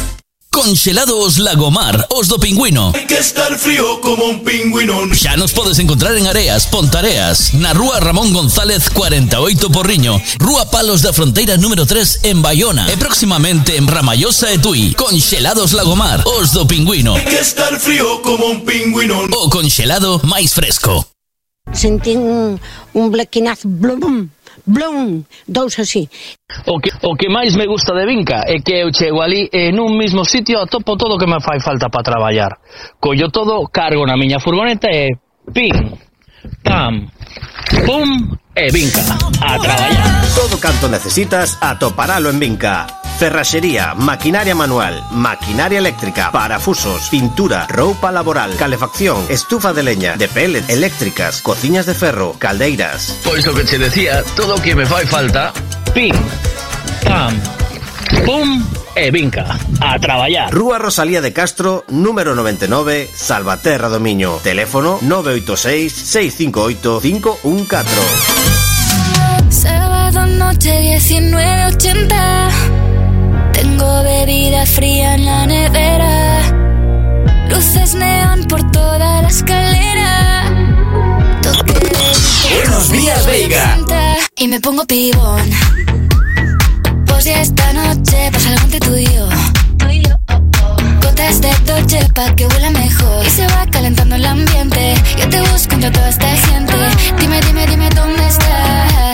Conxelados 0.54 1.38
Lagomar, 1.38 2.06
os 2.14 2.28
do 2.28 2.38
pingüino. 2.38 2.92
Hay 2.94 3.06
que 3.06 3.18
estar 3.18 3.58
frío 3.58 4.00
como 4.00 4.26
un 4.26 4.44
pingüino. 4.44 5.10
Xa 5.10 5.34
nos 5.36 5.50
podes 5.50 5.82
encontrar 5.82 6.14
en 6.14 6.30
Areas, 6.30 6.70
Pontareas, 6.70 7.58
na 7.58 7.74
Rúa 7.74 7.98
Ramón 7.98 8.30
González 8.32 8.88
48 8.88 9.68
Porriño, 9.74 10.22
Rúa 10.38 10.70
Palos 10.70 11.02
da 11.02 11.12
Fronteira 11.12 11.58
número 11.58 11.90
3 11.90 12.30
en 12.30 12.38
Bayona 12.38 12.86
e 12.86 12.94
próximamente 12.94 13.74
en 13.74 13.90
Ramallosa 13.90 14.54
e 14.54 14.62
Tui. 14.62 14.94
Conxelados 14.94 15.74
Lagomar, 15.74 16.22
os 16.22 16.54
do 16.54 16.70
pingüino. 16.70 17.18
Hay 17.18 17.26
que 17.26 17.42
estar 17.42 17.74
frío 17.82 18.22
como 18.22 18.46
un 18.46 18.62
pingüino. 18.62 19.26
O 19.34 19.50
conxelado 19.50 20.22
máis 20.22 20.54
fresco. 20.54 21.02
Sentí 21.74 22.14
un, 22.14 22.62
un 22.94 23.10
blequinazo, 23.10 23.66
blum, 23.66 24.30
blum, 24.66 25.24
dous 25.46 25.78
así. 25.78 26.08
O 26.66 26.78
que, 26.78 26.90
o 27.02 27.16
que 27.16 27.28
máis 27.28 27.56
me 27.56 27.66
gusta 27.66 27.94
de 27.94 28.06
Vinca 28.06 28.42
é 28.46 28.58
que 28.58 28.74
eu 28.80 28.92
chego 28.92 29.20
ali 29.22 29.48
e 29.52 29.72
nun 29.72 29.96
mismo 29.98 30.24
sitio 30.24 30.60
atopo 30.60 30.96
todo 30.96 31.14
o 31.14 31.18
que 31.18 31.26
me 31.26 31.40
fai 31.40 31.60
falta 31.60 31.90
para 31.90 32.02
traballar. 32.02 32.58
Collo 33.00 33.28
todo, 33.30 33.66
cargo 33.68 34.06
na 34.06 34.16
miña 34.16 34.40
furgoneta 34.40 34.88
e 34.90 35.16
pim, 35.52 35.72
pam, 36.62 37.08
pum 37.84 38.36
e 38.54 38.70
Vinca 38.70 39.02
a 39.42 39.58
traballar. 39.58 40.22
Todo 40.34 40.60
canto 40.60 40.88
necesitas 40.88 41.58
atoparalo 41.60 42.30
en 42.30 42.38
Vinca. 42.38 43.03
Ferraxería, 43.18 43.94
maquinaria 43.94 44.54
manual, 44.54 45.04
maquinaria 45.10 45.78
eléctrica, 45.78 46.32
parafusos, 46.32 47.08
pintura, 47.10 47.66
roupa 47.68 48.10
laboral, 48.10 48.56
calefacción, 48.56 49.24
estufa 49.28 49.72
de 49.72 49.84
leña, 49.84 50.16
de 50.16 50.28
pellet, 50.28 50.68
eléctricas, 50.68 51.40
cociñas 51.40 51.86
de 51.86 51.94
ferro, 51.94 52.34
caldeiras. 52.38 53.20
Pois 53.22 53.46
o 53.46 53.54
que 53.54 53.64
che 53.64 53.78
decía, 53.78 54.24
todo 54.34 54.56
o 54.56 54.60
que 54.60 54.74
me 54.74 54.84
fai 54.84 55.06
falta, 55.06 55.52
pim, 55.94 56.12
pam, 57.04 57.32
pum 58.26 58.64
e 58.96 59.10
vinca, 59.10 59.58
a 59.80 59.98
traballar. 59.98 60.52
Rúa 60.52 60.78
Rosalía 60.78 61.20
de 61.20 61.32
Castro, 61.32 61.84
número 61.88 62.34
99, 62.34 63.08
Salvaterra 63.14 63.88
do 63.88 64.00
Miño. 64.00 64.38
Teléfono 64.42 64.98
986 65.02 65.92
658 65.92 67.00
514. 67.00 67.90
Sábado 69.50 70.26
noche 70.26 70.80
1980. 70.80 72.83
Tengo 73.54 74.02
bebida 74.02 74.66
fría 74.66 75.14
en 75.14 75.24
la 75.24 75.46
nevera. 75.46 76.42
Luces 77.48 77.94
neón 77.94 78.44
por 78.44 78.70
toda 78.70 79.22
la 79.22 79.28
escalera. 79.28 80.44
Buenos 82.50 82.90
días, 82.90 83.26
Veiga. 83.26 83.78
Y 84.36 84.48
me 84.48 84.60
pongo 84.60 84.84
pibón. 84.84 85.50
Pues 87.06 87.24
ya 87.24 87.40
esta 87.42 87.72
noche 87.72 88.30
pasa 88.32 88.48
algo 88.50 88.64
entre 88.64 88.80
tú 88.80 88.96
y 88.96 89.06
yo. 89.06 89.28
Gotas 91.02 91.40
de 91.40 91.50
Dolce 91.66 92.08
pa' 92.14 92.34
que 92.34 92.46
huela 92.46 92.70
mejor. 92.70 93.24
Y 93.26 93.30
se 93.30 93.46
va 93.46 93.66
calentando 93.70 94.16
el 94.16 94.26
ambiente. 94.26 94.94
Yo 95.18 95.28
te 95.28 95.40
busco 95.42 95.74
entre 95.74 95.90
toda 95.90 96.08
esta 96.08 96.28
gente. 96.36 96.74
Dime, 97.18 97.40
dime, 97.42 97.66
dime 97.66 97.88
dónde 97.90 98.26
está. 98.26 99.13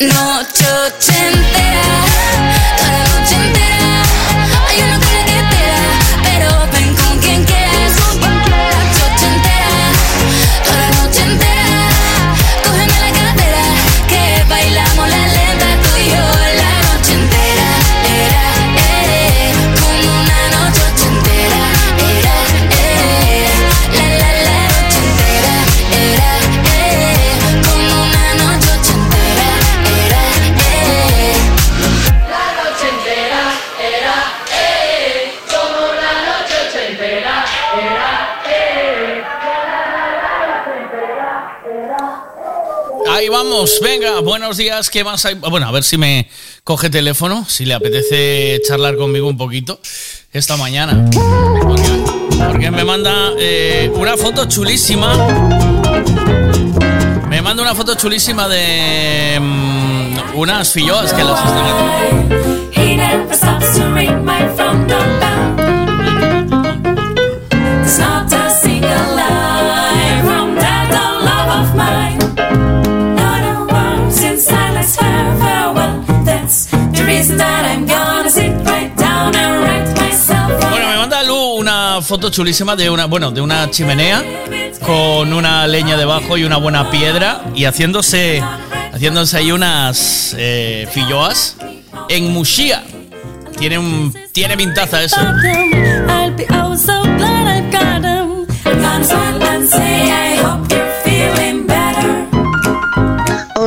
Noche 0.00 0.66
ochentera, 0.86 1.63
venga, 43.80 44.20
buenos 44.20 44.56
días, 44.56 44.90
¿qué 44.90 45.04
más 45.04 45.24
hay? 45.24 45.34
Bueno, 45.36 45.68
a 45.68 45.70
ver 45.70 45.84
si 45.84 45.96
me 45.96 46.28
coge 46.64 46.90
teléfono, 46.90 47.46
si 47.48 47.64
le 47.64 47.74
apetece 47.74 48.60
charlar 48.66 48.96
conmigo 48.96 49.28
un 49.28 49.36
poquito 49.36 49.78
esta 50.32 50.56
mañana. 50.56 51.08
Porque, 51.62 51.88
porque 52.50 52.70
me 52.72 52.84
manda 52.84 53.30
eh, 53.38 53.92
una 53.94 54.16
foto 54.16 54.46
chulísima. 54.46 55.14
Me 57.28 57.42
manda 57.42 57.62
una 57.62 57.76
foto 57.76 57.94
chulísima 57.94 58.48
de 58.48 59.38
mm, 59.40 60.36
unas 60.36 60.72
filloas 60.72 61.12
que 61.12 61.22
las 61.22 61.38
están 61.38 61.56
haciendo. 61.56 62.74
Foto 82.14 82.30
chulísima 82.30 82.76
de 82.76 82.90
una, 82.90 83.06
bueno, 83.06 83.32
de 83.32 83.40
una 83.40 83.68
chimenea 83.72 84.22
con 84.86 85.32
una 85.32 85.66
leña 85.66 85.96
debajo 85.96 86.38
y 86.38 86.44
una 86.44 86.58
buena 86.58 86.88
piedra 86.88 87.42
y 87.56 87.64
haciéndose, 87.64 88.40
haciéndose 88.92 89.36
ahí 89.36 89.50
unas 89.50 90.32
eh, 90.38 90.86
filloas 90.92 91.56
en 92.08 92.32
Muxía. 92.32 92.84
Tiene 93.58 94.12
tiene 94.30 94.56
pintaza 94.56 95.02
eso. 95.02 95.16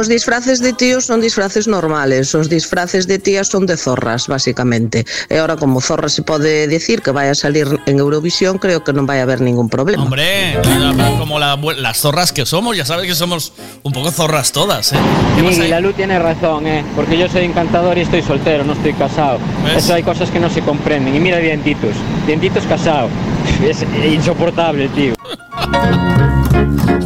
Os 0.08 0.14
disfraces 0.16 0.62
de 0.62 0.72
tíos 0.72 1.04
son 1.04 1.20
disfraces 1.20 1.68
normales, 1.68 2.34
os 2.34 2.48
disfraces 2.48 3.08
de 3.08 3.20
tías 3.20 3.50
son 3.50 3.66
de 3.66 3.76
zorras, 3.76 4.32
básicamente. 4.32 5.04
E 5.28 5.36
ahora 5.36 5.60
como 5.60 5.84
zorra 5.84 6.08
se 6.08 6.24
pode 6.24 6.64
decir 6.72 7.04
que 7.04 7.12
vai 7.12 7.28
a 7.28 7.36
salir 7.36 7.68
en 7.84 8.00
Eurovisión, 8.00 8.56
creo 8.56 8.88
que 8.88 8.96
non 8.96 9.04
vai 9.04 9.20
a 9.20 9.28
haber 9.28 9.44
ningún 9.44 9.68
problema. 9.68 10.08
Hombre, 10.08 10.56
como 11.20 11.44
la 11.44 11.60
las 11.60 12.00
zorras 12.00 12.32
que 12.32 12.48
somos, 12.48 12.80
ya 12.80 12.88
sabes 12.88 13.04
que 13.04 13.20
somos 13.20 13.52
un 13.84 13.92
poco 13.92 14.08
zorras 14.16 14.56
todas, 14.56 14.96
¿eh? 14.96 15.00
La 15.68 15.84
Lu 15.84 15.92
tiene 15.92 16.24
razón, 16.24 16.72
¿eh? 16.72 16.88
Porque 16.96 17.20
yo 17.20 17.28
soy 17.28 17.44
encantador 17.44 18.00
y 18.00 18.08
estoy 18.08 18.24
soltero, 18.24 18.64
no 18.64 18.80
estoy 18.80 18.96
casado. 18.96 19.44
¿Ves? 19.68 19.84
Eso 19.84 19.92
hay 19.92 20.08
cosas 20.08 20.32
que 20.32 20.40
no 20.40 20.48
se 20.48 20.64
comprenden. 20.64 21.12
Y 21.12 21.20
mira 21.20 21.44
Dientitos. 21.44 22.00
Dientitos 22.24 22.64
casado. 22.64 23.12
Es 23.60 23.84
insoportable, 24.08 24.88
tío. 24.96 25.20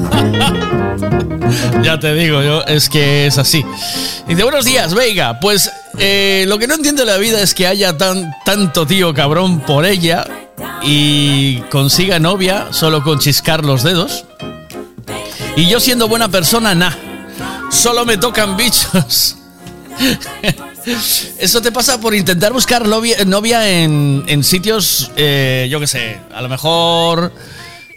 Ya 1.83 1.99
te 1.99 2.13
digo 2.13 2.41
yo, 2.41 2.63
es 2.65 2.89
que 2.89 3.27
es 3.27 3.37
así. 3.37 3.65
Dice, 4.27 4.43
buenos 4.43 4.65
días, 4.65 4.93
Veiga. 4.93 5.39
Pues 5.39 5.71
eh, 5.97 6.45
lo 6.47 6.57
que 6.57 6.67
no 6.67 6.75
entiendo 6.75 7.05
de 7.05 7.11
la 7.11 7.17
vida 7.17 7.41
es 7.41 7.53
que 7.53 7.67
haya 7.67 7.97
tan, 7.97 8.31
tanto 8.45 8.85
tío 8.85 9.13
cabrón 9.13 9.61
por 9.61 9.85
ella 9.85 10.25
y 10.83 11.57
consiga 11.69 12.19
novia 12.19 12.67
solo 12.71 13.03
con 13.03 13.19
chiscar 13.19 13.65
los 13.65 13.83
dedos. 13.83 14.25
Y 15.55 15.67
yo 15.67 15.79
siendo 15.79 16.07
buena 16.07 16.29
persona, 16.29 16.73
nah. 16.75 16.93
Solo 17.71 18.05
me 18.05 18.17
tocan 18.17 18.57
bichos. 18.57 19.37
Eso 21.37 21.61
te 21.61 21.71
pasa 21.71 21.99
por 21.99 22.15
intentar 22.15 22.53
buscar 22.53 22.87
novia, 22.87 23.69
en, 23.69 24.23
en 24.27 24.43
sitios, 24.43 25.11
eh, 25.15 25.67
yo 25.69 25.79
qué 25.79 25.87
sé, 25.87 26.19
a 26.33 26.41
lo 26.41 26.49
mejor 26.49 27.31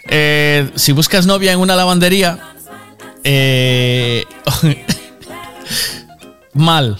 eh, 0.07 0.69
si 0.75 0.91
buscas 0.91 1.25
novia 1.25 1.51
en 1.51 1.59
una 1.59 1.75
lavandería, 1.75 2.54
eh, 3.25 4.23
mal. 6.53 6.97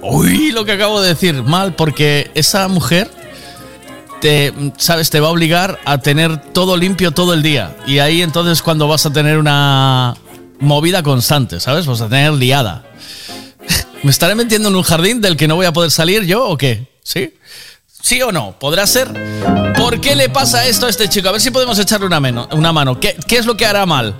Uy, 0.00 0.52
lo 0.52 0.64
que 0.64 0.72
acabo 0.72 1.00
de 1.00 1.08
decir, 1.10 1.42
mal, 1.42 1.74
porque 1.74 2.30
esa 2.34 2.68
mujer 2.68 3.10
te, 4.20 4.52
sabes, 4.76 5.10
te 5.10 5.20
va 5.20 5.28
a 5.28 5.30
obligar 5.30 5.78
a 5.84 5.98
tener 5.98 6.38
todo 6.52 6.76
limpio 6.76 7.10
todo 7.12 7.34
el 7.34 7.42
día. 7.42 7.76
Y 7.86 7.98
ahí 7.98 8.22
entonces 8.22 8.62
cuando 8.62 8.86
vas 8.88 9.06
a 9.06 9.12
tener 9.12 9.38
una 9.38 10.14
movida 10.60 11.02
constante, 11.02 11.60
¿sabes? 11.60 11.86
Vas 11.86 12.00
a 12.00 12.08
tener 12.08 12.32
liada. 12.32 12.84
¿Me 14.02 14.10
estaré 14.10 14.34
metiendo 14.34 14.68
en 14.68 14.76
un 14.76 14.82
jardín 14.82 15.20
del 15.20 15.36
que 15.36 15.48
no 15.48 15.56
voy 15.56 15.66
a 15.66 15.72
poder 15.72 15.90
salir 15.90 16.24
yo 16.24 16.46
o 16.48 16.56
qué? 16.56 16.86
¿Sí? 17.02 17.34
¿Sí 18.00 18.22
o 18.22 18.30
no? 18.30 18.56
¿Podrá 18.58 18.86
ser? 18.86 19.08
¿Por 19.76 20.00
qué 20.00 20.14
le 20.14 20.28
pasa 20.28 20.66
esto 20.66 20.86
a 20.86 20.90
este 20.90 21.08
chico? 21.08 21.28
A 21.28 21.32
ver 21.32 21.40
si 21.40 21.50
podemos 21.50 21.76
echarle 21.78 22.06
una, 22.06 22.20
meno- 22.20 22.48
una 22.52 22.72
mano. 22.72 23.00
¿Qué, 23.00 23.16
qué 23.26 23.36
es 23.38 23.46
lo 23.46 23.56
que 23.56 23.66
hará 23.66 23.84
mal? 23.86 24.14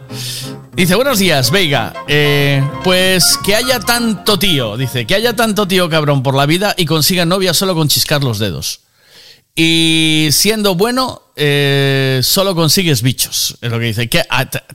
Dice, 0.78 0.94
buenos 0.94 1.18
días, 1.18 1.50
Veiga. 1.50 1.92
Eh, 2.06 2.62
pues 2.84 3.36
que 3.44 3.56
haya 3.56 3.80
tanto 3.80 4.38
tío, 4.38 4.76
dice, 4.76 5.08
que 5.08 5.16
haya 5.16 5.34
tanto 5.34 5.66
tío 5.66 5.90
cabrón 5.90 6.22
por 6.22 6.36
la 6.36 6.46
vida 6.46 6.72
y 6.78 6.84
consiga 6.84 7.24
novia 7.24 7.52
solo 7.52 7.74
con 7.74 7.88
chiscar 7.88 8.22
los 8.22 8.38
dedos. 8.38 8.82
Y 9.56 10.28
siendo 10.30 10.76
bueno, 10.76 11.22
eh, 11.34 12.20
solo 12.22 12.54
consigues 12.54 13.02
bichos. 13.02 13.58
Es 13.60 13.72
lo 13.72 13.80
que 13.80 13.86
dice. 13.86 14.08
Que, 14.08 14.22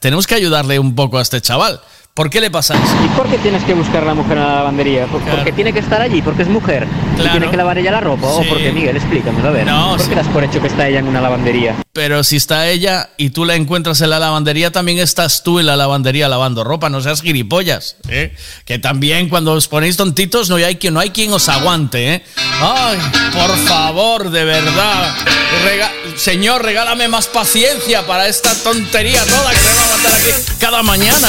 tenemos 0.02 0.28
que 0.28 0.36
ayudarle 0.36 0.78
un 0.78 0.94
poco 0.94 1.20
a 1.20 1.22
este 1.22 1.40
chaval. 1.40 1.80
¿Por 2.16 2.30
qué 2.30 2.40
le 2.40 2.52
pasa 2.52 2.76
eso? 2.76 2.84
¿Y 3.04 3.08
por 3.18 3.28
qué 3.28 3.40
tienes 3.40 3.64
que 3.64 3.74
buscar 3.74 4.04
a 4.04 4.06
la 4.06 4.14
mujer 4.14 4.38
en 4.38 4.44
la 4.44 4.54
lavandería? 4.58 5.08
¿Por- 5.08 5.20
¿Porque 5.24 5.52
tiene 5.52 5.74
que 5.74 5.80
estar 5.80 6.00
allí? 6.00 6.22
¿Porque 6.22 6.44
es 6.44 6.48
mujer? 6.48 6.86
¿Y 7.14 7.16
Claro. 7.16 7.32
tiene 7.32 7.50
que 7.50 7.58
lavar 7.58 7.80
ella 7.80 7.92
la 7.92 8.02
ropa? 8.02 8.28
¿O 8.28 8.44
Sí. 8.44 8.50
porque, 8.50 8.72
Miguel, 8.72 8.96
explícamelo, 8.98 9.48
a 9.48 9.52
ver. 9.52 9.66
No, 9.66 9.90
¿Por 9.94 10.02
sí. 10.02 10.10
qué 10.10 10.16
das 10.16 10.28
por 10.28 10.44
hecho 10.44 10.62
que 10.62 10.68
está 10.68 10.88
ella 10.88 11.00
en 11.00 11.08
una 11.08 11.22
lavandería? 11.22 11.76
Pero 11.92 12.24
si 12.24 12.36
está 12.36 12.68
ella 12.70 13.10
y 13.18 13.32
tú 13.32 13.46
la 13.46 13.56
encuentras 13.56 14.00
en 14.02 14.12
la 14.12 14.20
lavandería, 14.20 14.72
también 14.72 15.00
estás 15.00 15.42
tú 15.42 15.58
en 15.60 15.66
la 15.66 15.76
lavandería 15.76 16.30
lavando 16.30 16.64
ropa, 16.64 16.88
no 16.88 17.02
seas 17.02 17.24
gilipollas. 17.24 17.96
¿eh? 18.08 18.36
Que 18.66 18.78
también 18.78 19.28
cuando 19.28 19.54
os 19.54 19.68
ponéis 19.68 19.98
tontitos 19.98 20.52
no 20.52 20.58
hay 20.58 20.76
quien, 20.76 20.94
no 20.94 21.00
hay 21.00 21.10
quien 21.10 21.34
os 21.34 21.50
aguante. 21.50 22.14
¿eh? 22.14 22.24
Ay, 22.62 22.98
por 23.34 23.58
favor, 23.68 24.30
de 24.30 24.44
verdad. 24.44 25.16
Rega- 25.66 25.92
Señor, 26.16 26.62
regálame 26.64 27.08
más 27.08 27.26
paciencia 27.26 28.06
para 28.06 28.28
esta 28.28 28.54
tontería 28.54 29.24
toda 29.26 29.50
que 29.52 29.58
me 29.58 29.74
va 29.74 29.82
a 29.82 29.86
aguantar 29.86 30.14
aquí 30.14 30.30
cada 30.60 30.84
mañana. 30.84 31.28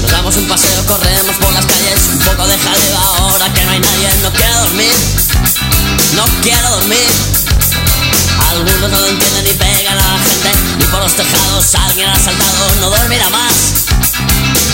Nos 0.00 0.10
damos 0.10 0.36
un 0.36 0.46
paseo, 0.46 0.86
corremos 0.86 1.36
por 1.36 1.52
las 1.52 1.66
calles, 1.66 2.00
un 2.12 2.18
poco 2.20 2.46
de 2.46 2.56
jaleo 2.58 2.98
ahora 3.18 3.52
que 3.52 3.64
no 3.64 3.70
hay 3.72 3.80
nadie. 3.80 4.08
No 4.22 4.32
quiero 4.32 4.60
dormir, 4.60 4.92
no 6.14 6.24
quiero 6.42 6.70
dormir. 6.70 7.08
Algunos 8.50 8.90
no 8.90 9.00
lo 9.00 9.06
entienden 9.08 9.46
y 9.46 9.54
pegan 9.54 9.92
a 9.92 9.96
la 9.96 10.18
gente, 10.18 10.50
y 10.80 10.84
por 10.84 11.00
los 11.00 11.12
tejados 11.14 11.74
alguien 11.74 12.08
ha 12.08 12.18
saltado. 12.18 12.74
No 12.80 12.90
dormirá 12.90 13.28
más, 13.30 13.52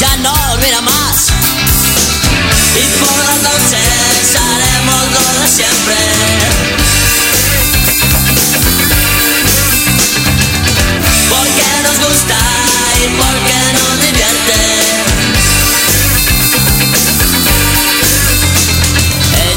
ya 0.01 0.17
no 0.19 0.33
dormirá 0.49 0.81
más. 0.81 1.29
Y 2.75 2.85
por 2.99 3.19
las 3.25 3.43
noches 3.43 4.37
haremos 4.37 5.03
lo 5.13 5.41
de 5.41 5.49
siempre. 5.49 5.97
Porque 11.29 11.67
nos 11.83 11.97
gusta 12.09 12.37
y 12.99 13.07
porque 13.21 13.57
nos 13.75 13.95
divierte. 14.07 14.59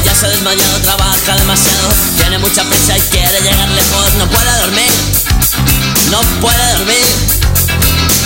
Ella 0.00 0.14
se 0.14 0.26
ha 0.26 0.28
desmayado, 0.28 0.78
trabaja 0.80 1.36
demasiado, 1.36 1.88
tiene 2.16 2.38
mucha 2.38 2.62
prisa 2.64 2.96
y 2.96 3.00
quiere 3.00 3.40
llegar 3.40 3.68
lejos, 3.70 4.14
no 4.18 4.26
puede 4.28 4.58
dormir, 4.60 4.92
no 6.10 6.20
puede 6.40 6.76
dormir. 6.76 7.57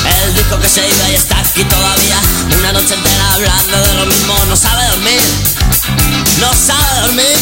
Él 0.04 0.34
dijo 0.34 0.58
que 0.58 0.68
se 0.68 0.88
iba 0.88 1.08
y 1.10 1.14
está 1.14 1.38
aquí 1.38 1.64
todavía, 1.64 2.16
una 2.58 2.72
noche 2.72 2.94
entera 2.94 3.32
hablando 3.34 3.82
de 3.86 3.94
lo 3.94 4.06
mismo, 4.06 4.34
no 4.48 4.56
sabe 4.56 4.86
dormir, 4.88 5.20
no 6.40 6.52
sabe 6.54 7.00
dormir. 7.02 7.36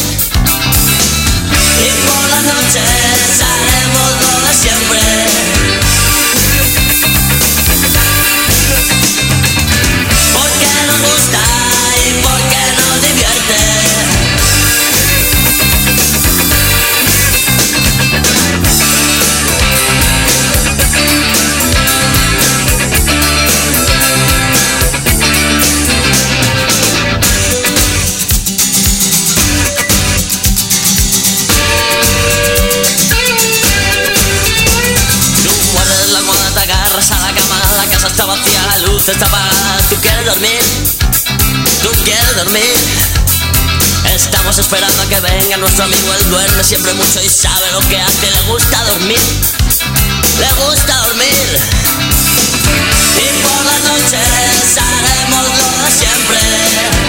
Y 1.81 1.89
por 2.07 2.29
las 2.29 2.43
noches 2.43 3.41
haremos 3.41 4.11
lo 4.21 4.47
de 4.47 4.53
siempre. 4.55 5.60
Luz 38.91 39.09
apagada. 39.09 39.77
Tú 39.89 39.95
quieres 40.01 40.25
dormir, 40.25 40.59
tú 41.81 41.89
quieres 42.03 42.35
dormir. 42.35 42.75
Estamos 44.13 44.57
esperando 44.57 45.01
a 45.01 45.05
que 45.07 45.19
venga 45.19 45.57
nuestro 45.57 45.85
amigo, 45.85 46.13
él 46.13 46.29
duerme 46.29 46.63
siempre 46.63 46.93
mucho 46.93 47.21
y 47.21 47.29
sabe 47.29 47.71
lo 47.71 47.79
que 47.87 47.99
hace, 47.99 48.29
le 48.29 48.41
gusta 48.51 48.83
dormir, 48.85 49.19
le 50.39 50.65
gusta 50.65 50.97
dormir. 51.07 51.59
Y 53.17 53.43
por 53.43 53.65
las 53.65 53.79
noches 53.83 54.77
haremos 54.77 55.47
lo 55.47 55.85
de 55.85 55.91
siempre. 55.91 57.00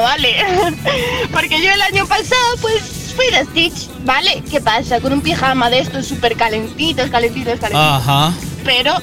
¿Vale? 0.00 0.36
Porque 1.32 1.62
yo 1.62 1.70
el 1.72 1.82
año 1.82 2.06
pasado, 2.06 2.56
pues, 2.60 2.82
fui 3.14 3.26
de 3.30 3.44
Stitch, 3.44 3.90
¿vale? 4.04 4.42
¿Qué 4.50 4.60
pasa? 4.60 5.00
Con 5.00 5.12
un 5.12 5.20
pijama 5.20 5.70
de 5.70 5.80
estos 5.80 6.06
súper 6.06 6.36
calentitos, 6.36 7.10
calentitos, 7.10 7.58
calentitos. 7.58 8.08
Ajá. 8.08 8.32
Pero, 8.64 8.94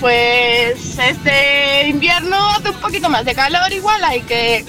pues, 0.00 0.98
este 0.98 1.88
invierno 1.88 2.36
hace 2.50 2.70
un 2.70 2.80
poquito 2.80 3.08
más 3.08 3.24
de 3.24 3.34
calor, 3.34 3.72
igual 3.72 4.02
hay 4.04 4.20
que, 4.22 4.64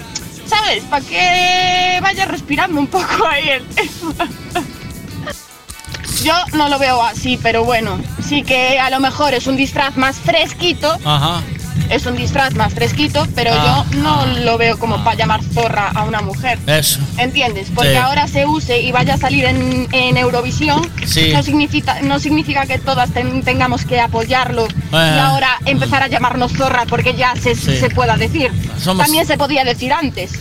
¿sabes? 0.46 0.84
Para 0.84 1.04
que 1.04 1.98
vaya 2.02 2.24
respirando 2.26 2.78
un 2.80 2.86
poco 2.86 3.26
ahí 3.30 3.48
el 3.48 3.66
Yo 6.22 6.34
no 6.52 6.68
lo 6.68 6.78
veo 6.78 7.02
así, 7.02 7.38
pero 7.42 7.64
bueno, 7.64 8.00
sí 8.26 8.42
que 8.42 8.78
a 8.78 8.90
lo 8.90 9.00
mejor 9.00 9.34
es 9.34 9.46
un 9.46 9.56
disfraz 9.56 9.96
más 9.96 10.16
fresquito, 10.16 10.96
Ajá. 11.04 11.42
Es 11.90 12.06
un 12.06 12.16
disfraz 12.16 12.54
más 12.54 12.74
fresquito, 12.74 13.26
pero 13.34 13.50
Ah. 13.52 13.84
yo 13.92 13.98
no 14.00 14.26
lo 14.44 14.58
veo 14.58 14.78
como 14.78 15.02
para 15.04 15.16
llamar 15.16 15.42
zorra 15.42 15.90
a 15.94 16.02
una 16.04 16.20
mujer. 16.20 16.58
Eso. 16.66 17.00
¿Entiendes? 17.18 17.68
Porque 17.74 17.92
Sí. 17.92 17.96
ahora 17.96 18.26
se 18.28 18.46
use 18.46 18.80
y 18.80 18.92
vaya 18.92 19.14
a 19.14 19.18
salir 19.18 19.44
en, 19.44 19.88
en 19.92 20.16
Eurovisión, 20.16 20.88
Sí. 21.06 21.32
no, 21.32 21.42
significa, 21.42 22.00
no 22.02 22.18
significa 22.18 22.66
que 22.66 22.78
todas 22.78 23.10
ten- 23.10 23.42
tengamos 23.42 23.84
que 23.84 24.00
apoyarlo 24.00 24.66
y 24.66 24.94
Ah. 24.96 25.28
ahora 25.28 25.58
empezar 25.66 26.02
a 26.02 26.08
llamarnos 26.08 26.52
zorra 26.52 26.84
porque 26.88 27.14
ya 27.14 27.34
se, 27.36 27.54
Sí. 27.54 27.76
se 27.76 27.90
pueda 27.90 28.16
decir. 28.16 28.50
Somos- 28.78 29.04
También 29.06 29.26
se 29.26 29.36
podía 29.38 29.64
decir 29.64 29.92
antes. 29.92 30.32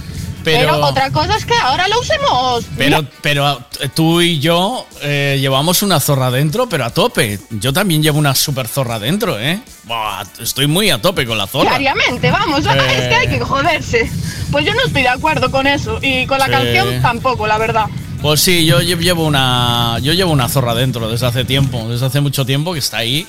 Pero- 0.44 0.60
Pero, 0.74 0.86
otra 0.86 1.10
cosa 1.12 1.36
es 1.38 1.46
que 1.46 1.54
ahora 1.56 1.88
lo 1.88 2.00
usemos. 2.00 2.66
Pero, 2.78 3.06
pero 3.22 3.64
eh, 3.80 3.90
tú 3.94 4.20
y 4.22 4.40
yo 4.40 4.86
eh, 5.02 5.38
llevamos 5.40 5.82
una 5.84 6.00
zorra 6.00 6.30
dentro, 6.32 6.68
pero 6.68 6.86
a 6.86 6.90
tope. 6.90 7.40
Yo 7.52 7.72
también 7.74 8.04
llevo 8.04 8.20
una 8.20 8.36
super 8.36 8.68
zorra 8.68 9.00
dentro, 9.00 9.40
¿eh? 9.40 9.62
Buah, 9.86 10.24
estoy 10.40 10.68
muy 10.68 10.90
a 10.90 11.02
tope 11.02 11.26
con 11.26 11.38
la 11.38 11.48
zorra. 11.48 11.78
Diariamente, 11.78 12.30
vamos, 12.32 12.66
Eh. 12.66 12.70
es 12.98 13.08
que 13.08 13.16
hay 13.16 13.28
que 13.28 13.40
joderse. 13.40 14.12
Pues 14.52 14.66
yo 14.66 14.74
no 14.74 14.82
estoy 14.86 15.02
de 15.04 15.10
acuerdo 15.10 15.50
con 15.52 15.66
eso 15.68 16.00
y 16.02 16.26
con 16.28 16.40
la 16.40 16.46
Sí. 16.46 16.52
canción 16.52 17.02
tampoco, 17.02 17.48
la 17.48 17.58
verdad. 17.58 17.86
Pues 18.22 18.40
sí, 18.42 18.66
yo 18.66 18.80
lle- 18.82 18.98
llevo 19.00 19.26
una. 19.26 19.98
Yo 20.02 20.14
llevo 20.14 20.32
una 20.32 20.48
zorra 20.48 20.74
dentro 20.76 21.10
desde 21.10 21.26
hace 21.26 21.44
tiempo, 21.46 21.88
desde 21.90 22.06
hace 22.06 22.22
mucho 22.22 22.46
tiempo 22.46 22.72
que 22.74 22.80
está 22.80 22.98
ahí. 22.98 23.28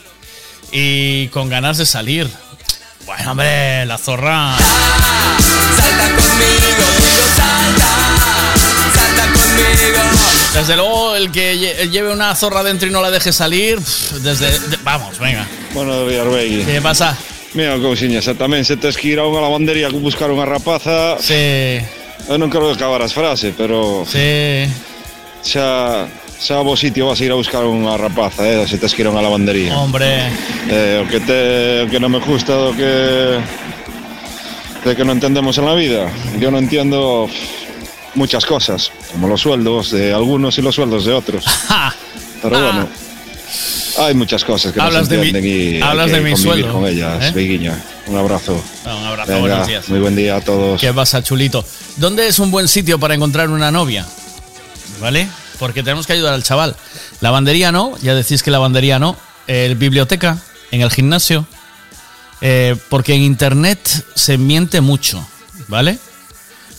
Y 0.73 1.29
con 1.29 1.49
ganas 1.49 1.79
de 1.79 1.87
salir. 1.87 2.29
Bueno, 3.07 3.33
hombre, 3.33 3.85
la 3.87 3.99
zorra. 3.99 4.57
Salta 5.77 6.05
conmigo, 6.17 6.84
Desde 10.55 10.77
luego, 10.77 11.17
el 11.17 11.31
que 11.33 11.57
lle- 11.59 11.91
lleve 11.91 12.13
una 12.13 12.35
zorra 12.35 12.63
dentro 12.63 12.89
y 12.89 12.91
no 12.93 13.03
la 13.03 13.11
deje 13.11 13.33
salir, 13.33 13.79
desde. 14.23 14.51
de- 14.71 14.79
vamos, 14.83 15.19
venga. 15.19 15.47
Días, 15.75 16.27
Begui. 16.27 16.65
¿Qué 16.65 16.81
pasa? 16.81 17.19
Mira, 17.55 17.77
cousiña, 17.79 18.23
tamén 18.39 18.63
se 18.65 18.79
tes 18.79 18.95
que 18.97 19.15
ir 19.15 19.19
a 19.19 19.27
unha 19.27 19.43
lavandería 19.43 19.91
a 19.91 19.95
buscar 19.95 20.31
unha 20.31 20.47
rapaza... 20.47 21.19
Sí. 21.23 21.79
Eu 22.31 22.39
non 22.41 22.49
quero 22.51 22.71
acabar 22.71 23.03
as 23.03 23.13
frases, 23.13 23.53
pero... 23.59 24.07
Sí. 24.07 24.65
Xa, 25.45 26.07
xa 26.39 26.55
a 26.59 26.65
bo 26.65 26.75
sitio 26.79 27.11
vas 27.11 27.19
a 27.21 27.25
ir 27.27 27.31
a 27.35 27.39
buscar 27.39 27.67
unha 27.67 27.95
rapaza, 27.99 28.43
eh, 28.47 28.63
se 28.67 28.79
tes 28.79 28.95
que 28.95 29.03
ir 29.03 29.11
a 29.11 29.15
unha 29.15 29.23
lavandería. 29.23 29.75
Hombre. 29.75 30.31
Eh, 30.71 31.03
o 31.03 31.07
que 31.11 31.19
te, 31.23 31.39
o 31.83 31.87
que 31.91 31.99
non 32.03 32.11
me 32.15 32.23
gusta 32.23 32.55
do 32.59 32.71
que 32.75 33.39
de 34.87 34.93
que 34.95 35.03
no 35.07 35.13
entendemos 35.15 35.59
en 35.59 35.67
la 35.67 35.75
vida. 35.75 36.11
Yo 36.39 36.51
no 36.51 36.59
entiendo 36.59 37.27
muchas 38.15 38.45
cosas, 38.47 38.91
como 39.13 39.29
los 39.29 39.41
sueldos 39.41 39.91
de 39.91 40.13
algunos 40.13 40.57
y 40.59 40.63
los 40.63 40.75
sueldos 40.75 41.05
de 41.05 41.13
otros. 41.13 41.45
Pero 42.43 42.61
bueno, 42.63 42.89
hay 43.99 44.15
muchas 44.15 44.45
cosas 44.45 44.73
que 44.73 44.79
no 44.79 44.85
Hablas 44.85 45.07
se 45.09 45.17
de 45.17 45.21
mi- 45.23 45.29
entienden 45.29 45.79
y 45.79 45.83
hablas 45.83 46.07
hay 46.07 46.13
que 46.13 46.19
de 46.21 46.31
mi 46.31 46.37
sueldo, 46.37 46.73
con 46.73 46.87
ellas. 46.87 47.33
¿eh? 47.35 47.73
Un 48.07 48.17
abrazo. 48.19 48.63
Un 48.85 48.91
abrazo, 49.07 49.33
Venga, 49.33 49.41
buenos 49.41 49.67
días. 49.69 49.89
Muy 49.89 50.01
buen 50.01 50.15
día 50.17 50.37
a 50.37 50.41
todos. 50.41 50.81
¿Qué 50.81 50.93
pasa, 50.93 51.23
chulito? 51.23 51.65
¿Dónde 51.97 52.29
es 52.29 52.39
un 52.39 52.51
buen 52.51 52.69
sitio 52.69 52.99
para 52.99 53.15
encontrar 53.15 53.49
una 53.51 53.71
novia? 53.71 54.07
¿Vale? 55.01 55.27
Porque 55.59 55.83
tenemos 55.83 56.07
que 56.07 56.13
ayudar 56.13 56.35
al 56.35 56.43
chaval. 56.43 56.77
Lavandería 57.21 57.73
no, 57.73 57.97
ya 58.03 58.15
decís 58.15 58.43
que 58.43 58.51
lavandería 58.51 58.99
no. 58.99 59.17
El 59.47 59.77
biblioteca, 59.77 60.39
en 60.71 60.81
el 60.83 60.91
gimnasio. 60.91 61.47
Eh, 62.41 62.77
porque 62.91 63.15
en 63.15 63.23
internet 63.23 63.79
se 64.15 64.37
miente 64.37 64.81
mucho, 64.83 65.27
¿vale? 65.69 65.99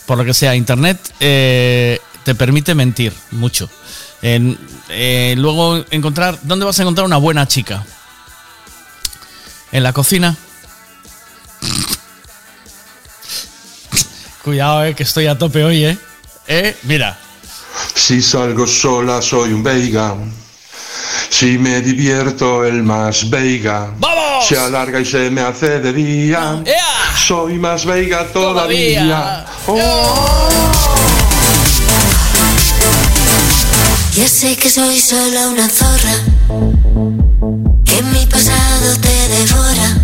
Por 0.06 0.18
lo 0.18 0.26
que 0.26 0.34
sea, 0.34 0.56
internet 0.56 1.00
eh, 1.20 2.00
te 2.24 2.36
permite 2.36 2.76
mentir 2.76 3.14
mucho. 3.32 3.70
En- 4.22 4.58
eh, 4.90 5.34
luego 5.38 5.84
encontrar, 5.92 6.38
¿dónde 6.44 6.66
vas 6.66 6.78
a 6.80 6.84
encontrar 6.84 7.06
una 7.06 7.18
buena 7.18 7.48
chica? 7.48 7.86
En 9.72 9.84
la 9.84 9.94
cocina. 9.94 10.36
Cuidado, 14.44 14.86
eh, 14.86 14.94
que 14.94 15.04
estoy 15.04 15.28
a 15.28 15.38
tope 15.38 15.64
hoy, 15.64 15.86
eh. 15.86 15.98
Eh, 16.48 16.78
mira. 16.84 17.18
Si 17.96 18.22
salgo 18.22 18.68
sola 18.68 19.22
soy 19.22 19.54
un 19.54 19.64
veiga. 19.64 20.16
Si 21.30 21.58
me 21.58 21.82
divierto 21.82 22.64
el 22.64 22.84
más 22.84 23.30
veiga. 23.30 23.92
¡Vamos! 23.98 24.48
Se 24.48 24.58
alarga 24.58 25.00
y 25.00 25.06
se 25.06 25.30
me 25.32 25.42
hace 25.42 25.80
de 25.80 25.92
día. 25.92 26.62
Soy 27.18 27.58
más 27.58 27.86
veiga 27.86 28.28
todavía. 28.32 29.46
Ya 34.14 34.28
sé 34.28 34.56
que 34.56 34.70
soy 34.70 35.00
solo 35.00 35.50
una 35.50 35.68
zorra, 35.68 36.16
que 37.84 38.02
mi 38.04 38.26
pasado 38.28 38.96
te 39.02 39.28
devora. 39.30 39.98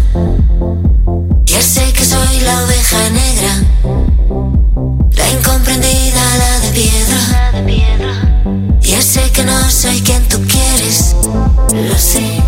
Ya 1.45 1.61
sé 1.61 1.93
que 1.93 2.03
soy 2.03 2.39
la 2.41 2.63
oveja 2.63 3.09
negra, 3.11 3.63
la 5.15 5.29
incomprendida, 5.29 6.37
la 6.37 6.59
de 6.59 6.71
piedra. 6.71 7.21
Ya 8.81 9.01
sé 9.01 9.31
que 9.31 9.43
no 9.43 9.69
soy 9.69 10.01
quien 10.01 10.27
tú 10.27 10.41
quieres, 10.47 11.15
lo 11.71 11.97
sé. 11.97 12.40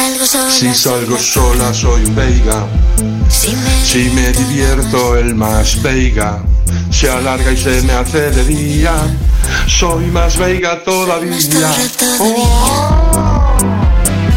Salgo 0.00 0.26
sola, 0.26 0.50
Si 0.50 0.74
salgo 0.74 1.18
sola 1.18 1.74
soy 1.74 2.04
un 2.04 2.14
veiga. 2.14 2.66
si 3.28 3.54
me 3.56 3.84
Si 3.84 4.10
me 4.10 4.32
divierto 4.32 5.16
el 5.16 5.34
más 5.34 5.80
veiga. 5.82 6.42
Se 6.90 7.10
alarga 7.10 7.52
y 7.52 7.56
se 7.56 7.82
me 7.82 7.92
hace 7.92 8.30
de 8.30 8.44
día. 8.44 8.94
Soy 9.66 10.06
más 10.06 10.36
veiga 10.38 10.82
todavía. 10.84 11.36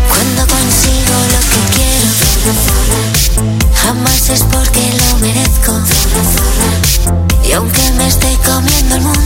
Cuando 0.10 0.42
consigo 0.56 1.16
lo 1.34 1.42
que 1.52 1.62
quiero, 1.76 2.14
jamás 3.84 4.30
es 4.30 4.44
porque 4.44 4.84
lo 5.00 5.18
merezco. 5.20 5.74
Y 7.48 7.52
aunque 7.54 7.92
me 7.98 8.08
esté 8.08 8.38
comiendo 8.46 8.96
el 8.96 9.02
mundo, 9.02 9.23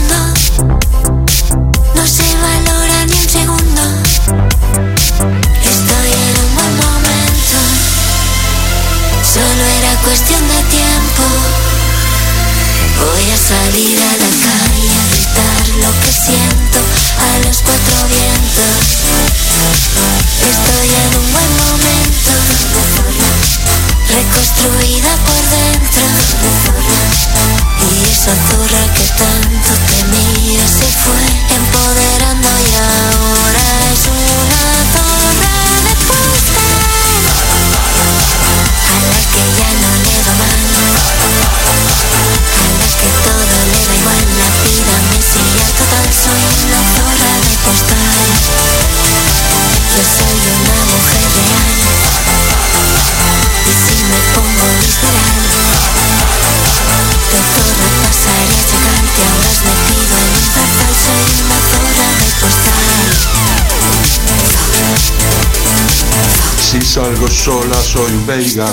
sola 67.38 67.80
soy 67.80 68.12
un 68.12 68.26
veiga. 68.26 68.66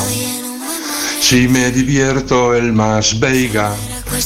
Si 1.22 1.48
me 1.48 1.72
divierto 1.72 2.56
el 2.56 2.74
más 2.74 3.20
veiga. 3.20 3.72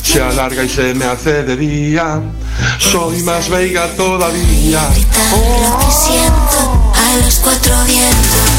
Se 0.01 0.21
alarga 0.21 0.63
y 0.63 0.69
se 0.69 0.93
me 0.93 1.05
hace 1.05 1.43
de 1.43 1.57
día. 1.57 2.21
Soy 2.79 3.21
más 3.23 3.49
veiga 3.49 3.87
todavía. 3.97 4.81
lo 4.81 5.77
que 5.79 5.91
siento 5.91 6.93
a 6.95 7.17
los 7.25 7.35
cuatro 7.39 7.75
vientos. 7.85 8.49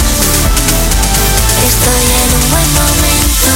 Estoy 1.71 2.05
en 2.21 2.31
un 2.37 2.51
buen 2.51 2.71
momento, 2.81 3.51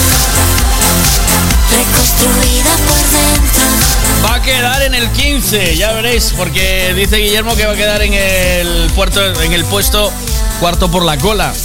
reconstruida 1.77 2.73
por 2.89 3.03
dentro. 3.21 4.25
Va 4.25 4.35
a 4.37 4.43
quedar 4.43 4.83
en 4.83 4.95
el 4.95 5.11
15, 5.11 5.77
ya 5.77 5.93
veréis, 5.93 6.33
porque 6.37 6.95
dice 6.95 7.17
Guillermo 7.19 7.55
que 7.55 7.67
va 7.67 7.73
a 7.73 7.77
quedar 7.77 8.03
en 8.03 8.15
el 8.15 8.91
puerto, 8.95 9.21
en 9.43 9.53
el 9.53 9.65
puesto 9.67 10.11
cuarto 10.61 10.91
por 10.91 11.05
la 11.05 11.19
cola. 11.19 11.53
De 11.53 11.61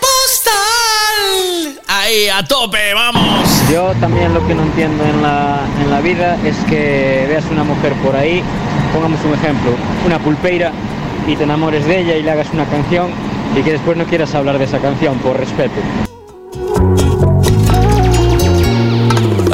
postal. 0.00 1.80
Ahí, 1.86 2.28
a 2.28 2.46
tope, 2.46 2.94
vamos. 2.94 3.48
Yo 3.72 3.92
también 4.00 4.34
lo 4.34 4.46
que 4.46 4.54
no 4.54 4.62
entiendo 4.62 5.04
en 5.04 5.22
la, 5.22 5.60
en 5.82 5.90
la 5.90 6.00
vida 6.00 6.36
es 6.44 6.56
que 6.68 7.26
veas 7.28 7.44
una 7.50 7.64
mujer 7.64 7.92
por 8.04 8.16
ahí, 8.16 8.42
pongamos 8.92 9.20
un 9.24 9.34
ejemplo, 9.34 9.72
una 10.04 10.18
pulpeira, 10.18 10.72
y 11.26 11.34
te 11.34 11.44
enamores 11.44 11.86
de 11.86 12.00
ella 12.00 12.16
y 12.16 12.22
le 12.22 12.30
hagas 12.30 12.48
una 12.52 12.64
canción 12.66 13.10
y 13.56 13.62
que 13.62 13.72
después 13.72 13.96
no 13.96 14.04
quieras 14.04 14.34
hablar 14.34 14.58
de 14.58 14.64
esa 14.64 14.78
canción 14.78 15.18
por 15.18 15.38
respeto. 15.38 15.74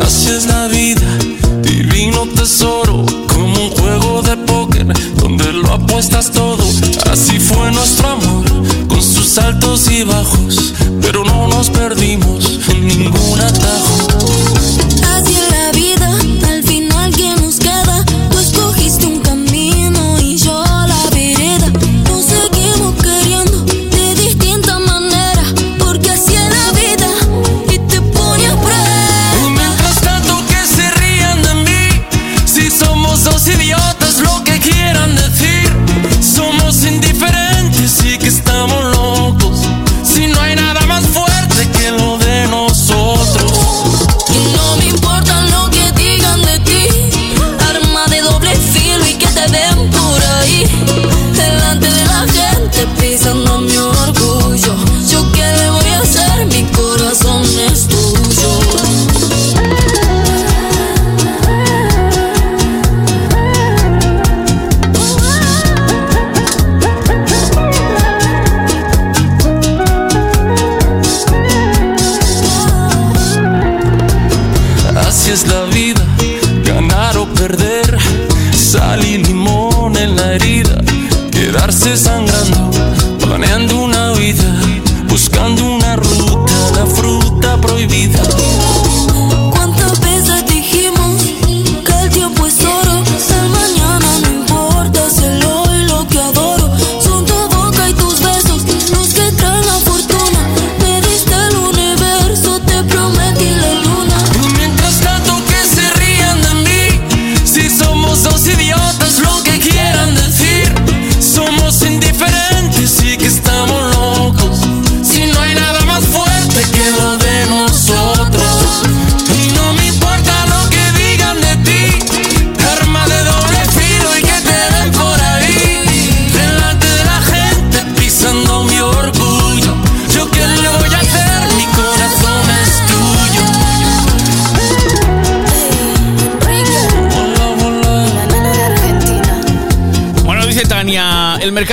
Así 0.00 0.30
es 0.30 0.46
la 0.46 0.66
vida, 0.66 1.18
divino 1.62 2.26
tesoro, 2.34 3.06
como 3.32 3.46
un 3.46 3.70
juego 3.70 4.22
de 4.22 4.36
póker 4.36 4.86
donde 5.16 5.52
lo 5.52 5.72
apuestas 5.72 6.30
todo. 6.30 6.41
Fue 7.48 7.72
nuestro 7.72 8.08
amor, 8.08 8.44
con 8.88 9.02
sus 9.02 9.36
altos 9.38 9.90
y 9.90 10.04
bajos, 10.04 10.74
pero 11.00 11.24
no 11.24 11.48
nos 11.48 11.70
perdimos 11.70 12.60
en 12.68 12.86
ningún 12.86 13.40
atajo. 13.40 14.11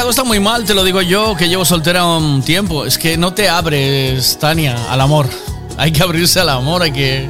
Está 0.10 0.24
muy 0.24 0.40
mal, 0.40 0.66
te 0.66 0.74
lo 0.74 0.84
digo 0.84 1.04
yo, 1.04 1.36
que 1.36 1.48
llevo 1.48 1.64
soltera 1.64 2.04
un 2.04 2.42
tiempo. 2.42 2.84
Es 2.84 2.98
que 2.98 3.16
no 3.16 3.36
te 3.36 3.48
abres, 3.48 4.40
Tania, 4.40 4.92
al 4.92 5.02
amor. 5.02 5.30
Hay 5.78 5.92
que 5.92 6.02
abrirse 6.02 6.40
al 6.40 6.50
amor, 6.50 6.82
hay 6.82 6.92
que... 6.92 7.30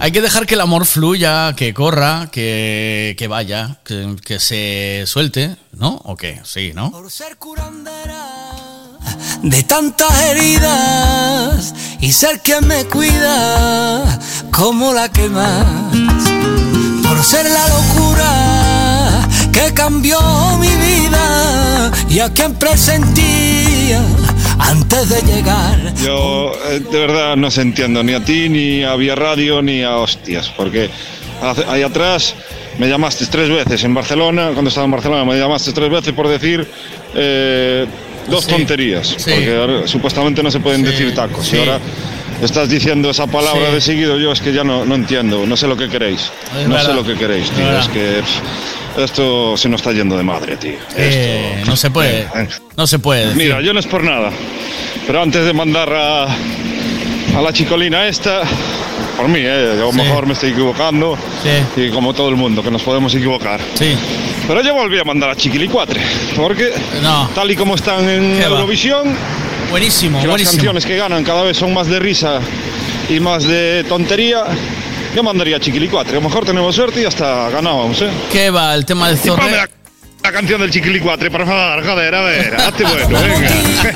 Hay 0.00 0.10
que 0.10 0.20
dejar 0.20 0.44
que 0.44 0.54
el 0.54 0.60
amor 0.60 0.86
fluya, 0.86 1.54
que 1.54 1.72
corra, 1.72 2.28
que, 2.32 3.14
que 3.16 3.28
vaya, 3.28 3.78
que, 3.84 4.40
se 4.40 5.04
suelte, 5.06 5.56
¿no? 5.72 6.00
¿O 6.04 6.16
qué? 6.16 6.40
Sí, 6.42 6.72
¿no? 6.74 6.90
de 9.42 9.62
tantas 9.62 10.20
heridas 10.24 11.74
y 12.00 12.12
ser 12.12 12.40
quien 12.40 12.66
me 12.66 12.86
cuida 12.86 14.18
como 14.50 14.92
la 14.92 15.10
que 15.10 15.28
más 15.28 15.64
por 17.06 17.22
ser 17.22 17.46
la 17.46 17.68
locura 17.68 18.53
que 19.66 19.72
cambió 19.74 20.18
mi 20.60 20.68
vida 20.68 21.90
y 22.08 22.18
a 22.18 22.32
quien 22.32 22.54
presentía 22.54 24.02
antes 24.58 25.08
de 25.08 25.22
llegar 25.22 25.94
Yo 26.04 26.52
eh, 26.70 26.80
de 26.80 26.98
verdad 26.98 27.36
no 27.36 27.50
se 27.50 27.62
entiendo 27.62 28.02
ni 28.02 28.12
a 28.12 28.24
ti, 28.24 28.48
ni 28.48 28.84
a 28.84 28.94
Vía 28.96 29.14
Radio, 29.14 29.62
ni 29.62 29.82
a 29.82 29.96
hostias, 29.96 30.50
porque 30.56 30.90
ahí 31.68 31.82
atrás 31.82 32.34
me 32.78 32.88
llamaste 32.88 33.26
tres 33.26 33.48
veces 33.48 33.84
en 33.84 33.94
Barcelona, 33.94 34.50
cuando 34.52 34.68
estaba 34.68 34.84
en 34.84 34.90
Barcelona 34.90 35.24
me 35.24 35.38
llamaste 35.38 35.72
tres 35.72 35.90
veces 35.90 36.12
por 36.12 36.28
decir 36.28 36.66
eh, 37.14 37.86
dos 38.28 38.44
Sí, 38.44 38.50
tonterías, 38.50 39.08
sí. 39.08 39.30
porque 39.30 39.56
ahora 39.56 39.86
supuestamente 39.88 40.42
no 40.42 40.50
se 40.50 40.60
pueden 40.60 40.84
Sí, 40.84 40.90
decir 40.92 41.14
tacos, 41.14 41.46
sí. 41.46 41.56
y 41.56 41.60
ahora 41.60 41.78
estás 42.42 42.68
diciendo 42.68 43.08
esa 43.10 43.26
palabra 43.26 43.68
Sí. 43.68 43.74
de 43.74 43.80
seguido, 43.80 44.18
yo 44.18 44.32
es 44.32 44.40
que 44.40 44.52
ya 44.52 44.64
no, 44.64 44.84
no 44.84 44.94
entiendo, 44.94 45.46
no 45.46 45.56
sé 45.56 45.66
lo 45.68 45.76
que 45.76 45.88
queréis, 45.88 46.30
Es 46.60 46.68
no 46.68 46.74
verdad. 46.74 46.86
sé 46.90 46.94
lo 46.94 47.04
que 47.04 47.14
queréis, 47.14 47.50
tío, 47.50 47.78
es 47.78 47.88
que 47.88 48.20
pff, 48.20 48.73
esto 48.96 49.56
se 49.56 49.68
nos 49.68 49.80
está 49.80 49.92
yendo 49.92 50.16
de 50.16 50.22
madre, 50.22 50.56
tío. 50.56 50.74
Eh, 50.96 51.62
no 51.66 51.76
se 51.76 51.90
puede. 51.90 52.26
No 52.76 52.86
se 52.86 52.98
puede. 52.98 53.26
decir. 53.26 53.36
Mira, 53.36 53.60
yo 53.60 53.72
no 53.72 53.80
es 53.80 53.86
por 53.86 54.02
nada, 54.02 54.30
pero 55.06 55.22
antes 55.22 55.44
de 55.44 55.52
mandar 55.52 55.92
a, 55.92 56.24
a 56.24 57.42
la 57.42 57.52
chicolina 57.52 58.06
esta, 58.06 58.42
por 59.16 59.28
mí, 59.28 59.40
¿eh? 59.40 59.72
a 59.72 59.74
lo 59.76 59.90
Sí. 59.92 59.98
mejor 59.98 60.26
me 60.26 60.32
estoy 60.34 60.50
equivocando. 60.50 61.16
Y 61.76 61.90
como 61.90 62.14
todo 62.14 62.28
el 62.28 62.36
mundo, 62.36 62.62
que 62.62 62.70
nos 62.70 62.82
podemos 62.82 63.14
equivocar. 63.14 63.60
Sí. 63.74 63.94
Pero 64.46 64.60
yo 64.62 64.74
volví 64.74 64.98
a 64.98 65.04
mandar 65.04 65.30
a 65.30 65.36
Chiquilicuatre, 65.36 66.00
porque 66.36 66.70
tal 67.34 67.50
y 67.50 67.56
como 67.56 67.74
están 67.76 68.08
en. 68.08 68.42
Eurovisión, 68.42 69.14
buenísimo, 69.70 70.18
que 70.20 70.26
las 70.26 70.32
buenísimo. 70.32 70.56
canciones 70.58 70.84
que 70.86 70.96
ganan 70.96 71.24
cada 71.24 71.42
vez 71.42 71.56
son 71.56 71.72
más 71.72 71.86
de 71.88 71.98
risa 71.98 72.40
y 73.08 73.20
más 73.20 73.44
de 73.44 73.84
tontería, 73.88 74.44
yo 75.14 75.22
mandaría 75.22 75.56
a 75.56 75.60
Chiquilicuatre. 75.60 76.12
A 76.12 76.20
lo 76.20 76.28
mejor 76.28 76.44
tenemos 76.44 76.74
suerte 76.74 77.02
y 77.02 77.04
hasta 77.04 77.48
ganábamos, 77.50 78.00
¿eh? 78.02 78.10
¿Qué 78.32 78.50
va? 78.50 78.74
El 78.74 78.84
tema 78.84 79.08
de 79.08 79.14
Y 79.14 79.18
ponme 79.28 79.42
Zorre. 79.42 79.56
la, 79.56 79.68
la 80.22 80.32
canción 80.32 80.60
del 80.60 80.70
Chiquilicuatre, 80.70 81.30
por 81.30 81.46
favor, 81.46 81.84
joder, 81.86 82.14
a 82.14 82.20
ver, 82.22 82.54
hazte 82.60 82.84
bueno, 82.84 83.08
venga. 83.20 83.50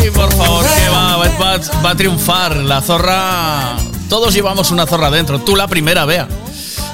Ay, 0.00 0.10
por 0.10 0.32
favor, 0.34 0.64
que 0.64 0.88
va, 0.88 1.16
va, 1.16 1.28
va- 1.40 1.58
va 1.84 1.90
a 1.90 1.94
triunfar. 1.94 2.56
La 2.56 2.80
zorra. 2.80 3.76
Todos 4.08 4.34
llevamos 4.34 4.70
una 4.70 4.86
zorra 4.86 5.10
dentro. 5.10 5.38
Tú 5.40 5.56
la 5.56 5.68
primera, 5.68 6.04
vea. 6.04 6.28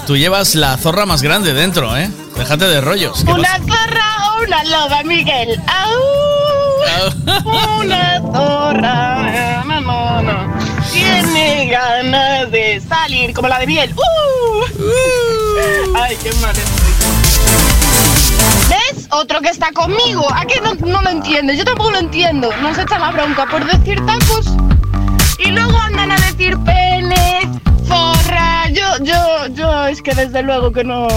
Tú 0.07 0.17
llevas 0.17 0.55
la 0.55 0.77
zorra 0.77 1.07
más 1.07 1.23
grande 1.23 1.53
dentro, 1.55 1.97
¿eh? 1.97 2.11
Déjate 2.37 2.67
de 2.67 2.81
rollos. 2.81 3.25
¿Qué 3.25 3.33
Una 3.33 3.59
zorra 3.59 4.05
o 4.39 4.43
una 4.45 4.65
loba, 4.65 5.03
Miguel. 5.05 5.61
¡Au! 5.67 7.81
Una 7.81 8.21
zorra, 8.33 9.65
no, 9.65 9.81
no, 9.81 10.23
no. 10.23 10.48
Tiene 10.93 11.69
ganas 11.71 12.51
de 12.51 12.81
salir 12.87 13.33
como 13.35 13.49
la 13.49 13.59
de 13.59 13.67
miel. 13.67 13.95
¡Uh! 13.97 14.65
Ay, 15.97 16.17
qué 16.23 16.33
mal 16.41 16.55
estoy. 16.57 16.89
¿Ves? 18.69 19.07
Otro 19.11 19.41
que 19.41 19.49
está 19.49 19.73
conmigo. 19.73 20.27
¿A 20.33 20.45
qué 20.47 20.61
no, 20.61 20.75
no 20.75 21.03
lo 21.03 21.11
entiendes? 21.11 21.59
Yo 21.59 21.65
tampoco 21.65 21.91
lo 21.91 21.99
entiendo. 21.99 22.51
Nos 22.63 22.79
echan 22.79 23.01
la 23.01 23.11
bronca 23.11 23.47
por 23.47 23.65
decir 23.65 24.05
tacos. 24.07 24.47
Y 25.39 25.51
luego 25.51 25.79
andan 25.79 26.11
a 26.13 26.17
decir 26.17 26.57
pene, 26.65 27.41
zorra. 27.87 28.69
Yo, 28.71 29.03
yo, 29.03 29.47
yo, 29.55 29.87
es 29.87 30.03
que 30.03 30.15
desde 30.15 30.43
luego 30.43 30.73
que 30.73 30.85
no. 30.85 31.09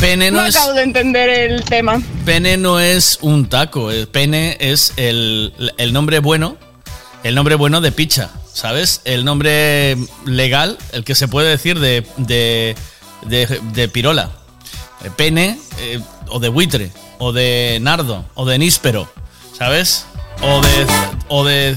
Pene 0.00 0.30
no 0.30 0.40
no 0.40 0.46
es. 0.46 0.56
acabo 0.56 0.74
de 0.74 0.82
entender 0.82 1.28
el 1.28 1.64
tema. 1.64 2.00
Pene 2.24 2.56
no 2.56 2.78
es 2.80 3.18
un 3.20 3.48
taco. 3.48 3.90
el 3.90 4.08
Pene 4.08 4.56
es 4.60 4.92
el, 4.96 5.52
el 5.76 5.92
nombre 5.92 6.20
bueno. 6.20 6.56
El 7.24 7.34
nombre 7.34 7.56
bueno 7.56 7.80
de 7.80 7.90
picha, 7.90 8.30
¿sabes? 8.58 9.02
El 9.04 9.24
nombre 9.24 9.96
legal, 10.24 10.78
el 10.90 11.04
que 11.04 11.14
se 11.14 11.28
puede 11.28 11.48
decir 11.48 11.78
de, 11.78 12.04
de, 12.16 12.74
de- 13.26 13.60
de 13.72 13.88
pirola. 13.88 14.30
Eh, 15.04 15.10
Pene, 15.16 15.56
eh, 15.78 16.00
o 16.28 16.40
de 16.40 16.48
buitre, 16.48 16.90
o 17.18 17.32
de 17.32 17.78
nardo, 17.80 18.24
o 18.34 18.44
de 18.46 18.58
níspero, 18.58 19.08
¿sabes? 19.56 20.06
O 20.42 20.60
de, 20.60 20.86
o 21.28 21.44
de 21.44 21.76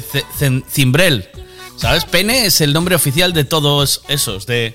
cimbrel, 0.71 1.29
¿sabes? 1.77 2.03
Pene 2.05 2.45
es 2.47 2.61
el 2.61 2.73
nombre 2.73 2.95
oficial 2.95 3.31
de 3.33 3.43
todos 3.43 4.01
esos, 4.07 4.47
de 4.47 4.73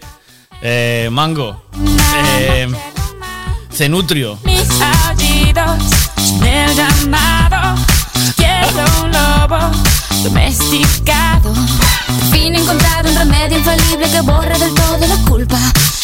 eh, 0.63 1.09
mango, 1.11 1.65
eh, 2.39 2.69
cenutrio, 3.73 4.39
Mis 4.45 4.69
aullidos 4.81 5.83
del 6.47 6.77
llamado. 6.77 7.75
Quiero 8.37 8.85
un 9.03 9.11
lobo 9.11 9.59
domesticado. 10.23 11.53
Fin 12.31 12.55
he 12.55 12.59
encontrado 12.59 13.09
un 13.09 13.17
remedio 13.17 13.59
infalible 13.59 14.09
que 14.11 14.21
borra 14.21 14.57
del 14.59 14.73
todo 14.75 15.07
la 15.07 15.17
culpa. 15.29 15.59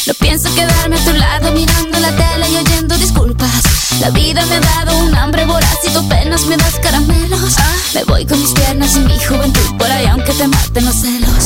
No 0.06 0.14
pienso 0.14 0.52
quedarme 0.54 0.96
a 0.96 1.04
tu 1.04 1.12
lado 1.12 1.52
mirando 1.52 1.98
la 2.00 2.10
tele 2.10 2.48
y 2.50 2.56
oyendo 2.56 2.96
disculpas. 2.96 3.62
La 4.00 4.10
vida 4.10 4.44
me 4.46 4.56
ha 4.56 4.60
dado 4.60 4.96
un 4.98 5.14
hambre 5.14 5.44
voraz 5.44 5.78
y 5.84 5.90
tú 5.92 6.00
apenas 6.00 6.44
me 6.46 6.56
das 6.56 6.74
caramelos. 6.82 7.54
Me 7.94 8.04
voy 8.04 8.26
con 8.26 8.40
mis 8.40 8.52
piernas 8.52 8.96
y 8.96 9.00
mi 9.00 9.18
juventud 9.18 9.76
por 9.78 9.90
ahí 9.90 10.06
aunque 10.06 10.32
te 10.32 10.48
maten 10.48 10.84
los 10.84 10.96
celos. 10.96 11.44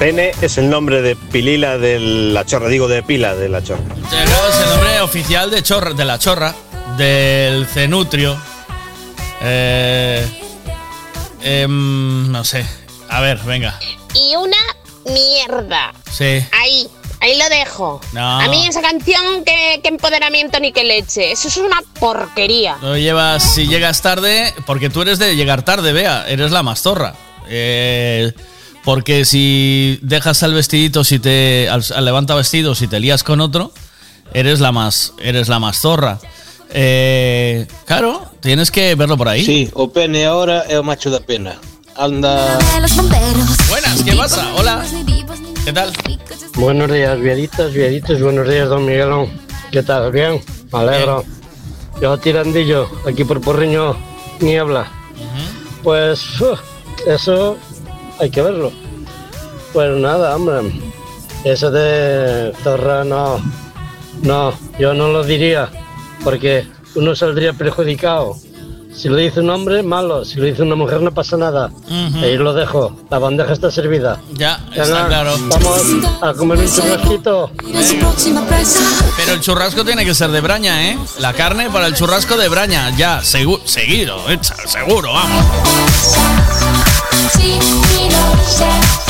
Pene 0.00 0.32
es 0.40 0.56
el 0.56 0.70
nombre 0.70 1.02
de 1.02 1.14
Pilila 1.14 1.76
de 1.76 2.00
la 2.00 2.46
chorra, 2.46 2.68
digo 2.68 2.88
de 2.88 3.02
pila 3.02 3.36
de 3.36 3.50
la 3.50 3.62
chorra. 3.62 3.82
Es 4.10 4.58
el 4.58 4.70
nombre 4.70 4.98
oficial 5.02 5.50
de, 5.50 5.62
chorra, 5.62 5.92
de 5.92 6.04
la 6.06 6.18
chorra, 6.18 6.54
del 6.96 7.66
cenutrio. 7.66 8.40
Eh, 9.42 10.26
em, 11.42 12.32
no 12.32 12.42
sé. 12.44 12.64
A 13.10 13.20
ver, 13.20 13.40
venga. 13.40 13.78
Y 14.14 14.36
una 14.36 14.56
mierda. 15.04 15.92
Sí. 16.10 16.46
Ahí, 16.50 16.88
ahí 17.20 17.36
lo 17.36 17.46
dejo. 17.50 18.00
No. 18.14 18.40
A 18.40 18.48
mí 18.48 18.66
esa 18.66 18.80
canción, 18.80 19.44
que, 19.44 19.82
empoderamiento 19.84 20.58
ni 20.60 20.72
que 20.72 20.82
leche. 20.82 21.30
Eso 21.30 21.48
es 21.48 21.58
una 21.58 21.82
porquería. 21.98 22.78
No 22.80 22.96
llevas, 22.96 23.42
si 23.42 23.66
llegas 23.66 24.00
tarde, 24.00 24.54
porque 24.64 24.88
tú 24.88 25.02
eres 25.02 25.18
de 25.18 25.36
llegar 25.36 25.62
tarde, 25.62 25.92
vea, 25.92 26.26
eres 26.26 26.52
la 26.52 26.62
más 26.62 26.80
zorra. 26.80 27.12
Eh, 27.50 28.32
porque 28.84 29.24
si 29.24 29.98
dejas 30.02 30.42
al 30.42 30.54
vestidito, 30.54 31.04
si 31.04 31.18
te 31.18 31.68
al, 31.68 31.84
al 31.94 32.04
levanta 32.04 32.34
vestido, 32.34 32.74
si 32.74 32.86
te 32.88 33.00
lías 33.00 33.22
con 33.22 33.40
otro, 33.40 33.72
eres 34.32 34.60
la 34.60 34.72
más, 34.72 35.12
eres 35.18 35.48
la 35.48 35.58
más 35.58 35.80
zorra. 35.80 36.18
Eh, 36.72 37.66
claro, 37.84 38.30
tienes 38.40 38.70
que 38.70 38.94
verlo 38.94 39.16
por 39.16 39.28
ahí. 39.28 39.44
Sí, 39.44 39.70
o 39.74 39.90
pene 39.90 40.26
ahora 40.26 40.64
o 40.78 40.82
macho 40.82 41.10
da 41.10 41.20
pena. 41.20 41.58
Anda. 41.96 42.58
Buenas, 43.68 44.02
¿qué 44.02 44.14
pasa? 44.14 44.54
Hola. 44.56 44.84
¿Qué 45.64 45.72
tal? 45.72 45.92
Buenos 46.54 46.90
días, 46.90 47.20
viaditas, 47.20 47.72
viaditos. 47.72 48.20
Buenos 48.22 48.48
días, 48.48 48.68
don 48.68 48.86
Miguelón. 48.86 49.30
¿Qué 49.70 49.82
tal? 49.82 50.10
¿Bien? 50.12 50.42
Me 50.72 50.78
alegro. 50.78 51.24
Yo 52.00 52.16
tirandillo, 52.16 52.88
aquí 53.06 53.24
por 53.24 53.40
Porriño, 53.40 53.96
niebla. 54.40 54.90
Pues 55.82 56.40
uf, 56.40 56.60
eso 57.06 57.58
hay 58.20 58.30
que 58.30 58.42
verlo. 58.42 58.72
Pues 59.72 59.96
nada, 59.96 60.36
hombre. 60.36 60.72
Eso 61.44 61.70
de 61.70 62.52
Zorra 62.62 63.04
no. 63.04 63.40
No, 64.22 64.52
yo 64.78 64.92
no 64.94 65.08
lo 65.08 65.24
diría. 65.24 65.70
Porque 66.24 66.66
uno 66.94 67.14
saldría 67.16 67.52
perjudicado. 67.52 68.36
Si 68.94 69.08
lo 69.08 69.16
dice 69.16 69.40
un 69.40 69.48
hombre, 69.48 69.82
malo. 69.82 70.24
Si 70.24 70.36
lo 70.36 70.44
dice 70.44 70.62
una 70.62 70.74
mujer, 70.74 71.00
no 71.00 71.12
pasa 71.14 71.36
nada. 71.38 71.70
Ujú. 71.86 72.18
Ahí 72.22 72.36
lo 72.36 72.52
dejo. 72.52 72.94
La 73.08 73.18
bandeja 73.18 73.52
está 73.52 73.70
servida. 73.70 74.20
Ya, 74.34 74.60
Venga, 74.70 74.82
está 74.82 75.06
claro. 75.06 75.34
Vamos 75.48 75.80
a 76.20 76.34
comer 76.34 76.58
un 76.58 76.66
churrasquito. 76.74 77.50
Pero 79.16 79.32
el 79.32 79.40
churrasco 79.40 79.84
tiene 79.84 80.04
que 80.04 80.14
ser 80.14 80.30
de 80.30 80.40
braña, 80.42 80.90
¿eh? 80.90 80.98
La 81.20 81.32
carne 81.32 81.70
para 81.70 81.86
el 81.86 81.94
churrasco 81.94 82.36
de 82.36 82.48
braña, 82.48 82.90
ya, 82.96 83.20
segu- 83.22 83.60
seguido, 83.64 84.16
eh, 84.30 84.38
seguro, 84.66 85.12
vamos. 85.14 85.44
Desde 88.36 89.09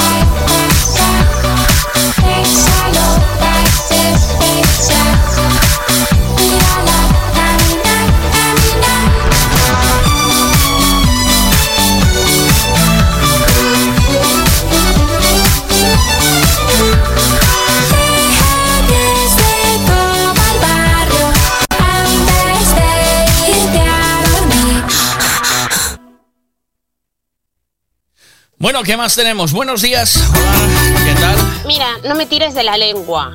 Bueno, 28.61 28.83
¿qué 28.83 28.95
más 28.95 29.17
tenemos? 29.17 29.53
Buenos 29.53 29.81
días. 29.81 30.23
Hola, 30.35 31.03
¿qué 31.03 31.15
tal? 31.19 31.37
Mira, 31.67 31.97
no 32.07 32.15
me 32.15 32.27
tires 32.27 32.53
de 32.55 32.63
la 32.63 32.77
lengua. 32.77 33.33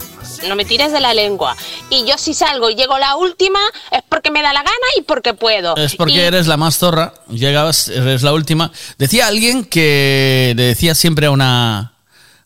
No 0.48 0.56
me 0.56 0.66
tires 0.66 0.92
de 0.92 1.00
la 1.00 1.16
lengua. 1.16 1.58
Y 1.90 2.06
yo 2.06 2.16
si 2.20 2.36
salgo 2.36 2.70
y 2.70 2.76
llego 2.76 3.00
la 3.00 3.16
última 3.16 3.58
es 3.90 4.02
porque 4.08 4.30
me 4.30 4.44
da 4.44 4.54
la 4.54 4.60
gana 4.62 4.76
y 5.00 5.02
porque 5.02 5.34
puedo. 5.34 5.76
Es 5.78 5.96
porque 5.96 6.14
Y- 6.14 6.20
eres 6.20 6.46
la 6.46 6.58
más 6.58 6.78
zorra, 6.78 7.16
llegabas, 7.28 7.88
eres 7.88 8.22
la 8.22 8.34
última. 8.34 8.72
Decía 9.00 9.26
alguien 9.26 9.66
que 9.66 10.54
le 10.56 10.62
decía 10.62 10.94
siempre 10.94 11.26
a 11.26 11.32
una, 11.32 11.94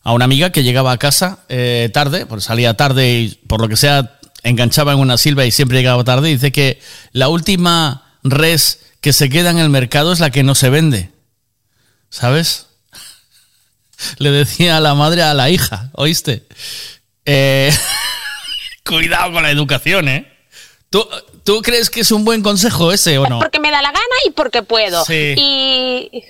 a 0.02 0.12
una 0.14 0.24
amiga 0.24 0.48
que 0.48 0.62
llegaba 0.62 0.92
a 0.92 0.96
casa 0.96 1.40
eh, 1.50 1.90
tarde, 1.92 2.24
porque 2.24 2.42
salía 2.42 2.78
tarde 2.78 3.10
y 3.12 3.28
por 3.46 3.60
lo 3.60 3.68
que 3.68 3.76
sea 3.76 4.18
enganchaba 4.42 4.94
en 4.94 5.00
una 5.00 5.18
silva 5.18 5.44
y 5.44 5.50
siempre 5.50 5.76
llegaba 5.76 6.02
tarde. 6.02 6.30
Dice 6.30 6.50
que 6.50 6.80
la 7.12 7.28
última 7.28 8.14
res 8.22 8.78
que 9.02 9.12
se 9.12 9.28
queda 9.28 9.50
en 9.50 9.58
el 9.58 9.68
mercado 9.68 10.14
es 10.14 10.20
la 10.20 10.30
que 10.30 10.42
no 10.44 10.54
se 10.54 10.70
vende. 10.70 11.12
¿Sabes? 12.08 12.68
Le 14.18 14.30
decía 14.30 14.76
a 14.76 14.80
la 14.80 14.94
madre 14.94 15.22
a 15.22 15.34
la 15.34 15.50
hija, 15.50 15.90
¿oíste? 15.94 16.46
Eh, 17.24 17.72
cuidado 18.84 19.32
con 19.32 19.42
la 19.42 19.50
educación, 19.50 20.08
¿eh? 20.08 20.32
¿Tú, 20.90 21.06
¿Tú 21.44 21.62
crees 21.62 21.88
que 21.88 22.00
es 22.00 22.10
un 22.10 22.24
buen 22.24 22.42
consejo 22.42 22.92
ese 22.92 23.18
o 23.18 23.26
no? 23.28 23.38
porque 23.38 23.60
me 23.60 23.70
da 23.70 23.80
la 23.80 23.92
gana 23.92 24.16
y 24.26 24.30
porque 24.30 24.62
puedo. 24.62 25.04
Sí. 25.04 25.34
Y 25.36 26.24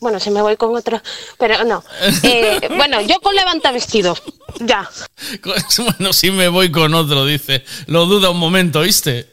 bueno, 0.00 0.20
se 0.20 0.30
me 0.30 0.42
voy 0.42 0.56
con 0.56 0.74
otro, 0.76 1.02
pero 1.38 1.64
no. 1.64 1.82
Eh, 2.22 2.68
bueno, 2.76 3.00
yo 3.00 3.20
con 3.20 3.34
levanta 3.34 3.72
vestido. 3.72 4.16
Ya. 4.60 4.88
Bueno, 5.84 6.12
si 6.12 6.30
me 6.30 6.48
voy 6.48 6.70
con 6.70 6.94
otro, 6.94 7.24
dice. 7.24 7.64
Lo 7.86 8.06
duda 8.06 8.30
un 8.30 8.38
momento, 8.38 8.82
¿viste? 8.82 9.32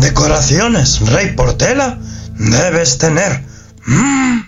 decoraciones 0.00 1.00
Rey 1.00 1.34
Portela 1.34 1.98
debes 2.38 2.98
tener. 2.98 3.44
Mm. 3.86 4.47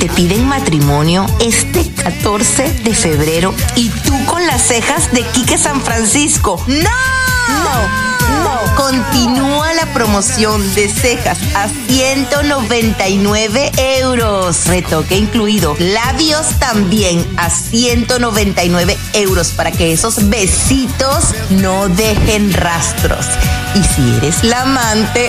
Te 0.00 0.08
piden 0.08 0.48
matrimonio 0.48 1.24
este 1.40 1.84
14 2.02 2.72
de 2.84 2.94
febrero 2.94 3.54
y 3.76 3.90
tú 3.90 4.14
con 4.24 4.46
las 4.46 4.62
cejas 4.62 5.12
de 5.12 5.22
Quique 5.24 5.58
San 5.58 5.82
Francisco. 5.82 6.58
¡No! 6.66 6.78
No. 6.78 8.10
No, 8.42 8.58
continúa 8.76 9.74
la 9.74 9.92
promoción 9.92 10.74
de 10.74 10.88
cejas 10.88 11.38
a 11.54 11.68
199 11.68 13.72
euros. 13.98 14.66
Retoque 14.66 15.16
incluido. 15.16 15.76
Labios 15.78 16.58
también 16.58 17.22
a 17.36 17.50
199 17.50 18.96
euros 19.12 19.48
para 19.48 19.70
que 19.70 19.92
esos 19.92 20.30
besitos 20.30 21.34
no 21.50 21.90
dejen 21.90 22.54
rastros. 22.54 23.26
Y 23.74 23.82
si 23.82 24.16
eres 24.16 24.42
la 24.44 24.62
amante, 24.62 25.28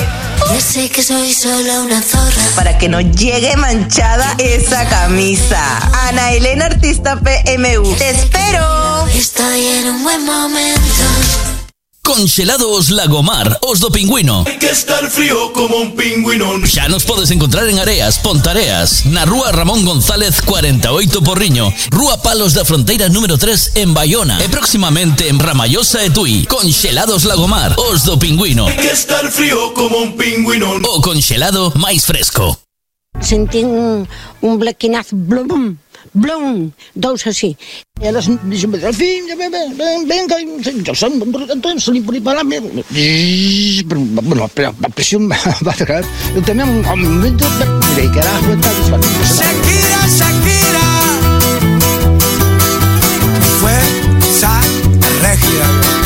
Yo 0.54 0.60
sé 0.60 0.90
que 0.90 1.02
soy 1.02 1.34
solo 1.34 1.84
una 1.84 2.02
zorra. 2.02 2.42
para 2.56 2.78
que 2.78 2.90
no 2.90 3.00
llegue 3.00 3.56
manchada 3.56 4.36
esa 4.38 4.86
camisa. 4.90 5.58
Ana 6.10 6.34
Elena 6.34 6.66
Artista 6.66 7.16
PMU. 7.16 7.96
Te 7.96 8.10
espero. 8.10 9.08
Estoy 9.16 9.66
en 9.66 9.88
un 9.88 10.04
buen 10.04 10.26
momento. 10.26 10.82
Congelados 12.14 12.90
Lagomar, 12.90 13.58
Osdo 13.62 13.90
Pingüino. 13.90 14.44
Hay 14.46 14.60
que 14.60 14.70
estar 14.70 15.10
frío 15.10 15.54
como 15.54 15.78
un 15.78 15.96
pingüino. 15.96 16.62
Ya 16.66 16.90
nos 16.90 17.06
podes 17.06 17.32
encontrar 17.32 17.70
en 17.70 17.80
Areas, 17.80 18.20
Pontareas, 18.20 19.06
na 19.06 19.24
Rúa 19.24 19.54
Ramón 19.54 19.86
González 19.86 20.42
48 20.42 21.22
Porriño, 21.22 21.74
Rúa 21.90 22.22
Palos 22.22 22.54
da 22.54 22.66
Fronteira 22.66 23.08
número 23.08 23.38
3 23.38 23.72
en 23.76 23.94
Bayona 23.94 24.44
e 24.44 24.50
próximamente 24.50 25.30
en 25.30 25.40
Ramallosa 25.40 26.04
e 26.04 26.12
Tui. 26.12 26.44
Congelados 26.52 27.24
Lagomar, 27.24 27.80
Osdo 27.80 28.20
Pingüino. 28.20 28.68
Hay 28.68 28.76
que 28.76 28.92
estar 28.92 29.32
frío 29.32 29.74
como 29.74 29.96
un 30.00 30.18
pingüino. 30.18 30.84
O 30.84 31.00
congelado 31.00 31.72
máis 31.80 32.04
fresco. 32.04 32.60
Sentí 33.24 33.64
un, 33.64 34.04
un 34.44 34.60
blequinazo, 34.60 35.16
blum, 35.16 35.80
blum, 36.14 36.72
dous 36.96 37.26
así. 37.28 37.58
E 38.02 38.08
elas 38.08 38.26
dixen, 38.50 38.74
al 38.82 38.94
fin, 38.94 39.26
ven, 39.30 39.52
ven, 39.52 39.78
ven, 39.78 40.08
venga, 40.08 40.36
yo 40.40 40.96
son, 40.96 41.22
entonces 41.22 41.84
salí 41.84 42.02
por 42.02 42.16
aí 42.16 42.22
para 42.22 42.42
pero, 42.42 44.02
bueno, 44.02 44.50
pero 44.54 44.70
a 44.70 44.90
presión 44.90 45.30
va 45.30 45.38
a 45.38 45.76
cerrar. 45.76 46.04
Eu 46.34 46.42
tamén, 46.42 46.82
ao 46.86 46.98
momento, 46.98 47.46
mirei 47.94 48.10
que 48.10 48.20
era 48.20 48.32
a 48.34 48.42
cuenta 48.42 48.70
de 48.74 48.82
Shakira, 49.38 50.02
Shakira. 50.10 50.88
Fue 53.62 53.78
regia. 55.22 56.01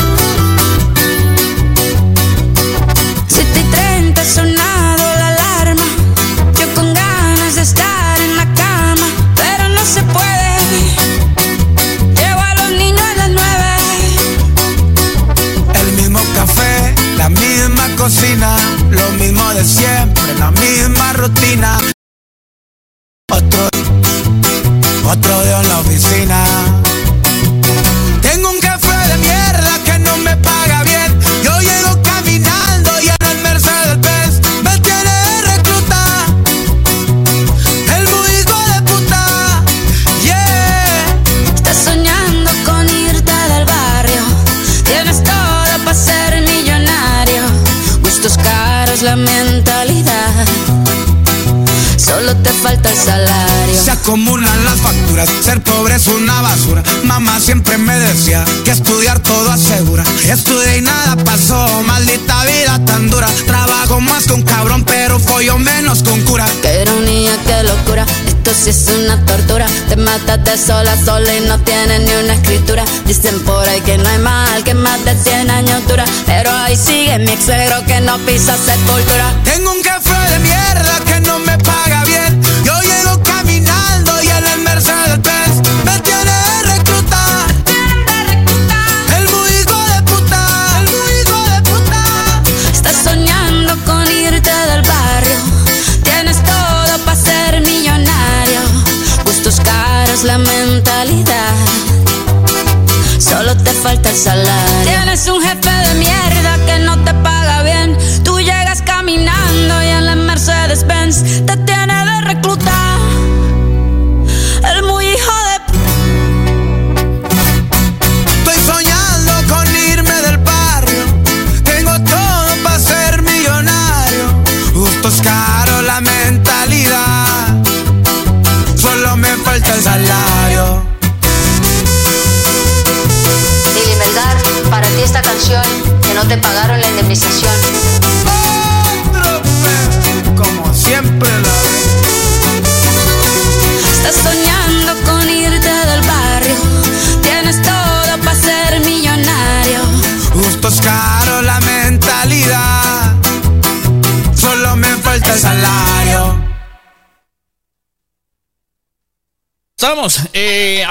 Sola 70.56 70.96
sola 71.04 71.34
y 71.34 71.40
no 71.40 71.58
tienes 71.60 72.00
ni 72.00 72.12
una 72.24 72.34
escritura. 72.34 72.84
Dicen 73.04 73.40
por 73.40 73.68
ahí 73.68 73.80
que 73.80 73.98
no 73.98 74.08
hay 74.08 74.18
mal, 74.18 74.64
que 74.64 74.74
más 74.74 75.04
de 75.04 75.14
100 75.14 75.50
años 75.50 75.86
dura. 75.86 76.04
Pero 76.26 76.50
ahí 76.50 76.76
sigue 76.76 77.18
mi 77.18 77.30
ex 77.30 77.46
que 77.86 78.00
no 78.00 78.18
pisa 78.26 78.56
sepultura. 78.56 79.45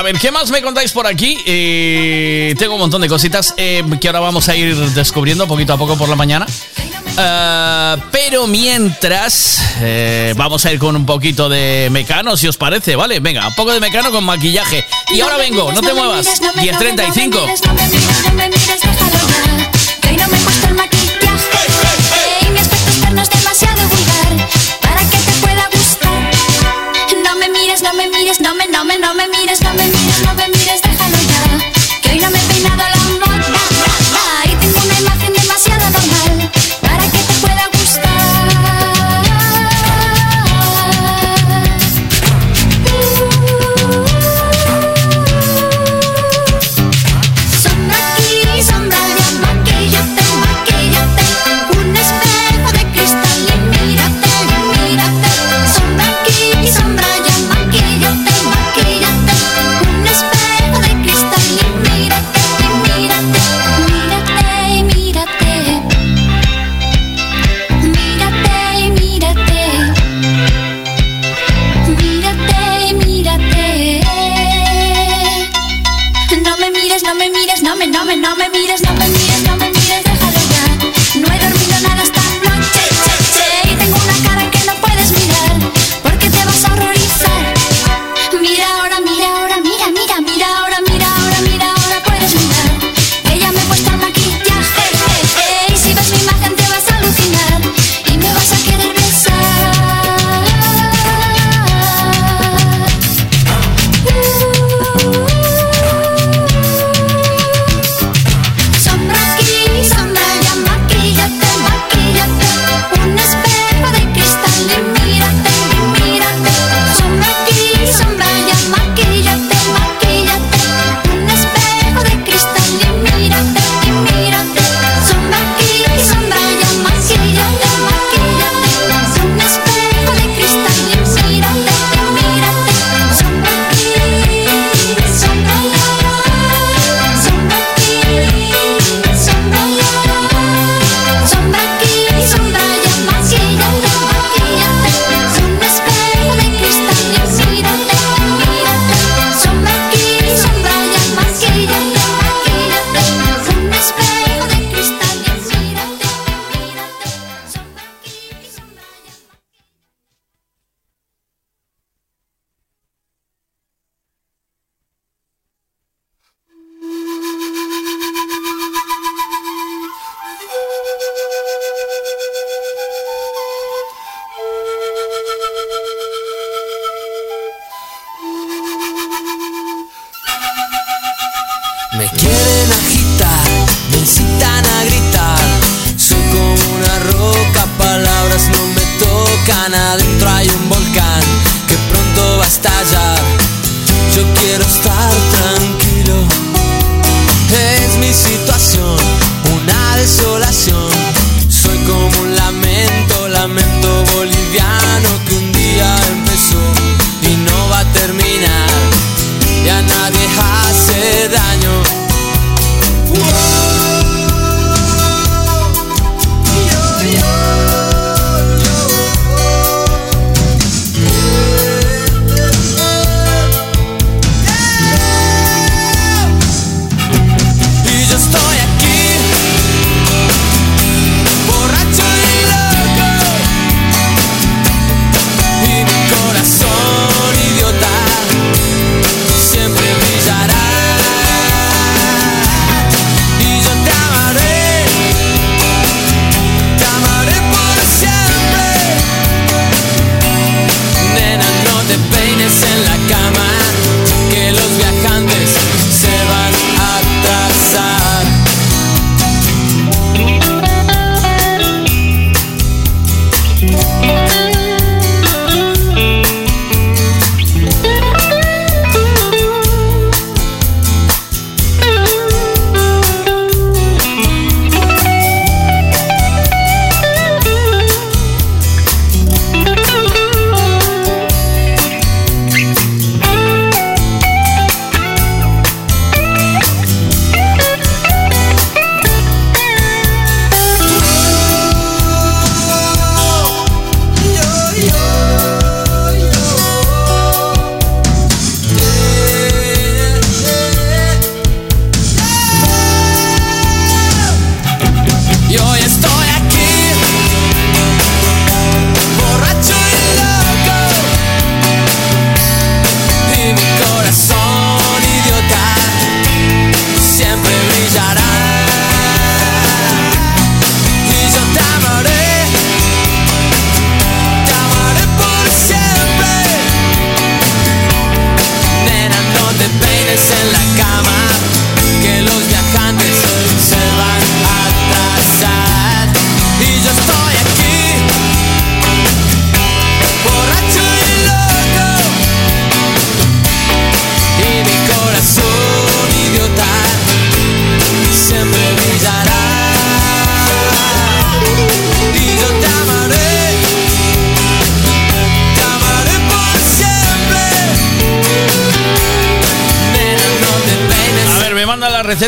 ver, 0.06 0.20
¿qué 0.20 0.32
más 0.32 0.52
me 0.52 0.62
contáis 0.62 0.92
por 0.92 1.08
aquí? 1.08 1.38
Eh, 1.46 2.54
tengo 2.60 2.76
un 2.76 2.80
montón 2.80 3.02
de 3.02 3.08
cositas 3.08 3.56
eh, 3.58 3.84
que 4.00 4.08
ahora 4.08 4.20
vamos 4.20 4.48
a 4.50 4.56
ir 4.56 4.76
descubriendo 4.92 5.48
poquito 5.48 5.74
a 5.74 5.78
poco 5.78 5.98
por 5.98 6.08
la 6.08 6.16
mañana. 6.16 6.46
Ah, 7.18 7.98
pero 8.12 8.46
mientras, 8.46 9.60
eh, 9.82 10.34
vamos 10.38 10.64
a 10.66 10.72
ir 10.72 10.80
con 10.80 10.96
un 10.96 11.06
poquito 11.08 11.50
de 11.50 11.90
mecano, 11.92 12.38
si 12.38 12.48
os 12.48 12.56
parece, 12.56 12.96
¿vale? 12.96 13.20
Venga, 13.20 13.48
un 13.48 13.56
poco 13.56 13.74
de 13.74 13.80
mecano 13.80 14.12
con 14.12 14.24
maquillaje. 14.24 14.86
Y 15.12 15.22
ahora 15.22 15.38
vengo, 15.38 15.72
no 15.72 15.82
te 15.82 15.94
muevas. 15.94 16.40
10.35. 16.56 18.46
no 28.42 28.54
me, 28.54 28.68
no 28.68 28.86
me, 28.86 28.98
no 29.00 29.14
me 29.14 29.28
mires, 29.28 29.62
no 29.62 29.74
me 29.74 29.85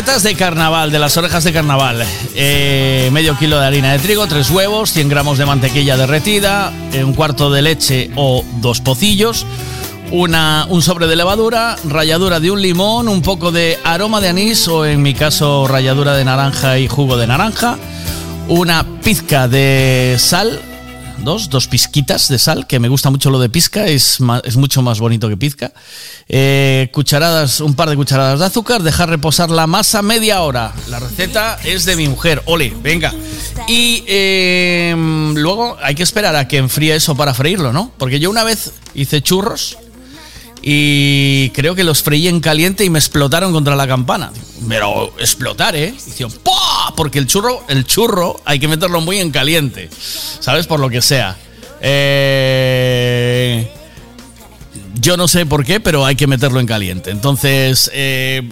de 0.08 0.34
carnaval, 0.34 0.90
de 0.90 0.98
las 0.98 1.18
orejas 1.18 1.44
de 1.44 1.52
carnaval. 1.52 2.02
Eh, 2.34 3.10
medio 3.12 3.36
kilo 3.36 3.60
de 3.60 3.66
harina 3.66 3.92
de 3.92 3.98
trigo, 3.98 4.26
tres 4.26 4.50
huevos, 4.50 4.90
100 4.92 5.08
gramos 5.10 5.36
de 5.36 5.44
mantequilla 5.44 5.98
derretida, 5.98 6.72
eh, 6.94 7.04
un 7.04 7.12
cuarto 7.12 7.50
de 7.50 7.60
leche 7.60 8.10
o 8.16 8.42
dos 8.56 8.80
pocillos, 8.80 9.44
una, 10.10 10.66
un 10.70 10.80
sobre 10.80 11.06
de 11.06 11.14
levadura, 11.14 11.76
ralladura 11.84 12.40
de 12.40 12.50
un 12.50 12.62
limón, 12.62 13.06
un 13.06 13.20
poco 13.20 13.52
de 13.52 13.78
aroma 13.84 14.22
de 14.22 14.30
anís 14.30 14.66
o 14.66 14.86
en 14.86 15.02
mi 15.02 15.12
caso 15.12 15.68
ralladura 15.68 16.14
de 16.14 16.24
naranja 16.24 16.78
y 16.78 16.88
jugo 16.88 17.18
de 17.18 17.26
naranja, 17.26 17.76
una 18.48 18.86
pizca 19.04 19.46
de 19.46 20.16
sal, 20.18 20.58
dos, 21.22 21.50
dos 21.50 21.68
pizquitas 21.68 22.28
de 22.28 22.38
sal, 22.38 22.66
que 22.66 22.78
me 22.80 22.88
gusta 22.88 23.10
mucho 23.10 23.30
lo 23.30 23.38
de 23.38 23.48
pizca, 23.48 23.86
es, 23.86 24.18
es 24.44 24.56
mucho 24.56 24.82
más 24.82 25.00
bonito 25.00 25.28
que 25.28 25.36
pizca. 25.36 25.72
Eh, 26.28 26.88
cucharadas, 26.92 27.60
un 27.60 27.74
par 27.74 27.90
de 27.90 27.96
cucharadas 27.96 28.40
de 28.40 28.46
azúcar, 28.46 28.82
dejar 28.82 29.10
reposar 29.10 29.50
la 29.50 29.66
masa 29.66 30.02
media 30.02 30.42
hora. 30.42 30.72
La 30.88 30.98
receta 30.98 31.58
es 31.64 31.84
de 31.84 31.96
mi 31.96 32.08
mujer, 32.08 32.42
ole, 32.46 32.72
venga. 32.82 33.12
Y 33.66 34.04
eh, 34.06 34.94
luego 35.34 35.76
hay 35.82 35.94
que 35.94 36.02
esperar 36.02 36.36
a 36.36 36.48
que 36.48 36.58
enfríe 36.58 36.94
eso 36.94 37.16
para 37.16 37.34
freírlo, 37.34 37.72
¿no? 37.72 37.92
Porque 37.98 38.20
yo 38.20 38.30
una 38.30 38.44
vez 38.44 38.72
hice 38.94 39.22
churros 39.22 39.78
y 40.62 41.50
creo 41.50 41.74
que 41.74 41.84
los 41.84 42.02
freí 42.02 42.28
en 42.28 42.40
caliente 42.40 42.84
y 42.84 42.90
me 42.90 42.98
explotaron 42.98 43.52
contra 43.52 43.76
la 43.76 43.86
campana. 43.86 44.32
Pero 44.68 45.12
explotar, 45.18 45.76
¿eh? 45.76 45.94
Hicieron 45.96 46.32
¡pah! 46.42 46.92
Porque 46.96 47.18
el 47.18 47.26
churro, 47.26 47.62
el 47.68 47.84
churro 47.84 48.40
hay 48.44 48.58
que 48.58 48.68
meterlo 48.68 49.00
muy 49.00 49.18
en 49.18 49.30
caliente, 49.30 49.88
¿sabes? 50.40 50.66
Por 50.66 50.80
lo 50.80 50.90
que 50.90 51.00
sea. 51.00 51.36
Eh, 51.80 53.70
yo 55.00 55.16
no 55.16 55.28
sé 55.28 55.46
por 55.46 55.64
qué, 55.64 55.80
pero 55.80 56.04
hay 56.04 56.16
que 56.16 56.26
meterlo 56.26 56.60
en 56.60 56.66
caliente. 56.66 57.10
Entonces, 57.10 57.90
eh, 57.94 58.42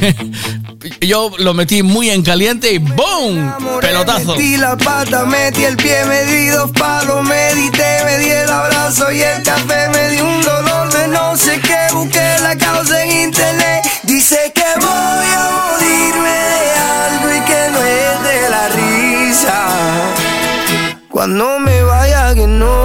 yo 1.06 1.30
lo 1.38 1.54
metí 1.54 1.82
muy 1.82 2.10
en 2.10 2.22
caliente 2.22 2.72
y 2.72 2.78
¡boom! 2.78 3.52
Pelotazo. 3.80 4.32
Metí 4.32 4.56
la 4.56 4.76
pata, 4.76 5.24
metí 5.24 5.64
el 5.64 5.76
pie, 5.76 6.04
me 6.06 6.24
di 6.24 6.46
dos 6.48 6.70
palos, 6.72 7.24
medité, 7.24 8.04
me 8.04 8.18
di 8.18 8.30
el 8.30 8.48
abrazo 8.48 9.10
y 9.10 9.20
el 9.20 9.42
café, 9.42 9.88
me 9.88 10.08
di 10.10 10.20
un 10.20 10.42
dolor 10.42 10.92
de 10.92 11.08
no 11.08 11.36
sé 11.36 11.60
qué, 11.60 11.92
busqué 11.92 12.36
la 12.42 12.56
causa 12.56 13.02
en 13.04 13.28
internet. 13.28 13.84
Dice 14.04 14.52
que 14.54 14.64
voy 14.76 14.86
a 14.86 15.50
morirme 15.56 16.30
de 16.30 16.70
algo 17.06 17.34
y 17.36 17.40
que 17.46 17.70
no 17.72 17.78
es 17.82 18.22
de 18.22 18.50
la 18.50 18.68
risa. 18.68 19.68
Cuando 21.08 21.58
me 21.58 21.82
vaya 21.82 22.34
que 22.34 22.46
no 22.46 22.84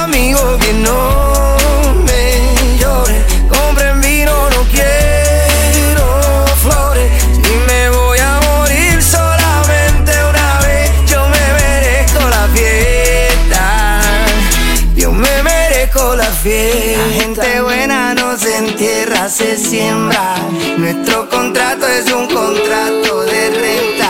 Nuestro 20.77 21.27
contrato 21.27 21.85
es 21.85 22.09
un 22.13 22.25
contrato 22.27 23.23
de 23.23 23.49
renta. 23.49 24.00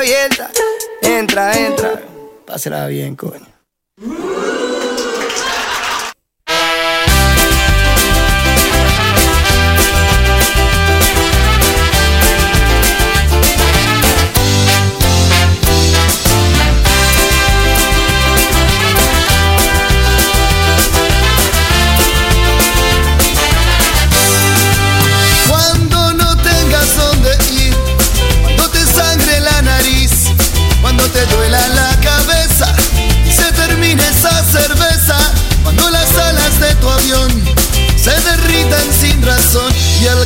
Abierta. 0.00 0.50
Entra, 1.02 1.52
entra. 1.58 2.02
Pásela 2.46 2.86
bien, 2.86 3.16
coño. 3.16 3.49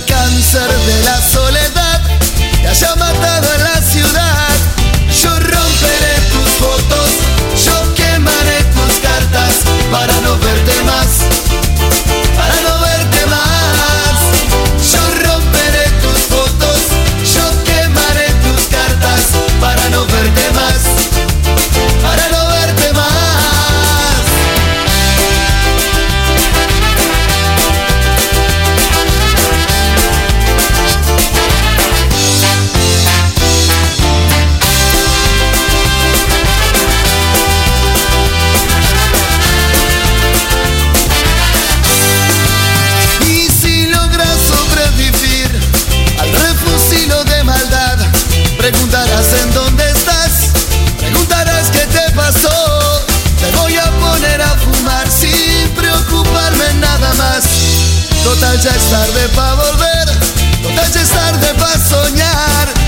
Cáncer 0.06 0.68
de 0.86 1.04
la 1.04 1.20
soledad 1.20 2.00
te 2.62 2.68
haya 2.68 2.94
matado 2.96 3.46
en 3.54 3.64
la 3.64 3.82
ciudad. 3.82 4.48
Yo 5.22 5.30
romperé 5.38 6.14
tus 6.32 6.50
fotos, 6.58 7.10
yo 7.64 7.94
quemaré 7.94 8.64
tus 8.74 8.94
cartas 9.00 9.52
para 9.90 10.18
no 10.22 10.38
verte 10.38 10.63
Total 58.44 58.60
ya 58.60 58.70
es 58.72 58.90
tarde 58.90 59.28
para 59.34 59.54
volver, 59.54 60.04
total 60.62 60.92
ya 60.92 61.00
es 61.00 61.08
tarde 61.08 61.54
para 61.54 61.78
soñar. 61.78 62.83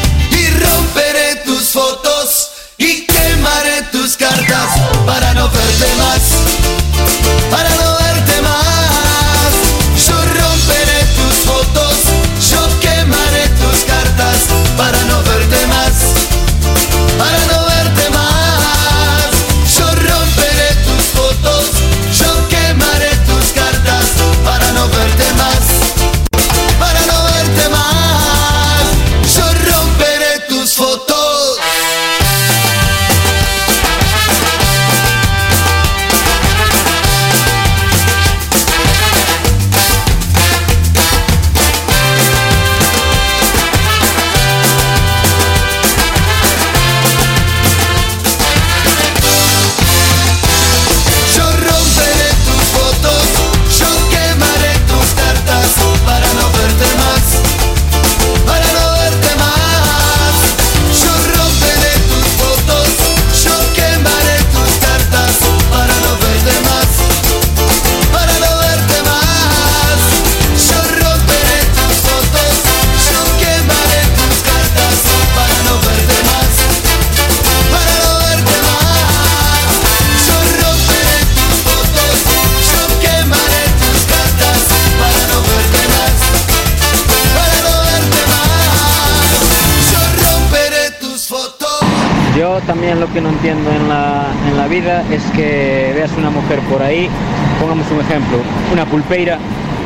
Pulpeira, 99.17 99.39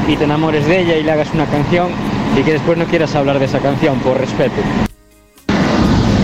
y 0.08 0.16
te 0.16 0.24
enamores 0.24 0.66
de 0.66 0.80
ella 0.80 0.96
y 0.96 1.02
le 1.04 1.12
hagas 1.12 1.32
una 1.32 1.46
canción 1.46 1.88
y 2.36 2.42
que 2.42 2.52
después 2.52 2.76
no 2.76 2.84
quieras 2.86 3.14
hablar 3.14 3.38
de 3.38 3.44
esa 3.44 3.60
canción 3.60 3.98
por 4.00 4.18
respeto. 4.18 4.56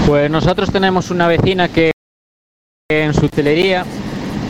Pues 0.06 0.30
nosotros 0.30 0.72
tenemos 0.72 1.10
una 1.10 1.28
vecina 1.28 1.68
que 1.68 1.92
en 2.90 3.14
su 3.14 3.28
telería 3.28 3.84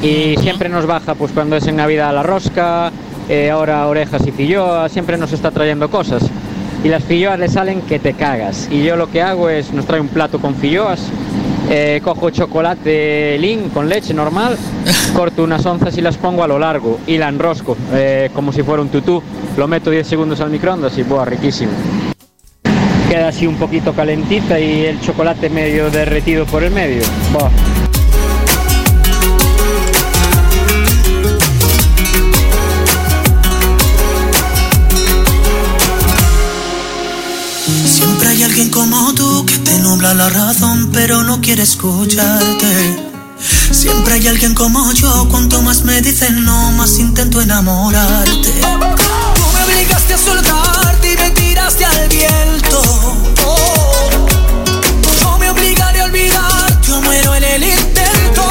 y 0.03 0.37
siempre 0.39 0.69
nos 0.69 0.87
baja 0.87 1.15
pues 1.15 1.33
cuando 1.33 1.57
es 1.57 1.66
en 1.66 1.77
Navidad 1.77 2.15
la 2.15 2.23
rosca, 2.23 2.91
eh, 3.28 3.51
ahora 3.51 3.87
orejas 3.87 4.27
y 4.27 4.33
filloas, 4.33 4.93
siempre 4.93 5.19
nos 5.19 5.33
está 5.33 5.51
trayendo 5.51 5.91
cosas. 5.91 6.23
Y 6.85 6.89
las 6.89 7.05
filloas 7.05 7.39
le 7.39 7.49
salen 7.49 7.83
que 7.83 7.99
te 7.99 8.15
cagas. 8.15 8.69
Y 8.70 8.85
yo 8.85 8.97
lo 8.97 9.11
que 9.11 9.23
hago 9.23 9.49
es, 9.49 9.73
nos 9.73 9.87
trae 9.87 10.01
un 10.01 10.09
plato 10.09 10.39
con 10.41 10.55
filloas, 10.55 11.11
eh, 11.68 12.01
cojo 12.02 12.30
chocolate 12.30 13.36
lean 13.38 13.70
con 13.70 13.88
leche 13.88 14.14
normal, 14.14 14.56
corto 15.14 15.43
unas 15.43 15.64
onzas 15.66 15.97
y 15.98 16.01
las 16.01 16.16
pongo 16.16 16.43
a 16.43 16.48
lo 16.48 16.59
largo 16.59 16.98
y 17.06 17.18
la 17.18 17.28
enrosco 17.28 17.76
eh, 17.93 18.30
como 18.34 18.52
si 18.52 18.62
fuera 18.62 18.82
un 18.82 18.88
tutú. 18.88 19.22
Lo 19.56 19.66
meto 19.66 19.90
10 19.90 20.06
segundos 20.06 20.40
al 20.40 20.51
microondas 20.51 20.97
y 20.98 21.02
buah, 21.02 21.24
riquísimo. 21.24 21.72
Queda 23.09 23.28
así 23.28 23.47
un 23.47 23.56
poquito 23.56 23.93
calentita 23.93 24.59
y 24.59 24.84
el 24.84 25.01
chocolate 25.01 25.48
medio 25.48 25.90
derretido 25.90 26.44
por 26.47 26.62
el 26.62 26.72
medio. 26.72 27.02
Buah. 27.32 27.76
Siempre 38.27 38.44
hay 38.44 38.51
alguien 38.51 38.70
como 38.70 39.15
tú 39.15 39.47
que 39.47 39.57
te 39.59 39.78
nubla 39.78 40.12
la 40.12 40.28
razón, 40.28 40.90
pero 40.93 41.23
no 41.23 41.40
quiere 41.40 41.62
escucharte. 41.62 43.15
Siempre 43.70 44.15
hay 44.15 44.27
alguien 44.27 44.53
como 44.53 44.93
yo, 44.94 45.28
cuanto 45.31 45.62
más 45.62 45.85
me 45.85 46.03
dicen 46.03 46.44
no, 46.44 46.73
más 46.73 46.98
intento 46.98 47.40
enamorarte. 47.40 48.51
Tú 48.51 49.43
me 49.55 49.62
obligaste 49.62 50.15
a 50.15 50.19
soltarte 50.19 51.12
y 51.12 51.16
me 51.16 51.31
tiraste 51.31 51.85
al 51.85 52.09
viento. 52.09 52.82
Yo 55.23 55.39
me 55.39 55.48
obligaré 55.48 56.01
a 56.01 56.05
olvidar, 56.07 56.81
yo 56.81 57.01
muero 57.03 57.32
en 57.36 57.44
el 57.44 57.62
intento. 57.62 58.43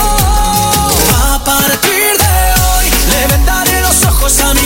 A 1.34 1.44
partir 1.44 2.16
de 2.24 2.36
hoy 2.64 2.86
le 3.10 3.28
vendaré 3.28 3.82
los 3.82 4.06
ojos 4.06 4.40
a 4.40 4.54
mi 4.54 4.66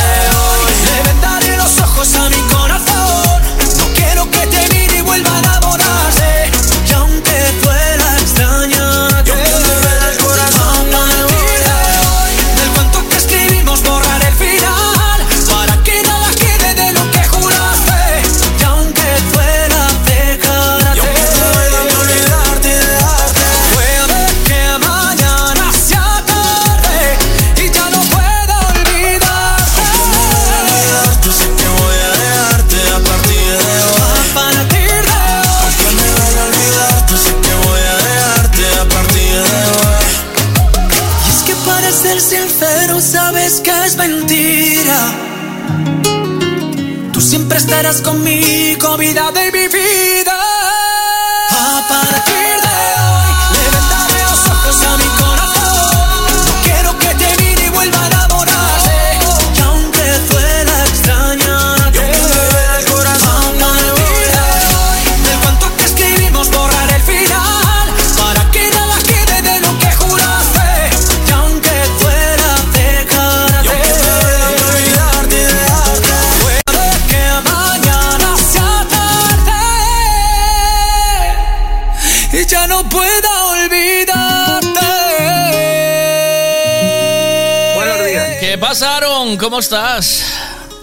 Aaron? 88.81 89.37
¿Cómo 89.37 89.59
estás? 89.59 90.25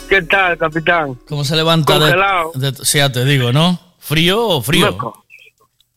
¿Qué 0.09 0.23
tal, 0.23 0.57
capitán? 0.57 1.15
¿Cómo 1.29 1.45
se 1.45 1.55
levanta? 1.57 1.95
de- 1.95 2.01
Congelado. 2.01 2.53
de- 2.55 2.75
sí, 2.85 2.99
ya 2.99 3.11
te 3.13 3.25
digo, 3.25 3.53
¿no? 3.53 3.79
¿Frío 3.99 4.47
o 4.47 4.63
frío? 4.63 4.87
Loco. 4.87 5.25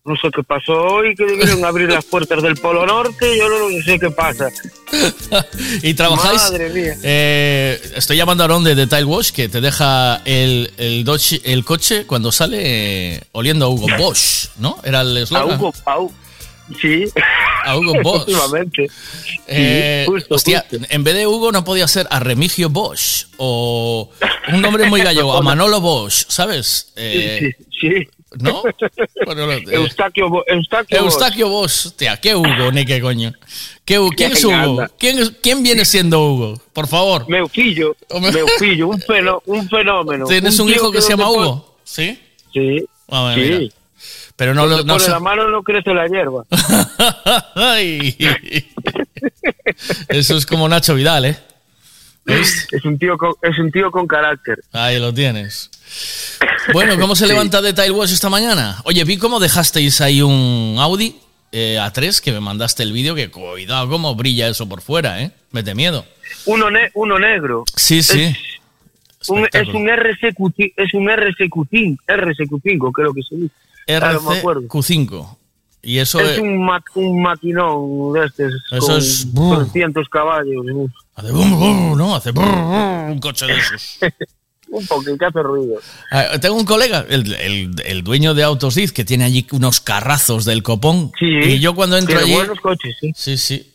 No 0.04 0.16
sé 0.16 0.30
qué 0.36 0.42
pasó 0.44 0.74
hoy, 0.74 1.16
que 1.16 1.24
debieron 1.26 1.64
abrir 1.64 1.88
las 1.92 2.04
puertas 2.04 2.42
del 2.42 2.56
Polo 2.56 2.88
Norte, 2.88 3.38
yo 3.38 3.48
no 3.48 3.82
sé 3.86 4.00
qué 4.00 4.10
pasa. 4.10 4.48
¿Y 5.84 5.94
trabajáis? 5.94 6.42
Madre 6.42 6.70
mía. 6.72 6.96
Eh, 7.04 7.80
estoy 7.96 8.18
llamando 8.18 8.44
a 8.44 8.46
Aaron 8.46 8.64
de 8.64 8.74
Detail 8.74 9.06
Wash 9.06 9.30
que 9.32 9.48
te 9.48 9.62
deja 9.62 10.22
el, 10.26 10.74
el, 10.78 11.06
Dodge- 11.06 11.42
el 11.46 11.64
coche 11.64 12.06
cuando 12.08 12.32
sale 12.32 12.58
eh, 13.16 13.22
oliendo 13.34 13.66
a 13.66 13.70
Hugo 13.70 13.86
Bosch, 14.00 14.50
¿no? 14.58 14.78
Era 14.84 15.02
el 15.02 15.18
A 15.18 15.20
eslogan. 15.22 15.60
Hugo, 15.60 15.72
a 15.86 16.00
Sí. 16.80 17.06
A 17.66 17.78
Hugo 17.78 17.94
Bosch. 18.04 18.30
Eh, 19.48 20.04
Sí, 20.06 20.12
justo, 20.12 20.36
hostia, 20.36 20.66
justo. 20.70 20.86
en 20.90 21.04
vez 21.04 21.16
de 21.16 21.28
Hugo 21.28 21.52
no 21.52 21.64
podía 21.64 21.88
ser 21.88 22.08
a 22.10 22.20
Remigio 22.20 22.70
Bosch 22.70 23.26
o 23.38 24.10
un 24.54 24.62
nombre 24.62 24.86
muy 24.90 25.02
gallego, 25.02 25.34
a 25.34 25.42
Manolo 25.44 25.82
Bosch, 25.82 26.26
¿sabes? 26.28 26.94
Eh, 26.96 27.54
Sí, 27.70 27.88
sí. 27.90 28.08
¿No? 28.40 28.64
Bueno, 29.26 29.52
eh, 29.52 29.64
Eustaquio, 29.72 30.28
Eustaquio, 30.48 31.04
Bosch. 31.04 31.14
Eustaquio 31.14 31.50
Bosch, 31.50 31.86
hostia, 31.88 32.16
¿qué 32.18 32.34
Hugo 32.36 32.72
ni 32.72 32.86
qué 32.86 33.02
coño? 33.02 33.34
¿Qué 33.84 34.00
¿Quién 34.16 34.32
es 34.32 34.44
Hugo? 34.46 34.88
¿Quién, 34.98 35.20
es- 35.20 35.34
¿Quién 35.42 35.62
viene 35.64 35.84
siendo 35.84 36.22
Hugo? 36.26 36.62
Por 36.72 36.88
favor. 36.88 37.28
Meu 37.28 37.50
fillo, 37.50 37.94
meu 38.10 38.48
fillo, 38.58 38.88
un, 38.88 39.02
fenó- 39.02 39.42
un 39.46 39.68
fenómeno. 39.68 40.26
¿Tienes 40.28 40.58
un 40.60 40.70
hijo 40.70 40.92
que 40.92 41.02
se 41.02 41.10
llama 41.10 41.30
Hugo? 41.30 41.76
¿Sí? 41.84 42.18
Sí. 42.54 42.86
Ah, 43.10 43.24
bueno, 43.34 43.36
sí. 43.44 43.50
mira. 43.60 43.74
Pero 44.42 44.56
no 44.56 44.66
lo 44.66 44.78
Donde 44.78 44.86
no 44.92 44.98
pone 44.98 45.08
la 45.08 45.20
mano 45.20 45.48
no 45.52 45.62
crece 45.62 45.94
la 45.94 46.08
hierba. 46.08 46.44
Ay. 47.56 48.18
Eso 50.08 50.36
es 50.36 50.48
como 50.48 50.68
Nacho 50.68 50.96
Vidal, 50.96 51.26
¿eh? 51.26 51.38
Es 52.26 52.84
un 52.84 52.98
tío 52.98 53.20
con, 53.20 53.34
es 53.44 53.60
un 53.60 53.72
tío 53.72 53.92
con 53.92 54.08
carácter. 54.08 54.58
Ahí 54.72 54.98
lo 55.00 55.14
tienes. 55.14 55.70
Bueno, 56.74 56.98
¿cómo 56.98 57.16
se 57.16 57.26
Sí. 57.26 57.32
levanta 57.32 57.62
de 57.62 57.92
Wash 57.92 58.14
esta 58.14 58.30
mañana? 58.32 58.82
Oye, 58.86 59.04
vi 59.04 59.18
cómo 59.18 59.40
dejasteis 59.40 60.02
ahí 60.02 60.24
un 60.24 60.76
Audi 60.80 61.18
eh, 61.52 61.78
A3 61.80 62.20
que 62.20 62.32
me 62.32 62.40
mandaste 62.40 62.82
el 62.82 62.94
vídeo, 62.94 63.14
que 63.14 63.30
cuidado 63.30 63.90
cómo 63.90 64.16
brilla 64.16 64.48
eso 64.48 64.68
por 64.68 64.82
fuera, 64.82 65.22
¿eh? 65.22 65.30
Mete 65.52 65.76
miedo. 65.76 66.04
Uno, 66.46 66.72
ne- 66.72 66.90
uno 66.96 67.20
negro. 67.20 67.64
Sí, 67.76 68.02
sí. 68.02 68.36
Un- 69.28 69.48
es 69.54 69.68
un 69.68 69.88
RSQ, 69.88 70.74
es 70.78 70.94
un 70.96 71.06
RSQ5, 71.10 71.98
RSQ5, 72.08 72.92
creo 72.92 73.14
que 73.14 73.22
se 73.22 73.36
dice. 73.36 73.54
Ahora 73.88 74.14
no 74.14 74.22
me 74.22 74.38
acuerdo. 74.38 74.62
RCQ5. 74.62 75.38
Y 75.84 75.98
eso 75.98 76.20
es 76.20 76.30
es... 76.34 76.40
un, 76.40 76.64
ma- 76.64 76.84
un 76.96 77.22
maquinón 77.24 78.14
de 78.14 78.26
estos 78.26 78.54
Eso 78.72 78.88
con 79.34 79.62
es- 79.62 79.72
300 79.72 80.08
caballos. 80.10 80.66
Hace 81.16 81.32
brum, 81.32 81.60
brum, 81.60 81.98
¿no? 81.98 82.16
Hace 82.16 82.32
brum, 82.32 83.12
un 83.12 83.20
coche 83.20 83.48
de 83.48 83.54
esos. 83.58 83.98
un 84.70 84.86
poquito 84.88 85.18
que 85.18 85.26
hace 85.26 85.42
ruido. 85.42 85.80
Ah, 86.12 86.38
Tengo 86.40 86.56
un 86.56 86.66
colega, 86.66 87.04
el, 87.10 87.34
el- 87.34 87.76
el 87.84 88.04
dueño 88.04 88.34
de 88.36 88.44
Autos 88.44 88.76
Diz, 88.76 88.92
que 88.94 89.04
tiene 89.04 89.24
allí 89.26 89.46
unos 89.52 89.82
carrazos 89.82 90.46
del 90.46 90.62
copón. 90.62 91.12
y 91.20 91.60
yo 91.60 91.74
cuando 91.74 91.98
entro 91.98 92.20
allí. 92.20 92.34
buenos 92.34 92.60
coches, 92.60 92.96
sí. 93.02 93.12
Sí, 93.16 93.38
sí. 93.38 93.68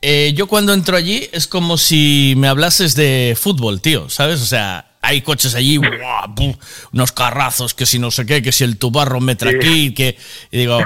Eh, 0.00 0.32
yo 0.36 0.46
cuando 0.46 0.72
entro 0.74 0.96
allí 0.96 1.28
es 1.32 1.46
como 1.46 1.76
si 1.76 2.34
me 2.36 2.48
hablases 2.48 2.94
de 2.94 3.36
fútbol, 3.40 3.80
tío, 3.80 4.08
¿sabes? 4.08 4.40
O 4.42 4.46
sea, 4.46 4.91
hay 5.02 5.20
coches 5.20 5.54
allí, 5.56 5.78
¡buah! 5.78 6.28
unos 6.92 7.12
carrazos, 7.12 7.74
que 7.74 7.86
si 7.86 7.98
no 7.98 8.10
sé 8.10 8.24
qué, 8.24 8.40
que 8.40 8.52
si 8.52 8.62
el 8.64 8.78
tubarro 8.78 9.20
metra 9.20 9.50
Sí. 9.50 9.56
aquí, 9.56 9.94
que... 9.94 10.16
Y 10.50 10.58
digo, 10.58 10.78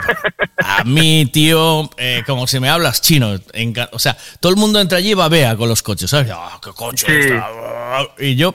a 0.58 0.84
mí, 0.84 1.26
tío, 1.32 1.88
eh, 1.98 2.22
como 2.26 2.46
si 2.46 2.58
me 2.58 2.68
hablas 2.70 3.02
chino. 3.02 3.34
enca- 3.52 3.90
O 3.92 3.98
sea, 3.98 4.16
todo 4.40 4.50
el 4.50 4.56
mundo 4.58 4.80
entra 4.80 4.98
allí 4.98 5.10
y 5.10 5.14
babea 5.14 5.54
con 5.56 5.68
los 5.68 5.82
coches, 5.82 6.08
¿sabes? 6.10 6.32
¡Ah, 6.34 6.58
qué 6.64 6.70
coche! 6.70 7.06
Sí. 7.06 7.12
está! 7.28 7.46
Y 8.18 8.36
yo, 8.36 8.54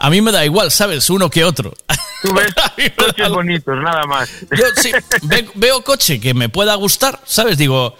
a 0.00 0.10
mí 0.10 0.20
me 0.22 0.32
da 0.32 0.44
igual, 0.44 0.70
¿sabes? 0.70 1.08
Uno 1.10 1.28
que 1.30 1.44
otro. 1.44 1.74
Tú 2.22 2.32
ves 2.34 2.52
coches 2.96 3.28
bonitos, 3.28 3.76
nada 3.82 4.04
más. 4.06 4.28
Yo 4.50 4.64
sí, 4.76 4.90
ve- 5.22 5.48
veo 5.54 5.84
coche 5.84 6.18
que 6.20 6.34
me 6.34 6.48
pueda 6.48 6.74
gustar, 6.74 7.20
¿sabes? 7.24 7.56
Digo, 7.58 7.96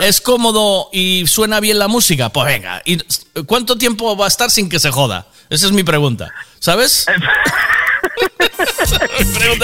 es 0.00 0.20
cómodo 0.20 0.88
y 0.92 1.26
suena 1.26 1.60
bien 1.60 1.78
la 1.78 1.86
música, 1.88 2.30
pues 2.30 2.46
venga. 2.46 2.82
¿Y 2.84 2.98
cuánto 3.46 3.76
tiempo 3.78 4.16
va 4.16 4.24
a 4.24 4.28
estar 4.28 4.50
sin 4.50 4.68
que 4.68 4.80
se 4.80 4.90
joda? 4.90 5.26
Esa 5.50 5.66
es 5.66 5.72
mi 5.72 5.84
pregunta, 5.84 6.32
¿sabes? 6.58 7.06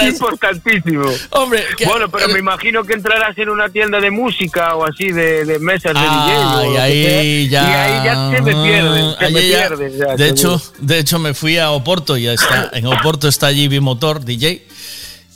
Importantísimo. 0.08 1.04
Hombre, 1.30 1.64
bueno, 1.86 2.10
pero 2.10 2.28
me 2.28 2.38
imagino 2.38 2.84
que 2.84 2.94
entrarás 2.94 3.36
en 3.38 3.48
una 3.48 3.68
tienda 3.68 4.00
de 4.00 4.10
música 4.10 4.74
o 4.76 4.84
así 4.84 5.12
de, 5.12 5.44
de 5.44 5.58
mesas 5.58 5.94
de 5.94 6.00
DJ. 6.00 6.08
Ah, 6.10 6.62
y 6.66 6.72
que 6.72 6.80
ahí 6.80 7.48
ya. 7.48 7.62
Y 7.62 7.72
ahí 7.74 8.04
ya 8.04 8.30
se 8.36 8.42
me 8.42 8.52
pierden, 8.64 9.14
se 9.18 9.30
me 9.30 9.48
ya- 9.48 9.58
pierden. 9.68 9.98
ya, 9.98 10.16
de, 10.16 10.28
hecho, 10.28 10.62
de 10.78 10.98
hecho, 10.98 11.18
me 11.18 11.34
fui 11.34 11.58
a 11.58 11.70
Oporto 11.70 12.16
y 12.16 12.22
ya 12.24 12.32
está. 12.34 12.70
En 12.80 12.86
Oporto 12.86 13.28
está 13.28 13.46
allí 13.48 13.68
Bimotor, 13.68 14.24
DJ. 14.24 14.66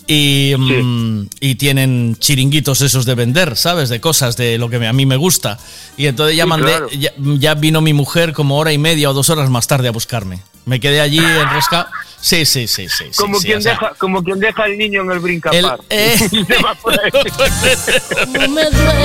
Y, 0.07 0.55
mm, 0.59 1.29
y 1.41 1.55
tienen 1.55 2.17
chiringuitos 2.19 2.83
esos 2.83 3.07
de 3.07 3.15
vender, 3.15 3.57
¿sabes? 3.57 3.89
De 3.89 4.01
cosas 4.03 4.37
de 4.37 4.59
lo 4.59 4.69
que 4.69 4.77
a 4.87 4.93
mí 4.93 5.07
me 5.07 5.17
gusta. 5.17 5.59
Y 5.97 6.07
entonces 6.09 6.37
ya 6.37 6.45
Sí, 6.45 6.49
mandé, 6.51 6.67
claro. 6.73 6.89
ya, 6.91 7.13
ya 7.17 7.55
vino 7.55 7.81
mi 7.81 7.95
mujer 7.95 8.35
como 8.35 8.59
hora 8.59 8.71
y 8.73 8.77
media 8.79 9.09
o 9.09 9.15
dos 9.15 9.31
horas 9.31 9.49
más 9.49 9.67
tarde 9.67 9.89
a 9.89 9.93
buscarme. 9.93 10.41
Me 10.67 10.79
quedé 10.79 11.01
allí 11.01 11.19
enroscado. 11.19 11.87
Sí, 11.87 12.14
sí, 12.25 12.47
sí, 12.47 12.67
sí. 12.67 12.89
sí, 12.89 13.05
como, 13.17 13.39
sí, 13.39 13.47
quien 13.47 13.59
o 13.59 13.61
sea, 13.61 13.73
deja, 13.73 13.95
como 13.99 14.23
quien 14.25 14.41
deja 14.41 14.65
al 14.65 14.79
niño 14.79 15.03
en 15.03 15.11
el 15.11 15.19
brincapar. 15.19 15.59
El- 15.59 15.71
eh. 15.91 16.17
Se 16.19 16.63
va 16.63 16.75
por 16.75 16.99
ahí. 16.99 17.11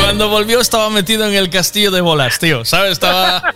Cuando 0.01 0.29
volvió 0.29 0.59
estaba 0.59 0.89
metido 0.89 1.27
en 1.27 1.33
el 1.33 1.49
castillo 1.49 1.91
de 1.91 2.01
bolas, 2.01 2.39
tío. 2.39 2.63
¿Sabes? 2.65 2.93
Estaba. 2.93 3.53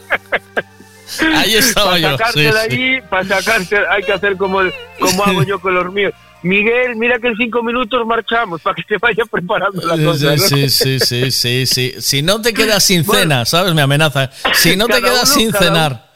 Ahí 1.35 1.55
estaba 1.55 1.91
para 1.91 1.99
yo. 1.99 2.11
sacarte 2.17 2.39
sí, 2.39 2.45
de 2.45 2.51
sí. 2.51 2.57
allí, 2.57 3.01
para 3.09 3.27
sacarte, 3.27 3.77
hay 3.89 4.03
que 4.03 4.13
hacer 4.13 4.35
como, 4.37 4.59
como 4.99 5.23
hago 5.23 5.43
yo 5.43 5.59
con 5.59 5.73
los 5.75 5.93
míos. 5.93 6.13
Miguel, 6.43 6.97
mira 6.97 7.19
que 7.19 7.27
en 7.29 7.35
cinco 7.37 7.63
minutos 7.63 8.05
marchamos 8.05 8.61
para 8.61 8.75
que 8.75 8.83
se 8.83 8.97
vaya 8.97 9.23
preparando 9.31 9.81
la 9.81 9.95
cosa. 10.03 10.35
¿no? 10.35 10.37
Sí, 10.37 10.69
sí, 10.69 10.99
sí, 10.99 11.31
sí, 11.31 11.65
sí. 11.65 11.93
Si 11.99 12.21
no 12.21 12.41
te 12.41 12.53
quedas 12.53 12.83
sin 12.83 13.05
cena, 13.05 13.45
¿sabes? 13.45 13.73
Me 13.73 13.81
amenaza. 13.81 14.29
Si 14.53 14.75
no 14.75 14.87
te 14.87 15.01
quedas 15.01 15.31
uno, 15.31 15.39
sin 15.39 15.53
cenar. 15.53 16.11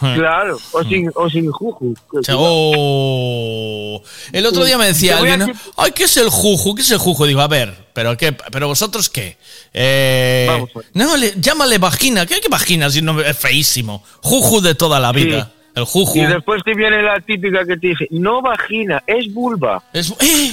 Claro, 0.00 0.58
o 0.72 0.82
sin, 0.84 1.10
o 1.14 1.28
sin 1.28 1.50
juju. 1.50 1.94
O 2.12 2.22
sea, 2.22 2.34
oh. 2.38 4.02
El 4.32 4.46
otro 4.46 4.64
día 4.64 4.78
me 4.78 4.86
decía 4.86 5.18
alguien, 5.18 5.40
decir- 5.40 5.56
ay, 5.76 5.92
¿qué 5.92 6.04
es 6.04 6.16
el 6.16 6.28
juju? 6.30 6.74
¿Qué 6.74 6.82
es 6.82 6.90
el 6.90 6.98
juju? 6.98 7.26
Digo, 7.26 7.40
a 7.40 7.48
ver, 7.48 7.88
¿pero 7.92 8.16
qué? 8.16 8.32
¿Pero 8.32 8.66
vosotros 8.68 9.08
qué? 9.10 9.36
Eh, 9.74 10.46
Vamos 10.48 10.70
no, 10.94 11.16
le- 11.16 11.34
llámale 11.36 11.78
vagina. 11.78 12.26
¿Qué, 12.26 12.40
qué 12.40 12.48
vagina? 12.48 12.88
Si 12.90 13.02
no, 13.02 13.20
es 13.20 13.36
feísimo. 13.36 14.02
Juju 14.22 14.60
de 14.60 14.74
toda 14.74 14.98
la 15.00 15.12
vida. 15.12 15.52
El 15.74 15.84
juju. 15.84 16.18
Y 16.18 16.24
después 16.26 16.62
te 16.64 16.74
viene 16.74 17.02
la 17.02 17.20
típica 17.20 17.64
que 17.64 17.76
te 17.76 17.88
dice, 17.88 18.08
no 18.10 18.42
vagina, 18.42 19.02
es 19.06 19.32
vulva. 19.32 19.82
Es, 19.92 20.10
¡Eh! 20.20 20.52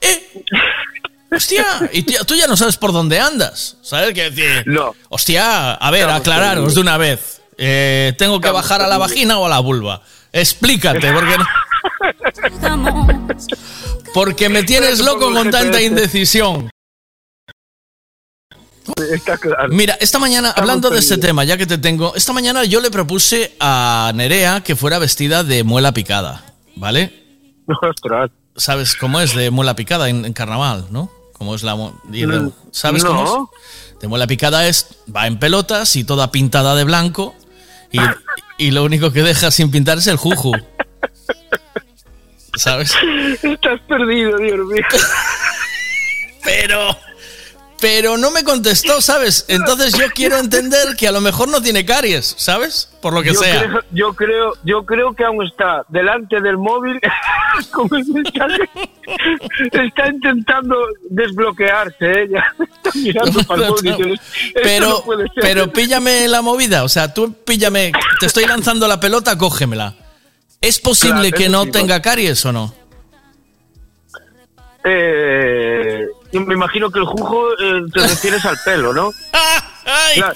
¡Eh! 0.00 0.44
Hostia, 1.30 1.64
y 1.92 2.02
tía, 2.02 2.24
tú 2.24 2.34
ya 2.34 2.46
no 2.46 2.56
sabes 2.56 2.76
por 2.78 2.90
dónde 2.92 3.20
andas. 3.20 3.76
¿Sabes 3.82 4.14
qué 4.14 4.30
decir? 4.30 4.62
No. 4.66 4.94
Hostia, 5.10 5.74
a 5.74 5.90
ver, 5.90 6.08
aclararos 6.08 6.74
de 6.74 6.80
una 6.80 6.96
vez. 6.96 7.42
Eh, 7.58 8.14
¿Tengo 8.16 8.40
que 8.40 8.50
bajar 8.50 8.80
a 8.82 8.86
la 8.86 8.98
vagina 8.98 9.38
o 9.38 9.46
a 9.46 9.48
la 9.48 9.58
vulva? 9.58 10.00
Explícate, 10.32 11.12
porque 11.12 11.36
no- 11.38 13.06
Porque 14.14 14.48
me 14.48 14.62
tienes 14.62 15.00
loco 15.00 15.32
con 15.32 15.50
tanta 15.50 15.82
indecisión. 15.82 16.70
Está 19.12 19.36
claro. 19.36 19.68
Mira, 19.68 19.94
esta 20.00 20.18
mañana, 20.18 20.50
hablando 20.56 20.88
de 20.88 20.98
este 20.98 21.18
tema, 21.18 21.44
ya 21.44 21.56
que 21.58 21.66
te 21.66 21.76
tengo, 21.78 22.14
esta 22.14 22.32
mañana 22.32 22.64
yo 22.64 22.80
le 22.80 22.90
propuse 22.90 23.54
a 23.60 24.12
Nerea 24.14 24.62
que 24.62 24.76
fuera 24.76 24.98
vestida 24.98 25.44
de 25.44 25.62
muela 25.62 25.92
picada, 25.92 26.54
¿vale? 26.76 27.12
Ostras. 27.82 28.30
¿Sabes 28.56 28.96
cómo 28.96 29.20
es 29.20 29.34
de 29.34 29.50
muela 29.50 29.76
picada 29.76 30.08
en, 30.08 30.24
en 30.24 30.32
carnaval, 30.32 30.86
no? 30.90 31.12
¿Cómo 31.34 31.54
es 31.54 31.62
la 31.62 31.76
¿Sabes 32.72 33.04
no. 33.04 33.10
cómo 33.10 33.50
es? 33.92 34.00
De 34.00 34.08
muela 34.08 34.26
picada 34.26 34.66
es, 34.66 34.86
va 35.14 35.26
en 35.26 35.38
pelotas 35.38 35.94
y 35.96 36.04
toda 36.04 36.32
pintada 36.32 36.74
de 36.74 36.84
blanco 36.84 37.34
y, 37.92 38.00
y 38.58 38.70
lo 38.70 38.84
único 38.84 39.12
que 39.12 39.22
deja 39.22 39.50
sin 39.50 39.70
pintar 39.70 39.98
es 39.98 40.06
el 40.06 40.16
juju. 40.16 40.52
¿Sabes? 42.56 42.94
Estás 43.42 43.80
perdido, 43.88 44.36
Dios 44.38 44.66
mío. 44.66 44.84
Pero, 46.44 46.96
pero 47.80 48.16
no 48.16 48.30
me 48.30 48.42
contestó, 48.44 49.00
¿sabes? 49.00 49.44
Entonces 49.48 49.92
yo 49.96 50.06
quiero 50.14 50.38
entender 50.38 50.96
que 50.96 51.06
a 51.08 51.12
lo 51.12 51.20
mejor 51.20 51.48
no 51.48 51.62
tiene 51.62 51.84
caries, 51.84 52.34
¿sabes? 52.36 52.88
Por 53.00 53.12
lo 53.12 53.22
que 53.22 53.32
yo 53.32 53.40
sea. 53.40 53.62
Creo, 53.62 53.80
yo 53.92 54.12
creo, 54.14 54.52
yo 54.64 54.84
creo 54.84 55.14
que 55.14 55.24
aún 55.24 55.46
está 55.46 55.84
delante 55.88 56.40
del 56.40 56.58
móvil 56.58 57.00
con 57.70 57.88
el 57.96 58.04
mensaje. 58.06 58.68
Está 59.72 60.08
intentando 60.08 60.76
desbloquearse, 61.10 62.22
¿eh? 62.24 62.28
Está 62.74 62.90
mirando 62.96 63.42
para 63.44 63.66
el 63.66 63.70
móvil. 63.70 63.86
y 63.86 64.10
dice, 64.10 64.12
"Esto 64.46 64.60
Pero, 64.62 64.88
no 64.88 65.02
puede 65.04 65.22
ser". 65.24 65.42
pero 65.42 65.72
píllame 65.72 66.26
la 66.28 66.42
movida, 66.42 66.82
o 66.84 66.88
sea, 66.88 67.14
tú 67.14 67.32
píllame, 67.44 67.92
te 68.20 68.26
estoy 68.26 68.46
lanzando 68.46 68.88
la 68.88 68.98
pelota, 69.00 69.38
cógemela. 69.38 69.94
¿Es 70.60 70.80
posible 70.80 71.30
Claro, 71.30 71.36
que 71.36 71.48
no 71.48 71.66
tenga 71.70 72.02
caries 72.02 72.44
o 72.44 72.52
no? 72.52 72.74
Eh, 74.84 76.06
me 76.32 76.54
imagino 76.54 76.90
que 76.90 76.98
el 77.00 77.04
jugo 77.06 77.52
eh, 77.52 77.82
te 77.92 78.00
refieres 78.06 78.44
al 78.44 78.56
pelo, 78.64 78.92
¿no? 78.92 79.10
Claro. 80.14 80.34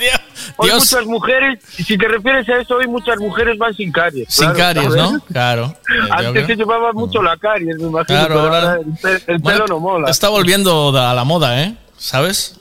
Hoy 0.57 0.69
Dios. 0.71 0.81
muchas 0.93 1.07
mujeres, 1.07 1.59
si 1.65 1.97
te 1.99 2.09
refieres 2.09 2.49
a 2.49 2.59
eso, 2.61 2.77
hoy 2.77 2.87
muchas 2.89 3.19
mujeres 3.19 3.57
van 3.59 3.75
sin 3.75 3.93
caries. 3.93 4.27
Sin 4.33 4.51
claro, 4.53 4.83
caries. 4.83 4.97
¿no? 4.97 5.21
Claro. 5.27 5.77
Eh, 5.93 6.09
Antes 6.11 6.47
se 6.47 6.57
llevaba 6.57 6.93
mucho 6.93 7.23
la 7.23 7.37
caries, 7.37 7.77
me 7.77 7.89
imagino. 7.89 8.19
Claro, 8.19 8.29
pero 8.29 8.41
ahora- 8.41 8.59
ahora 8.73 8.81
el, 9.27 9.39
Bueno, 9.39 9.65
pelo 9.65 9.67
no 9.67 9.81
mola. 9.81 10.11
Está 10.11 10.29
volviendo 10.31 10.89
a 10.99 11.13
la 11.15 11.25
moda, 11.25 11.63
¿eh? 11.63 11.77
¿Sabes? 11.99 12.59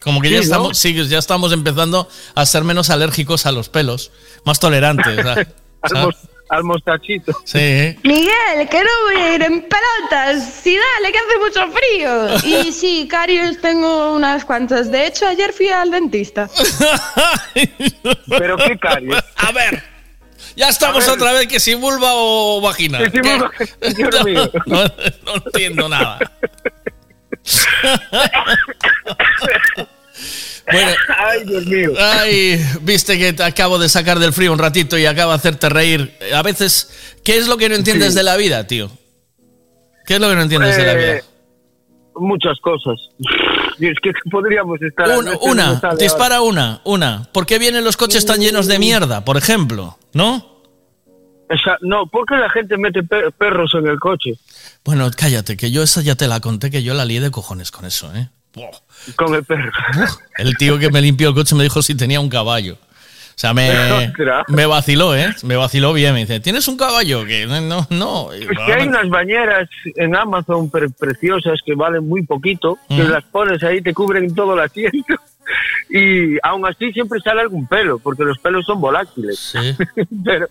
Como 0.00 0.20
que 0.20 0.30
ya 0.30 0.38
estamos, 0.40 0.76
sí, 0.76 0.92
ya 1.08 1.18
estamos 1.18 1.52
empezando 1.52 2.08
a 2.34 2.44
ser 2.46 2.62
menos 2.64 2.90
alérgicos 2.90 3.46
a 3.46 3.52
los 3.52 3.68
pelos, 3.68 4.10
más 4.44 4.58
tolerantes. 4.60 5.16
¿sabes? 5.88 6.16
Al, 6.54 6.64
mos- 6.64 6.82
al 6.82 6.92
mostachito. 6.94 7.32
Sí. 7.44 7.96
Miguel, 8.02 8.68
que 8.70 8.82
no 8.82 8.90
voy 9.04 9.16
a 9.22 9.34
ir 9.34 9.42
en 9.42 9.62
pelotas. 9.68 10.44
Sí, 10.62 10.76
dale, 10.76 11.12
que 11.12 11.18
hace 11.18 11.38
mucho 11.38 11.72
frío. 11.72 12.60
Y 12.66 12.72
sí, 12.72 13.06
caries 13.10 13.60
tengo 13.60 14.14
unas 14.14 14.44
cuantas. 14.44 14.90
De 14.90 15.06
hecho, 15.06 15.26
ayer 15.26 15.52
fui 15.52 15.68
al 15.68 15.90
dentista. 15.90 16.48
Pero 18.28 18.56
qué 18.56 18.78
caries. 18.78 19.16
A 19.36 19.52
ver. 19.52 19.82
Ya 20.56 20.68
estamos 20.68 21.08
otra 21.08 21.32
vez 21.32 21.46
que 21.48 21.58
si 21.58 21.74
vulva 21.74 22.10
o 22.12 22.60
vagina. 22.60 22.98
Que 22.98 23.10
si 23.10 23.18
vulva- 23.18 23.50
Dios 23.96 24.24
mío. 24.24 24.50
No, 24.66 24.84
no 24.84 25.34
entiendo 25.46 25.88
nada. 25.88 26.18
Bueno, 30.70 30.90
Ay, 31.18 31.44
Dios 31.44 31.66
mío. 31.66 31.92
ay, 31.98 32.64
viste 32.82 33.18
que 33.18 33.32
te 33.32 33.42
acabo 33.42 33.78
de 33.78 33.88
sacar 33.88 34.18
del 34.18 34.32
frío 34.32 34.52
un 34.52 34.58
ratito 34.58 34.96
y 34.98 35.06
acabo 35.06 35.30
de 35.32 35.36
hacerte 35.36 35.68
reír. 35.68 36.14
A 36.34 36.42
veces, 36.42 36.90
¿qué 37.24 37.36
es 37.36 37.46
lo 37.48 37.56
que 37.56 37.68
no 37.68 37.74
entiendes 37.74 38.10
Sí. 38.12 38.16
de 38.16 38.22
la 38.22 38.36
vida, 38.36 38.66
tío? 38.66 38.90
¿Qué 40.06 40.14
es 40.14 40.20
lo 40.20 40.28
que 40.28 40.34
no 40.36 40.42
entiendes 40.42 40.76
de 40.76 40.84
la 40.86 40.94
vida? 40.94 41.12
Eh, 41.16 41.24
Muchas 42.16 42.58
cosas. 42.60 42.94
Y 43.80 43.88
es 43.88 43.96
que 44.00 44.12
podríamos 44.30 44.80
estar... 44.80 45.08
Una, 45.42 45.80
dispara 45.98 46.42
una, 46.42 46.80
una. 46.84 47.28
¿Por 47.32 47.44
qué 47.44 47.58
vienen 47.58 47.82
los 47.82 47.96
coches 47.96 48.24
tan 48.24 48.40
llenos 48.40 48.66
de 48.68 48.78
mierda, 48.78 49.24
por 49.24 49.36
ejemplo? 49.36 49.98
¿No? 50.12 50.62
Esa- 51.50 51.76
no, 51.80 52.06
¿por 52.06 52.24
qué 52.26 52.36
la 52.36 52.48
gente 52.50 52.76
mete 52.78 53.02
pe- 53.02 53.30
perros 53.32 53.72
en 53.74 53.86
el 53.88 53.98
coche? 53.98 54.32
Bueno, 54.84 55.10
cállate, 55.16 55.56
que 55.56 55.70
yo 55.72 55.82
esa 55.82 56.02
ya 56.02 56.14
te 56.14 56.28
la 56.28 56.38
conté, 56.40 56.70
que 56.70 56.82
yo 56.84 56.94
la 56.94 57.04
lié 57.04 57.20
de 57.20 57.30
cojones 57.32 57.70
con 57.72 57.84
eso, 57.84 58.14
¿eh? 58.14 58.28
Con 59.16 59.34
el 59.34 59.44
perro. 59.44 59.70
El 60.38 60.56
tío 60.56 60.78
que 60.78 60.90
me 60.90 61.00
limpió 61.02 61.28
el 61.28 61.34
coche 61.34 61.54
me 61.54 61.62
dijo 61.64 61.82
si 61.82 61.94
tenía 61.96 62.20
un 62.20 62.28
caballo. 62.28 62.74
O 62.74 63.36
sea, 63.36 63.52
me, 63.52 63.68
me 64.48 64.66
vaciló, 64.66 65.16
¿eh? 65.16 65.34
Me 65.42 65.56
vaciló 65.56 65.92
bien. 65.92 66.14
Me 66.14 66.20
dice, 66.20 66.38
¿tienes 66.38 66.68
un 66.68 66.76
caballo? 66.76 67.24
Que 67.24 67.46
no, 67.46 67.60
no. 67.60 67.86
no. 67.90 68.32
Es 68.32 68.46
que 68.46 68.72
hay 68.72 68.86
unas 68.86 69.08
bañeras 69.08 69.68
en 69.96 70.14
Amazon 70.14 70.70
pre- 70.70 70.88
preciosas 70.90 71.58
que 71.66 71.74
valen 71.74 72.06
muy 72.08 72.22
poquito, 72.22 72.78
que 72.88 73.02
las 73.02 73.24
pones 73.24 73.62
ahí, 73.64 73.82
te 73.82 73.92
cubren 73.92 74.32
todo 74.34 74.54
el 74.54 74.60
asiento. 74.60 75.14
Y 75.90 76.38
aún 76.42 76.64
así 76.66 76.92
siempre 76.92 77.20
sale 77.20 77.40
algún 77.42 77.66
pelo, 77.66 77.98
porque 77.98 78.22
los 78.24 78.38
pelos 78.38 78.64
son 78.66 78.80
volátiles. 78.80 79.52
pero, 80.24 80.46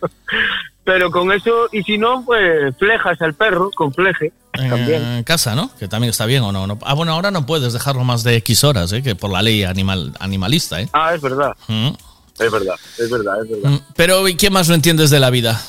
pero 0.83 1.09
con 1.09 1.31
eso, 1.31 1.69
y 1.71 1.83
si 1.83 1.97
no, 1.97 2.23
pues 2.25 2.75
flejas 2.77 3.19
al 3.21 3.33
perro 3.33 3.71
con 3.71 3.93
fleje. 3.93 4.33
En 4.53 5.23
casa, 5.23 5.55
¿no? 5.55 5.71
Que 5.79 5.87
también 5.87 6.11
está 6.11 6.25
bien 6.25 6.43
o 6.43 6.51
no, 6.51 6.67
no. 6.67 6.77
Ah, 6.83 6.93
bueno, 6.93 7.13
ahora 7.13 7.31
no 7.31 7.45
puedes 7.45 7.73
dejarlo 7.73 8.03
más 8.03 8.23
de 8.23 8.35
X 8.37 8.63
horas, 8.63 8.91
¿eh? 8.93 9.01
Que 9.01 9.15
por 9.15 9.31
la 9.31 9.41
ley 9.41 9.63
animal, 9.63 10.13
animalista, 10.19 10.79
¿eh? 10.81 10.87
Ah, 10.93 11.13
es 11.15 11.21
verdad. 11.21 11.53
Mm. 11.67 11.89
Es 12.39 12.51
verdad, 12.51 12.75
es 12.97 13.09
verdad, 13.09 13.43
es 13.43 13.49
verdad. 13.49 13.69
Mm, 13.69 13.79
Pero 13.95 14.27
¿y 14.27 14.35
qué 14.35 14.49
más 14.49 14.67
no 14.69 14.75
entiendes 14.75 15.09
de 15.09 15.19
la 15.19 15.29
vida? 15.29 15.61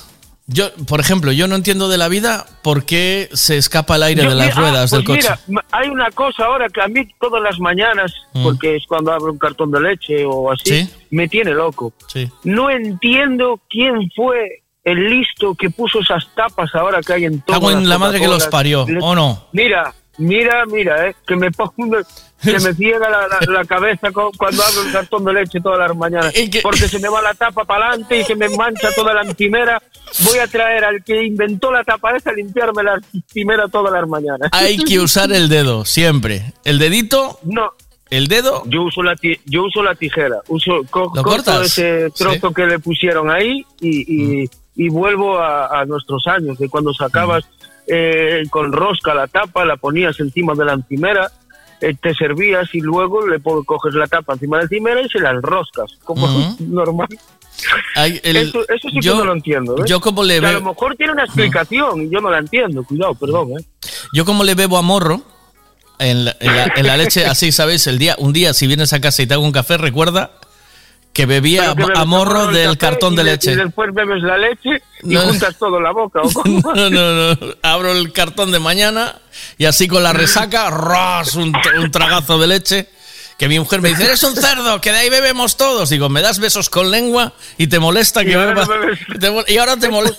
Yo, 0.47 0.71
por 0.87 1.01
ejemplo, 1.01 1.33
yo 1.33 1.49
no 1.49 1.55
entiendo 1.57 1.89
de 1.89 1.97
la 1.97 2.09
vida 2.09 2.45
por 2.63 2.85
qué 2.85 3.31
se 3.33 3.57
escapa 3.57 3.97
el 3.97 4.03
aire 4.03 4.25
Yo- 4.25 4.29
de 4.29 4.35
las 4.35 4.49
mira, 4.49 4.61
ruedas 4.61 4.93
ah, 4.93 4.97
del 4.97 5.05
pues 5.07 5.25
coche. 5.27 5.35
Mira, 5.47 5.65
hay 5.73 5.89
una 5.89 6.11
cosa 6.11 6.45
ahora 6.45 6.69
que 6.69 6.83
a 6.83 6.89
mí 6.89 7.09
todas 7.19 7.43
las 7.43 7.59
mañanas, 7.59 8.13
Mm. 8.35 8.43
porque 8.45 8.77
es 8.77 8.85
cuando 8.87 9.13
abro 9.13 9.33
un 9.33 9.39
cartón 9.39 9.71
de 9.71 9.81
leche 9.81 10.25
o 10.27 10.51
así, 10.53 10.83
Sí. 10.85 10.91
me 11.11 11.29
tiene 11.29 11.53
loco. 11.53 11.95
Sí. 12.13 12.31
No 12.45 12.69
entiendo 12.71 13.59
quién 13.71 14.11
fue 14.15 14.63
el 14.85 15.09
listo 15.09 15.55
que 15.55 15.71
puso 15.71 16.01
esas 16.01 16.27
tapas 16.35 16.75
ahora 16.75 17.01
que 17.01 17.13
hay 17.15 17.25
en 17.25 17.41
todo. 17.41 17.57
Cago 17.57 17.71
en 17.71 17.89
la 17.89 17.99
madre 17.99 18.21
que 18.21 18.29
los 18.29 18.47
parió, 18.49 18.87
¿o 19.01 19.15
no? 19.15 19.47
Mira, 19.53 19.95
mira, 20.19 20.65
mira, 20.67 21.09
eh, 21.09 21.15
que 21.27 21.37
me 21.37 21.51
pongo, 21.51 21.73
que 22.43 22.53
me 22.61 22.75
ciega 22.75 23.09
la, 23.09 23.27
la- 23.27 23.53
la 23.53 23.65
cabeza 23.65 24.09
cuando 24.13 24.63
abro 24.63 24.83
el 24.83 24.93
cartón 24.93 25.25
de 25.25 25.33
leche 25.33 25.61
todas 25.61 25.79
las 25.89 25.97
mañanas, 25.97 26.33
porque 26.63 26.87
se 26.89 26.99
me 26.99 27.09
va 27.09 27.23
la 27.23 27.33
tapa 27.35 27.65
para 27.65 27.89
adelante 27.89 28.21
y 28.21 28.25
se 28.25 28.35
me 28.37 28.49
mancha 28.51 28.91
toda 28.95 29.15
la 29.15 29.23
encimera. 29.23 29.83
Voy 30.29 30.39
a 30.39 30.47
traer 30.47 30.85
al 30.85 31.03
que 31.03 31.25
inventó 31.25 31.73
la 31.73 31.83
tapa 31.83 32.15
esa 32.17 32.31
a 32.31 32.35
limpiarme 32.35 32.83
la 32.83 33.01
encimera 33.15 33.67
todas 33.69 33.93
las 33.93 34.07
mañanas. 34.09 34.51
Hay 34.53 34.77
que 34.85 35.01
usar 35.01 35.33
el 35.33 35.49
dedo, 35.49 35.85
siempre. 35.87 36.53
El 36.65 36.79
dedito, 36.79 37.39
No, 37.43 37.71
el 38.11 38.29
dedo. 38.29 38.63
yo 38.67 38.83
uso 38.83 39.03
la 39.03 39.17
yo 39.47 39.65
uso 39.65 39.83
la 39.83 39.95
tijera, 39.95 40.37
uso 40.49 40.83
co- 40.91 41.11
¿Lo 41.15 41.23
corto 41.23 41.51
cortas? 41.53 41.67
ese 41.79 42.11
trozo 42.11 42.53
que 42.53 42.67
le 42.67 42.79
pusieron 42.79 43.31
ahí 43.31 43.65
y, 43.81 44.43
y- 44.43 44.51
y 44.77 44.89
vuelvo 44.89 45.39
a, 45.39 45.81
a 45.81 45.85
nuestros 45.85 46.27
años 46.27 46.59
de 46.59 46.69
cuando 46.69 46.93
sacabas 46.95 47.45
eh, 47.87 48.43
con 48.51 48.73
rosca 48.73 49.15
la 49.15 49.27
tapa, 49.27 49.65
la 49.65 49.77
ponías 49.77 50.19
encima 50.21 50.55
de 50.55 50.65
la 50.65 50.73
encimera, 50.73 51.31
eh, 51.81 51.95
te 52.01 52.15
servías 52.15 52.75
y 52.75 52.81
luego 52.81 53.27
le 53.27 53.41
coges 53.41 53.95
la 53.95 54.07
tapa 54.07 54.33
encima 54.35 54.57
de 54.57 54.63
la 54.63 54.65
encimera 54.67 55.01
y 55.03 55.09
se 55.09 55.19
la 55.21 55.31
enroscas 55.31 55.91
como 56.03 56.27
normal. 56.61 57.09
El- 57.97 58.37
eso, 58.37 58.61
eso 58.69 58.89
sí 58.91 58.99
yo- 59.01 59.13
que 59.13 59.19
no 59.19 59.25
lo 59.27 59.33
entiendo. 59.33 59.77
¿eh? 59.79 59.83
yo 59.87 60.01
como 60.01 60.23
le 60.25 60.39
a 60.39 60.53
lo 60.53 60.61
mejor 60.63 60.97
tiene 60.97 61.13
una 61.13 61.25
explicación 61.25 62.03
y 62.03 62.11
yo 62.11 62.21
no 62.21 62.31
la 62.31 62.39
entiendo. 62.39 62.83
Cuidado, 62.85 63.15
perdón. 63.15 63.53
¿eh? 63.59 63.65
Yo 64.13 64.25
como 64.25 64.43
le 64.45 64.55
bebo 64.55 64.77
a 64.79 64.83
morro 64.83 65.23
en 65.99 66.25
la, 66.25 66.37
en 66.41 66.57
la- 66.57 66.73
en 66.75 66.87
la 66.87 66.97
leche, 66.97 67.25
así, 67.27 67.53
¿sabes? 67.53 67.87
El 67.87 67.99
día, 67.99 68.17
un 68.19 68.33
día 68.33 68.53
si 68.55 68.67
vienes 68.67 68.93
a 68.93 69.01
casa 69.01 69.23
y 69.23 69.27
te 69.27 69.35
hago 69.35 69.45
un 69.45 69.53
café, 69.53 69.77
recuerda 69.77 70.33
que 71.15 71.25
bebía 71.27 71.71
a, 71.71 72.05
morro 72.05 72.51
el 72.51 72.55
del 72.55 72.77
cartón 72.77 73.15
de 73.17 73.25
leche. 73.25 73.53
Y 73.53 73.57
después 73.57 73.95
bebes 73.95 74.23
la 74.23 74.37
leche 74.37 74.83
y 75.03 75.15
No. 75.15 75.21
juntas 75.23 75.57
todo 75.59 75.79
en 75.79 75.85
la 75.85 75.93
boca. 75.93 76.21
¿o 76.23 76.31
cómo? 76.33 76.75
No, 76.75 76.91
no, 76.91 77.35
no. 77.35 77.39
Abro 77.63 77.93
el 77.93 78.13
cartón 78.13 78.51
de 78.53 78.59
mañana 78.59 79.17
y 79.57 79.65
así 79.65 79.89
con 79.89 80.03
la 80.03 80.13
resaca, 80.13 80.69
¡ras! 80.71 81.37
Un, 81.37 81.55
un 81.79 81.91
tragazo 81.91 82.39
de 82.39 82.47
leche. 82.49 82.89
Que 83.39 83.49
mi 83.49 83.59
mujer 83.59 83.81
me 83.81 83.89
dice, 83.89 84.05
eres 84.05 84.23
un 84.23 84.37
cerdo, 84.37 84.81
que 84.81 84.93
de 84.93 84.99
ahí 84.99 85.11
bebemos 85.11 85.57
todos. 85.57 85.89
Digo, 85.91 86.09
me 86.09 86.21
das 86.23 86.39
besos 86.39 86.71
con 86.71 86.91
lengua 86.93 87.33
y 87.59 87.67
te 87.67 87.81
molesta 87.81 88.23
que 88.25 88.31
Y 88.31 88.35
ahora 88.35 88.55
beba- 88.55 88.67
mol- 89.33 89.45
y 89.49 89.57
ahora 89.59 89.77
te, 89.77 89.89
mole- 89.91 90.15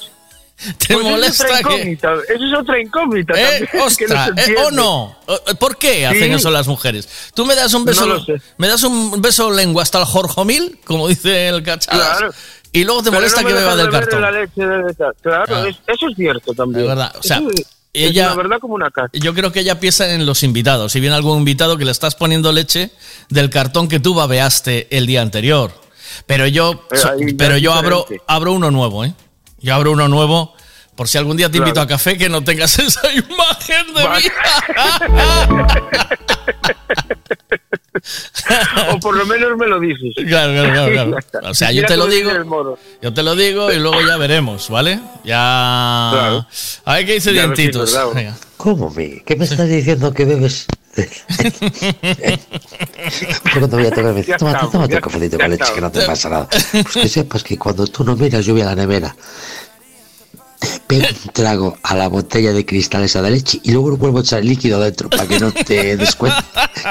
te 0.78 0.94
Pues 0.94 1.06
molesta 1.06 1.44
Eso 1.46 1.54
es 1.54 1.60
otra 1.60 1.70
que... 1.70 1.76
incógnita. 1.76 2.14
Eso 2.34 2.46
es 2.46 2.60
otra 2.60 2.82
incógnita. 2.82 3.34
¿Eh? 3.40 3.70
también, 3.74 3.98
que 3.98 4.06
¿eh? 4.06 4.56
¿O 4.66 4.72
no? 4.72 5.18
¿O- 5.28 5.56
¿Por 5.60 5.78
qué 5.78 6.06
hacen 6.08 6.24
Sí. 6.30 6.34
eso 6.34 6.50
las 6.52 6.68
mujeres? 6.68 7.08
Tú 7.34 7.46
me 7.46 7.56
das 7.56 7.74
un 7.74 7.86
beso, 7.86 8.06
No 8.06 8.24
me 8.58 8.68
das 8.68 8.84
un 8.84 9.22
beso 9.22 9.52
lengua 9.52 9.84
hasta 9.84 10.00
el 10.00 10.06
jorjomil, 10.06 10.80
como 10.86 11.08
dice 11.08 11.50
el 11.50 11.62
cachadas, 11.64 12.18
Claro. 12.18 12.34
y 12.72 12.84
luego 12.84 13.02
te 13.04 13.10
Pero 13.10 13.22
molesta 13.22 13.42
no 13.42 13.48
me 13.48 13.54
que 13.54 13.60
beba 13.60 13.76
del 13.76 13.90
cartón. 13.90 14.22
la 14.22 14.32
leche 14.32 14.66
de- 14.66 14.96
Claro, 15.22 15.56
Ah. 15.56 15.68
es- 15.68 15.78
eso 15.88 16.08
es 16.10 16.16
cierto 16.16 16.54
también. 16.54 16.84
Es 16.84 16.88
verdad, 16.90 17.14
o 17.20 17.24
sea, 17.24 17.42
es- 17.54 17.66
ella- 17.94 18.28
la 18.30 18.36
verdad 18.36 18.58
como 18.60 18.76
una 18.76 18.90
casa. 18.92 19.10
Yo 19.14 19.34
creo 19.34 19.52
que 19.52 19.60
ella 19.62 19.80
piensa 19.80 20.14
en 20.14 20.26
los 20.26 20.44
invitados. 20.44 20.92
Si 20.94 21.00
viene 21.00 21.16
algún 21.16 21.38
invitado 21.40 21.78
que 21.78 21.86
le 21.86 21.92
estás 21.92 22.16
poniendo 22.16 22.52
leche 22.52 22.92
del 23.30 23.50
cartón 23.50 23.88
que 23.88 24.00
tú 24.00 24.14
babeaste 24.14 24.88
el 24.98 25.06
día 25.06 25.22
anterior. 25.22 25.72
Pero 26.26 26.48
yo, 26.48 26.86
Eh, 26.92 27.36
pero 27.38 27.58
yo 27.58 27.74
abro, 27.74 28.06
abro 28.28 28.54
uno 28.54 28.72
nuevo, 28.72 29.04
¿eh? 29.06 29.14
Yo 29.66 29.74
abro 29.74 29.92
uno 29.94 30.08
nuevo. 30.08 30.54
Por 30.96 31.08
si 31.10 31.18
algún 31.18 31.36
día 31.38 31.48
te 31.48 31.54
Claro. 31.58 31.68
invito 31.70 31.82
a 31.82 31.88
café, 31.88 32.18
que 32.20 32.30
no 32.30 32.44
tengas 32.44 32.78
esa 32.80 33.02
imagen 33.12 33.94
de 33.96 34.08
mí. 34.08 34.30
o 38.94 39.00
por 39.00 39.18
lo 39.18 39.26
menos 39.26 39.58
me 39.58 39.66
lo 39.68 39.80
dices. 39.80 40.14
Claro, 40.28 40.54
claro, 40.54 40.72
claro, 40.92 41.18
claro. 41.32 41.50
O 41.50 41.54
sea, 41.56 41.72
yo 41.72 41.84
te 41.86 41.98
lo 41.98 42.06
digo. 42.06 42.78
Yo 43.02 43.12
te 43.12 43.24
lo 43.24 43.36
digo 43.36 43.74
y 43.74 43.80
luego 43.80 44.00
ya 44.08 44.18
veremos, 44.18 44.70
¿vale? 44.70 45.00
Ya. 45.24 46.10
Claro. 46.14 46.48
A 46.86 46.94
ver 46.94 47.06
qué 47.08 47.14
dice 47.14 47.34
Ya 47.34 47.42
Dientitos. 47.42 47.98
¿Cómo, 48.58 48.92
Miguel? 48.92 49.24
¿Qué 49.26 49.36
me 49.36 49.46
estás 49.46 49.68
diciendo 49.68 50.14
que 50.14 50.26
bebes? 50.26 50.68
Cuando 53.52 53.78
voy 53.78 53.88
a 53.88 53.92
tomar 53.92 54.14
me 54.14 54.20
dice, 54.20 54.32
Ya 54.32 54.38
tómate, 54.38 54.56
estamos, 54.56 54.72
tómate 54.72 54.96
un 54.96 55.02
cafecito 55.02 55.38
con 55.38 55.50
leche 55.50 55.74
que 55.74 55.82
no 55.82 55.92
te 55.92 56.02
pasa 56.02 56.30
nada. 56.30 56.48
Pues 56.48 56.94
que 56.94 57.10
sepas 57.10 57.44
que 57.44 57.58
cuando 57.58 57.86
tú 57.88 58.04
no 58.04 58.16
miras, 58.16 58.46
yo 58.46 58.54
voy 58.54 58.62
a 58.62 58.66
la 58.66 58.76
nevera. 58.76 59.16
Pego 60.88 61.06
un 61.08 61.32
trago 61.34 61.78
a 61.84 61.96
la 61.96 62.08
botella 62.08 62.54
de 62.54 62.66
cristal 62.66 63.04
esa 63.04 63.22
de 63.22 63.32
leche 63.32 63.60
y 63.64 63.72
luego 63.72 63.98
vuelvo 63.98 64.20
a 64.20 64.22
echar 64.22 64.40
el 64.40 64.48
líquido 64.48 64.80
dentro 64.80 65.10
para 65.10 65.28
que 65.28 65.40
no 65.40 65.52
te 65.52 65.98
des 65.98 66.16
cuenta 66.16 66.44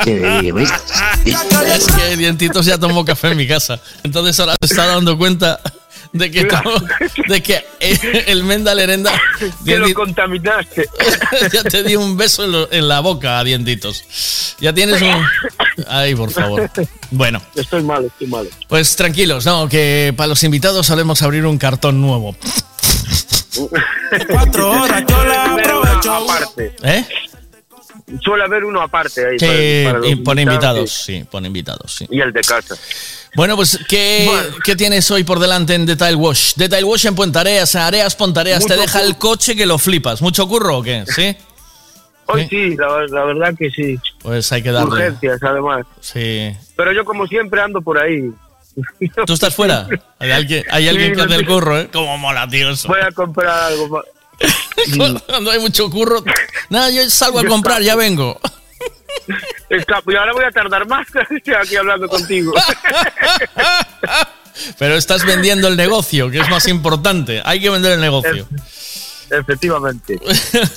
que 0.04 0.52
¿veis? 0.52 0.70
Es 1.24 1.86
que 1.86 2.16
Dientitos 2.16 2.66
ya 2.66 2.78
tomó 2.78 3.04
café 3.04 3.28
en 3.28 3.38
mi 3.38 3.48
casa. 3.48 3.80
Entonces 4.02 4.38
ahora 4.38 4.56
se 4.60 4.66
está 4.66 4.86
dando 4.86 5.16
cuenta 5.16 5.60
de 6.14 6.30
que, 6.30 6.48
de 7.28 7.42
que 7.42 7.64
el 8.28 8.44
Menda 8.44 8.74
Lerenda 8.74 9.12
Que 9.64 9.76
lo 9.78 9.92
contaminaste. 9.92 10.88
ya 11.52 11.62
te 11.64 11.82
dio 11.82 12.00
un 12.00 12.16
beso 12.16 12.44
en, 12.44 12.52
lo- 12.52 12.72
en 12.72 12.88
la 12.88 13.00
boca 13.00 13.38
a 13.38 13.44
Dientitos. 13.44 14.54
Ya 14.60 14.72
tienes 14.72 15.02
un... 15.02 15.12
Ay, 15.88 16.14
por 16.14 16.30
favor. 16.30 16.70
Bueno, 17.10 17.42
Estoy 17.56 17.82
mal, 17.82 18.04
estoy 18.06 18.28
mal. 18.28 18.48
pues 18.68 18.94
tranquilos, 18.96 19.44
¿no? 19.44 19.68
Que 19.68 20.14
para 20.16 20.28
los 20.28 20.42
invitados 20.44 20.86
solemos 20.86 21.20
abrir 21.22 21.44
un 21.44 21.58
cartón 21.58 22.00
nuevo. 22.00 22.34
Cuatro 24.30 24.70
horas 24.70 25.04
yo 25.08 25.24
la 25.24 25.44
aprovecho. 25.54 26.14
Aparte. 26.14 26.76
¿Eh? 26.82 27.04
suele 28.22 28.44
haber 28.44 28.64
uno 28.64 28.80
aparte 28.82 29.26
ahí. 29.26 29.38
Sí, 29.38 29.46
para- 29.84 29.92
para 29.92 29.98
los 29.98 30.10
y 30.10 30.16
pone 30.16 30.42
invitados, 30.42 30.78
invitados, 30.78 30.92
sí, 31.04 31.24
pone 31.30 31.46
invitados, 31.48 31.94
sí. 31.94 32.06
Y 32.10 32.20
el 32.20 32.32
de 32.32 32.40
casa. 32.42 32.76
Bueno, 33.34 33.56
pues, 33.56 33.78
¿qué, 33.88 34.30
¿qué 34.64 34.76
tienes 34.76 35.10
hoy 35.10 35.24
por 35.24 35.40
delante 35.40 35.74
en 35.74 35.86
Detail 35.86 36.16
Wash? 36.16 36.54
Detail 36.54 36.84
Wash 36.84 37.06
en 37.06 37.14
Puentareas, 37.14 37.74
en 37.74 37.80
Areas 37.80 38.14
Pontareas, 38.14 38.64
te 38.64 38.76
deja 38.76 38.98
curro. 39.00 39.04
el 39.04 39.18
coche 39.18 39.56
que 39.56 39.66
lo 39.66 39.76
flipas. 39.78 40.22
¿Mucho 40.22 40.46
curro 40.46 40.78
o 40.78 40.82
qué? 40.82 41.04
¿Sí? 41.06 41.36
Hoy 42.26 42.46
sí, 42.48 42.76
la, 42.76 43.06
la 43.08 43.24
verdad 43.24 43.54
que 43.58 43.70
sí. 43.70 43.98
Pues 44.22 44.50
hay 44.52 44.62
que 44.62 44.70
darle. 44.72 44.90
Urgencias, 44.90 45.42
además. 45.42 45.84
Sí. 46.00 46.56
Pero 46.76 46.92
yo, 46.92 47.04
como 47.04 47.26
siempre, 47.26 47.60
ando 47.60 47.82
por 47.82 47.98
ahí. 47.98 48.30
¿Tú 49.26 49.34
estás 49.34 49.54
fuera? 49.54 49.86
Hay 50.18 50.30
alguien, 50.30 50.64
hay 50.70 50.88
alguien 50.88 51.10
Sí, 51.10 51.16
que 51.16 51.22
hace 51.22 51.34
el 51.34 51.46
curro, 51.46 51.78
¿eh? 51.78 51.88
Como 51.92 52.16
mola, 52.18 52.48
tío, 52.48 52.70
eso. 52.70 52.88
Voy 52.88 53.00
a 53.00 53.10
comprar 53.12 53.72
algo. 53.72 54.02
Cuando 55.28 55.50
hay 55.50 55.58
mucho 55.60 55.90
curro. 55.90 56.24
Nada, 56.70 56.90
yo 56.90 57.08
salgo 57.10 57.40
a 57.40 57.44
comprar, 57.44 57.82
ya 57.82 57.94
vengo. 57.94 58.40
Escapo, 59.68 60.12
y 60.12 60.16
ahora 60.16 60.32
voy 60.32 60.44
a 60.44 60.50
tardar 60.50 60.86
más 60.86 61.06
estoy 61.30 61.54
aquí 61.54 61.76
hablando 61.76 62.08
contigo. 62.08 62.52
Pero 64.78 64.94
estás 64.96 65.24
vendiendo 65.26 65.66
el 65.68 65.76
negocio, 65.76 66.30
que 66.30 66.38
es 66.40 66.48
más 66.48 66.68
importante. 66.68 67.42
Hay 67.44 67.60
que 67.60 67.70
vender 67.70 67.92
el 67.92 68.00
negocio. 68.00 68.46
Efectivamente. 69.30 70.20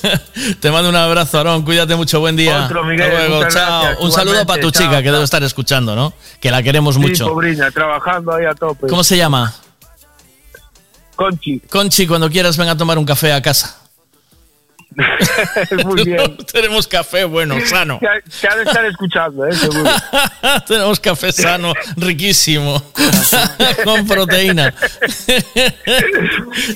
Te 0.60 0.70
mando 0.72 0.88
un 0.88 0.96
abrazo, 0.96 1.38
Aarón. 1.38 1.62
Cuídate 1.62 1.94
mucho. 1.94 2.18
Buen 2.18 2.34
día. 2.34 2.64
Otro, 2.64 2.82
Miguel, 2.84 3.02
Hasta 3.02 3.18
luego. 3.28 3.36
muchas 3.36 3.54
Chao. 3.54 3.82
gracias. 3.82 4.04
Un 4.04 4.12
saludo 4.12 4.46
para 4.46 4.60
tu 4.60 4.70
chao, 4.72 4.82
chica 4.84 5.02
que 5.02 5.12
debe 5.12 5.22
estar 5.22 5.42
escuchando, 5.44 5.94
¿no? 5.94 6.12
Que 6.40 6.50
la 6.50 6.62
queremos 6.62 6.96
Sí, 6.96 7.00
mucho. 7.00 7.28
pobrina, 7.28 7.70
trabajando 7.70 8.34
ahí 8.34 8.46
a 8.46 8.54
tope. 8.54 8.88
¿Cómo 8.88 9.04
se 9.04 9.16
llama? 9.16 9.54
Conchi. 11.14 11.60
Conchi, 11.60 12.06
cuando 12.06 12.28
quieras 12.30 12.56
ven 12.56 12.68
a 12.68 12.76
tomar 12.76 12.98
un 12.98 13.04
café 13.04 13.32
a 13.32 13.42
casa. 13.42 13.76
Muy 15.84 16.04
bien. 16.04 16.36
Tenemos 16.52 16.86
café 16.86 17.24
bueno, 17.24 17.56
sano. 17.66 18.00
Ha 18.02 18.56
de 18.56 18.62
estar 18.62 18.84
escuchando, 18.86 19.46
¿eh? 19.46 19.52
Seguro. 19.52 19.90
Tenemos 20.66 21.00
café 21.00 21.32
sano, 21.32 21.72
riquísimo, 21.96 22.82
con 23.84 24.06
proteína. 24.06 24.74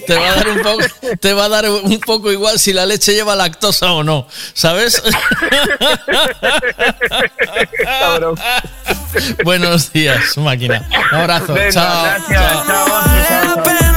te 0.07 0.15
va 0.15 0.31
a 0.31 0.35
dar 0.35 0.49
un 0.49 0.63
poco, 0.63 0.85
te 1.21 1.33
va 1.33 1.45
a 1.45 1.49
dar 1.49 1.71
un 1.71 2.01
poco 2.01 2.31
igual 2.31 2.59
si 2.59 2.73
la 2.73 2.87
leche 2.87 3.13
lleva 3.15 3.35
lactosa 3.35 3.93
o 3.93 4.03
no, 4.03 4.27
¿sabes? 4.53 5.03
Buenos 9.45 9.93
días, 9.93 10.37
máquina. 10.39 10.87
Un 11.13 11.19
abrazo. 11.19 11.55
Venga, 11.55 11.71
chao. 11.71 12.05
gracias, 12.29 12.67
chao. 13.65 13.92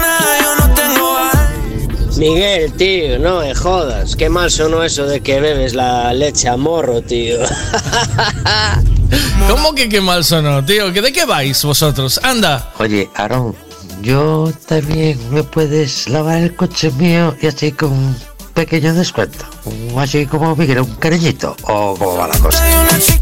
Miguel, 2.18 2.72
tío, 2.74 3.20
no 3.20 3.42
me 3.42 3.54
jodas. 3.54 4.16
Qué 4.16 4.30
mal 4.30 4.50
sonó 4.50 4.84
eso 4.84 5.06
de 5.06 5.20
que 5.20 5.42
bebes 5.42 5.74
la 5.74 6.14
leche 6.14 6.48
a 6.48 6.56
morro, 6.56 7.02
tío. 7.02 7.40
¿Cómo 9.50 9.76
que 9.76 9.90
qué 9.90 10.00
mal 10.00 10.24
sonó, 10.24 10.64
tío? 10.64 10.94
¿Que 10.94 11.02
¿De 11.02 11.12
qué 11.12 11.26
vais 11.26 11.62
vosotros? 11.64 12.20
Anda. 12.24 12.72
Oye, 12.80 13.10
Aarón, 13.16 13.56
yo 14.02 14.52
también 14.68 15.20
me 15.32 15.44
puedes 15.44 16.08
lavar 16.08 16.44
el 16.44 16.56
coche 16.56 16.92
mío 16.92 17.36
y 17.42 17.48
así 17.48 17.72
con 17.72 18.16
pequeño 18.56 18.94
descuento. 18.96 19.46
Un- 19.66 20.00
Así 20.00 20.26
como 20.26 20.56
Miguel, 20.56 20.80
un 20.80 20.96
cariñito. 20.96 21.56
O 21.64 21.96
cómo 21.98 22.18
va 22.18 22.28
la 22.28 22.38
cosa. 22.40 22.64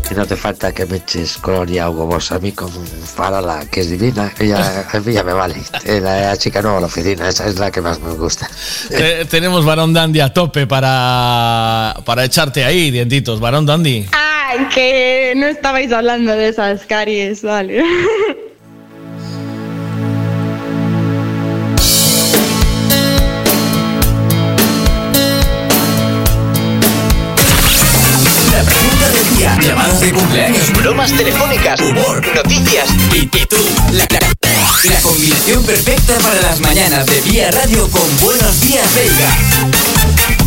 Y 0.09 0.13
no 0.15 0.25
te 0.25 0.35
falta 0.35 0.71
que 0.71 0.85
me 0.85 0.97
eches 0.97 1.37
colonia 1.37 1.89
o 1.89 1.93
gomos 1.93 2.31
a 2.31 2.39
mí 2.39 2.51
con 2.51 2.69
Farala, 2.69 3.65
que 3.69 3.81
es 3.81 3.89
divina. 3.89 4.31
Ella, 4.39 4.85
a 4.91 4.99
mí 4.99 5.13
ya 5.13 5.23
me 5.23 5.33
vale. 5.33 5.55
Eh, 5.85 5.99
La 5.99 6.37
chica 6.37 6.61
nueva 6.61 6.77
de 6.77 6.81
la 6.81 6.87
oficina, 6.87 7.27
esa 7.29 7.47
es 7.47 7.59
la 7.59 7.71
que 7.71 7.81
más 7.81 7.99
me 7.99 8.11
gusta. 8.13 8.49
Te- 8.89 9.25
tenemos 9.25 9.65
varón 9.65 9.91
dandy 9.93 10.19
a 10.21 10.31
tope 10.33 10.67
para, 10.67 11.95
para 12.05 12.23
echarte 12.25 12.63
ahí, 12.63 12.91
dientitos. 12.91 13.39
Varón 13.39 13.65
dandy. 13.65 14.05
Ay, 14.11 14.67
que 14.73 15.33
no 15.35 15.47
estabais 15.47 15.91
hablando 15.91 16.31
de 16.33 16.49
esas 16.49 16.85
caries, 16.85 17.41
vale. 17.41 17.83
telefónicas, 31.11 31.79
humor, 31.81 32.21
noticias 32.35 32.87
y, 33.13 33.17
y 33.19 33.45
tú, 33.45 33.57
la, 33.91 34.05
la- 34.09 34.19
la 34.89 35.01
combinación 35.01 35.63
perfecta 35.63 36.17
para 36.19 36.41
las 36.41 36.59
mañanas 36.59 37.05
de 37.05 37.21
Vía 37.21 37.51
Radio 37.51 37.89
con 37.89 38.03
Buenos 38.21 38.59
Días 38.61 38.85
Veiga. 38.95 40.43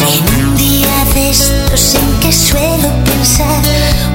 En 0.00 0.44
un 0.44 0.56
día 0.56 1.04
de 1.14 1.30
estos 1.30 1.94
en 1.94 2.20
que 2.20 2.32
suelo 2.32 2.88
pensar, 3.04 3.62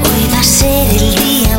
hoy 0.04 0.34
va 0.34 0.40
a 0.40 0.44
ser 0.44 0.88
el 0.90 1.16
día 1.16 1.53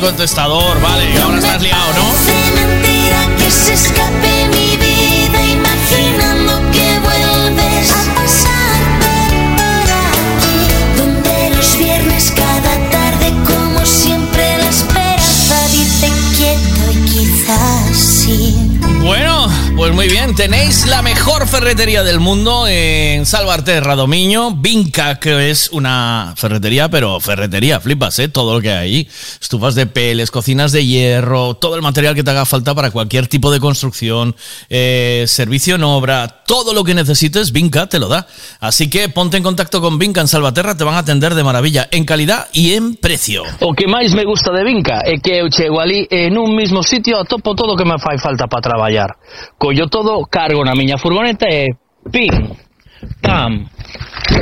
contestador, 0.00 0.80
vale. 0.80 1.20
Ahora 1.20 1.38
estás 1.38 1.62
liado, 1.62 1.92
¿no? 1.94 2.37
Ferretería 21.58 22.04
del 22.04 22.20
mundo 22.20 22.68
en 22.68 23.26
Salvarte 23.26 23.80
Radomiño. 23.80 24.52
Vinca, 24.52 25.18
que 25.18 25.50
es 25.50 25.70
una 25.72 26.32
ferretería, 26.36 26.88
pero 26.88 27.18
ferretería, 27.18 27.80
flipas, 27.80 28.16
¿eh? 28.20 28.28
Todo 28.28 28.54
lo 28.54 28.60
que 28.60 28.70
hay. 28.70 29.08
Estufas 29.40 29.74
de 29.74 29.86
peles, 29.86 30.30
cocinas 30.30 30.70
de 30.70 30.86
hierro, 30.86 31.54
todo 31.54 31.74
el 31.74 31.82
material 31.82 32.14
que 32.14 32.22
te 32.22 32.30
haga 32.30 32.46
falta 32.46 32.76
para 32.76 32.92
cualquier 32.92 33.26
tipo 33.26 33.50
de 33.50 33.58
construcción, 33.58 34.36
eh, 34.70 35.24
servicio 35.26 35.74
en 35.74 35.82
obra, 35.82 36.28
todo 36.46 36.72
lo 36.72 36.84
que 36.84 36.94
necesites, 36.94 37.50
Vinca 37.50 37.88
te 37.88 37.98
lo 37.98 38.06
da. 38.06 38.28
Así 38.60 38.88
que 38.88 39.08
ponte 39.08 39.36
en 39.36 39.42
contacto 39.42 39.80
con 39.80 39.98
Vinca 39.98 40.20
en 40.20 40.28
Salvaterra, 40.28 40.76
te 40.76 40.84
van 40.84 40.94
a 40.94 40.98
atender 40.98 41.34
de 41.34 41.42
maravilla 41.42 41.88
en 41.90 42.04
calidad 42.04 42.46
y 42.52 42.74
en 42.74 42.94
precio. 42.94 43.42
O 43.60 43.74
que 43.74 43.88
máis 43.88 44.14
me 44.14 44.22
gusta 44.24 44.52
de 44.52 44.62
Vinca 44.62 45.02
é 45.04 45.18
que 45.18 45.34
eu 45.34 45.48
en 46.10 46.38
un 46.38 46.54
mismo 46.54 46.84
sitio 46.84 47.18
atopo 47.18 47.56
todo 47.56 47.72
o 47.72 47.76
que 47.76 47.84
me 47.84 47.98
fai 47.98 48.16
falta 48.18 48.46
para 48.46 48.62
traballar. 48.62 49.16
Collo 49.58 49.88
todo, 49.88 50.22
cargo 50.30 50.64
na 50.64 50.76
miña 50.76 50.98
furgoneta 50.98 51.47
e 51.48 51.74
pim, 52.12 52.30
pam, 53.22 53.68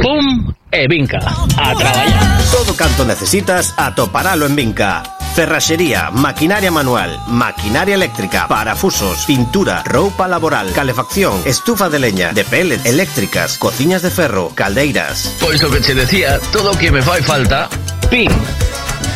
pum 0.02 0.52
e 0.72 0.88
Vinca. 0.88 1.18
A 1.56 1.74
traballar. 1.74 2.42
Todo 2.50 2.74
canto 2.74 3.04
necesitas 3.04 3.74
atoparalo 3.76 4.46
en 4.46 4.56
Vinca. 4.56 5.02
Ferraxería, 5.34 6.10
maquinaria 6.10 6.70
manual, 6.70 7.20
maquinaria 7.28 7.94
eléctrica, 7.94 8.48
parafusos, 8.48 9.26
pintura, 9.26 9.82
roupa 9.84 10.26
laboral, 10.26 10.72
calefacción, 10.72 11.42
estufa 11.44 11.90
de 11.90 11.98
leña, 11.98 12.32
de 12.32 12.42
pellet, 12.44 12.84
eléctricas, 12.86 13.58
cociñas 13.58 14.00
de 14.00 14.10
ferro, 14.10 14.50
caldeiras. 14.54 15.36
Pois 15.38 15.62
o 15.62 15.70
que 15.70 15.82
che 15.82 15.94
decía, 15.94 16.40
todo 16.52 16.72
o 16.72 16.78
que 16.78 16.90
me 16.90 17.02
fai 17.02 17.22
falta, 17.22 17.68
pim, 18.08 18.32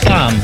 pam, 0.04 0.36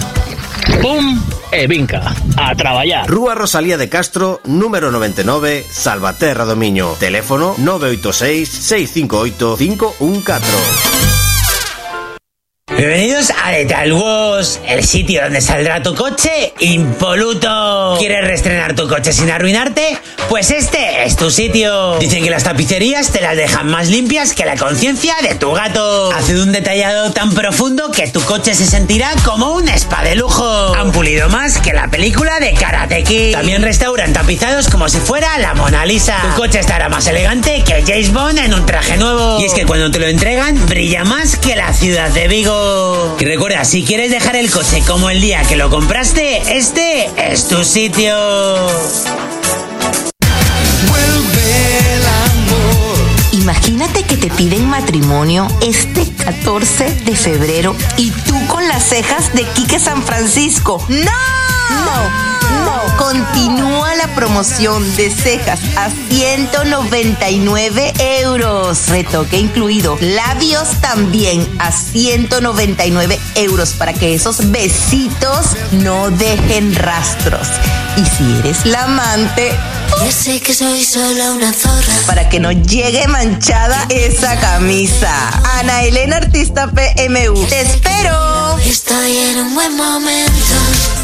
pum 0.81 1.21
e 1.57 1.67
Vinca. 1.67 2.15
A 2.37 2.55
traballar. 2.55 3.09
Rúa 3.09 3.35
Rosalía 3.35 3.79
de 3.79 3.89
Castro, 3.89 4.41
número 4.45 4.91
99, 4.91 5.65
Salvaterra 5.71 6.45
Domiño. 6.45 6.93
Teléfono 6.99 7.55
986 7.59 8.49
658 8.49 9.57
514. 9.57 11.26
Bienvenidos 12.77 13.33
a 13.43 13.53
Lethal 13.53 13.91
Wash, 13.95 14.59
el 14.67 14.85
sitio 14.85 15.23
donde 15.23 15.41
saldrá 15.41 15.83
tu 15.83 15.95
coche 15.95 16.53
impoluto. 16.61 17.97
¿Quieres 17.99 18.23
reestrenar 18.27 18.75
tu 18.75 18.87
coche 18.87 19.15
sin 19.15 19.31
arruinarte? 19.31 19.97
Pues 20.29 20.51
este 20.51 21.05
es 21.05 21.17
tu 21.17 21.31
sitio. 21.31 21.99
Dicen 21.99 22.23
que 22.23 22.29
las 22.29 22.45
tapicerías 22.45 23.13
te 23.13 23.23
las 23.23 23.35
dejan 23.35 23.69
más 23.69 23.89
limpias 23.89 24.35
que 24.35 24.45
la 24.45 24.57
conciencia 24.57 25.15
de 25.23 25.37
tu 25.37 25.53
gato. 25.53 26.13
Hace 26.13 26.39
un 26.39 26.53
detallado 26.53 27.13
tan 27.13 27.33
profundo 27.33 27.91
que 27.91 28.09
tu 28.09 28.21
coche 28.21 28.55
se 28.55 28.67
sentirá 28.67 29.11
como 29.25 29.53
un 29.55 29.69
spa 29.71 30.03
de 30.03 30.15
lujo. 30.15 30.75
Han 30.75 30.93
pulido 30.93 31.31
más 31.31 31.59
que 31.59 31.73
la 31.73 31.89
película 31.89 32.41
de 32.41 32.53
Karate 32.53 33.05
Kid. 33.05 33.33
También 33.33 33.63
restauran 33.63 34.13
tapizados 34.13 34.69
como 34.69 34.91
si 34.91 34.99
fuera 34.99 35.39
la 35.39 35.55
Mona 35.55 35.87
Lisa. 35.87 36.19
Tu 36.21 36.43
coche 36.43 36.59
estará 36.59 36.91
más 36.91 37.07
elegante 37.07 37.65
que 37.65 37.83
James 37.87 38.13
Bond 38.13 38.39
en 38.39 38.53
un 38.53 38.67
traje 38.67 38.99
nuevo. 38.99 39.41
Y 39.41 39.47
es 39.47 39.55
que 39.55 39.65
cuando 39.65 39.91
te 39.91 39.99
lo 39.99 40.09
entregan, 40.09 40.67
brilla 40.67 41.05
más 41.05 41.37
que 41.37 41.57
la 41.57 41.73
ciudad 41.73 42.11
de 42.11 42.29
Vigo. 42.29 42.66
Y 43.19 43.25
recuerda, 43.25 43.65
si 43.65 43.85
quieres 43.85 44.11
dejar 44.11 44.37
el 44.37 44.51
coche 44.51 44.83
como 44.87 45.11
el 45.11 45.21
día 45.21 45.43
que 45.43 45.57
lo 45.57 45.71
compraste, 45.71 46.57
este 46.57 47.11
es 47.33 47.49
tu 47.49 47.65
sitio. 47.65 48.15
Imagínate 53.33 54.03
que 54.03 54.17
te 54.17 54.29
piden 54.29 54.69
matrimonio 54.69 55.47
este 55.63 56.05
14 56.25 56.91
de 57.05 57.17
febrero 57.17 57.77
y 57.97 58.11
tú 58.11 58.35
con 58.49 58.67
las 58.67 58.83
cejas 58.83 59.33
de 59.35 59.45
Quique 59.55 59.79
San 59.79 60.03
Francisco. 60.03 60.85
¡No! 60.89 61.11
No, 61.71 61.85
no. 61.85 62.36
Continúa 62.97 63.95
la 63.97 64.15
promoción 64.15 64.83
de 64.97 65.11
cejas 65.11 65.61
a 65.77 65.91
199 66.09 67.93
euros. 68.23 68.89
Retoque 68.89 69.39
incluido. 69.39 69.99
Labios 70.01 70.69
también 70.81 71.47
a 71.59 71.73
199 71.73 73.19
euros 73.35 73.71
para 73.75 73.93
que 73.93 74.15
esos 74.15 74.51
besitos 74.51 75.49
no 75.73 76.11
dejen 76.11 76.75
rastros. 76.75 77.49
Y 77.97 78.05
si 78.05 78.39
eres 78.39 78.65
la 78.67 78.85
amante, 78.85 79.53
Ya 80.05 80.13
sé 80.13 80.41
que 80.41 80.53
soy 80.55 80.85
solo 80.85 81.35
una 81.35 81.53
zorra. 81.53 81.93
para 82.07 82.29
que 82.29 82.41
no 82.41 82.51
llegue 82.53 83.07
manchada 83.09 83.87
esa 83.91 84.39
camisa. 84.41 85.13
Ana 85.59 85.83
Elena 85.85 86.17
Artista 86.17 86.69
PMU. 86.69 87.47
Te 87.47 87.61
espero. 87.61 88.59
Estoy 88.59 89.17
en 89.19 89.39
un 89.41 89.55
buen 89.55 89.77
momento. 89.77 90.96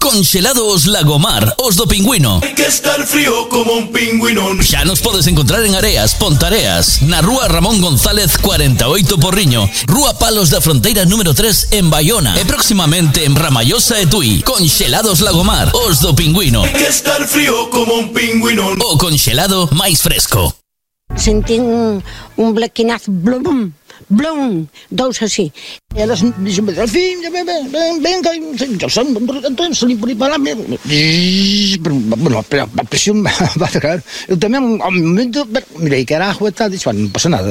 Conxelados 0.00 0.86
Lagomar, 0.86 1.54
os 1.60 1.76
do 1.76 1.86
pingüino. 1.86 2.40
Hay 2.42 2.54
que 2.54 2.64
estar 2.64 3.06
frío 3.06 3.50
como 3.50 3.74
un 3.74 3.92
pingüino. 3.92 4.56
Xa 4.64 4.82
nos 4.88 5.04
podes 5.04 5.28
encontrar 5.28 5.60
en 5.60 5.76
Areas, 5.76 6.16
Pontareas, 6.16 7.02
na 7.04 7.20
Rúa 7.20 7.52
Ramón 7.52 7.84
González 7.84 8.38
48 8.40 9.20
Porriño, 9.20 9.68
Rúa 9.84 10.16
Palos 10.18 10.48
da 10.48 10.64
Fronteira 10.64 11.04
número 11.04 11.36
3 11.36 11.76
en 11.76 11.92
Bayona 11.92 12.32
e 12.40 12.48
próximamente 12.48 13.28
en 13.28 13.36
Ramallosa 13.36 14.00
e 14.00 14.08
Tui. 14.08 14.40
Conxelados 14.40 15.20
Lagomar, 15.20 15.68
os 15.76 16.00
do 16.00 16.16
pingüino. 16.16 16.64
Hay 16.64 16.72
que 16.80 16.88
estar 16.88 17.20
frío 17.28 17.68
como 17.68 17.92
un 18.00 18.16
pingüino. 18.16 18.72
O 18.80 18.96
conxelado 18.96 19.68
máis 19.76 20.00
fresco. 20.00 20.56
Sentí 21.12 21.60
un, 21.60 22.00
un 22.40 22.48
blequinazo, 22.56 23.12
blum, 23.12 23.76
blum, 24.08 24.66
dous 24.90 25.22
así. 25.22 25.52
Elas 25.94 26.22
dixen, 26.38 26.66
fin, 26.88 27.20
ven, 27.20 27.46
ven, 27.46 27.72
ven, 27.72 28.02
venga, 28.02 28.30
yo 28.78 28.88
son, 28.88 29.16
entonces 29.44 29.78
salí 29.78 29.96
por 29.96 30.08
aí 30.08 30.14
para 30.14 30.38
lá, 30.38 30.38
bueno, 30.38 30.78
pero 32.48 32.62
a 32.64 32.84
presión 32.84 33.24
va 33.24 33.66
a 33.66 33.70
sacar. 33.70 34.02
Eu 34.28 34.38
tamén, 34.38 34.78
ao 34.78 34.94
momento, 34.94 35.44
mirei 35.76 36.06
que 36.06 36.14
era 36.14 36.30
agua 36.30 36.48
e 36.48 36.52
tal, 36.54 36.70
dixo, 36.70 36.94
non 36.94 37.10
pasa 37.10 37.28
nada. 37.28 37.50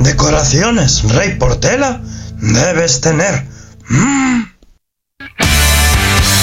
decoraciones 0.00 1.02
Rey 1.14 1.36
Portela 1.38 2.00
debes 2.40 3.00
tener. 3.00 3.46
Mm. 3.88 4.42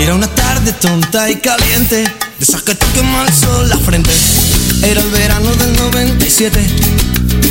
Era 0.00 0.14
una 0.14 0.28
tarde 0.28 0.72
tonta 0.72 1.30
y 1.30 1.36
caliente, 1.36 1.96
de 1.96 2.10
esas 2.40 2.62
que 2.62 2.74
te 2.74 2.86
quema 2.94 3.26
el 3.26 3.68
la 3.68 3.76
frente. 3.76 4.10
Era 4.82 5.02
el 5.02 5.10
verano 5.10 5.50
del 5.56 5.76
97 5.76 6.58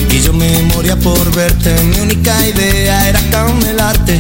y 0.09 0.19
yo 0.19 0.33
me 0.33 0.63
moría 0.73 0.95
por 0.95 1.31
verte. 1.35 1.71
Mi 1.83 1.99
única 1.99 2.35
idea 2.47 3.07
era 3.07 3.19
camelarte, 3.29 4.19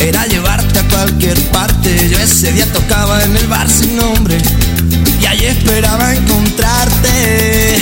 era 0.00 0.26
llevarte 0.26 0.80
a 0.80 0.88
cualquier 0.88 1.40
parte. 1.50 2.08
Yo 2.08 2.18
ese 2.18 2.50
día 2.50 2.66
tocaba 2.72 3.22
en 3.22 3.36
el 3.36 3.46
bar 3.46 3.70
sin 3.70 3.96
nombre 3.96 4.38
y 5.22 5.26
allí 5.26 5.46
esperaba 5.46 6.12
encontrarte. 6.12 7.78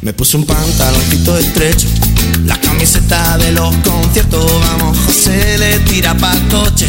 Me 0.00 0.14
puse 0.14 0.38
un 0.38 0.46
pantaloncito 0.46 1.36
estrecho, 1.36 1.88
la 2.44 2.60
camiseta 2.60 3.38
de 3.38 3.52
los 3.52 3.74
conciertos. 3.76 4.50
Vamos, 4.60 4.96
José 5.06 5.58
le 5.58 5.78
tira 5.80 6.14
pa'l 6.16 6.38
coche, 6.48 6.86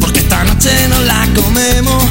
porque 0.00 0.20
esta 0.20 0.44
noche 0.44 0.70
nos 0.88 1.00
la 1.04 1.28
comemos. 1.34 2.04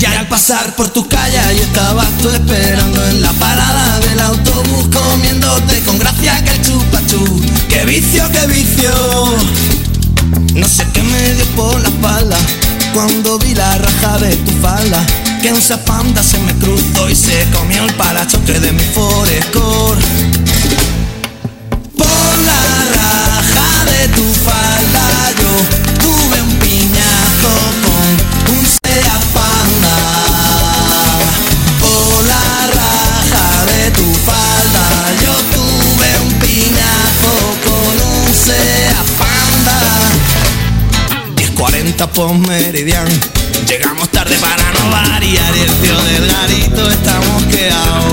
Y 0.00 0.04
al 0.06 0.28
pasar 0.28 0.76
por 0.76 0.90
tu 0.90 1.08
calle 1.08 1.38
y 1.56 1.60
estabas 1.60 2.06
tú 2.20 2.28
esperando 2.28 3.06
en 3.08 3.22
la 3.22 3.32
parada 3.32 4.00
del 4.00 4.20
autobús 4.20 4.88
comiéndote 4.92 5.80
con 5.80 5.98
gracia 5.98 6.44
que 6.44 6.50
el 6.50 6.62
chupachú. 6.62 7.40
¡Qué 7.70 7.86
vicio, 7.86 8.22
qué 8.30 8.46
vicio! 8.46 8.90
No 10.54 10.68
sé 10.68 10.86
qué 10.92 11.02
me 11.02 11.34
dio 11.34 11.44
por 11.56 11.80
la 11.80 11.88
espalda 11.88 12.36
cuando 12.92 13.38
vi 13.38 13.54
la 13.54 13.78
raja 13.78 14.18
de 14.18 14.36
tu 14.36 14.50
falda. 14.60 15.04
Que 15.40 15.52
un 15.52 15.62
zapanda 15.62 16.22
se 16.22 16.38
me 16.38 16.54
cruzó 16.54 17.08
y 17.08 17.14
se 17.14 17.46
comió 17.50 17.84
el 17.84 17.94
parachoque 17.94 18.60
de 18.60 18.72
mi 18.72 18.82
Forescore. 18.82 20.00
Por 21.96 22.38
la 22.48 22.62
raja 22.94 23.84
de 23.84 24.08
tu 24.08 24.24
falda 24.46 25.06
yo 25.40 25.52
tuve 26.02 26.40
un 26.42 26.54
piñazo 26.58 27.54
con 27.84 28.56
un 28.56 28.64
Seat 28.66 29.24
Panda. 29.32 29.96
Por 31.80 32.24
la 32.26 32.46
raja 32.80 33.46
de 33.72 33.90
tu 33.92 34.14
falda 34.28 34.86
yo 35.22 35.34
tuve 35.54 36.08
un 36.26 36.32
piñazo 36.40 37.34
con 37.64 37.94
un 38.12 38.26
Panda. 39.18 39.78
10.40 41.36 42.08
por 42.08 42.34
meridiano. 42.34 43.10
Llegamos 43.68 44.08
tarde 44.10 44.36
para 44.38 44.72
no 44.72 44.90
variar 44.90 45.56
y 45.56 45.60
el 45.60 45.72
tío 45.80 45.98
del 46.02 46.26
garito 46.30 46.90
está 46.90 47.20
mosqueado. 47.20 48.12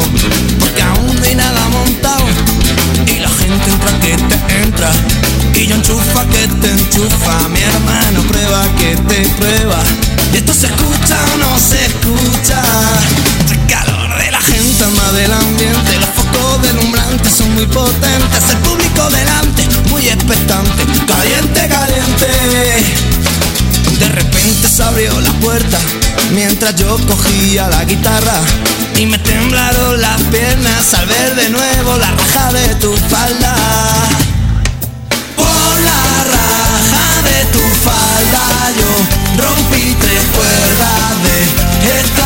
Porque 0.59 0.81
aún 0.81 1.15
no 1.15 1.23
hay 1.23 1.35
nada 1.35 1.69
montado. 1.69 2.30
Gente 3.51 3.69
entra 3.69 3.99
que 3.99 4.15
te 4.15 4.63
entra. 4.63 4.91
Y 5.55 5.67
yo 5.67 5.75
enchufa 5.75 6.25
que 6.27 6.47
te 6.47 6.71
enchufa. 6.71 7.49
Mi 7.49 7.59
hermano 7.59 8.21
prueba 8.29 8.63
que 8.79 8.95
te 8.95 9.27
prueba. 9.31 9.83
Y 10.33 10.37
esto 10.37 10.53
se 10.53 10.67
escucha 10.67 11.17
o 11.33 11.37
no 11.37 11.59
se 11.59 11.85
escucha. 11.85 12.61
El 13.51 13.65
calor 13.67 14.17
de 14.17 14.31
la 14.31 14.39
gente 14.39 14.85
más 14.95 15.13
del 15.13 15.33
ambiente. 15.33 15.97
Los 15.99 16.09
focos 16.15 16.61
delumbrantes 16.61 17.33
son 17.33 17.53
muy 17.53 17.65
potentes. 17.65 18.43
El 18.51 18.57
público 18.59 19.09
delante, 19.09 19.67
muy 19.89 20.07
expectante. 20.07 20.85
Caliente, 21.05 21.67
caliente. 21.67 23.20
De 24.11 24.17
repente 24.17 24.67
se 24.67 24.83
abrió 24.83 25.21
la 25.21 25.31
puerta 25.39 25.77
mientras 26.33 26.75
yo 26.75 26.97
cogía 27.07 27.69
la 27.69 27.85
guitarra 27.85 28.33
y 28.97 29.05
me 29.05 29.17
temblaron 29.19 30.01
las 30.01 30.19
piernas 30.23 30.93
al 30.95 31.05
ver 31.05 31.33
de 31.35 31.47
nuevo 31.47 31.95
la 31.95 32.11
raja 32.11 32.51
de 32.51 32.75
tu 32.75 32.91
falda. 32.91 33.55
Por 35.37 35.45
la 35.45 36.03
raja 36.35 37.21
de 37.23 37.45
tu 37.53 37.63
falda 37.85 38.43
yo 38.79 39.43
rompí 39.45 39.95
tres 40.01 40.23
cuerdas 40.35 41.23
de 41.23 42.01
esta 42.01 42.20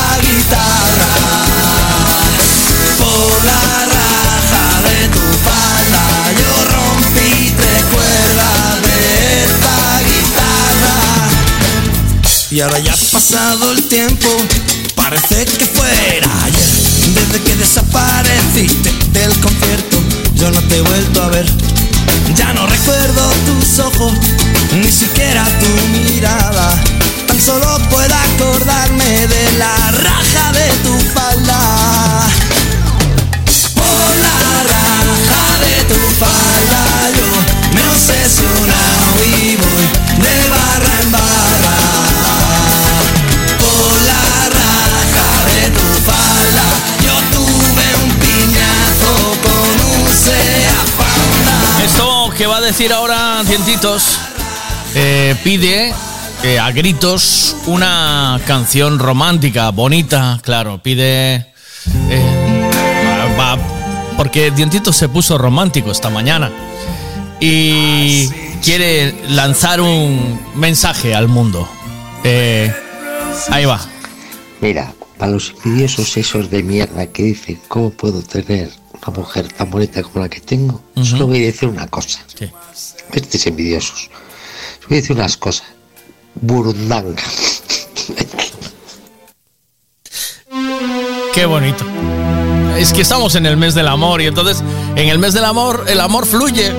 Y 12.56 12.62
ahora 12.62 12.80
ya 12.80 12.94
ha 12.94 13.12
pasado 13.12 13.74
el 13.74 13.84
tiempo, 13.84 14.30
parece 14.96 15.44
que 15.44 15.66
fuera 15.66 16.30
ayer. 16.46 16.70
Desde 17.14 17.44
que 17.44 17.54
desapareciste 17.58 18.94
del 19.12 19.38
concierto, 19.42 20.02
yo 20.36 20.50
no 20.52 20.62
te 20.62 20.78
he 20.78 20.82
vuelto 20.82 21.22
a 21.22 21.28
ver. 21.28 21.46
Ya 22.34 22.54
no 22.54 22.66
recuerdo 22.66 23.30
tus 23.46 23.80
ojos, 23.80 24.14
ni 24.74 24.90
siquiera 24.90 25.46
tu 25.60 25.88
mirada. 26.00 26.82
Tan 27.28 27.42
solo 27.42 27.78
puedo 27.90 28.16
acordarme 28.16 29.28
de 29.28 29.52
la 29.58 29.92
raja 29.92 30.54
de 30.54 30.70
tu 30.86 30.98
falda. 31.14 32.05
Decir 52.78 52.92
ahora 52.92 53.42
Dientitos 53.46 54.20
eh, 54.96 55.34
pide 55.46 55.94
eh, 56.44 56.60
a 56.60 56.72
gritos 56.72 57.56
una 57.68 58.38
canción 58.46 59.00
romántica, 59.00 59.70
bonita, 59.72 60.40
claro, 60.44 60.84
pide... 60.84 61.36
eh, 62.10 62.70
va- 63.40 63.58
porque 64.18 64.52
Dientitos 64.52 64.98
se 64.98 65.08
puso 65.08 65.38
romántico 65.38 65.90
esta 65.90 66.10
mañana 66.10 66.52
y 67.40 68.28
quiere 68.62 69.16
lanzar 69.30 69.80
un 69.80 70.38
mensaje 70.56 71.16
al 71.16 71.30
mundo. 71.30 71.70
Eh, 72.26 72.74
ahí 73.52 73.64
va. 73.64 73.80
Mira, 74.60 74.94
para 75.18 75.32
los 75.32 75.54
envidiosos 75.64 76.18
esos 76.18 76.50
de 76.50 76.62
mierda 76.62 77.08
que 77.08 77.24
dicen, 77.24 77.58
¿cómo 77.70 77.92
puedo 77.92 78.22
tener 78.22 78.70
una 79.06 79.18
mujer 79.18 79.52
tan 79.52 79.70
bonita 79.70 80.02
como 80.04 80.22
la 80.22 80.30
que 80.30 80.40
tengo? 80.40 80.82
Solo 81.02 81.28
voy 81.28 81.44
a 81.44 81.46
decir 81.48 81.70
una 81.70 81.88
cosa. 81.88 82.20
Estos 83.14 83.48
envidiosos. 83.48 84.10
Os 84.82 84.88
Voy 84.88 84.98
a 84.98 85.02
decir 85.02 85.16
unas 85.16 85.38
cosas. 85.38 85.68
Burundanga. 86.36 87.24
Qué 91.34 91.46
bonito. 91.46 91.86
Es 92.78 92.94
que 92.94 93.02
estamos 93.02 93.36
en 93.36 93.46
el 93.46 93.58
mes 93.58 93.76
del 93.76 93.88
amor 93.88 94.22
y 94.22 94.28
entonces 94.28 94.64
en 94.96 95.10
el 95.10 95.20
mes 95.20 95.34
del 95.34 95.46
amor 95.46 95.86
el 95.88 96.00
amor 96.00 96.26
fluye. 96.26 96.74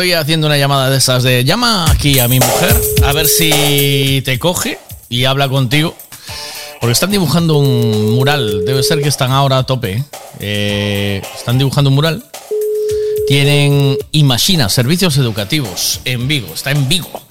Estoy 0.00 0.14
haciendo 0.14 0.46
una 0.46 0.56
llamada 0.56 0.88
de 0.88 0.96
esas 0.96 1.22
de 1.22 1.44
llama 1.44 1.84
aquí 1.90 2.20
a 2.20 2.26
mi 2.26 2.40
mujer, 2.40 2.74
a 3.04 3.12
ver 3.12 3.26
si 3.26 4.22
te 4.24 4.38
coge 4.38 4.78
y 5.10 5.26
habla 5.26 5.46
contigo. 5.46 5.94
Porque 6.80 6.92
están 6.92 7.10
dibujando 7.10 7.58
un 7.58 8.14
mural, 8.14 8.64
debe 8.64 8.82
ser 8.82 9.02
que 9.02 9.10
están 9.10 9.30
ahora 9.30 9.58
a 9.58 9.66
tope. 9.66 10.02
¿eh? 10.40 11.20
Están 11.36 11.58
dibujando 11.58 11.90
un 11.90 11.96
mural. 11.96 12.24
Tienen 13.28 13.98
Imagina, 14.12 14.70
servicios 14.70 15.18
educativos 15.18 16.00
en 16.06 16.26
Vigo, 16.26 16.48
está 16.54 16.70
en 16.70 16.88
Vigo. 16.88 17.22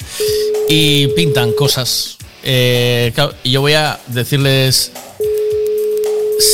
Y 0.70 1.08
pintan 1.08 1.54
cosas. 1.54 2.18
Eh, 2.44 3.12
yo 3.46 3.62
voy 3.62 3.74
a 3.74 4.00
decirles 4.06 4.92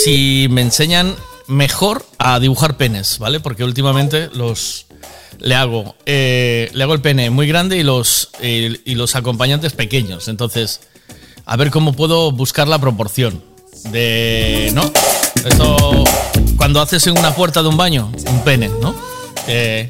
si 0.06 0.48
me 0.50 0.62
enseñan 0.62 1.14
mejor 1.48 2.06
a 2.20 2.40
dibujar 2.40 2.78
penes, 2.78 3.20
¿vale? 3.20 3.42
Porque 3.42 3.66
últimamente 3.66 4.30
los 4.32 4.85
le 5.46 5.54
hago 5.54 5.96
eh, 6.08 6.72
le 6.74 6.84
hago 6.84 6.96
el 6.96 7.02
pene 7.02 7.30
muy 7.30 7.48
grande 7.48 7.78
y 7.78 7.84
los 7.84 8.32
y, 8.42 8.96
los 8.96 9.16
acompañantes 9.16 9.74
pequeños. 9.74 10.28
Entonces, 10.28 10.82
a 11.46 11.56
ver 11.56 11.70
cómo 11.70 11.94
puedo 11.94 12.32
buscar 12.32 12.68
la 12.68 12.80
proporción 12.80 13.44
de, 13.92 14.72
¿no? 14.74 14.92
Esto 15.46 16.04
cuando 16.58 16.82
haces 16.82 17.06
en 17.06 17.18
una 17.18 17.34
puerta 17.36 17.62
de 17.62 17.70
un 17.70 17.78
baño 17.78 18.12
un 18.28 18.44
pene, 18.44 18.70
¿no? 18.82 18.96
Eh, 19.48 19.88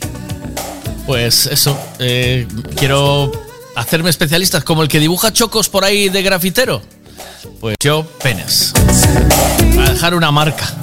pues 1.08 1.46
eso, 1.46 1.78
eh, 2.00 2.46
quiero 2.76 3.32
hacerme 3.78 4.10
especialistas 4.10 4.66
como 4.66 4.84
el 4.84 4.90
que 4.90 5.00
dibuja 5.00 5.32
chocos 5.32 5.70
por 5.70 5.86
ahí 5.86 6.10
de 6.10 6.22
grafitero. 6.22 6.82
Pues 7.62 7.78
yo 7.82 8.06
penes. 8.22 8.74
Para 9.74 9.94
dejar 9.94 10.16
una 10.16 10.32
marca. 10.32 10.76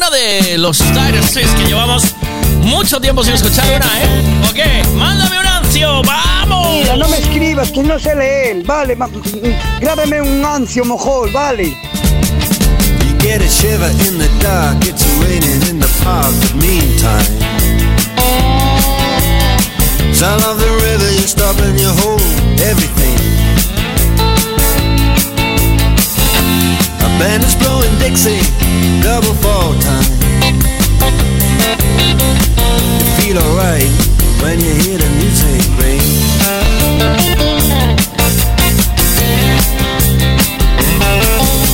De 0.00 0.56
los 0.56 0.78
Dire 0.78 1.20
que 1.56 1.64
llevamos 1.66 2.02
mucho 2.62 2.98
tiempo 2.98 3.22
sin 3.22 3.34
escuchar 3.34 3.66
una, 3.66 3.86
¿eh? 4.02 4.40
Ok, 4.48 4.94
mándame 4.94 5.38
un 5.38 5.46
ancio, 5.46 6.02
¡vamos! 6.02 6.78
Mira, 6.78 6.96
no 6.96 7.08
me 7.08 7.18
escribas, 7.18 7.70
que 7.70 7.82
no 7.82 7.98
sé 7.98 8.14
leer, 8.14 8.62
vale, 8.64 8.96
grábame 9.80 10.22
un 10.22 10.42
ancio, 10.44 10.84
mojol, 10.86 11.30
vale. 11.32 11.64
You 11.66 13.18
get 13.20 13.42
a 13.42 13.48
shiver 13.48 13.90
in 14.08 14.18
the 14.18 14.28
dark, 14.40 14.82
it's 14.86 15.04
raining 15.20 15.62
in 15.68 15.78
the 15.78 15.88
park, 16.02 16.32
but 16.40 16.54
meantime. 16.54 17.52
Sound 20.14 20.42
of 20.42 20.58
the 20.58 20.70
river, 20.86 21.12
you 21.12 21.26
stop 21.26 21.58
and 21.58 21.78
you 21.78 21.90
hold 22.02 22.22
everything. 22.60 23.01
Band 27.18 27.44
is 27.44 27.54
blowing 27.56 27.94
Dixie, 27.98 28.40
double 29.02 29.34
fall 29.42 29.74
time. 29.80 30.04
You 32.98 33.06
feel 33.18 33.38
alright 33.38 33.90
when 34.42 34.60
you 34.60 34.72
hear 34.82 34.98
the 34.98 35.10
music 35.20 35.62
ring. 35.78 36.00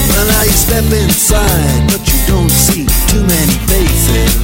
Well, 0.08 0.26
now 0.26 0.42
you 0.42 0.52
step 0.52 0.84
inside, 0.92 1.86
but 1.92 2.02
you 2.06 2.18
don't 2.26 2.50
see 2.50 2.86
too 3.08 3.22
many 3.24 3.56
faces. 3.66 4.34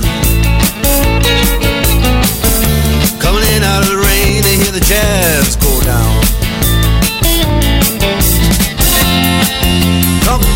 Coming 3.21 3.45
in 3.57 3.63
out 3.63 3.83
of 3.83 3.89
the 3.91 3.97
rain, 3.97 4.43
they 4.43 4.57
hear 4.57 4.73
the 4.73 4.85
jazz 4.85 5.57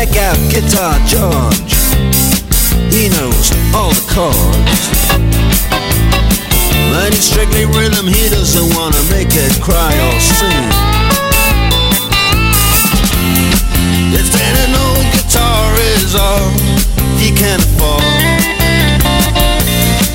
Check 0.00 0.16
out 0.16 0.38
Guitar 0.48 0.96
George. 1.04 1.76
He 2.88 3.10
knows 3.12 3.52
all 3.76 3.92
the 3.92 4.06
chords. 4.08 4.80
But 6.88 7.12
it's 7.12 7.28
strictly 7.28 7.66
rhythm, 7.66 8.06
he 8.06 8.30
doesn't 8.30 8.74
wanna 8.74 8.96
make 9.12 9.28
it 9.28 9.52
cry 9.60 9.92
or 10.08 10.18
sing. 10.18 10.72
If 14.16 14.32
then 14.32 14.56
an 14.64 14.72
old 14.88 15.04
guitar 15.12 15.68
is 15.92 16.14
all 16.14 16.48
he 17.20 17.28
can 17.36 17.60
afford 17.60 18.00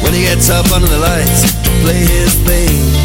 When 0.02 0.14
he 0.14 0.24
gets 0.24 0.50
up 0.50 0.66
under 0.72 0.88
the 0.88 0.98
lights 0.98 1.42
to 1.62 1.70
play 1.84 2.02
his 2.10 2.34
thing 2.42 3.05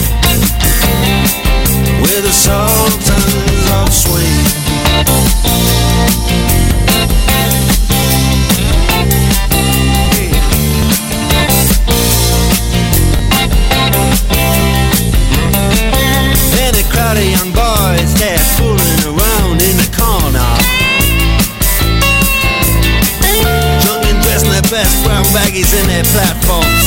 with 2.01 2.23
the 2.23 2.31
Sultans 2.31 3.71
of 3.71 3.93
Swing. 3.93 4.47
A 16.71 16.83
crowd 16.89 17.17
of 17.17 17.23
young 17.23 17.51
boys, 17.51 18.13
they're 18.19 18.39
fooling 18.57 19.03
around 19.05 19.61
in 19.61 19.77
the 19.77 19.89
corner. 19.93 20.51
Dressed 24.23 24.45
in 24.45 24.51
their 24.51 24.61
best 24.63 25.03
brown 25.05 25.25
baggies 25.25 25.73
in 25.79 25.87
their 25.87 26.03
platform 26.05 26.80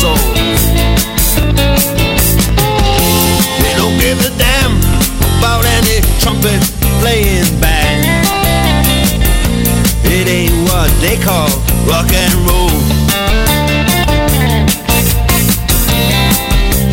trumpet 6.25 6.63
playing 7.01 7.61
band. 7.61 8.25
They 11.03 11.19
call 11.19 11.51
rock 11.87 12.11
and 12.13 12.35
roll. 12.49 12.71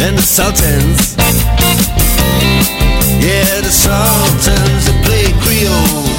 And 0.04 0.18
the 0.18 0.22
Sultans, 0.22 1.16
yeah, 3.24 3.62
the 3.62 3.72
Sultans 3.72 4.90
play 5.06 5.32
Creole. 5.40 6.10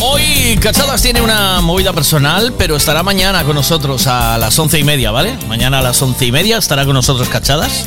Hoy 0.00 0.58
Cachadas 0.60 1.00
tiene 1.00 1.22
una 1.22 1.60
movida 1.60 1.92
personal, 1.92 2.54
pero 2.58 2.74
estará 2.74 3.04
mañana 3.04 3.44
con 3.44 3.54
nosotros 3.54 4.08
a 4.08 4.36
las 4.36 4.58
once 4.58 4.80
y 4.80 4.84
media, 4.84 5.12
¿vale? 5.12 5.38
Mañana 5.46 5.78
a 5.78 5.82
las 5.82 6.02
once 6.02 6.26
y 6.26 6.32
media 6.32 6.58
estará 6.58 6.84
con 6.84 6.94
nosotros 6.94 7.28
Cachadas. 7.28 7.86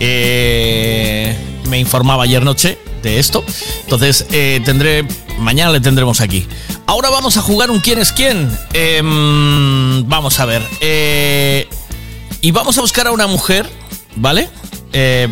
Eh, 0.00 1.34
me 1.70 1.78
informaba 1.78 2.24
ayer 2.24 2.44
noche 2.44 2.85
esto. 3.06 3.44
Entonces, 3.84 4.26
eh, 4.30 4.60
tendré. 4.64 5.06
Mañana 5.38 5.70
le 5.70 5.80
tendremos 5.80 6.20
aquí. 6.20 6.46
Ahora 6.86 7.10
vamos 7.10 7.36
a 7.36 7.42
jugar 7.42 7.70
un 7.70 7.80
quién 7.80 7.98
es 7.98 8.12
quién. 8.12 8.50
Em, 8.72 10.08
vamos 10.08 10.40
a 10.40 10.46
ver. 10.46 10.62
Eh, 10.80 11.68
y 12.40 12.50
vamos 12.52 12.78
a 12.78 12.80
buscar 12.80 13.06
a 13.06 13.12
una 13.12 13.26
mujer, 13.26 13.68
¿vale? 14.16 14.48
Eh, 14.92 15.28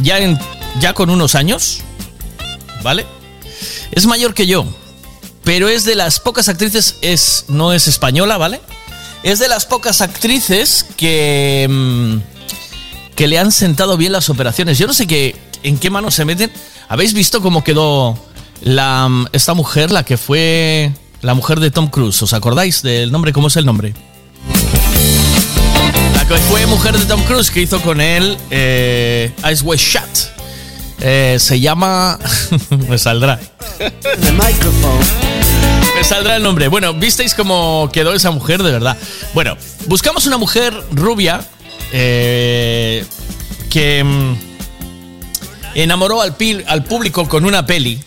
ya, 0.00 0.18
en, 0.18 0.38
ya 0.80 0.94
con 0.94 1.10
unos 1.10 1.34
años, 1.34 1.80
¿vale? 2.82 3.06
Es 3.92 4.06
mayor 4.06 4.34
que 4.34 4.46
yo, 4.46 4.66
pero 5.44 5.68
es 5.68 5.84
de 5.84 5.94
las 5.94 6.20
pocas 6.20 6.48
actrices, 6.48 6.96
es, 7.02 7.44
no 7.48 7.72
es 7.72 7.88
española, 7.88 8.36
¿vale? 8.36 8.60
Es 9.22 9.38
de 9.38 9.48
las 9.48 9.66
pocas 9.66 10.00
actrices 10.00 10.86
que, 10.96 11.66
mm, 11.68 13.14
que 13.14 13.28
le 13.28 13.38
han 13.38 13.52
sentado 13.52 13.96
bien 13.96 14.12
las 14.12 14.30
operaciones. 14.30 14.78
Yo 14.78 14.86
no 14.86 14.92
sé 14.92 15.06
qué, 15.06 15.36
en 15.62 15.78
qué 15.78 15.90
manos 15.90 16.14
se 16.14 16.24
meten. 16.24 16.50
¿Habéis 16.90 17.14
visto 17.14 17.40
cómo 17.40 17.62
quedó 17.62 18.18
la, 18.62 19.08
mm, 19.08 19.26
esta 19.32 19.54
mujer, 19.54 19.92
la 19.92 20.02
que 20.02 20.16
fue 20.16 20.90
la 21.22 21.34
mujer 21.34 21.60
de 21.60 21.70
Tom 21.70 21.86
Cruise? 21.86 22.20
¿Os 22.20 22.32
acordáis 22.32 22.82
del 22.82 23.12
nombre? 23.12 23.32
¿Cómo 23.32 23.46
es 23.46 23.54
el 23.54 23.64
nombre? 23.64 23.94
La 26.16 26.26
que 26.26 26.34
fue 26.34 26.66
mujer 26.66 26.98
de 26.98 27.04
Tom 27.04 27.22
Cruise 27.22 27.52
que 27.52 27.62
hizo 27.62 27.80
con 27.80 28.00
él 28.00 28.36
eh, 28.50 29.32
Ice 29.52 29.62
West 29.62 29.84
Shut. 29.84 30.02
Eh, 31.00 31.36
se 31.38 31.60
llama. 31.60 32.18
me 32.88 32.98
saldrá. 32.98 33.38
Me 35.94 36.02
saldrá 36.02 36.34
el 36.34 36.42
nombre. 36.42 36.66
Bueno, 36.66 36.92
visteis 36.94 37.34
cómo 37.34 37.88
quedó 37.92 38.14
esa 38.14 38.32
mujer, 38.32 38.64
de 38.64 38.72
verdad. 38.72 38.96
Bueno, 39.32 39.56
buscamos 39.86 40.26
una 40.26 40.38
mujer 40.38 40.74
rubia 40.90 41.40
eh, 41.92 43.04
que 43.70 44.02
mm, 44.02 44.49
enamoró 45.74 46.20
al, 46.22 46.36
pil- 46.36 46.64
al 46.66 46.84
público 46.84 47.28
con 47.28 47.44
una 47.44 47.64
peli. 47.66 48.00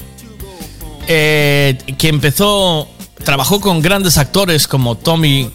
eh, 1.07 1.77
que 1.97 2.07
empezó. 2.09 2.87
Trabajó 3.23 3.61
con 3.61 3.81
grandes 3.81 4.17
actores 4.17 4.67
como 4.67 4.95
Tommy. 4.97 5.49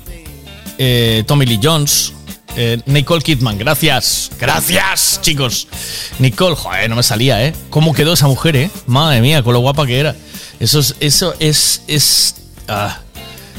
eh, 0.79 1.25
Tommy 1.27 1.45
Lee 1.47 1.61
Jones. 1.63 2.13
eh, 2.57 2.81
Nicole 2.87 3.23
Kidman, 3.23 3.57
gracias, 3.59 4.31
gracias, 4.41 5.21
chicos. 5.23 5.69
Nicole, 6.19 6.57
joder, 6.57 6.89
no 6.91 6.97
me 6.97 7.03
salía, 7.03 7.45
¿eh? 7.47 7.53
¿Cómo 7.71 7.93
quedó 7.95 8.15
esa 8.15 8.27
mujer, 8.27 8.57
eh? 8.57 8.71
Madre 8.87 9.21
mía, 9.21 9.43
con 9.43 9.53
lo 9.53 9.61
guapa 9.61 9.87
que 9.87 9.99
era. 9.99 10.17
Eso 10.59 10.81
es, 10.81 10.97
eso 11.01 11.35
es, 11.39 11.83
es, 11.87 12.35
ah, 12.67 12.99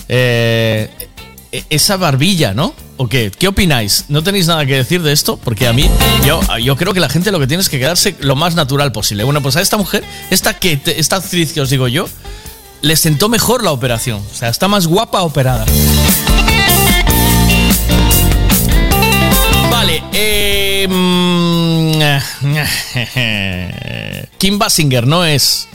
eh, 0.09 0.89
esa 1.51 1.97
barbilla, 1.97 2.53
¿no? 2.53 2.73
¿O 2.97 3.07
qué? 3.07 3.31
¿Qué 3.31 3.47
opináis? 3.47 4.05
¿No 4.09 4.23
tenéis 4.23 4.47
nada 4.47 4.65
que 4.65 4.75
decir 4.75 5.01
de 5.01 5.11
esto? 5.11 5.37
Porque 5.37 5.67
a 5.67 5.73
mí, 5.73 5.89
yo, 6.25 6.39
yo 6.57 6.75
creo 6.75 6.93
que 6.93 6.99
la 6.99 7.09
gente 7.09 7.31
lo 7.31 7.39
que 7.39 7.47
tiene 7.47 7.61
es 7.61 7.69
que 7.69 7.79
quedarse 7.79 8.15
lo 8.19 8.35
más 8.35 8.55
natural 8.55 8.91
posible. 8.91 9.23
Bueno, 9.23 9.41
pues 9.41 9.55
a 9.55 9.61
esta 9.61 9.77
mujer, 9.77 10.03
esta 10.29 10.53
que, 10.53 10.79
esta 10.85 11.17
actriz 11.17 11.53
que 11.53 11.61
os 11.61 11.69
digo 11.69 11.87
yo, 11.87 12.07
le 12.81 12.95
sentó 12.95 13.29
mejor 13.29 13.63
la 13.63 13.71
operación. 13.71 14.21
O 14.31 14.35
sea, 14.35 14.49
está 14.49 14.67
más 14.67 14.87
guapa 14.87 15.21
operada. 15.21 15.65
Vale, 19.71 20.03
eh, 20.13 20.87
Kim 24.37 24.59
Basinger 24.59 25.07
no 25.07 25.25
es. 25.25 25.67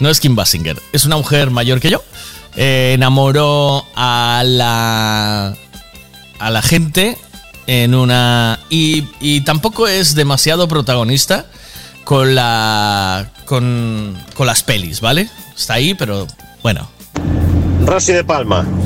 No 0.00 0.10
es 0.10 0.20
Kim 0.20 0.34
Basinger. 0.34 0.80
Es 0.92 1.04
una 1.04 1.16
mujer 1.16 1.50
mayor 1.50 1.80
que 1.80 1.90
yo. 1.90 2.02
Eh, 2.56 2.92
enamoró 2.94 3.86
a 3.94 4.42
la. 4.44 5.54
a 6.38 6.50
la 6.50 6.62
gente 6.62 7.16
en 7.66 7.94
una. 7.94 8.60
Y, 8.70 9.04
y 9.20 9.40
tampoco 9.42 9.88
es 9.88 10.14
demasiado 10.14 10.68
protagonista 10.68 11.46
con 12.04 12.34
la. 12.34 13.30
con. 13.46 14.16
con 14.34 14.46
las 14.46 14.62
pelis, 14.62 15.00
¿vale? 15.00 15.28
Está 15.56 15.74
ahí, 15.74 15.94
pero 15.94 16.26
bueno. 16.62 16.88
Rosy 17.84 18.12
de 18.12 18.24
Palma. 18.24 18.66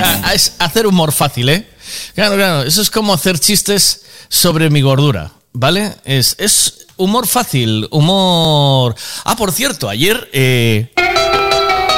Ah, 0.00 0.34
Es 0.34 0.54
hacer 0.58 0.86
humor 0.86 1.12
fácil, 1.12 1.48
¿eh? 1.48 1.68
Claro, 2.14 2.36
claro. 2.36 2.62
Eso 2.62 2.82
es 2.82 2.90
como 2.90 3.14
hacer 3.14 3.38
chistes 3.38 4.02
sobre 4.28 4.70
mi 4.70 4.80
gordura, 4.80 5.32
¿vale? 5.52 5.94
Es, 6.04 6.36
es 6.38 6.77
humor 6.98 7.26
fácil, 7.26 7.88
humor... 7.90 8.94
Ah, 9.24 9.36
por 9.36 9.52
cierto, 9.52 9.88
ayer, 9.88 10.28
eh, 10.32 10.92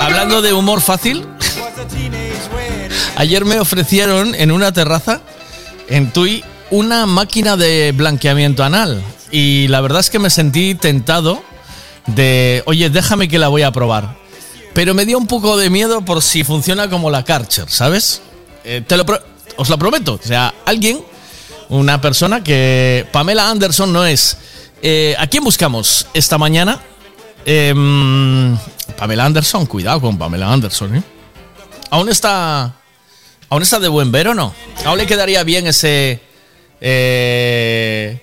hablando 0.01 0.41
de 0.43 0.53
humor 0.53 0.81
fácil, 0.81 1.27
ayer 3.17 3.45
me 3.45 3.59
ofrecieron 3.59 4.35
en 4.35 4.53
una 4.53 4.73
terraza 4.73 5.23
en 5.89 6.13
Tui 6.13 6.45
una 6.71 7.07
máquina 7.07 7.57
de 7.57 7.93
blanqueamiento 7.93 8.63
anal. 8.63 9.03
Y 9.33 9.69
la 9.69 9.81
verdad 9.81 10.01
es 10.01 10.11
que 10.11 10.19
me 10.19 10.31
sentí 10.31 10.75
tentado 10.75 11.43
de, 12.07 12.63
oye, 12.67 12.91
déjame 12.91 13.29
que 13.29 13.39
la 13.39 13.49
voy 13.49 13.63
a 13.63 13.73
probar. 13.73 14.17
Pero 14.73 14.95
me 14.95 15.05
dio 15.05 15.19
un 15.19 15.27
poco 15.27 15.57
de 15.57 15.71
miedo 15.71 16.05
por 16.05 16.23
si 16.23 16.45
funciona 16.45 16.89
como 16.89 17.11
la 17.11 17.25
Karcher, 17.25 17.69
¿sabes? 17.69 18.23
Eh, 18.65 18.83
te 18.87 18.97
lo 18.97 19.05
os 19.57 19.69
lo 19.69 19.79
prometo. 19.79 20.15
O 20.23 20.27
sea, 20.27 20.55
alguien, 20.65 21.01
una 21.69 22.01
persona 22.01 22.43
que 22.43 23.07
Pamela 23.13 23.51
Anderson 23.51 23.93
no 23.93 24.05
es. 24.07 24.37
Eh, 24.83 25.15
¿A 25.19 25.27
quién 25.27 25.45
buscamos 25.45 26.07
esta 26.15 26.39
mañana? 26.39 26.81
Em, 27.45 28.57
Pamela 28.97 29.25
Anderson, 29.27 29.67
cuidado 29.67 30.01
con 30.01 30.17
Pamela 30.19 30.53
Anderson, 30.53 30.97
¿eh? 30.97 31.03
¿Aún 31.91 32.09
está, 32.09 32.75
aún 33.49 33.63
está 33.63 33.79
de 33.81 33.89
buen 33.89 34.11
ver 34.13 34.29
o 34.29 34.35
no? 34.35 34.55
¿Aún 34.85 34.99
le 34.99 35.07
quedaría 35.07 35.43
bien 35.43 35.67
ese... 35.67 36.21
eh, 36.81 38.23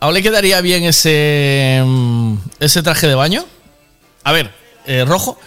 ¿Aún 0.00 0.12
le 0.14 0.22
quedaría 0.22 0.60
bien 0.60 0.84
ese, 0.84 1.82
mm, 1.84 2.34
ese 2.60 2.82
traje 2.82 3.06
de 3.06 3.14
baño? 3.14 3.46
A 4.22 4.32
ver, 4.32 4.52
eh, 4.86 5.04
rojo. 5.06 5.38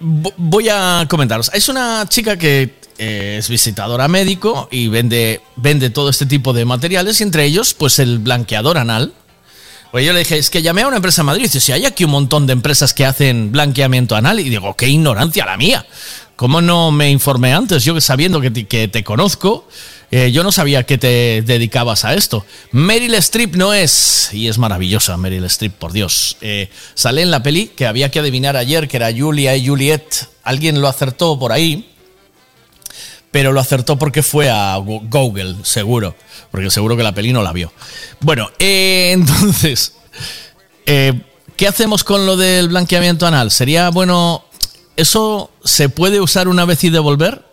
Vo- 0.00 0.32
Voy 0.38 0.68
a 0.70 1.04
comentaros. 1.10 1.50
Es 1.52 1.68
una 1.68 2.06
chica 2.08 2.38
que 2.38 2.79
es 3.00 3.48
visitadora 3.48 4.08
médico 4.08 4.68
y 4.70 4.88
vende, 4.88 5.40
vende 5.56 5.88
todo 5.90 6.10
este 6.10 6.26
tipo 6.26 6.52
de 6.52 6.64
materiales 6.64 7.20
y 7.20 7.22
entre 7.22 7.44
ellos, 7.44 7.74
pues 7.74 7.98
el 7.98 8.18
blanqueador 8.18 8.76
anal. 8.76 9.14
Pues 9.90 10.06
yo 10.06 10.12
le 10.12 10.20
dije, 10.20 10.38
es 10.38 10.50
que 10.50 10.62
llamé 10.62 10.82
a 10.82 10.86
una 10.86 10.96
empresa 10.96 11.22
en 11.22 11.26
Madrid. 11.26 11.44
Dice, 11.44 11.60
si 11.60 11.72
hay 11.72 11.84
aquí 11.86 12.04
un 12.04 12.12
montón 12.12 12.46
de 12.46 12.52
empresas 12.52 12.94
que 12.94 13.04
hacen 13.04 13.50
blanqueamiento 13.50 14.14
anal. 14.14 14.38
Y 14.38 14.48
digo, 14.48 14.76
qué 14.76 14.86
ignorancia 14.86 15.46
la 15.46 15.56
mía. 15.56 15.86
¿Cómo 16.36 16.60
no 16.60 16.92
me 16.92 17.10
informé 17.10 17.52
antes? 17.52 17.84
Yo 17.84 18.00
sabiendo 18.00 18.40
que 18.40 18.50
te, 18.50 18.66
que 18.66 18.88
te 18.88 19.02
conozco, 19.02 19.66
eh, 20.10 20.32
yo 20.32 20.42
no 20.42 20.52
sabía 20.52 20.84
que 20.84 20.96
te 20.96 21.42
dedicabas 21.42 22.04
a 22.04 22.14
esto. 22.14 22.44
Meryl 22.72 23.14
Streep 23.14 23.56
no 23.56 23.74
es, 23.74 24.30
y 24.32 24.48
es 24.48 24.58
maravillosa 24.58 25.16
Meryl 25.16 25.44
Streep, 25.44 25.74
por 25.74 25.92
Dios. 25.92 26.36
Eh, 26.40 26.68
sale 26.94 27.22
en 27.22 27.30
la 27.30 27.42
peli 27.42 27.68
que 27.68 27.86
había 27.86 28.10
que 28.10 28.20
adivinar 28.20 28.56
ayer, 28.56 28.88
que 28.88 28.96
era 28.96 29.12
Julia 29.16 29.56
y 29.56 29.66
Juliet. 29.66 30.02
Alguien 30.42 30.80
lo 30.80 30.88
acertó 30.88 31.38
por 31.38 31.52
ahí, 31.52 31.90
pero 33.30 33.52
lo 33.52 33.60
acertó 33.60 33.96
porque 33.98 34.22
fue 34.22 34.50
a 34.50 34.76
Go- 34.76 35.02
Google, 35.04 35.56
seguro. 35.62 36.16
Porque 36.50 36.70
seguro 36.70 36.96
que 36.96 37.02
la 37.02 37.12
peli 37.14 37.32
no 37.32 37.42
la 37.42 37.52
vio. 37.52 37.72
Bueno, 38.20 38.50
eh, 38.58 39.10
entonces, 39.12 39.94
eh, 40.86 41.20
¿qué 41.56 41.68
hacemos 41.68 42.04
con 42.04 42.26
lo 42.26 42.36
del 42.36 42.68
blanqueamiento 42.68 43.26
anal? 43.26 43.50
¿Sería 43.50 43.90
bueno, 43.90 44.44
eso 44.96 45.50
se 45.64 45.88
puede 45.88 46.20
usar 46.20 46.48
una 46.48 46.64
vez 46.64 46.82
y 46.84 46.90
devolver? 46.90 47.44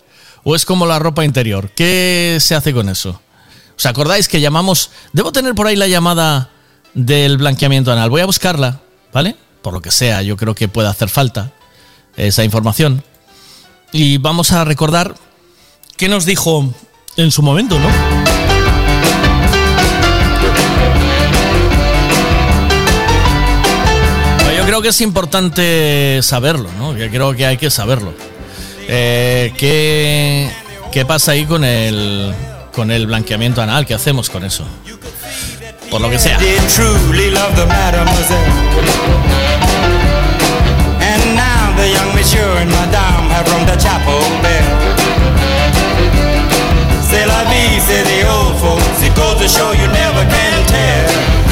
¿O 0.43 0.56
es 0.56 0.65
como 0.65 0.85
la 0.85 0.97
ropa 0.99 1.25
interior? 1.25 1.72
¿Qué 1.75 2.38
se 2.39 2.56
hace 2.56 2.73
con 2.73 2.88
eso? 2.89 3.22
¿Os 3.77 3.85
acordáis 3.85 4.27
que 4.27 4.39
llamamos... 4.41 4.89
Debo 5.14 5.31
tener 5.31 5.53
por 5.53 5.67
ahí 5.67 5.75
la 5.75 5.88
llamada 5.88 6.49
del 6.93 7.38
blanqueamiento 7.38 7.91
anal. 7.91 8.09
Voy 8.09 8.22
a 8.22 8.25
buscarla, 8.25 8.80
¿vale? 9.14 9.35
Por 9.61 9.73
lo 9.73 9.81
que 9.81 9.91
sea, 9.91 10.22
yo 10.22 10.38
creo 10.38 10.56
que 10.56 10.67
puede 10.69 10.88
hacer 10.88 11.09
falta 11.09 11.51
esa 12.15 12.43
información. 12.45 13.03
Y 13.91 14.17
vamos 14.19 14.51
a 14.53 14.64
recordar 14.64 15.15
qué 15.98 16.08
nos 16.08 16.26
dijo 16.26 16.72
en 17.17 17.32
su 17.32 17.42
momento, 17.42 17.80
¿no? 17.80 17.88
Yo 24.56 24.66
creo 24.66 24.82
que 24.82 24.90
es 24.90 25.01
importante 25.01 26.19
saberlo, 26.22 26.69
¿no? 26.77 26.95
Yo 26.95 27.09
creo 27.09 27.34
que 27.34 27.45
hay 27.45 27.58
que 27.58 27.69
saberlo. 27.69 28.14
Eh, 28.88 29.53
¿qué, 29.58 30.51
¿Qué 30.92 31.06
pasa 31.06 31.32
ahí 31.32 31.45
con 31.45 31.64
el, 31.64 32.34
con 32.74 32.92
el 32.92 33.08
blanqueamiento 33.08 33.61
anal? 33.61 33.85
¿Qué 33.85 33.93
hacemos 33.93 34.30
con 34.30 34.43
eso? 34.45 34.66
Por 35.90 36.01
lo 36.01 36.09
que 36.09 36.19
sea. 36.19 36.38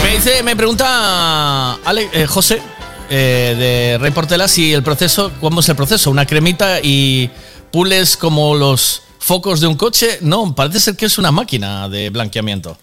Me 0.03 0.15
dice, 0.15 0.43
me 0.43 0.55
pregunta 0.55 1.73
Ale- 1.85 2.09
eh, 2.13 2.27
José 2.27 2.61
eh, 3.09 3.55
de 3.57 3.97
Rey 3.99 4.11
Portela 4.11 4.47
si 4.47 4.73
el 4.73 4.83
proceso, 4.83 5.31
¿cómo 5.39 5.61
es 5.61 5.69
el 5.69 5.75
proceso? 5.75 6.11
¿Una 6.11 6.25
cremita 6.25 6.79
y 6.81 7.29
pules 7.71 8.17
como 8.17 8.53
los 8.55 9.01
focos 9.19 9.61
de 9.61 9.67
un 9.67 9.75
coche? 9.75 10.17
No, 10.21 10.53
parece 10.53 10.79
ser 10.79 10.95
que 10.97 11.05
es 11.05 11.17
una 11.17 11.31
máquina 11.31 11.87
de 11.87 12.09
blanqueamiento. 12.09 12.77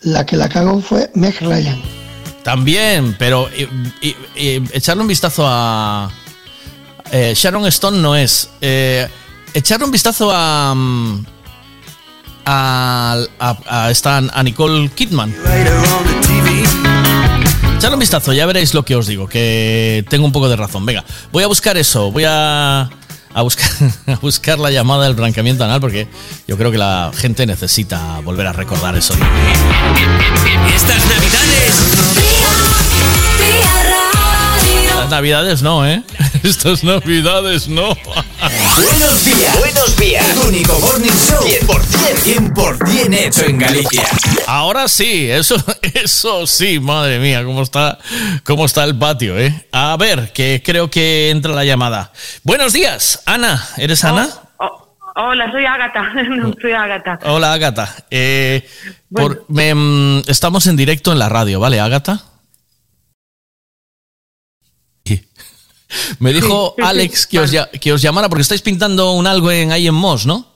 La 0.00 0.26
que 0.26 0.36
la 0.36 0.48
cagó 0.48 0.80
fue 0.80 1.10
Meg 1.14 1.40
Ryan. 1.40 1.80
También, 2.42 3.16
pero 3.18 3.48
eh, 3.54 4.60
echarle 4.72 5.00
un 5.02 5.08
vistazo 5.08 5.44
a 5.46 6.10
eh, 7.10 7.32
Sharon 7.36 7.64
Stone 7.66 7.98
no 8.00 8.16
es. 8.16 8.50
Eh, 8.60 9.08
echarle 9.54 9.86
un 9.86 9.92
vistazo 9.92 10.30
a 10.32 10.74
mm, 10.74 11.24
a, 12.44 13.24
a, 13.38 14.42
Nicole 14.42 14.90
Kidman. 14.90 15.34
Echadle 17.76 17.94
un 17.94 18.00
vistazo, 18.00 18.32
ya 18.32 18.46
veréis 18.46 18.74
lo 18.74 18.84
que 18.84 18.94
os 18.96 19.06
digo, 19.06 19.28
que 19.28 20.04
tengo 20.08 20.24
un 20.24 20.32
poco 20.32 20.48
de 20.48 20.56
razón. 20.56 20.86
Venga, 20.86 21.04
voy 21.32 21.42
a 21.44 21.46
buscar 21.46 21.76
eso, 21.76 22.12
voy 22.12 22.24
a, 22.26 22.90
a 23.34 23.42
buscar, 23.42 23.68
a 24.06 24.16
buscar 24.16 24.58
la 24.58 24.70
llamada 24.70 25.04
del 25.04 25.14
blanqueamiento 25.14 25.64
anal 25.64 25.80
porque 25.80 26.08
yo 26.46 26.56
creo 26.56 26.70
que 26.70 26.78
la 26.78 27.10
gente 27.14 27.46
necesita 27.46 28.20
volver 28.20 28.46
a 28.46 28.52
recordar 28.52 28.96
eso. 28.96 29.14
Estas 30.74 31.04
navidades. 31.06 32.01
Navidades 35.12 35.60
no, 35.60 35.86
¿eh? 35.86 36.02
Estas 36.42 36.82
navidades 36.82 37.68
no. 37.68 37.94
Buenos 37.94 39.24
días. 39.26 39.58
Buenos 39.58 39.96
días. 39.98 40.26
El 40.30 40.48
único 40.48 40.78
morning 40.80 41.10
show 41.10 41.42
100%, 41.42 42.54
100% 42.54 43.14
hecho 43.18 43.44
en 43.44 43.58
Galicia. 43.58 44.04
Ahora 44.46 44.88
sí, 44.88 45.30
eso, 45.30 45.56
eso 45.82 46.46
sí, 46.46 46.80
madre 46.80 47.18
mía, 47.18 47.44
cómo 47.44 47.62
está, 47.62 47.98
cómo 48.44 48.64
está 48.64 48.84
el 48.84 48.96
patio, 48.96 49.38
¿eh? 49.38 49.66
A 49.70 49.94
ver, 49.98 50.32
que 50.32 50.62
creo 50.64 50.90
que 50.90 51.28
entra 51.28 51.52
la 51.52 51.66
llamada. 51.66 52.10
Buenos 52.42 52.72
días, 52.72 53.22
Ana, 53.26 53.62
¿eres 53.76 54.04
Ana? 54.04 54.30
Hola, 55.14 55.52
soy 55.52 55.66
Ágata. 55.66 56.10
No, 56.30 56.54
soy 56.58 56.72
Ágata. 56.72 57.18
Hola, 57.24 57.52
Ágata. 57.52 57.94
Eh, 58.10 58.66
me, 59.48 59.74
mm, 59.74 60.22
estamos 60.26 60.66
en 60.66 60.76
directo 60.76 61.12
en 61.12 61.18
la 61.18 61.28
radio, 61.28 61.60
¿vale, 61.60 61.80
Ágata? 61.80 62.31
Me 66.18 66.32
dijo 66.32 66.74
Sí, 66.76 66.82
sí, 66.82 66.82
sí, 66.82 66.88
Alex 66.88 67.26
que, 67.26 67.38
os, 67.40 67.52
que 67.80 67.92
os 67.92 68.02
llamara 68.02 68.28
porque 68.28 68.42
estáis 68.42 68.62
pintando 68.62 69.12
un 69.12 69.26
algo 69.26 69.50
en, 69.50 69.72
ahí 69.72 69.86
en 69.86 69.94
Moss, 69.94 70.26
¿no? 70.26 70.46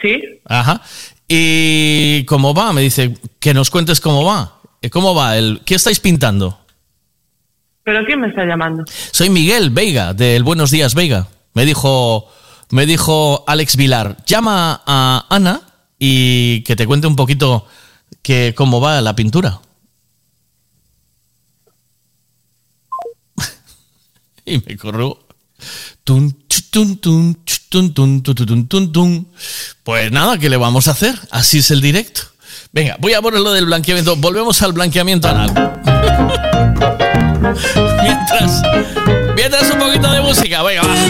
Sí. 0.00 0.20
Ajá. 0.44 0.82
¿Y 1.28 2.24
cómo 2.24 2.54
va? 2.54 2.72
Me 2.72 2.82
dice 2.82 3.14
que 3.40 3.54
nos 3.54 3.70
cuentes 3.70 4.00
cómo 4.00 4.24
va. 4.24 4.60
Eh, 4.82 4.90
¿Cómo 4.90 5.14
va? 5.14 5.36
El, 5.36 5.62
¿Qué 5.64 5.74
estáis 5.74 6.00
pintando? 6.00 6.60
¿Pero 7.82 8.04
quién 8.04 8.20
me 8.20 8.28
está 8.28 8.44
llamando? 8.44 8.84
Soy 9.12 9.30
Miguel 9.30 9.70
Veiga, 9.70 10.12
del 10.12 10.42
Buenos 10.42 10.70
Días 10.70 10.94
Veiga. 10.94 11.28
Me 11.54 11.64
dijo, 11.64 12.28
me 12.70 12.84
dijo 12.84 13.44
Alex 13.46 13.76
Vilar, 13.76 14.16
llama 14.26 14.82
a 14.86 15.26
Ana 15.30 15.60
y 15.98 16.62
que 16.62 16.76
te 16.76 16.86
cuente 16.86 17.06
un 17.06 17.16
poquito 17.16 17.66
que, 18.22 18.54
cómo 18.56 18.80
va 18.80 19.00
la 19.00 19.16
pintura. 19.16 19.60
Tun, 28.48 28.68
tun, 28.68 28.92
tun. 28.92 29.28
Pues 29.82 30.12
nada, 30.12 30.38
¿qué 30.38 30.48
le 30.48 30.56
vamos 30.56 30.88
a 30.88 30.92
hacer? 30.92 31.14
Así 31.30 31.58
es 31.58 31.70
el 31.70 31.80
directo. 31.80 32.22
Venga, 32.72 32.96
voy 33.00 33.14
a 33.14 33.22
poner 33.22 33.40
lo 33.40 33.52
del 33.52 33.66
blanqueamiento. 33.66 34.16
Volvemos 34.16 34.62
al 34.62 34.72
blanqueamiento 34.72 35.28
anal. 35.28 35.52
mientras, 38.02 38.62
mientras 39.34 39.70
un 39.70 39.78
poquito 39.78 40.10
de 40.10 40.20
música, 40.20 40.62
venga, 40.62 40.82
va. 40.82 41.05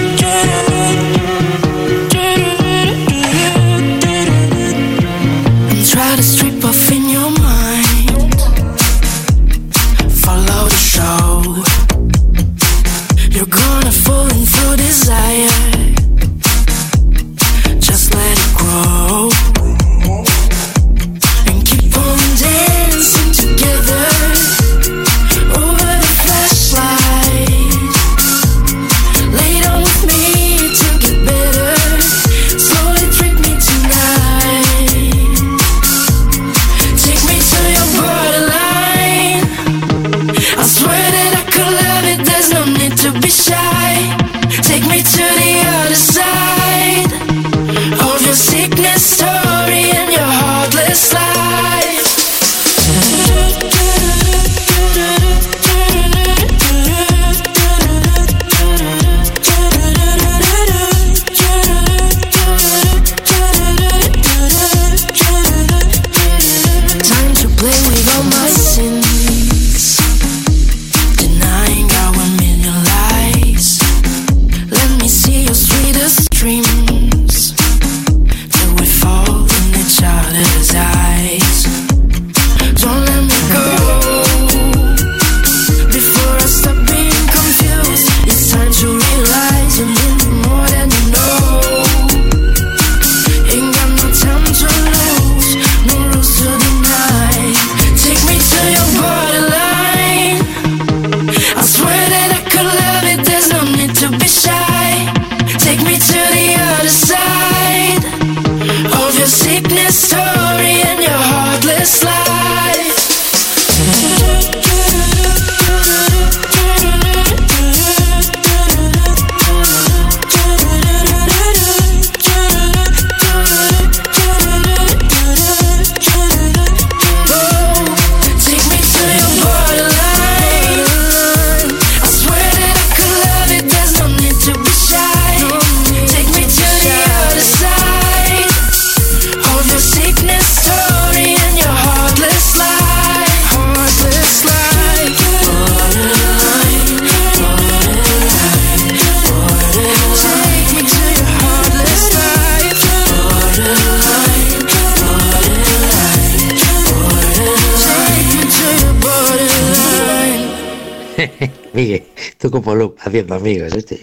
Miguel, 161.73 162.05
tú 162.39 162.51
como 162.51 162.75
Luke 162.75 163.01
haciendo 163.05 163.35
amigos. 163.35 163.73
Este, 163.73 163.99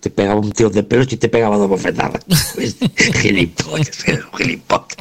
te 0.00 0.10
pegaba 0.10 0.40
un 0.40 0.52
tío 0.52 0.70
de 0.70 0.82
pelos 0.82 1.12
y 1.12 1.16
te 1.16 1.28
pegaba 1.28 1.56
dos 1.56 1.68
bofetadas. 1.68 2.24
Gilipollas, 3.20 4.04
gilipollas. 4.36 4.96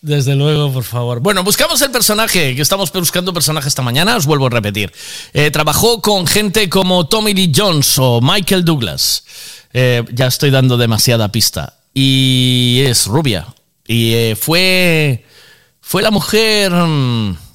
Desde 0.00 0.36
luego, 0.36 0.72
por 0.72 0.84
favor. 0.84 1.20
Bueno, 1.20 1.42
buscamos 1.42 1.82
el 1.82 1.90
personaje, 1.90 2.54
que 2.54 2.62
estamos 2.62 2.92
buscando 2.92 3.32
personaje 3.32 3.68
esta 3.68 3.82
mañana, 3.82 4.16
os 4.16 4.26
vuelvo 4.26 4.46
a 4.46 4.50
repetir. 4.50 4.92
Eh, 5.32 5.50
trabajó 5.50 6.00
con 6.00 6.26
gente 6.26 6.68
como 6.68 7.08
Tommy 7.08 7.34
Lee 7.34 7.52
Jones 7.54 7.98
o 7.98 8.20
Michael 8.20 8.64
Douglas. 8.64 9.24
Eh, 9.72 10.04
ya 10.12 10.28
estoy 10.28 10.50
dando 10.50 10.76
demasiada 10.76 11.32
pista. 11.32 11.78
Y 11.92 12.82
es 12.86 13.06
rubia. 13.06 13.46
Y 13.86 14.12
eh, 14.14 14.36
fue, 14.36 15.24
fue 15.80 16.02
la 16.02 16.10
mujer... 16.10 16.70
mm, 16.72 17.47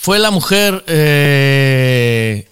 Fue 0.00 0.18
la 0.18 0.30
mujer... 0.30 0.84
eh, 0.86 2.44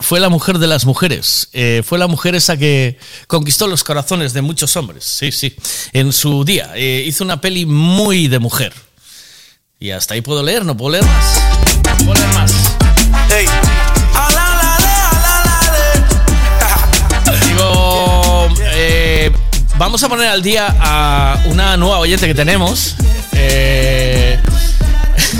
fue 0.00 0.20
la 0.20 0.28
mujer 0.28 0.58
de 0.58 0.66
las 0.66 0.84
mujeres. 0.84 1.48
Eh, 1.52 1.82
fue 1.84 1.98
la 1.98 2.06
mujer 2.06 2.34
esa 2.34 2.56
que 2.56 2.98
conquistó 3.26 3.66
los 3.66 3.82
corazones 3.82 4.32
de 4.32 4.42
muchos 4.42 4.76
hombres. 4.76 5.04
Sí, 5.04 5.32
sí. 5.32 5.56
En 5.92 6.12
su 6.12 6.44
día. 6.44 6.70
Eh, 6.76 7.02
hizo 7.06 7.24
una 7.24 7.40
peli 7.40 7.66
muy 7.66 8.28
de 8.28 8.38
mujer. 8.38 8.72
Y 9.80 9.90
hasta 9.90 10.14
ahí 10.14 10.20
puedo 10.20 10.42
leer, 10.42 10.64
no 10.64 10.76
puedo 10.76 10.92
leer 10.92 11.04
más. 11.04 11.42
No 11.84 11.96
puedo 12.04 12.14
leer 12.14 12.34
más. 12.34 12.52
Digo, 17.48 18.48
eh, 18.72 19.30
vamos 19.76 20.02
a 20.02 20.08
poner 20.08 20.28
al 20.28 20.42
día 20.42 20.74
a 20.80 21.42
una 21.46 21.76
nueva 21.76 21.98
oyente 21.98 22.26
que 22.26 22.34
tenemos. 22.34 22.94
Eh, 23.32 23.87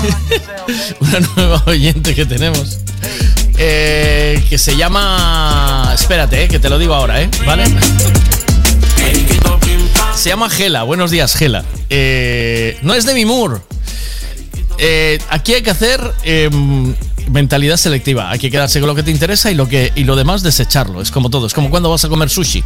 una 0.99 1.19
nueva 1.35 1.63
oyente 1.67 2.15
que 2.15 2.25
tenemos. 2.25 2.79
eh, 3.57 4.41
que 4.49 4.57
se 4.57 4.75
llama. 4.75 5.91
Espérate, 5.93 6.43
eh, 6.43 6.47
que 6.47 6.59
te 6.59 6.69
lo 6.69 6.77
digo 6.79 6.93
ahora, 6.93 7.21
¿eh? 7.21 7.29
¿Vale? 7.45 7.65
Se 10.15 10.29
llama 10.29 10.49
Gela. 10.49 10.83
Buenos 10.83 11.11
días, 11.11 11.33
Gela. 11.35 11.63
Eh, 11.89 12.77
no 12.81 12.93
es 12.93 13.05
Demi 13.05 13.25
Moore. 13.25 13.61
Eh, 14.77 15.19
aquí 15.29 15.53
hay 15.53 15.61
que 15.61 15.71
hacer 15.71 15.99
eh, 16.23 16.49
mentalidad 17.29 17.77
selectiva. 17.77 18.29
Hay 18.29 18.39
que 18.39 18.51
quedarse 18.51 18.79
con 18.79 18.87
lo 18.87 18.95
que 18.95 19.03
te 19.03 19.11
interesa 19.11 19.51
y 19.51 19.55
lo, 19.55 19.67
que, 19.67 19.91
y 19.95 20.03
lo 20.03 20.15
demás 20.15 20.43
desecharlo. 20.43 21.01
Es 21.01 21.11
como 21.11 21.29
todo. 21.29 21.47
Es 21.47 21.53
como 21.53 21.69
cuando 21.69 21.89
vas 21.89 22.03
a 22.05 22.09
comer 22.09 22.29
sushi. 22.29 22.63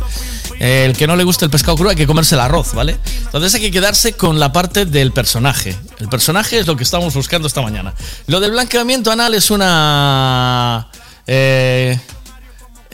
Eh, 0.59 0.85
el 0.85 0.98
que 0.98 1.08
no 1.08 1.16
le 1.16 1.24
gusta 1.24 1.45
el 1.45 1.51
pescado 1.51 1.77
crudo 1.77 1.92
hay 1.92 1.95
que 1.95 2.08
comerse 2.08 2.35
el 2.35 2.42
arroz, 2.42 2.74
¿vale? 2.74 2.98
Entonces 3.25 3.53
hay 3.56 3.61
que 3.61 3.72
quedarse 3.72 4.14
con 4.14 4.40
la 4.40 4.51
parte 4.51 4.85
del 4.85 5.11
personaje. 5.11 5.75
El 6.00 6.09
personaje 6.09 6.59
es 6.59 6.67
lo 6.67 6.75
que 6.75 6.83
estamos 6.83 7.14
buscando 7.14 7.48
esta 7.48 7.61
mañana. 7.61 7.93
Lo 8.27 8.40
del 8.40 8.51
blanqueamiento 8.51 9.11
anal 9.11 9.33
es 9.33 9.51
una... 9.51 10.88
Eh, 11.27 11.98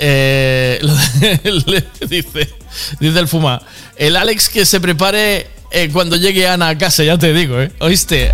eh, 0.01 0.79
dice, 2.09 2.49
dice 2.99 3.19
el 3.19 3.27
Fuma. 3.27 3.61
El 3.97 4.15
Alex 4.15 4.49
que 4.49 4.65
se 4.65 4.79
prepare 4.79 5.59
eh, 5.71 5.89
cuando 5.91 6.15
llegue 6.15 6.47
Ana 6.47 6.69
a 6.69 6.77
casa, 6.77 7.03
ya 7.03 7.17
te 7.17 7.33
digo, 7.33 7.61
¿eh? 7.61 7.71
¿Oíste? 7.79 8.31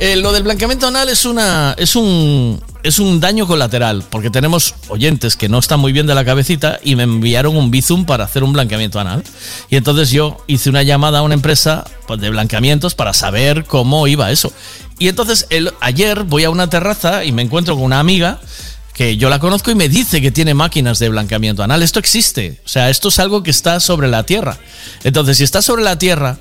Eh, 0.00 0.16
lo 0.16 0.32
del 0.32 0.42
blanqueamiento 0.42 0.86
anal 0.86 1.08
es 1.08 1.24
una. 1.24 1.74
Es 1.78 1.96
un. 1.96 2.62
es 2.82 2.98
un 2.98 3.20
daño 3.20 3.46
colateral, 3.46 4.04
porque 4.10 4.28
tenemos 4.28 4.74
oyentes 4.88 5.36
que 5.36 5.48
no 5.48 5.58
están 5.58 5.80
muy 5.80 5.92
bien 5.92 6.06
de 6.06 6.14
la 6.14 6.24
cabecita 6.24 6.80
y 6.82 6.96
me 6.96 7.04
enviaron 7.04 7.56
un 7.56 7.70
Bizum 7.70 8.04
para 8.04 8.24
hacer 8.24 8.42
un 8.42 8.52
blanqueamiento 8.52 8.98
anal. 8.98 9.22
Y 9.70 9.76
entonces 9.76 10.10
yo 10.10 10.38
hice 10.46 10.68
una 10.68 10.82
llamada 10.82 11.20
a 11.20 11.22
una 11.22 11.34
empresa 11.34 11.84
pues, 12.06 12.20
de 12.20 12.30
blanqueamientos 12.30 12.94
para 12.94 13.12
saber 13.12 13.64
cómo 13.64 14.06
iba 14.06 14.30
eso. 14.30 14.52
Y 14.98 15.08
entonces 15.08 15.46
el, 15.50 15.72
ayer 15.80 16.24
voy 16.24 16.44
a 16.44 16.50
una 16.50 16.68
terraza 16.68 17.24
y 17.24 17.32
me 17.32 17.42
encuentro 17.42 17.74
con 17.74 17.84
una 17.84 18.00
amiga 18.00 18.40
que 18.94 19.16
yo 19.16 19.28
la 19.28 19.40
conozco 19.40 19.70
y 19.70 19.74
me 19.74 19.88
dice 19.88 20.22
que 20.22 20.30
tiene 20.30 20.54
máquinas 20.54 20.98
de 20.98 21.08
blanqueamiento 21.08 21.62
anal. 21.62 21.82
Esto 21.82 21.98
existe. 21.98 22.60
O 22.64 22.68
sea, 22.68 22.90
esto 22.90 23.08
es 23.08 23.18
algo 23.18 23.42
que 23.42 23.50
está 23.50 23.80
sobre 23.80 24.08
la 24.08 24.22
Tierra. 24.24 24.56
Entonces, 25.02 25.36
si 25.38 25.44
está 25.44 25.62
sobre 25.62 25.82
la 25.82 25.98
Tierra, 25.98 26.38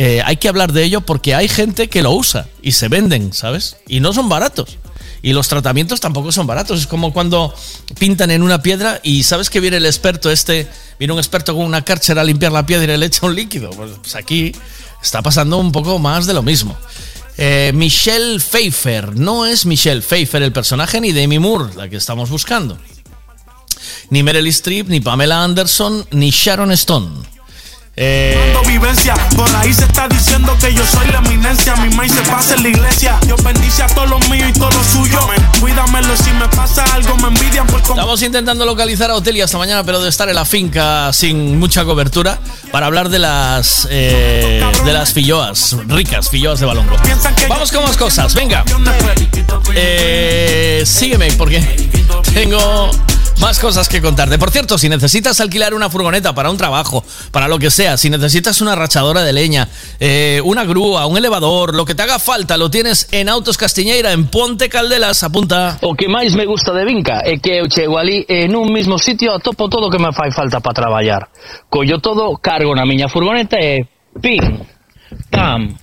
eh, 0.00 0.22
hay 0.24 0.36
que 0.36 0.48
hablar 0.48 0.72
de 0.72 0.84
ello 0.84 1.00
porque 1.00 1.34
hay 1.34 1.48
gente 1.48 1.88
que 1.88 2.04
lo 2.04 2.12
usa 2.12 2.46
y 2.62 2.70
se 2.70 2.86
venden, 2.86 3.32
¿sabes? 3.32 3.78
Y 3.88 3.98
no 3.98 4.12
son 4.12 4.28
baratos. 4.28 4.78
Y 5.22 5.32
los 5.32 5.48
tratamientos 5.48 5.98
tampoco 5.98 6.30
son 6.30 6.46
baratos. 6.46 6.78
Es 6.78 6.86
como 6.86 7.12
cuando 7.12 7.52
pintan 7.98 8.30
en 8.30 8.44
una 8.44 8.62
piedra 8.62 9.00
y 9.02 9.24
sabes 9.24 9.50
que 9.50 9.58
viene 9.58 9.78
el 9.78 9.86
experto 9.86 10.30
este, 10.30 10.68
viene 11.00 11.14
un 11.14 11.18
experto 11.18 11.52
con 11.52 11.64
una 11.64 11.84
cárcel 11.84 12.16
a 12.18 12.22
limpiar 12.22 12.52
la 12.52 12.64
piedra 12.64 12.94
y 12.94 12.96
le 12.96 13.06
echa 13.06 13.26
un 13.26 13.34
líquido. 13.34 13.70
Pues, 13.70 13.90
pues 14.00 14.14
aquí 14.14 14.52
está 15.02 15.20
pasando 15.20 15.58
un 15.58 15.72
poco 15.72 15.98
más 15.98 16.26
de 16.26 16.34
lo 16.34 16.44
mismo. 16.44 16.78
Eh, 17.36 17.72
Michelle 17.74 18.38
Pfeiffer. 18.38 19.16
No 19.16 19.46
es 19.46 19.66
Michelle 19.66 20.02
Pfeiffer 20.02 20.44
el 20.44 20.52
personaje 20.52 21.00
ni 21.00 21.10
Demi 21.10 21.40
Moore, 21.40 21.74
la 21.74 21.88
que 21.88 21.96
estamos 21.96 22.30
buscando. 22.30 22.78
Ni 24.10 24.22
Meryl 24.22 24.46
Streep, 24.46 24.86
ni 24.86 25.00
Pamela 25.00 25.42
Anderson, 25.42 26.06
ni 26.12 26.30
Sharon 26.30 26.70
Stone. 26.70 27.37
Eh, 28.00 28.54
vivencia. 28.68 29.14
Por 29.34 29.48
ahí 29.56 29.74
se 29.74 29.84
está 29.84 30.06
diciendo 30.06 30.56
que 30.60 30.72
yo 30.72 30.86
soy 30.86 31.08
la 31.08 31.18
eminencia. 31.18 31.74
Mi 31.76 31.94
maíz 31.96 32.12
se 32.12 32.22
pasa 32.30 32.54
en 32.54 32.62
la 32.62 32.68
iglesia. 32.68 33.18
Yo 33.26 33.36
bendice 33.38 33.82
a 33.82 33.86
todos 33.88 34.08
los 34.08 34.28
míos 34.28 34.50
y 34.54 34.58
todos 34.58 34.72
los 34.74 34.86
suyos. 34.86 35.24
Cuídamelo 35.60 36.16
si 36.16 36.30
me 36.32 36.46
pasa 36.48 36.84
algo, 36.94 37.16
me 37.16 37.28
envidian 37.28 37.66
por 37.66 37.80
Estamos 37.80 38.22
intentando 38.22 38.64
localizar 38.64 39.10
a 39.10 39.16
Otelia 39.16 39.46
esta 39.46 39.58
mañana, 39.58 39.82
pero 39.82 40.00
de 40.00 40.08
estar 40.08 40.28
en 40.28 40.36
la 40.36 40.44
finca 40.44 41.12
sin 41.12 41.58
mucha 41.58 41.84
cobertura, 41.84 42.38
para 42.70 42.86
hablar 42.86 43.08
de 43.08 43.18
las 43.18 43.88
eh, 43.90 44.62
de 44.84 44.92
las 44.92 45.12
filloas, 45.12 45.76
ricas 45.88 46.28
filloas 46.28 46.60
de 46.60 46.66
balongo. 46.66 46.94
Vamos 47.48 47.72
con 47.72 47.82
más 47.82 47.96
cosas, 47.96 48.32
venga. 48.34 48.64
Eh, 49.74 50.84
sígueme, 50.86 51.32
porque 51.32 51.60
tengo 52.32 52.90
más 53.40 53.58
cosas 53.58 53.88
que 53.88 54.00
contarte. 54.00 54.38
Por 54.38 54.50
cierto, 54.50 54.78
si 54.78 54.88
necesitas 54.88 55.40
alquilar 55.40 55.74
una 55.74 55.90
furgoneta 55.90 56.34
para 56.34 56.50
un 56.50 56.56
trabajo, 56.56 57.04
para 57.30 57.48
lo 57.48 57.58
que 57.58 57.70
sea, 57.70 57.96
si 57.96 58.10
necesitas 58.10 58.60
una 58.60 58.74
rachadora 58.74 59.22
de 59.22 59.32
leña, 59.32 59.68
eh, 60.00 60.40
una 60.44 60.64
grúa, 60.64 61.06
un 61.06 61.16
elevador, 61.16 61.74
lo 61.74 61.84
que 61.84 61.94
te 61.94 62.02
haga 62.02 62.18
falta, 62.18 62.56
lo 62.56 62.70
tienes 62.70 63.08
en 63.12 63.28
Autos 63.28 63.56
Castiñeira, 63.56 64.12
en 64.12 64.26
Ponte 64.28 64.68
Caldelas, 64.68 65.22
apunta. 65.22 65.78
O 65.82 65.94
que 65.94 66.08
máis 66.08 66.34
me 66.34 66.46
gusta 66.46 66.72
de 66.72 66.84
Vinca 66.84 67.22
é 67.24 67.38
que 67.38 67.58
eu 67.60 67.68
chego 67.68 67.98
ali 67.98 68.24
en 68.28 68.56
un 68.56 68.72
mismo 68.72 68.98
sitio 68.98 69.34
atopo 69.34 69.68
todo 69.68 69.86
o 69.86 69.90
que 69.90 69.98
me 69.98 70.12
fai 70.12 70.30
falta 70.30 70.60
para 70.60 70.74
traballar. 70.74 71.28
Collo 71.70 72.00
todo, 72.00 72.36
cargo 72.38 72.74
na 72.74 72.84
miña 72.84 73.08
furgoneta 73.08 73.56
e 73.56 73.86
pim, 74.20 74.40
pam, 75.30 75.76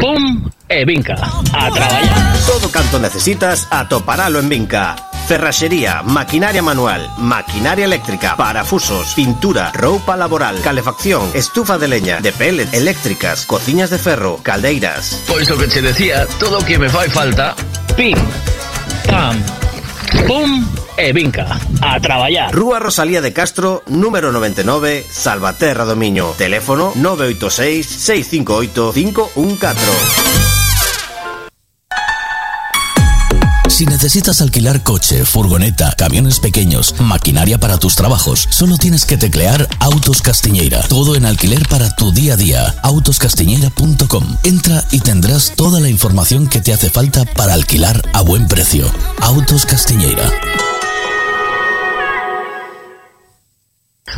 pum 0.00 0.50
e 0.68 0.84
Vinca. 0.84 1.14
A 1.52 1.70
traballar. 1.70 2.36
Todo 2.46 2.70
canto 2.70 2.98
necesitas, 2.98 3.66
atoparalo 3.70 4.38
en 4.38 4.48
Vinca. 4.48 5.05
Ferraxería, 5.26 6.02
maquinaria 6.04 6.62
manual, 6.62 7.10
maquinaria 7.18 7.84
eléctrica, 7.84 8.36
parafusos, 8.36 9.12
pintura, 9.14 9.72
roupa 9.72 10.16
laboral, 10.16 10.60
calefacción, 10.60 11.28
estufa 11.34 11.78
de 11.78 11.88
leña, 11.88 12.20
de 12.20 12.30
pellet, 12.30 12.72
eléctricas, 12.72 13.44
cociñas 13.44 13.90
de 13.90 13.98
ferro, 13.98 14.38
caldeiras. 14.40 15.24
Pois 15.26 15.50
o 15.50 15.58
que 15.58 15.66
che 15.66 15.82
decía, 15.82 16.26
todo 16.38 16.58
o 16.58 16.64
que 16.64 16.78
me 16.78 16.88
fai 16.88 17.10
falta, 17.10 17.56
pim, 17.96 18.14
pam, 19.08 19.42
pum 20.28 20.64
e 20.96 21.12
Vinca. 21.12 21.58
A 21.82 21.98
traballar. 21.98 22.54
Rúa 22.54 22.78
Rosalía 22.78 23.20
de 23.20 23.32
Castro, 23.32 23.82
número 23.88 24.30
99, 24.30 25.04
Salvaterra 25.10 25.84
do 25.84 25.96
Miño. 25.96 26.34
Teléfono 26.38 26.92
986 26.94 27.84
658 27.84 28.92
514. 28.94 30.55
Si 33.76 33.84
necesitas 33.84 34.40
alquilar 34.40 34.82
coche, 34.82 35.26
furgoneta, 35.26 35.92
camiones 35.98 36.40
pequeños, 36.40 36.98
maquinaria 36.98 37.58
para 37.58 37.76
tus 37.76 37.94
trabajos, 37.94 38.48
solo 38.48 38.78
tienes 38.78 39.04
que 39.04 39.18
teclear 39.18 39.68
Autos 39.80 40.22
Castiñeira. 40.22 40.80
Todo 40.88 41.14
en 41.14 41.26
alquiler 41.26 41.68
para 41.68 41.94
tu 41.94 42.10
día 42.10 42.32
a 42.32 42.36
día. 42.38 42.74
Autoscastiñeira.com. 42.82 44.24
Entra 44.44 44.82
y 44.92 45.00
tendrás 45.00 45.54
toda 45.56 45.78
la 45.78 45.90
información 45.90 46.48
que 46.48 46.62
te 46.62 46.72
hace 46.72 46.88
falta 46.88 47.26
para 47.36 47.52
alquilar 47.52 48.00
a 48.14 48.22
buen 48.22 48.48
precio. 48.48 48.86
Autos 49.20 49.66
Castiñeira. 49.66 50.24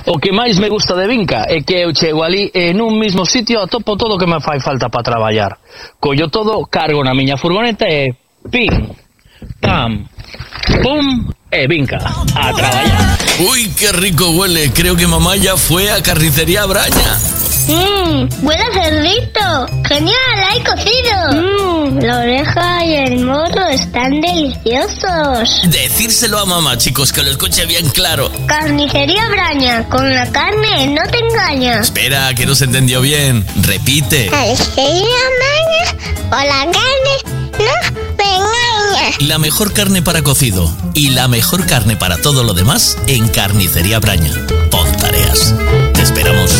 O 0.07 0.23
que 0.23 0.31
máis 0.31 0.61
me 0.61 0.69
gusta 0.69 0.95
de 0.95 1.09
Vinca 1.09 1.51
é 1.51 1.67
que 1.67 1.83
eu 1.83 1.91
chego 1.91 2.23
ali 2.23 2.47
e 2.55 2.73
mismo 2.73 3.27
sitio 3.27 3.59
atopo 3.59 3.97
todo 3.97 4.19
que 4.19 4.31
me 4.31 4.39
fai 4.39 4.61
falta 4.61 4.89
para 4.89 5.03
traballar. 5.03 5.59
Collo 5.99 6.31
todo, 6.31 6.63
cargo 6.71 7.03
na 7.03 7.13
miña 7.13 7.37
furgoneta 7.37 7.91
e 7.91 8.15
pim, 8.49 8.71
pam, 9.63 10.09
pum 10.83 11.31
e 11.51 11.67
Vinca. 11.67 11.99
A 12.35 12.53
traballar. 12.53 13.19
Uy, 13.51 13.71
qué 13.79 13.93
rico 13.93 14.31
huele. 14.31 14.71
Creo 14.73 14.97
que 14.97 15.07
mamá 15.07 15.37
ya 15.37 15.57
fue 15.57 15.91
a 15.91 16.03
Carnicería 16.03 16.67
Braña. 16.67 17.19
Mmm, 17.69 18.29
huele 18.43 18.63
a 18.63 18.73
cerdito. 18.73 19.67
Genial, 19.87 20.17
hay 20.51 20.61
cocido. 20.63 21.43
Mmm, 21.43 21.99
la 22.01 22.19
oreja 22.21 22.85
y 22.85 22.95
el 22.95 23.25
morro 23.25 23.67
están 23.69 24.21
deliciosos. 24.21 25.63
Decírselo 25.71 26.39
a 26.39 26.47
mamá, 26.47 26.79
chicos, 26.79 27.13
que 27.13 27.23
lo 27.23 27.31
escuche 27.31 27.67
bien 27.67 27.89
claro. 27.91 28.31
Carnicería 28.47 29.29
Braña, 29.29 29.89
con 29.89 30.15
la 30.15 30.31
carne 30.31 30.89
no 30.89 31.03
te 31.11 31.19
engañas. 31.19 31.87
Espera, 31.87 32.35
que 32.35 32.47
no 32.47 32.55
se 32.55 32.65
entendió 32.65 33.01
bien. 33.01 33.45
Repite. 33.63 34.29
Carnicería 34.29 35.19
Braña, 35.39 36.29
con 36.31 36.47
la 36.47 36.73
carne 36.73 37.39
no 37.53 37.99
me 38.17 38.37
engañas. 38.37 39.21
La 39.21 39.39
mejor 39.39 39.73
carne 39.73 40.03
para 40.03 40.23
cocido 40.23 40.58
y 40.95 41.11
la 41.11 41.29
mejor 41.29 41.67
carne 41.67 41.97
para 41.97 42.19
todo 42.19 42.43
lo 42.43 42.55
demás 42.55 42.97
en 43.07 43.29
Carnicería 43.29 43.99
Braña. 43.99 44.33
Pontareas. 44.71 45.55
Te 45.95 46.03
esperamos. 46.03 46.53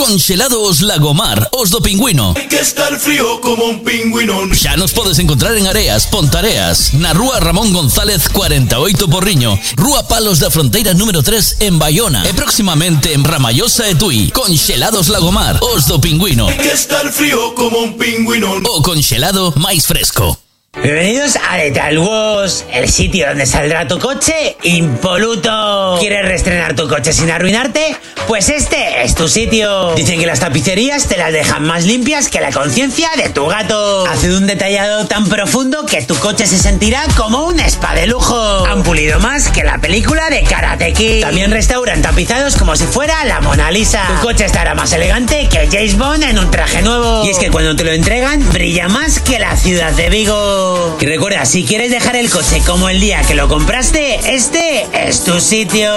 Conxelados 0.00 0.80
Lagomar, 0.80 1.50
os 1.52 1.68
do 1.68 1.82
pingüino. 1.82 2.32
Hay 2.34 2.48
que 2.48 2.58
estar 2.58 2.98
frío 2.98 3.38
como 3.40 3.66
un 3.66 3.84
pingüino. 3.84 4.48
Xa 4.56 4.74
nos 4.80 4.96
podes 4.96 5.18
encontrar 5.20 5.54
en 5.60 5.68
Areas, 5.68 6.08
Pontareas, 6.08 6.94
na 6.94 7.12
Rúa 7.12 7.38
Ramón 7.38 7.70
González 7.72 8.30
48 8.32 9.08
Porriño, 9.12 9.60
Rúa 9.76 10.08
Palos 10.08 10.40
da 10.40 10.50
Fronteira 10.50 10.94
número 10.94 11.22
3 11.22 11.68
en 11.68 11.78
Bayona 11.78 12.24
e 12.24 12.32
próximamente 12.32 13.12
en 13.12 13.28
Ramallosa 13.28 13.92
e 13.92 13.94
Tui. 13.94 14.32
Conxelados 14.32 15.12
Lagomar, 15.12 15.60
os 15.60 15.84
do 15.84 16.00
pingüino. 16.00 16.48
Hay 16.48 16.56
que 16.56 16.72
estar 16.72 17.04
frío 17.12 17.54
como 17.54 17.78
un 17.84 18.00
pingüino. 18.00 18.56
O 18.72 18.80
conxelado 18.80 19.52
máis 19.60 19.84
fresco. 19.84 20.32
Bienvenidos 20.72 21.34
a 21.36 21.56
Letalwos, 21.56 22.64
el 22.72 22.88
sitio 22.88 23.26
donde 23.26 23.44
saldrá 23.44 23.88
tu 23.88 23.98
coche 23.98 24.56
impoluto. 24.62 25.96
¿Quieres 25.98 26.24
reestrenar 26.24 26.76
tu 26.76 26.88
coche 26.88 27.12
sin 27.12 27.28
arruinarte? 27.28 27.96
Pues 28.28 28.48
este 28.50 29.02
es 29.02 29.16
tu 29.16 29.28
sitio. 29.28 29.94
Dicen 29.96 30.20
que 30.20 30.26
las 30.26 30.38
tapicerías 30.38 31.08
te 31.08 31.16
las 31.16 31.32
dejan 31.32 31.64
más 31.64 31.86
limpias 31.86 32.28
que 32.28 32.40
la 32.40 32.52
conciencia 32.52 33.10
de 33.16 33.30
tu 33.30 33.46
gato. 33.46 34.06
Hace 34.06 34.32
un 34.32 34.46
detallado 34.46 35.08
tan 35.08 35.28
profundo 35.28 35.84
que 35.86 36.02
tu 36.02 36.14
coche 36.14 36.46
se 36.46 36.56
sentirá 36.56 37.02
como 37.16 37.46
un 37.46 37.58
spa 37.58 37.96
de 37.96 38.06
lujo. 38.06 38.64
Han 38.64 38.84
pulido 38.84 39.18
más 39.18 39.48
que 39.48 39.64
la 39.64 39.78
película 39.78 40.30
de 40.30 40.44
Karate 40.44 40.92
Kid. 40.92 41.22
También 41.22 41.50
restauran 41.50 42.00
tapizados 42.00 42.54
como 42.54 42.76
si 42.76 42.84
fuera 42.84 43.24
la 43.24 43.40
Mona 43.40 43.72
Lisa. 43.72 44.04
Tu 44.06 44.22
coche 44.28 44.44
estará 44.44 44.76
más 44.76 44.92
elegante 44.92 45.48
que 45.50 45.66
James 45.66 45.98
Bond 45.98 46.22
en 46.22 46.38
un 46.38 46.48
traje 46.52 46.80
nuevo. 46.82 47.24
Y 47.24 47.30
es 47.30 47.38
que 47.38 47.50
cuando 47.50 47.74
te 47.74 47.82
lo 47.82 47.90
entregan, 47.90 48.48
brilla 48.52 48.86
más 48.86 49.18
que 49.18 49.40
la 49.40 49.56
ciudad 49.56 49.90
de 49.92 50.08
Vigo. 50.10 50.59
Y 51.00 51.06
recuerda, 51.06 51.46
si 51.46 51.64
quieres 51.64 51.90
dejar 51.90 52.16
el 52.16 52.28
coche 52.30 52.62
como 52.66 52.88
el 52.88 53.00
día 53.00 53.22
que 53.22 53.34
lo 53.34 53.48
compraste, 53.48 54.34
este 54.34 54.86
es 54.92 55.24
tu 55.24 55.40
sitio. 55.40 55.90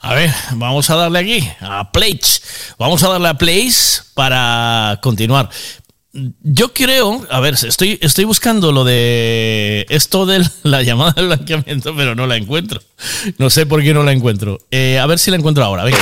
A 0.00 0.14
ver, 0.14 0.30
vamos 0.52 0.88
a 0.88 0.96
darle 0.96 1.18
aquí, 1.18 1.48
a 1.60 1.92
Place. 1.92 2.40
Vamos 2.78 3.02
a 3.02 3.08
darle 3.10 3.28
a 3.28 3.34
Place 3.34 4.02
para 4.14 4.98
continuar. 5.02 5.50
Yo 6.12 6.72
creo, 6.72 7.26
a 7.30 7.40
ver, 7.40 7.54
estoy, 7.54 7.98
estoy 8.00 8.24
buscando 8.24 8.72
lo 8.72 8.84
de 8.84 9.84
esto 9.90 10.24
de 10.24 10.42
la 10.62 10.82
llamada 10.82 11.12
de 11.12 11.26
blanqueamiento, 11.26 11.94
pero 11.94 12.14
no 12.14 12.26
la 12.26 12.36
encuentro. 12.36 12.80
No 13.38 13.50
sé 13.50 13.66
por 13.66 13.82
qué 13.82 13.92
no 13.92 14.02
la 14.02 14.12
encuentro. 14.12 14.58
Eh, 14.70 14.98
a 14.98 15.06
ver 15.06 15.18
si 15.18 15.30
la 15.30 15.36
encuentro 15.36 15.62
ahora, 15.62 15.84
venga. 15.84 15.98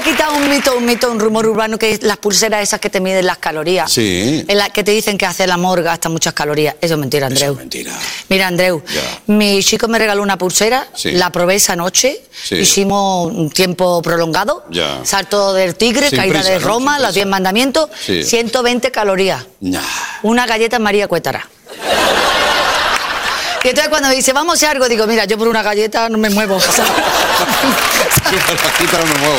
Es 0.00 0.06
yo 0.06 0.12
quitado 0.12 0.34
un 0.36 0.48
mito, 0.48 0.76
un 0.76 0.84
mito, 0.86 1.10
un 1.10 1.20
rumor 1.20 1.46
urbano 1.46 1.78
que 1.78 1.90
es 1.92 2.02
las 2.02 2.16
pulseras 2.16 2.62
esas 2.62 2.80
que 2.80 2.88
te 2.88 3.00
miden 3.00 3.26
las 3.26 3.36
calorías. 3.38 3.92
Sí. 3.92 4.44
En 4.48 4.56
la 4.58 4.70
que 4.70 4.82
te 4.82 4.92
dicen 4.92 5.18
que 5.18 5.26
hacer 5.26 5.44
el 5.44 5.50
amor 5.52 5.82
gasta 5.82 6.08
muchas 6.08 6.32
calorías. 6.32 6.74
Eso 6.80 6.94
es 6.94 7.00
mentira, 7.00 7.26
Andreu. 7.26 7.54
mentira. 7.54 7.92
Mira, 8.30 8.46
Andreu, 8.46 8.82
mi 9.26 9.62
chico 9.62 9.88
me 9.88 9.98
regaló 9.98 10.22
una 10.22 10.38
pulsera, 10.38 10.88
Sí. 10.94 11.12
la 11.12 11.30
probé 11.30 11.56
esa 11.56 11.76
noche, 11.76 12.22
Sí. 12.32 12.56
hicimos 12.56 13.30
un 13.30 13.50
tiempo 13.50 14.00
prolongado, 14.00 14.64
Ya. 14.70 15.00
salto 15.04 15.52
del 15.52 15.74
tigre, 15.74 16.08
Sin 16.08 16.18
caída 16.18 16.38
prisa, 16.40 16.52
de. 16.52 16.58
Roma, 16.60 16.98
los 16.98 17.14
10 17.14 17.26
mandamientos, 17.26 17.90
Sí. 18.04 18.22
120 18.24 18.90
calorías. 18.90 19.44
Nah. 19.60 19.80
Una 20.22 20.46
galleta 20.46 20.78
María 20.78 21.08
Cuétara. 21.08 21.46
Y 23.62 23.68
entonces 23.68 23.90
cuando 23.90 24.08
me 24.08 24.14
dice, 24.14 24.32
vamos 24.32 24.54
a 24.54 24.56
hacer 24.56 24.70
algo, 24.70 24.88
digo, 24.88 25.06
mira, 25.06 25.26
yo 25.26 25.36
por 25.36 25.46
una 25.48 25.62
galleta 25.62 26.08
no 26.08 26.16
me 26.16 26.30
muevo. 26.30 26.58
Sí, 28.30 28.36
pero 28.46 28.58
aquí 28.68 28.84
pero 28.90 29.04
no 29.04 29.12
me 29.14 29.18
muevo. 29.20 29.38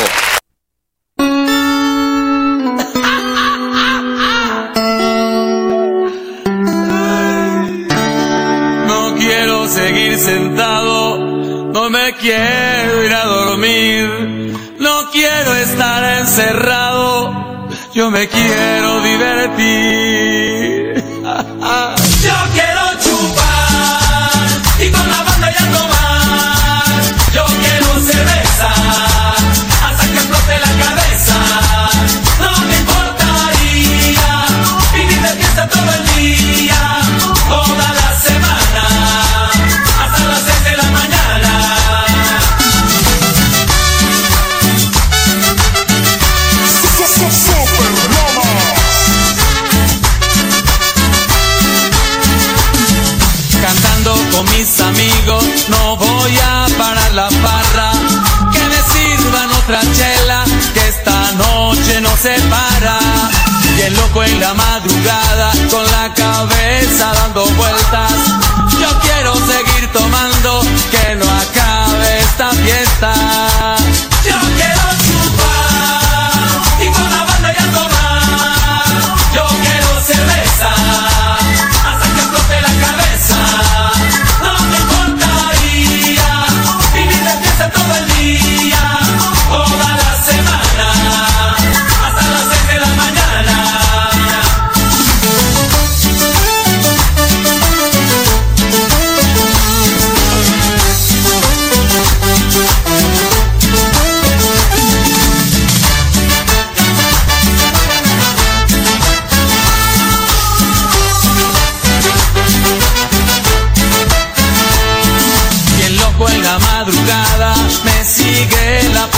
Sentado, 10.22 11.18
no 11.74 11.90
me 11.90 12.14
quiero 12.14 13.04
ir 13.04 13.14
a 13.14 13.26
dormir, 13.26 14.56
no 14.80 15.10
quiero 15.12 15.56
estar 15.56 16.20
encerrado, 16.20 17.34
yo 17.94 18.12
me 18.12 18.28
quiero 18.28 19.02
divertir. 19.02 20.12
Yo 22.24 22.38
quiero 22.54 22.84
chupar 23.04 24.48
y 24.80 24.92
con 24.92 25.10
la 25.10 25.24
banda 25.24 25.52
ya 25.58 25.66
tomar, 25.72 27.02
yo 27.34 27.46
quiero 27.46 27.88
cerveza 28.02 28.81
loco 64.12 64.24
en 64.24 64.40
la 64.40 64.54
madrugada, 64.54 65.52
con 65.70 65.84
la 65.92 66.14
cabeza 66.14 67.14
dando 67.14 67.46
vueltas. 67.46 68.12
Yo 68.80 69.00
quiero 69.00 69.36
seguir 69.36 69.92
tomando, 69.92 70.62
que 70.92 71.16
no 71.16 71.26
acabe 71.26 72.20
esta 72.20 72.52
fiesta. 72.52 73.51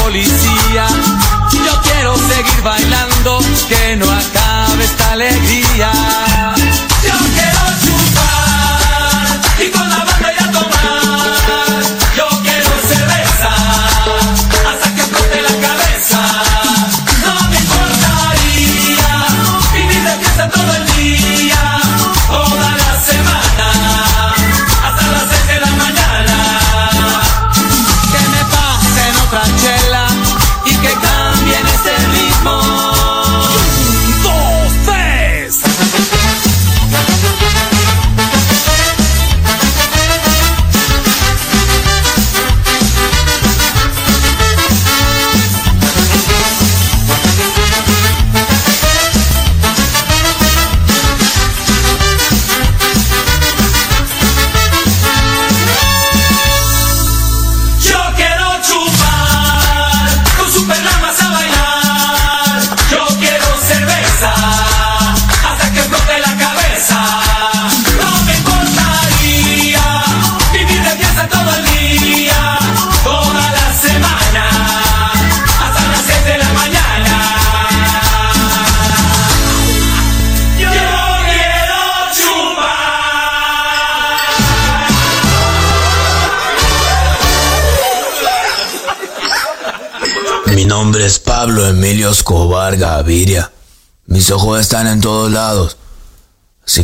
Policía. 0.03 0.88
Yo 1.65 1.82
quiero 1.82 2.15
seguir 2.17 2.61
bailando, 2.61 3.40
que 3.69 3.95
no 3.95 4.12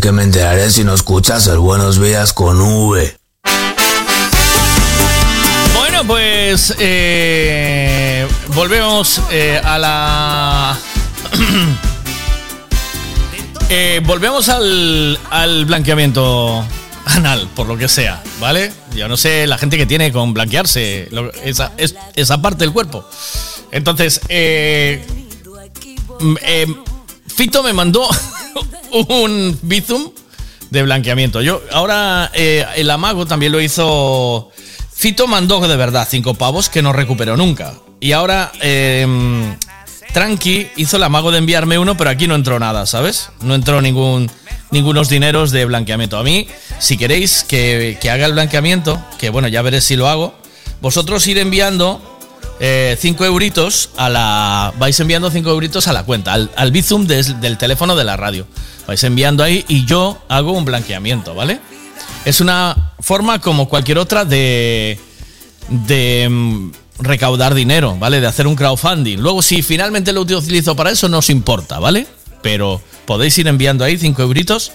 Que 0.02 0.12
me 0.14 0.24
enteraré 0.24 0.70
si 0.72 0.84
no 0.86 0.94
escuchas 0.94 1.48
el 1.48 1.58
Buenos 1.60 2.00
Días 2.02 2.32
con 2.32 2.62
V. 2.62 3.18
Bueno, 5.76 6.04
pues 6.08 6.74
eh, 6.80 8.26
volvemos 8.56 9.22
eh, 9.32 9.60
a 9.64 9.78
la... 9.78 10.78
Eh, 13.72 14.02
volvemos 14.04 14.50
al, 14.50 15.20
al 15.30 15.66
blanqueamiento 15.66 16.66
anal, 17.06 17.48
por 17.56 17.68
lo 17.68 17.78
que 17.78 17.88
sea, 17.88 18.24
¿vale? 18.40 18.74
Yo 18.96 19.08
no 19.08 19.16
sé 19.16 19.46
la 19.46 19.60
gente 19.60 19.78
que 19.78 19.86
tiene 19.86 20.12
con 20.12 20.34
blanquearse 20.34 21.08
esa, 21.44 21.74
es- 21.78 21.94
esa 22.16 22.42
parte 22.42 22.64
del 22.64 22.74
cuerpo. 22.74 23.08
Entonces, 23.72 24.22
eh, 24.28 25.06
mm, 26.20 26.36
Fito 27.28 27.62
me 27.62 27.74
mandó 27.74 28.10
un 28.92 29.58
Bizum 29.62 30.12
de 30.70 30.84
blanqueamiento. 30.84 31.42
Yo, 31.42 31.62
ahora 31.72 32.32
eh, 32.34 32.66
el 32.76 32.90
amago 32.92 33.26
también 33.26 33.52
lo 33.52 33.62
hizo. 33.62 34.52
Fito 34.94 35.28
mandó 35.28 35.66
de 35.68 35.78
verdad 35.78 36.08
cinco 36.10 36.34
pavos 36.34 36.70
que 36.70 36.82
no 36.82 36.94
recuperó 36.94 37.38
nunca. 37.38 37.74
Y 38.00 38.12
ahora 38.12 38.52
eh, 38.62 39.08
Tranqui 40.14 40.68
hizo 40.78 40.98
el 40.98 41.04
amago 41.04 41.32
de 41.32 41.38
enviarme 41.38 41.78
uno, 41.78 41.96
pero 41.96 42.10
aquí 42.10 42.28
no 42.28 42.36
entró 42.36 42.60
nada, 42.60 42.86
¿sabes? 42.86 43.30
No 43.42 43.56
entró 43.56 43.82
ningún 43.82 44.30
ningunos 44.72 45.10
dineros 45.10 45.52
de 45.52 45.66
blanqueamiento. 45.66 46.18
A 46.18 46.24
mí, 46.24 46.48
si 46.80 46.98
queréis 46.98 47.44
que, 47.44 47.98
que 48.00 48.10
haga 48.10 48.26
el 48.26 48.34
blanqueamiento, 48.34 49.04
que 49.18 49.30
bueno, 49.30 49.48
ya 49.48 49.62
veré 49.62 49.82
si 49.82 49.96
lo 49.96 50.08
hago, 50.08 50.36
vosotros 50.82 51.26
ir 51.28 51.38
enviando 51.38 52.19
5 52.60 53.26
euritos 53.26 53.90
a 53.96 54.10
la. 54.10 54.74
Vais 54.78 55.00
enviando 55.00 55.32
5 55.32 55.50
euritos 55.50 55.88
a 55.88 55.94
la 55.94 56.04
cuenta, 56.04 56.34
al, 56.34 56.72
Bizum 56.72 57.08
del 57.08 57.58
teléfono 57.58 57.96
de 57.96 58.04
la 58.04 58.18
radio. 58.18 58.46
Vais 58.88 59.04
enviando 59.04 59.44
ahí 59.44 59.64
y 59.68 59.86
yo 59.86 60.22
hago 60.28 60.52
un 60.52 60.66
blanqueamiento, 60.66 61.34
¿vale? 61.36 61.60
Es 62.26 62.42
una 62.42 62.94
forma 63.00 63.40
como 63.40 63.70
cualquier 63.70 63.98
otra 63.98 64.26
de. 64.26 65.00
de. 65.70 66.28
mm, 66.30 66.72
recaudar 67.00 67.54
dinero, 67.54 67.96
¿vale? 67.98 68.20
De 68.20 68.28
hacer 68.28 68.46
un 68.46 68.56
crowdfunding. 68.56 69.20
Luego, 69.20 69.42
si 69.42 69.62
finalmente 69.62 70.12
lo 70.12 70.22
utilizo 70.22 70.76
para 70.76 70.92
eso, 70.92 71.08
no 71.08 71.20
os 71.20 71.30
importa, 71.30 71.80
¿vale? 71.80 72.08
Pero 72.42 72.82
podéis 73.06 73.38
ir 73.38 73.48
enviando 73.48 73.86
ahí 73.86 73.98
5 73.98 74.22
euritos 74.22 74.74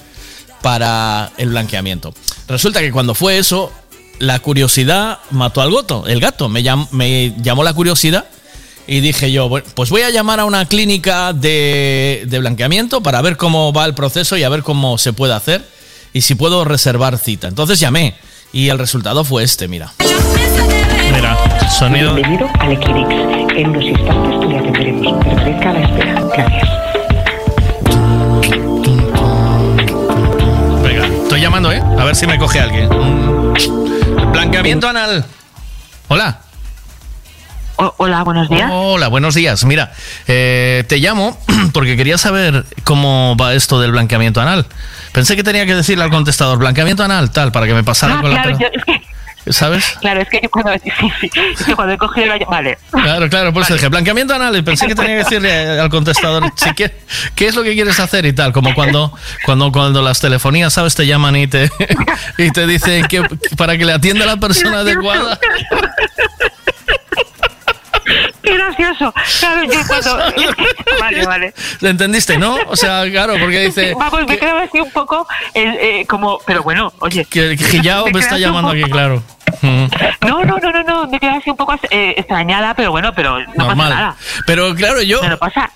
para 0.63 1.33
el 1.37 1.51
blanqueamiento. 1.51 2.15
Resulta 2.49 2.81
que 2.81 2.91
cuando 2.91 3.15
fue 3.15 3.37
eso, 3.37 3.71
la 4.19 4.39
curiosidad 4.39 5.19
mató 5.31 5.61
al 5.61 5.73
gato. 5.73 6.07
El 6.07 6.21
gato 6.21 6.49
me, 6.49 6.63
llam- 6.63 6.89
me 6.91 7.35
llamó 7.43 7.65
la 7.65 7.73
curiosidad 7.75 8.27
y 8.87 9.01
dije 9.01 9.33
yo, 9.33 9.49
bueno, 9.49 9.67
pues 9.75 9.91
voy 9.91 10.03
a 10.03 10.11
llamar 10.11 10.41
a 10.41 10.45
una 10.45 10.67
clínica 10.67 11.33
de, 11.33 12.25
de 12.27 12.39
blanqueamiento 12.39 13.03
para 13.03 13.21
ver 13.23 13.37
cómo 13.37 13.73
va 13.73 13.85
el 13.87 13.95
proceso 13.95 14.37
y 14.37 14.43
a 14.43 14.49
ver 14.49 14.63
cómo 14.63 14.99
se 14.99 15.13
puede 15.13 15.33
hacer 15.35 15.67
y 16.13 16.21
si 16.21 16.35
puedo 16.35 16.65
reservar 16.65 17.19
cita. 17.19 17.49
Entonces 17.49 17.81
llamé 17.81 18.15
y 18.53 18.69
el 18.69 18.79
resultado 18.79 19.25
fue 19.25 19.43
este, 19.43 19.69
mira. 19.69 19.93
Mira, 21.15 21.37
sonido. 21.71 22.15
Bienvenido 22.15 22.49
al 22.61 22.73
Equinix. 22.73 23.09
En 23.57 23.69
unos 23.71 23.85
instantes 23.85 24.41
te 24.49 24.59
atenderemos. 24.59 25.25
Permanezca 25.25 25.71
a 25.71 25.73
la 25.73 25.81
espera. 25.81 26.21
Gracias. 26.35 26.69
Venga, 30.83 31.07
estoy 31.23 31.41
llamando, 31.41 31.73
¿eh? 31.73 31.81
A 31.99 32.05
ver 32.05 32.17
si 32.17 32.27
me 32.27 32.39
coge 32.39 32.61
alguien. 32.61 32.89
Blanqueamiento 34.39 34.89
anal. 34.89 35.25
Hola. 36.09 36.41
hola, 37.99 38.23
buenos 38.25 38.49
días. 38.51 38.69
Hola, 38.73 39.07
buenos 39.07 39.35
días. 39.37 39.65
Mira, 39.65 39.93
eh, 40.27 40.83
te 40.89 40.99
llamo 40.99 41.39
porque 41.73 41.97
quería 41.97 42.19
saber 42.19 42.65
cómo 42.83 43.37
va 43.41 43.55
esto 43.55 43.81
del 43.81 43.93
blanqueamiento 43.93 44.41
anal. 44.41 44.67
Pensé 45.13 45.37
que 45.37 45.45
tenía 45.45 45.67
que 45.67 45.75
decirle 45.77 46.03
al 46.03 46.11
contestador 46.11 46.59
blanqueamiento 46.59 47.05
anal, 47.05 47.31
tal, 47.31 47.53
para 47.53 47.67
que 47.67 47.75
me 47.75 47.85
pasara 47.85 48.19
Ah, 48.19 48.23
con 48.23 48.33
claro, 48.33 48.51
la. 48.51 48.59
yo- 48.59 48.67
es 48.73 48.85
que, 48.85 49.01
¿Sabes? 49.51 49.85
claro, 50.01 50.23
es 50.23 50.29
que 50.29 50.41
yo 50.43 50.51
cuando, 50.51 50.73
sí, 50.83 50.91
sí, 51.21 51.31
es 51.53 51.65
que 51.65 51.75
cuando 51.75 51.95
he 51.95 51.99
cogido 51.99 52.27
la 52.27 52.39
Vale. 52.47 52.79
Claro, 52.91 53.29
claro, 53.29 53.53
por 53.53 53.63
eso 53.63 53.75
dije 53.75 53.89
blanqueamiento 53.89 54.35
anal 54.35 54.57
y 54.57 54.63
pensé 54.63 54.87
que 54.87 54.95
tenía 54.95 55.13
que 55.13 55.25
decirle 55.25 55.81
al 55.81 55.91
contestador 55.91 56.53
si 56.57 56.73
qué 56.73 56.93
es 57.47 57.55
lo 57.55 57.63
que 57.63 57.75
quieres 57.75 58.01
hacer 58.01 58.27
y 58.27 58.33
tal, 58.33 58.53
como 58.53 58.75
cuando 58.75 59.13
cuando 59.45 59.73
cuando 59.73 60.03
las 60.03 60.21
telefonías, 60.21 60.73
¿sabes? 60.73 60.95
Te 60.95 61.07
llaman 61.07 61.37
y 61.37 61.47
te 61.47 61.71
y 62.39 62.51
te 62.51 62.67
dicen 62.67 63.07
que 63.07 63.23
para 63.57 63.77
que 63.77 63.85
le 63.85 63.93
atienda 63.93 64.27
la 64.27 64.37
persona 64.37 64.81
adecuada. 64.81 65.39
Gracioso. 68.55 69.15
Claro, 69.41 69.65
yo 69.65 69.81
cuando. 69.89 70.17
Vale, 71.01 71.27
vale. 71.27 71.55
¿Le 71.81 71.91
entendiste, 71.91 72.39
no? 72.39 72.57
O 72.69 72.77
sea, 72.77 73.05
claro, 73.11 73.35
porque 73.41 73.61
dice 73.61 73.95
Vamos, 73.99 74.27
me 74.27 74.39
quedo 74.39 74.59
así 74.59 74.81
un 74.81 74.91
poco 74.91 75.27
eh, 75.55 76.01
eh, 76.01 76.07
como. 76.07 76.39
Pero 76.47 76.63
bueno, 76.63 76.93
oye. 77.01 77.25
que 77.25 77.57
que 77.57 77.65
Gillao 77.65 78.07
me 78.13 78.21
está 78.21 78.39
llamando 78.39 78.71
aquí, 78.71 78.83
claro. 78.85 79.23
No, 79.63 80.45
no, 80.45 80.59
no, 80.59 80.73
no, 80.73 80.83
no, 80.83 81.07
me 81.07 81.19
quedo 81.21 81.33
así 81.33 81.51
un 81.51 81.57
poco 81.57 81.75
eh, 81.91 82.15
extrañada, 82.17 82.75
pero 82.75 82.91
bueno, 82.91 83.13
pero 83.15 83.39
no 83.41 83.47
normal. 83.55 83.77
pasa 83.89 83.91
nada. 84.01 84.17
Pero 84.47 84.75
claro, 84.75 85.01
yo, 85.03 85.21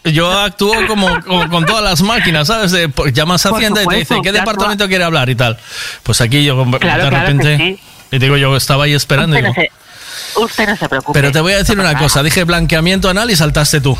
yo 0.04 0.30
actúo 0.38 0.74
como, 0.86 1.20
como 1.22 1.48
con 1.48 1.64
todas 1.64 1.82
las 1.82 2.02
máquinas, 2.02 2.48
¿sabes? 2.48 2.72
De, 2.72 2.88
pues, 2.88 3.12
llamas 3.12 3.44
a 3.46 3.50
Hacienda 3.50 3.80
y 3.82 3.86
te 3.86 3.90
supuesto, 3.90 4.14
dicen, 4.14 4.22
¿qué 4.22 4.32
departamento 4.32 4.88
quiere 4.88 5.04
hablar 5.04 5.28
y 5.30 5.34
tal? 5.36 5.58
Pues 6.02 6.20
aquí 6.20 6.44
yo 6.44 6.56
Claro, 6.78 7.04
de 7.04 7.10
claro 7.10 7.10
repente, 7.10 7.56
sí. 7.56 7.80
y 8.10 8.18
digo 8.18 8.36
yo, 8.36 8.56
estaba 8.56 8.84
ahí 8.84 8.94
esperando. 8.94 9.36
y 9.36 9.40
Usted 9.40 9.48
no, 9.48 9.54
digo, 9.60 9.72
se, 9.72 9.87
usted 10.36 10.68
no 10.68 10.76
se 10.76 10.88
preocupe. 10.88 11.18
pero 11.18 11.32
te 11.32 11.40
voy 11.40 11.52
a 11.52 11.58
decir 11.58 11.76
No 11.76 11.82
una 11.82 11.98
cosa, 11.98 12.22
dije 12.22 12.44
blanqueamiento 12.44 13.08
anal 13.08 13.30
y 13.30 13.36
saltaste 13.36 13.80
tú. 13.80 13.96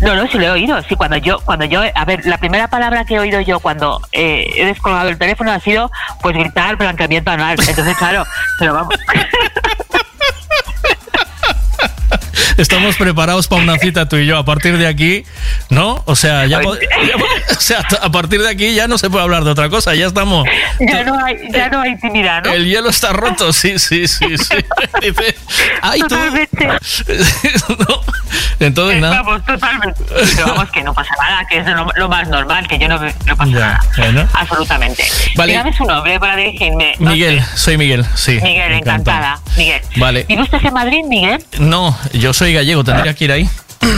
No, 0.00 0.14
no, 0.14 0.28
sí 0.28 0.38
lo 0.38 0.44
he 0.44 0.50
oído. 0.50 0.80
Sí, 0.88 0.94
cuando 0.96 1.16
yo, 1.16 1.40
cuando 1.40 1.64
yo, 1.64 1.82
a 1.94 2.04
ver, 2.04 2.24
la 2.26 2.38
primera 2.38 2.68
palabra 2.68 3.04
que 3.04 3.14
he 3.14 3.18
oído 3.18 3.40
yo 3.40 3.60
cuando 3.60 4.00
eh, 4.12 4.48
he 4.56 4.64
descolgado 4.64 5.08
el 5.08 5.18
teléfono 5.18 5.50
ha 5.52 5.60
sido, 5.60 5.90
pues 6.22 6.36
gritar 6.36 6.76
blanqueamiento 6.76 7.30
anal. 7.30 7.56
Entonces, 7.66 7.96
claro, 7.96 8.24
pero 8.58 8.74
vamos. 8.74 8.94
Estamos 12.58 12.96
preparados 12.96 13.46
para 13.48 13.62
una 13.62 13.78
cita 13.78 14.08
tú 14.08 14.16
y 14.16 14.26
yo. 14.26 14.36
A 14.36 14.44
partir 14.44 14.76
de 14.78 14.86
aquí, 14.86 15.24
¿no? 15.70 16.02
O 16.06 16.14
sea, 16.16 16.44
ya, 16.46 16.60
ya- 16.62 16.68
o 17.56 17.60
sea, 17.60 17.84
a 18.02 18.10
partir 18.10 18.42
de 18.42 18.50
aquí 18.50 18.74
ya 18.74 18.86
no 18.88 18.98
se 18.98 19.08
puede 19.08 19.24
habber 19.24 19.44
de 19.44 19.50
otra 19.50 19.68
cosa. 19.70 19.94
Ya 19.94 20.06
estamos. 20.06 20.46
Ya 20.80 21.04
no 21.04 21.24
hay, 21.24 21.36
ya 21.52 21.68
no 21.70 21.80
hay 21.80 21.92
intimidad, 21.92 22.42
¿no? 22.44 22.52
El 22.52 22.66
hielo 22.66 22.90
está 22.90 23.12
roto, 23.12 23.52
sí, 23.52 23.78
sí, 23.78 24.06
sí, 24.08 24.36
sí. 24.36 24.56
Dice, 25.02 25.34
ay, 25.82 26.00
tú. 26.08 26.16
No. 27.78 28.02
Entonces, 28.60 29.00
nada. 29.00 29.22
Vamos, 29.22 29.44
totalmente. 29.44 30.02
Pero 30.36 30.46
vamos, 30.48 30.70
que 30.70 30.82
no 30.82 30.92
pasa 30.94 31.10
nada, 31.20 31.46
que 31.48 31.58
es 31.58 31.66
lo, 31.66 31.86
lo 31.96 32.08
más 32.08 32.28
normal, 32.28 32.66
que 32.66 32.78
yo 32.78 32.88
no, 32.88 32.98
no 32.98 33.36
pasa 33.36 33.50
Ya, 33.52 33.58
nada. 33.60 33.80
bueno. 33.96 34.28
Absolutamente. 34.34 35.04
Vale. 35.36 35.52
Dígame 35.52 35.72
su 35.76 35.84
nombre 35.84 36.18
para 36.18 36.36
dirigirme. 36.36 36.94
Miguel, 36.98 37.42
soy 37.54 37.78
Miguel, 37.78 38.04
sí. 38.14 38.38
Miguel, 38.42 38.72
encantada. 38.72 39.40
Miguel. 39.56 39.80
Vale. 39.96 40.24
¿Vive 40.28 40.42
usted 40.42 40.58
en 40.64 40.74
Madrid, 40.74 41.04
Miguel? 41.08 41.44
No, 41.58 41.96
yo 42.12 42.32
soy 42.34 42.47
gallego, 42.52 42.84
tendría 42.84 43.14
que 43.14 43.24
ir 43.24 43.32
ahí. 43.32 43.48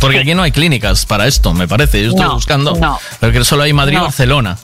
Porque 0.00 0.20
aquí 0.20 0.34
no 0.34 0.42
hay 0.42 0.52
clínicas 0.52 1.06
para 1.06 1.26
esto, 1.26 1.52
me 1.52 1.66
parece. 1.66 2.02
Yo 2.02 2.10
estoy 2.10 2.24
No, 2.24 2.34
buscando. 2.34 2.74
no. 2.76 2.98
Pero 3.20 3.32
que 3.32 3.44
solo 3.44 3.64
hay 3.64 3.72
Madrid 3.72 3.94
y 3.94 3.96
No. 3.96 4.04
Barcelona. 4.04 4.56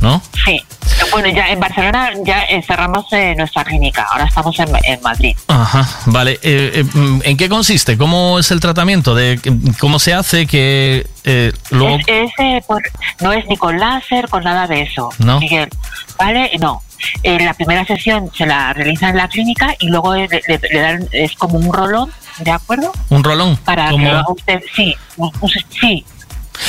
¿No? 0.00 0.22
Sí. 0.44 0.62
Bueno, 1.10 1.28
ya 1.28 1.48
en 1.48 1.58
Barcelona 1.58 2.10
ya 2.24 2.42
eh, 2.44 2.62
cerramos 2.64 3.06
eh, 3.12 3.34
nuestra 3.36 3.64
clínica. 3.64 4.06
Ahora 4.12 4.26
estamos 4.26 4.56
en, 4.60 4.68
en 4.84 5.00
Madrid. 5.02 5.34
Ajá, 5.48 5.88
vale. 6.06 6.34
Eh, 6.42 6.70
eh, 6.74 6.84
mm, 6.84 7.20
¿En 7.24 7.36
qué 7.36 7.48
consiste? 7.48 7.96
¿Cómo 7.98 8.38
es 8.38 8.50
el 8.52 8.60
tratamiento? 8.60 9.14
¿De 9.16 9.40
¿Cómo 9.80 9.98
se 9.98 10.14
hace? 10.14 10.46
que 10.46 11.04
eh, 11.24 11.52
luego... 11.70 11.98
Es, 12.06 12.30
es, 12.38 12.64
por- 12.66 12.82
no 13.20 13.32
es 13.32 13.44
ni 13.48 13.56
con 13.56 13.76
láser, 13.80 14.28
con 14.28 14.44
nada 14.44 14.66
de 14.68 14.82
eso, 14.82 15.08
¿No? 15.18 15.40
Miguel. 15.40 15.68
¿Vale? 16.16 16.50
No. 16.60 16.80
Eh, 17.22 17.38
la 17.44 17.54
primera 17.54 17.84
sesión 17.84 18.30
se 18.36 18.44
la 18.46 18.72
realiza 18.72 19.08
en 19.10 19.16
la 19.16 19.28
clínica 19.28 19.74
y 19.78 19.88
luego 19.88 20.14
le, 20.14 20.28
le- 20.28 20.60
le 20.70 20.80
dan, 20.80 21.08
es 21.12 21.32
como 21.34 21.58
un 21.58 21.72
rolón, 21.72 22.10
¿de 22.38 22.50
acuerdo? 22.50 22.92
Un 23.10 23.22
rolón. 23.24 23.56
Para 23.58 23.90
que 23.90 23.98
lo 23.98 24.10
haga 24.10 24.24
usted, 24.30 24.60
sí, 24.74 24.94
un- 25.16 25.32
un- 25.40 25.50
sí. 25.80 26.04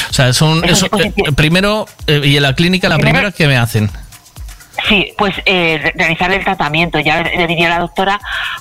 O 0.09 0.13
sea, 0.13 0.27
es 0.29 0.39
un... 0.41 0.63
Es 0.65 0.83
un 0.83 0.89
eh, 1.01 1.13
primero, 1.35 1.87
eh, 2.05 2.21
y 2.23 2.37
en 2.37 2.43
la 2.43 2.53
clínica, 2.53 2.89
la 2.89 2.95
Primero- 2.97 3.13
primera, 3.17 3.31
¿qué 3.35 3.47
me 3.47 3.57
hacen? 3.57 3.89
Sí, 4.87 5.11
pues 5.17 5.33
eh, 5.45 5.79
re- 5.81 5.93
realizar 5.95 6.31
el 6.31 6.43
tratamiento. 6.43 6.99
Ya 6.99 7.21
le 7.23 7.47
diría 7.47 7.67
a 7.67 7.69
la 7.71 7.79
doctora 7.79 8.19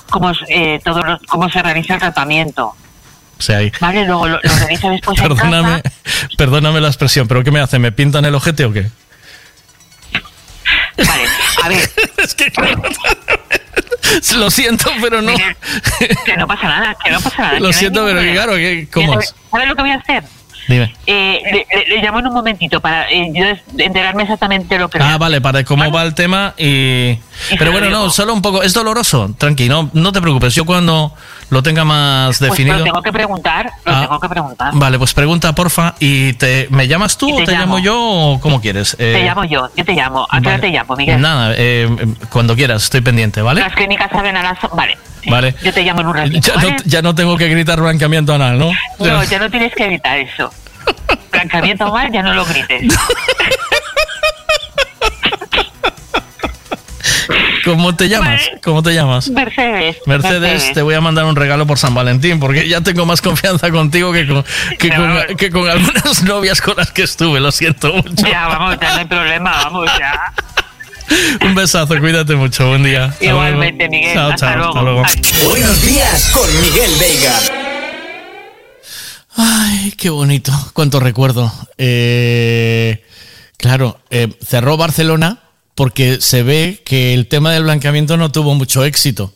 cómo, 0.09 0.31
eh, 0.49 0.79
todo 0.83 1.03
lo- 1.03 1.19
cómo 1.27 1.49
se 1.49 1.61
realiza 1.61 1.93
el 1.93 1.99
tratamiento. 1.99 2.75
O 3.37 3.41
sea, 3.41 3.59
ahí... 3.59 3.71
¿Vale? 3.79 4.05
Luego 4.05 4.27
lo, 4.27 4.39
lo 4.41 4.55
realiza 4.57 4.89
después 4.89 5.17
en 5.19 5.27
Perdóname, 5.29 5.81
casa. 5.81 5.95
perdóname 6.37 6.81
la 6.81 6.87
expresión, 6.89 7.27
pero 7.27 7.43
¿qué 7.43 7.51
me 7.51 7.59
hacen? 7.61 7.81
¿Me 7.81 7.91
pintan 7.91 8.25
el 8.25 8.35
ojete 8.35 8.65
o 8.65 8.73
qué? 8.73 8.87
Vale, 10.97 11.23
ver. 11.69 11.89
es 12.17 12.35
que 12.35 12.51
Lo 14.37 14.49
siento, 14.51 14.91
pero 15.01 15.21
no. 15.21 15.33
Que 16.25 16.35
no 16.37 16.47
pasa 16.47 16.63
nada, 16.67 16.95
que 17.03 17.11
no 17.11 17.19
pasa 17.21 17.41
nada. 17.41 17.59
Lo 17.59 17.71
siento, 17.73 18.05
pero 18.05 18.19
claro, 18.33 18.55
que- 18.55 18.87
¿cómo 18.91 19.13
¿Sabes 19.13 19.29
es? 19.29 19.35
¿Sabes 19.51 19.67
lo 19.67 19.75
que 19.75 19.81
voy 19.81 19.91
a 19.91 19.95
hacer? 19.95 20.23
Dime. 20.67 20.93
Eh, 21.07 21.39
le, 21.45 21.67
le- 21.79 21.95
le 21.95 22.01
llamo 22.03 22.19
en 22.19 22.27
un 22.27 22.33
momentito 22.33 22.79
para 22.79 23.09
eh, 23.09 23.31
yo 23.33 23.43
enterarme 23.83 24.21
exactamente 24.23 24.77
lo 24.77 24.87
que... 24.87 24.99
Ah, 25.01 25.17
vale, 25.17 25.41
para 25.41 25.63
cómo 25.63 25.91
va 25.91 26.03
el 26.03 26.13
tema 26.13 26.53
y... 26.57 27.17
Pero 27.57 27.71
bueno, 27.71 27.89
no, 27.89 28.09
solo 28.11 28.33
un 28.33 28.41
poco... 28.43 28.61
Es 28.61 28.73
doloroso, 28.73 29.33
tranqui, 29.37 29.67
no, 29.67 29.89
no 29.93 30.11
te 30.11 30.21
preocupes. 30.21 30.53
Yo 30.53 30.65
cuando 30.65 31.15
lo 31.49 31.63
tenga 31.63 31.83
más 31.83 32.37
Pues 32.37 32.51
definido... 32.51 32.77
lo 32.77 32.83
tengo 32.83 33.01
que 33.01 33.11
preguntar, 33.11 33.71
lo 33.85 33.95
Ah, 33.95 34.01
tengo 34.01 34.19
que 34.19 34.29
preguntar. 34.29 34.71
Vale, 34.73 34.97
pues 34.99 35.13
pregunta, 35.13 35.53
porfa. 35.53 35.95
¿Y 35.99 36.33
te, 36.33 36.67
me 36.69 36.87
llamas 36.87 37.17
tú 37.17 37.29
Y 37.29 37.33
o 37.33 37.37
te 37.37 37.45
te 37.45 37.51
llamo. 37.53 37.75
llamo. 37.75 37.79
yo 37.79 37.99
o 38.01 38.39
cómo 38.39 38.61
quieres? 38.61 38.95
Te 38.97 39.21
Eh, 39.21 39.25
llamo 39.25 39.43
yo, 39.45 39.69
yo 39.75 39.83
te 39.85 39.93
llamo. 39.93 40.27
¿A 40.29 40.41
qué 40.41 40.47
hora 40.47 40.59
te 40.59 40.69
llamo, 40.69 40.95
Miguel? 40.95 41.19
Nada, 41.21 41.53
eh, 41.57 41.89
cuando 42.29 42.55
quieras, 42.55 42.83
estoy 42.83 43.01
pendiente, 43.01 43.41
¿vale? 43.41 43.61
Las 43.61 43.73
clínicas 43.73 44.11
abren 44.13 44.37
a 44.37 44.43
las... 44.43 44.57
Vale, 44.73 44.97
Vale. 45.27 45.55
yo 45.63 45.73
te 45.73 45.83
llamo 45.83 46.01
en 46.01 46.07
un 46.07 46.15
ratito, 46.15 46.47
Ya 46.47 46.61
no, 46.61 46.69
¿vale? 46.69 46.75
ya 46.85 47.01
no 47.01 47.15
tengo 47.15 47.37
que 47.37 47.47
gritar 47.49 47.81
blanqueamiento 47.81 48.33
anal, 48.33 48.57
¿no? 48.57 48.71
No, 48.99 49.23
ya 49.23 49.39
no 49.39 49.49
tienes 49.49 49.73
que 49.75 49.85
evitar 49.85 50.17
eso. 50.19 50.51
Blancamiento 51.31 51.91
mal, 51.91 52.11
ya 52.11 52.21
no 52.23 52.33
lo 52.33 52.45
grites. 52.45 52.93
¿Cómo 57.65 57.95
te 57.95 58.09
llamas? 58.09 58.41
¿Cómo 58.63 58.81
te 58.81 58.93
llamas? 58.93 59.29
Mercedes. 59.29 59.97
Mercedes, 60.05 60.71
te 60.73 60.81
voy 60.81 60.95
a 60.95 61.01
mandar 61.01 61.25
un 61.25 61.35
regalo 61.35 61.67
por 61.67 61.77
San 61.77 61.93
Valentín, 61.93 62.39
porque 62.39 62.67
ya 62.67 62.81
tengo 62.81 63.05
más 63.05 63.21
confianza 63.21 63.69
contigo 63.71 64.11
que 64.11 64.27
con, 64.27 64.43
que 64.77 64.89
con, 64.89 65.37
que 65.37 65.49
con 65.49 65.69
algunas 65.69 66.23
novias 66.23 66.61
con 66.61 66.75
las 66.77 66.91
que 66.91 67.03
estuve, 67.03 67.39
lo 67.39 67.51
siento 67.51 67.93
mucho. 67.93 68.27
Ya, 68.27 68.47
vamos, 68.47 68.77
ya 68.81 68.93
no 68.93 68.99
hay 68.99 69.05
problema, 69.05 69.51
vamos, 69.51 69.89
ya. 69.99 70.33
Un 71.45 71.55
besazo, 71.55 71.97
cuídate 71.99 72.35
mucho, 72.35 72.67
buen 72.69 72.83
día. 72.83 73.05
Hasta 73.05 73.25
Igualmente, 73.25 73.87
luego. 73.87 73.91
Miguel, 73.91 74.13
Chao, 74.13 74.29
hasta 74.31 74.37
chao, 74.53 74.55
luego. 74.83 75.03
hasta 75.05 75.21
luego. 75.31 75.49
Buenos 75.49 75.85
días 75.85 76.31
con 76.33 76.61
Miguel 76.61 76.91
Veiga. 76.99 77.39
Ay, 79.35 79.93
qué 79.97 80.09
bonito, 80.09 80.51
cuánto 80.73 80.99
recuerdo. 80.99 81.51
Eh, 81.77 83.03
claro, 83.57 83.99
eh, 84.09 84.27
cerró 84.45 84.77
Barcelona 84.77 85.39
porque 85.79 86.19
se 86.19 86.43
ve 86.43 86.81
que 86.83 87.13
el 87.13 87.27
tema 87.27 87.53
del 87.53 87.63
blanqueamiento 87.63 88.17
no 88.17 88.33
tuvo 88.33 88.53
mucho 88.53 88.83
éxito, 88.83 89.33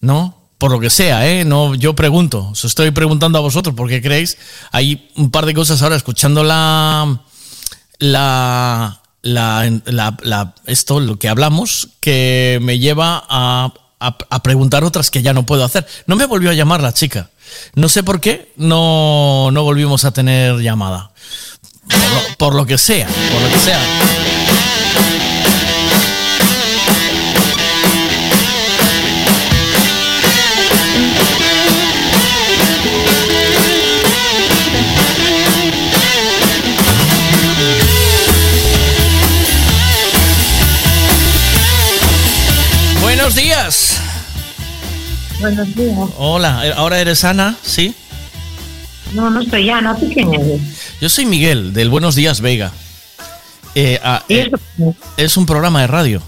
¿no? 0.00 0.38
por 0.56 0.70
lo 0.70 0.80
que 0.80 0.88
sea, 0.88 1.28
¿eh? 1.28 1.44
No, 1.44 1.74
yo 1.74 1.94
pregunto, 1.94 2.48
os 2.52 2.64
estoy 2.64 2.92
preguntando 2.92 3.36
a 3.36 3.42
vosotros 3.42 3.74
por 3.74 3.88
qué 3.90 4.00
creéis. 4.00 4.38
Hay 4.70 5.10
un 5.16 5.30
par 5.30 5.44
de 5.44 5.52
cosas 5.52 5.82
ahora 5.82 5.96
escuchando 5.96 6.44
la, 6.44 7.20
la, 7.98 9.02
la, 9.22 9.70
la- 9.84 10.16
la- 10.22 10.54
esto, 10.66 10.98
lo 11.00 11.18
que 11.18 11.28
hablamos, 11.28 11.88
que 12.00 12.58
me 12.62 12.78
lleva 12.78 13.22
a, 13.28 13.74
preguntar 14.42 14.82
otras 14.84 15.10
que 15.10 15.20
ya 15.20 15.32
no 15.34 15.44
puedo 15.44 15.62
hacer. 15.64 15.86
No 16.06 16.16
me 16.16 16.24
volvió 16.26 16.50
a 16.50 16.54
llamar 16.54 16.80
la 16.80 16.94
chica. 16.94 17.28
No 17.74 17.88
sé 17.90 18.02
por 18.02 18.20
qué, 18.20 18.52
no, 18.56 19.50
no 19.52 19.64
volvimos 19.64 20.04
a 20.06 20.12
tener 20.12 20.58
llamada. 20.60 21.10
Por 22.38 22.54
lo 22.54 22.64
que 22.66 22.78
sea, 22.78 23.08
por 23.08 23.42
lo 23.42 23.48
que 23.52 23.58
sea. 23.58 23.80
Buenos 45.42 45.74
días. 45.74 45.98
Hola, 46.18 46.68
eh, 46.68 46.72
ahora 46.76 47.00
eres 47.00 47.24
Ana, 47.24 47.56
¿sí? 47.62 47.92
No, 49.12 49.28
no 49.28 49.42
soy 49.42 49.68
Ana. 49.70 49.96
¿Tú 49.96 50.08
quién 50.08 50.32
eres? 50.32 50.60
Yo 51.00 51.08
soy 51.08 51.26
Miguel, 51.26 51.72
del 51.72 51.90
Buenos 51.90 52.14
Días 52.14 52.40
Vega. 52.40 52.70
Eh, 53.74 53.98
ah, 54.04 54.22
eh, 54.28 54.52
es 55.16 55.36
un 55.36 55.44
programa 55.44 55.80
de 55.80 55.88
radio. 55.88 56.22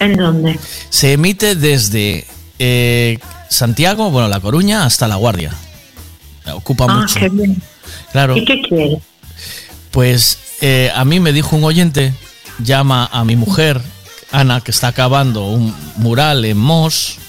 ¿En 0.00 0.16
dónde? 0.16 0.58
Se 0.88 1.12
emite 1.12 1.54
desde 1.54 2.26
eh, 2.58 3.20
Santiago, 3.48 4.10
bueno, 4.10 4.26
La 4.26 4.40
Coruña, 4.40 4.86
hasta 4.86 5.06
La 5.06 5.14
Guardia. 5.14 5.52
Ocupa 6.52 6.86
ah, 6.88 6.96
mucho. 6.96 7.20
qué 7.20 7.28
bien. 7.28 7.62
Claro. 8.10 8.36
¿Y 8.36 8.44
qué 8.44 8.60
quieres? 8.60 8.98
Pues 9.92 10.36
a 10.96 11.04
mí 11.04 11.20
me 11.20 11.32
dijo 11.32 11.54
un 11.54 11.62
oyente, 11.62 12.12
llama 12.58 13.08
a 13.12 13.24
mi 13.24 13.36
mujer, 13.36 13.80
Ana, 14.32 14.62
que 14.62 14.72
está 14.72 14.88
acabando 14.88 15.46
un 15.46 15.72
mural 15.98 16.44
en 16.44 16.58
Mos. 16.58 17.20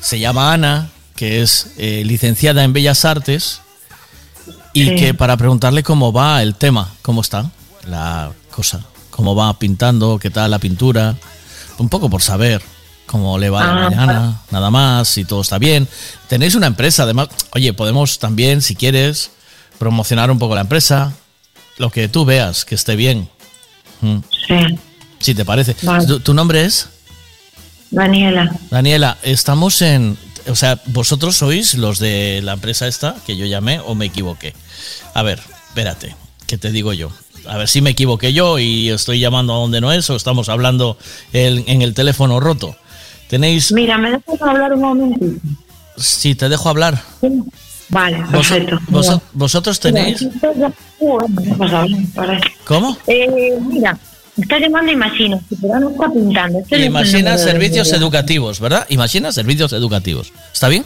Se 0.00 0.18
llama 0.18 0.52
Ana, 0.52 0.90
que 1.16 1.42
es 1.42 1.72
eh, 1.76 2.02
licenciada 2.04 2.64
en 2.64 2.72
Bellas 2.72 3.04
Artes, 3.04 3.60
y 4.72 4.86
Sí. 4.86 4.94
que 4.96 5.14
para 5.14 5.36
preguntarle 5.36 5.82
cómo 5.82 6.12
va 6.12 6.42
el 6.42 6.54
tema, 6.54 6.90
cómo 7.02 7.20
está 7.20 7.50
la 7.86 8.30
cosa, 8.50 8.80
cómo 9.10 9.34
va 9.34 9.58
pintando, 9.58 10.18
qué 10.18 10.30
tal 10.30 10.50
la 10.50 10.58
pintura, 10.58 11.16
un 11.78 11.88
poco 11.88 12.08
por 12.08 12.22
saber 12.22 12.62
cómo 13.06 13.36
le 13.38 13.50
va 13.50 13.64
la 13.64 13.70
Ah, 13.72 13.90
mañana, 13.90 14.40
nada 14.50 14.70
más, 14.70 15.08
si 15.08 15.24
todo 15.24 15.40
está 15.42 15.58
bien. 15.58 15.88
Tenéis 16.28 16.54
una 16.54 16.66
empresa, 16.68 17.02
además, 17.02 17.28
oye, 17.54 17.72
podemos 17.72 18.18
también, 18.18 18.62
si 18.62 18.76
quieres, 18.76 19.32
promocionar 19.78 20.30
un 20.30 20.38
poco 20.38 20.54
la 20.54 20.60
empresa, 20.62 21.12
lo 21.78 21.90
que 21.90 22.08
tú 22.08 22.24
veas, 22.24 22.64
que 22.64 22.76
esté 22.76 22.94
bien. 22.96 23.28
Mm. 24.00 24.18
Sí. 24.46 24.78
Si 25.18 25.34
te 25.34 25.44
parece. 25.44 25.74
Vale. 25.82 26.06
¿Tu, 26.06 26.20
tu 26.20 26.32
nombre 26.34 26.64
es? 26.64 26.88
Daniela. 27.90 28.50
Daniela, 28.70 29.18
estamos 29.22 29.82
en... 29.82 30.16
O 30.48 30.54
sea, 30.54 30.80
vosotros 30.86 31.36
sois 31.36 31.74
los 31.74 31.98
de 31.98 32.40
la 32.42 32.54
empresa 32.54 32.86
esta 32.86 33.14
que 33.26 33.36
yo 33.36 33.46
llamé 33.46 33.78
o 33.80 33.94
me 33.94 34.06
equivoqué. 34.06 34.54
A 35.14 35.22
ver, 35.22 35.40
espérate, 35.68 36.14
¿qué 36.46 36.56
te 36.56 36.70
digo 36.72 36.92
yo? 36.92 37.10
A 37.46 37.56
ver 37.58 37.68
si 37.68 37.80
me 37.82 37.90
equivoqué 37.90 38.32
yo 38.32 38.58
y 38.58 38.88
estoy 38.90 39.20
llamando 39.20 39.54
a 39.54 39.58
donde 39.58 39.80
no 39.80 39.92
es 39.92 40.08
o 40.10 40.16
estamos 40.16 40.48
hablando 40.48 40.96
en, 41.32 41.64
en 41.68 41.82
el 41.82 41.94
teléfono 41.94 42.40
roto. 42.40 42.76
Tenéis... 43.28 43.70
Mira, 43.72 43.98
¿me 43.98 44.10
dejas 44.10 44.40
hablar 44.42 44.72
un 44.72 44.80
momentito? 44.80 45.46
Si 45.96 46.34
te 46.34 46.48
dejo 46.48 46.68
hablar. 46.68 47.02
Vale, 47.90 48.24
perfecto. 48.30 48.78
vos- 48.88 49.20
vosotros 49.32 49.78
tenéis... 49.80 50.26
¿Cómo? 52.64 52.96
Eh, 53.06 53.58
mira, 53.68 53.98
está 54.42 54.58
llamando 54.58 54.92
Imagino, 54.92 55.40
pero 55.60 55.80
no 55.80 55.90
está 55.90 56.10
pintando. 56.12 56.58
Este 56.58 56.84
Imagina 56.84 57.38
servicios 57.38 57.92
educativos, 57.92 58.60
¿verdad? 58.60 58.86
Imagina 58.88 59.32
servicios 59.32 59.72
educativos. 59.72 60.32
¿Está 60.52 60.68
bien? 60.68 60.84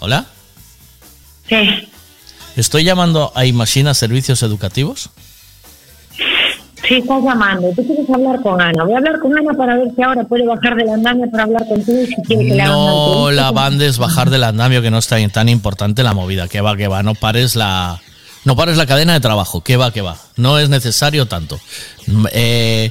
¿Hola? 0.00 0.26
Sí, 1.48 1.88
¿Estoy 2.56 2.84
llamando 2.84 3.32
a 3.34 3.46
Imagina 3.46 3.94
Servicios 3.94 4.42
Educativos? 4.42 5.10
sí, 6.88 6.94
estás 6.96 7.22
llamando. 7.22 7.68
Tú 7.76 7.86
quieres 7.86 8.08
hablar 8.10 8.40
con 8.40 8.60
Ana. 8.60 8.82
Voy 8.84 8.94
a 8.94 8.98
hablar 8.98 9.18
con 9.20 9.36
Ana 9.36 9.52
para 9.56 9.76
ver 9.76 9.88
si 9.94 10.02
ahora 10.02 10.24
puede 10.24 10.46
bajar 10.46 10.74
del 10.74 10.88
andamio 10.88 11.30
para 11.30 11.44
hablar 11.44 11.66
contigo 11.68 11.98
si 12.06 12.14
quiere 12.22 12.44
que 12.48 12.56
No 12.56 13.28
entrevista. 13.28 13.42
la 13.42 13.50
bandes 13.52 13.98
bajar 13.98 14.30
del 14.30 14.44
andamio, 14.44 14.80
que 14.82 14.90
no 14.90 14.98
está 14.98 15.16
tan 15.28 15.48
importante 15.48 16.02
la 16.02 16.14
movida. 16.14 16.48
Que 16.48 16.60
va, 16.60 16.76
que 16.76 16.88
va. 16.88 17.02
No 17.02 17.14
pares 17.14 17.56
la, 17.56 18.00
no 18.48 18.56
pares 18.56 18.76
la 18.78 18.86
cadena 18.86 19.12
de 19.12 19.20
trabajo. 19.20 19.60
Que 19.62 19.76
va, 19.76 19.92
que 19.92 20.00
va. 20.00 20.16
No 20.36 20.58
es 20.58 20.68
necesario 20.70 21.26
tanto. 21.26 21.60
Mm, 22.06 22.26
eh, 22.32 22.90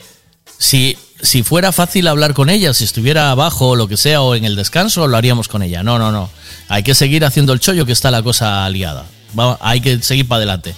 si, 0.60 0.96
si 1.22 1.42
fuera 1.44 1.72
fácil 1.72 2.08
hablar 2.08 2.34
con 2.36 2.50
ella, 2.50 2.74
si 2.76 2.84
estuviera 2.84 3.32
abajo 3.32 3.70
o 3.70 3.76
lo 3.76 3.88
que 3.88 3.98
sea, 3.98 4.22
o 4.22 4.36
en 4.36 4.46
el 4.46 4.56
descanso, 4.56 5.08
lo 5.08 5.18
haríamos 5.18 5.48
con 5.48 5.64
ella. 5.64 5.82
No, 5.84 5.98
no, 5.98 6.12
no. 6.12 6.30
Hay 6.70 6.84
que 6.84 6.94
seguir 6.96 7.26
haciendo 7.26 7.54
el 7.54 7.60
chollo 7.60 7.86
que 7.88 7.92
está 7.92 8.12
la 8.12 8.22
cosa 8.22 8.70
liada. 8.70 9.06
Va- 9.38 9.58
hay 9.60 9.82
que 9.82 10.00
seguir 10.04 10.28
para 10.28 10.38
adelante. 10.38 10.76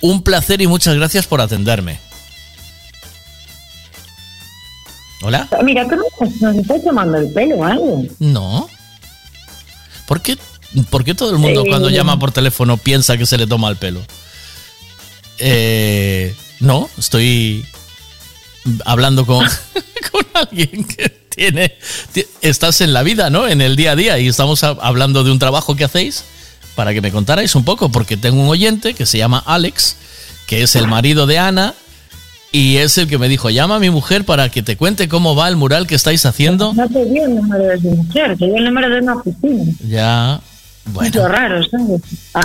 Un 0.00 0.22
placer 0.22 0.62
y 0.62 0.66
muchas 0.68 0.94
gracias 0.94 1.26
por 1.26 1.40
atenderme. 1.40 1.98
¿Hola? 5.22 5.48
Mira, 5.64 5.86
tú 5.86 5.96
nos 6.40 6.56
estás 6.56 6.82
tomando 6.82 7.18
el 7.18 7.30
pelo 7.32 7.56
o 7.56 7.64
algo. 7.64 8.04
No. 8.20 8.68
¿Por 10.06 10.22
qué, 10.22 10.38
por 10.90 11.04
qué 11.04 11.14
todo 11.14 11.30
el 11.32 11.38
mundo 11.38 11.62
Eh, 11.64 11.68
cuando 11.68 11.90
llama 11.90 12.18
por 12.18 12.32
teléfono 12.32 12.76
piensa 12.76 13.16
que 13.18 13.26
se 13.26 13.36
le 13.38 13.46
toma 13.46 13.68
el 13.68 13.76
pelo? 13.76 14.00
Eh, 15.38 16.34
no, 16.60 16.88
estoy 16.98 17.64
hablando 18.84 19.24
con, 19.26 19.44
con 20.12 20.26
alguien 20.34 20.84
que 20.84 21.08
tiene... 21.34 21.74
ti- 22.12 22.26
Estás 22.42 22.80
en 22.80 22.92
la 22.92 23.02
vida, 23.02 23.30
¿no? 23.30 23.48
En 23.48 23.60
el 23.60 23.76
día 23.76 23.92
a 23.92 23.96
día 23.96 24.18
y 24.18 24.28
estamos 24.28 24.62
hablando 24.64 25.24
de 25.24 25.30
un 25.30 25.38
trabajo 25.38 25.76
que 25.76 25.84
hacéis 25.84 26.24
para 26.74 26.92
que 26.94 27.00
me 27.00 27.10
contarais 27.10 27.54
un 27.54 27.64
poco, 27.64 27.90
porque 27.90 28.16
tengo 28.16 28.40
un 28.42 28.48
oyente 28.48 28.94
que 28.94 29.04
se 29.06 29.18
llama 29.18 29.42
Alex, 29.46 29.96
que 30.46 30.62
es 30.62 30.76
el 30.76 30.86
marido 30.86 31.26
de 31.26 31.38
Ana, 31.38 31.74
y 32.52 32.76
es 32.78 32.96
el 32.98 33.06
que 33.06 33.18
me 33.18 33.28
dijo, 33.28 33.50
llama 33.50 33.76
a 33.76 33.78
mi 33.80 33.90
mujer 33.90 34.24
para 34.24 34.48
que 34.48 34.62
te 34.62 34.76
cuente 34.76 35.08
cómo 35.08 35.34
va 35.34 35.48
el 35.48 35.56
mural 35.56 35.86
que 35.86 35.94
estáis 35.94 36.24
haciendo. 36.26 36.72
No 36.72 36.88
te 36.88 37.04
dio 37.04 37.24
el 37.24 37.34
número 37.36 37.64
de 37.64 37.80
su 37.80 37.88
mujer, 37.90 38.36
te 38.38 38.46
dio 38.46 38.56
el 38.56 38.64
número 38.64 38.88
de 38.88 39.00
una 39.00 39.14
oficina. 39.16 39.64
Ya, 39.88 40.40
Bueno. 40.92 41.28
raro, 41.28 41.62
¿sabes? 41.68 42.00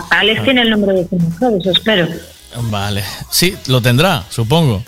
Alex 0.10 0.44
tiene 0.44 0.62
el 0.62 0.70
número 0.72 0.94
de 0.94 1.02
eso 1.02 1.72
espero. 1.72 2.08
Vale, 2.70 3.04
sí, 3.30 3.56
lo 3.68 3.82
tendrá, 3.82 4.24
supongo. 4.30 4.84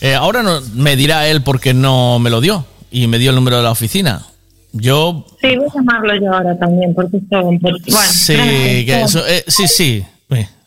Eh, 0.00 0.14
ahora 0.14 0.42
no, 0.42 0.60
me 0.74 0.96
dirá 0.96 1.28
él 1.28 1.42
porque 1.42 1.72
no 1.72 2.18
me 2.18 2.30
lo 2.30 2.40
dio 2.40 2.66
y 2.90 3.06
me 3.06 3.18
dio 3.18 3.30
el 3.30 3.36
número 3.36 3.56
de 3.58 3.62
la 3.62 3.70
oficina. 3.70 4.26
Yo 4.72 5.26
Sí, 5.40 5.56
voy 5.56 5.68
a 5.70 5.74
llamarlo 5.74 6.16
yo 6.20 6.32
ahora 6.32 6.58
también, 6.58 6.94
porque 6.94 7.16
esto... 7.16 7.42
Bueno, 7.42 7.78
sí, 8.12 8.34
gracias. 8.34 8.84
que 8.84 9.02
eso, 9.02 9.26
eh, 9.26 9.44
sí, 9.46 9.68
sí. 9.68 10.04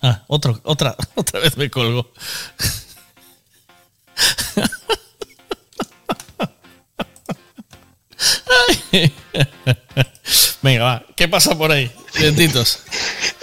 Ah, 0.02 0.24
otro, 0.28 0.60
otra, 0.64 0.96
otra 1.16 1.40
vez 1.42 1.58
me 1.58 1.70
colgo. 1.70 2.12
Ay. 8.92 9.14
Venga, 10.62 10.84
va. 10.84 11.04
¿Qué 11.16 11.28
pasa 11.28 11.58
por 11.58 11.72
ahí? 11.72 11.92
Lentitos. 12.20 12.80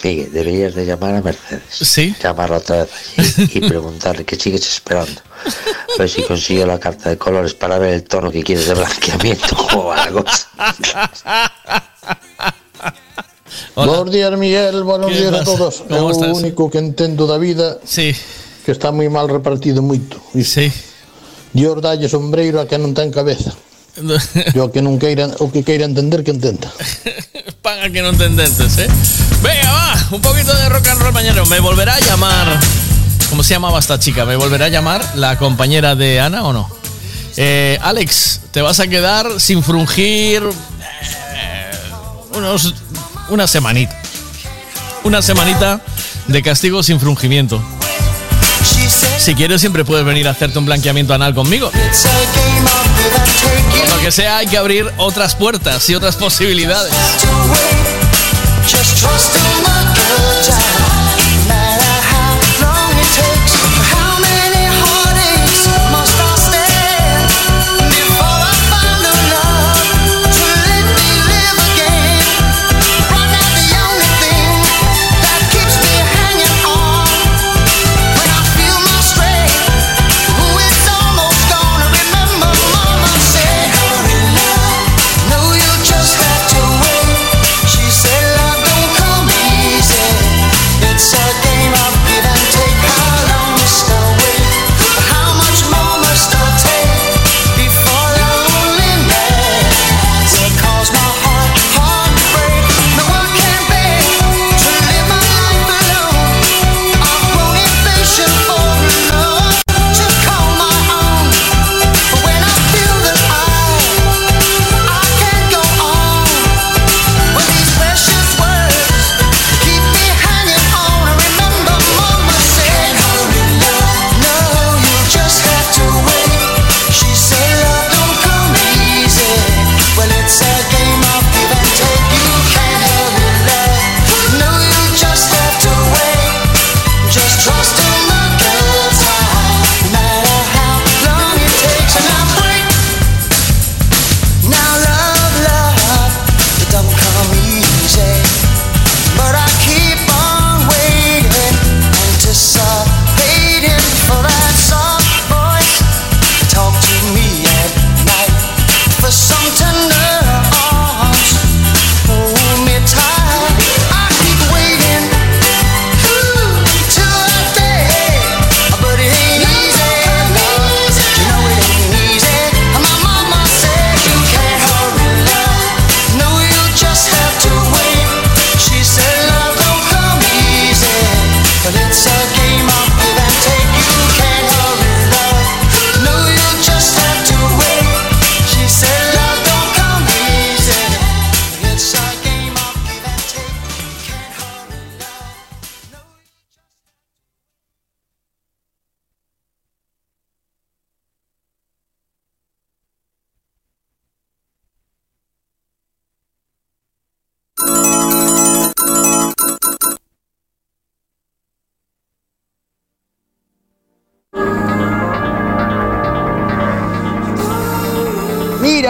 Miguel, 0.04 0.32
deberías 0.32 0.74
de 0.74 0.84
llamar 0.86 1.14
a 1.14 1.22
Mercedes. 1.22 1.62
Sí. 1.70 2.14
Llamarla 2.22 2.58
otra 2.58 2.84
vez 2.84 3.38
y 3.38 3.60
preguntarle 3.60 4.24
qué 4.24 4.36
sigues 4.36 4.66
esperando. 4.66 5.20
A 5.94 5.98
ver 5.98 6.08
si 6.08 6.22
consigue 6.22 6.66
la 6.66 6.78
carta 6.78 7.10
de 7.10 7.16
colores 7.18 7.54
para 7.54 7.78
ver 7.78 7.94
el 7.94 8.04
tono 8.04 8.30
que 8.30 8.42
quieres 8.42 8.66
de 8.68 8.74
blanqueamiento. 8.74 9.56
¿Cómo 9.56 9.84
va 9.86 9.96
la 9.96 10.12
cosa? 10.12 10.48
Buenos 13.74 14.10
días, 14.10 14.36
Miguel. 14.38 14.82
Buenos 14.82 15.10
¿Qué 15.10 15.20
días 15.20 15.32
a 15.32 15.44
todos. 15.44 15.82
¿Cómo 15.88 15.96
Eu 15.96 16.10
estás? 16.10 16.30
o 16.30 16.34
único 16.36 16.70
que 16.70 16.78
entendo 16.78 17.26
da 17.26 17.38
vida 17.38 17.78
sí. 17.84 18.14
que 18.64 18.72
está 18.72 18.90
moi 18.90 19.08
mal 19.08 19.28
repartido 19.30 19.80
moito. 19.80 20.18
Sí. 20.42 20.72
Dios 21.54 21.80
dalle 21.80 22.08
sombreiro 22.10 22.60
a 22.60 22.66
que 22.66 22.76
non 22.76 22.92
ten 22.92 23.08
cabeza. 23.14 23.54
Yo 24.54 24.70
que 24.72 24.82
non 24.82 25.00
queira, 25.00 25.32
o 25.40 25.48
que 25.48 25.64
queira 25.64 25.88
entender 25.88 26.20
que 26.20 26.30
entenda. 26.30 26.68
Paga 27.62 27.88
que 27.92 28.02
no 28.02 28.10
entendentes, 28.12 28.76
¿eh? 28.78 28.88
Venga, 29.42 29.72
va, 29.72 29.92
un 30.12 30.20
poquito 30.20 30.52
de 30.52 30.68
rock 30.68 30.88
and 30.88 31.00
roll 31.00 31.12
mañana. 31.12 31.44
Me 31.48 31.60
volverá 31.60 31.96
a 31.96 32.00
llamar. 32.00 32.60
¿Cómo 33.30 33.42
se 33.42 33.54
llamaba 33.54 33.78
esta 33.78 33.98
chica? 33.98 34.24
¿Me 34.24 34.36
volverá 34.36 34.66
a 34.66 34.68
llamar 34.68 35.02
la 35.16 35.38
compañera 35.38 35.94
de 35.96 36.20
Ana 36.20 36.44
o 36.44 36.52
no? 36.52 36.68
Eh, 37.36 37.78
Alex, 37.82 38.40
te 38.50 38.62
vas 38.62 38.80
a 38.80 38.86
quedar 38.86 39.40
sin 39.40 39.62
frungir 39.62 40.42
eh, 40.42 41.70
unos, 42.36 42.74
una 43.28 43.46
semanita. 43.46 43.96
Una 45.04 45.22
semanita 45.22 45.80
de 46.28 46.42
castigo 46.42 46.82
sin 46.82 47.00
frungimiento. 47.00 47.62
Si 49.18 49.34
quieres, 49.34 49.60
siempre 49.60 49.84
puedes 49.84 50.04
venir 50.04 50.28
a 50.28 50.30
hacerte 50.30 50.58
un 50.58 50.66
blanqueamiento 50.66 51.14
anal 51.14 51.34
conmigo. 51.34 51.70
Lo 53.88 54.00
que 54.00 54.12
sea, 54.12 54.38
hay 54.38 54.46
que 54.46 54.56
abrir 54.56 54.90
otras 54.96 55.34
puertas 55.34 55.88
y 55.90 55.94
otras 55.94 56.16
posibilidades. 56.16 56.92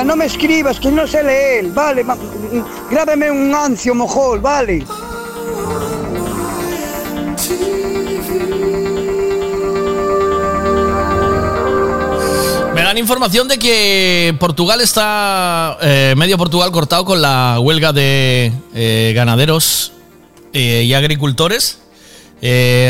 No 0.04 0.14
me 0.14 0.26
escribas, 0.26 0.78
que 0.78 0.90
no 0.90 1.06
sé 1.06 1.22
leer, 1.22 1.66
vale. 1.72 2.04
Grábeme 2.90 3.30
un 3.30 3.54
ancio 3.54 3.94
mojol, 3.94 4.40
vale. 4.40 4.84
Me 12.74 12.82
dan 12.82 12.98
información 12.98 13.48
de 13.48 13.58
que 13.58 14.36
Portugal 14.38 14.80
está, 14.82 15.78
eh, 15.80 16.14
medio 16.16 16.36
Portugal 16.36 16.70
cortado 16.72 17.04
con 17.04 17.22
la 17.22 17.58
huelga 17.58 17.92
de 17.92 18.52
eh, 18.74 19.12
ganaderos 19.14 19.92
eh, 20.52 20.84
y 20.84 20.92
agricultores. 20.92 21.80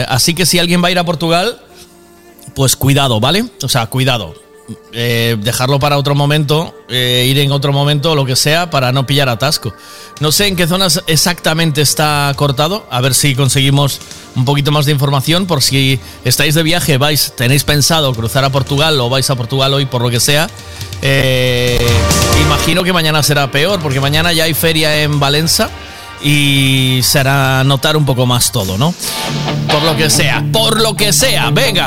así 0.09 0.35
que 0.35 0.45
si 0.45 0.59
alguien 0.59 0.83
va 0.83 0.89
a 0.89 0.91
ir 0.91 0.99
a 0.99 1.05
Portugal, 1.05 1.61
pues 2.55 2.75
cuidado, 2.75 3.21
¿vale? 3.21 3.45
O 3.63 3.69
sea, 3.69 3.87
cuidado 3.87 4.46
eh, 4.93 5.37
dejarlo 5.39 5.79
para 5.79 5.97
otro 5.97 6.17
momento, 6.17 6.75
eh, 6.89 7.25
ir 7.29 7.39
en 7.39 7.53
otro 7.53 7.73
momento, 7.73 8.17
lo 8.17 8.25
que 8.25 8.35
sea, 8.35 8.69
para 8.69 8.91
no 8.91 9.07
pillar 9.07 9.29
atasco. 9.29 9.73
No 10.19 10.33
sé 10.33 10.49
en 10.49 10.57
qué 10.57 10.67
zonas 10.67 11.03
exactamente 11.07 11.83
está 11.83 12.33
cortado, 12.35 12.85
a 12.91 13.01
ver 13.01 13.15
si 13.15 13.37
conseguimos 13.37 14.01
un 14.35 14.45
poquito 14.45 14.73
más 14.73 14.85
de 14.85 14.93
información 14.93 15.47
por 15.47 15.63
si 15.63 16.01
estáis 16.25 16.55
de 16.57 16.65
viaje, 16.65 16.99
vais, 16.99 17.33
tenéis 17.37 17.63
pensado 17.63 18.13
cruzar 18.13 18.45
a 18.45 18.51
Portugal 18.51 18.99
o 19.01 19.09
vais 19.09 19.31
a 19.31 19.37
Portugal 19.37 19.73
hoy 19.73 19.87
por 19.87 20.03
lo 20.03 20.11
que 20.11 20.19
sea. 20.19 20.51
Eh, 21.01 21.79
imagino 22.43 22.83
que 22.83 22.93
mañana 22.93 23.23
será 23.23 23.51
peor, 23.53 23.81
porque 23.81 24.01
mañana 24.01 24.33
ya 24.33 24.45
hay 24.45 24.55
feria 24.55 25.03
en 25.03 25.21
Valencia 25.21 25.71
y 26.25 27.01
será 27.03 27.63
notar 27.63 27.97
un 27.97 28.05
poco 28.05 28.27
más 28.27 28.51
todo, 28.51 28.77
¿no? 28.79 28.93
Por 29.71 29.83
lo 29.83 29.97
que 29.97 30.11
sea, 30.11 30.45
por 30.53 30.81
lo 30.81 30.97
que 30.97 31.13
sea, 31.13 31.51
venga. 31.51 31.87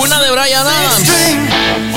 Una 0.00 0.20
de 0.20 0.30
Brian 0.30 0.66
Adams. 0.66 1.93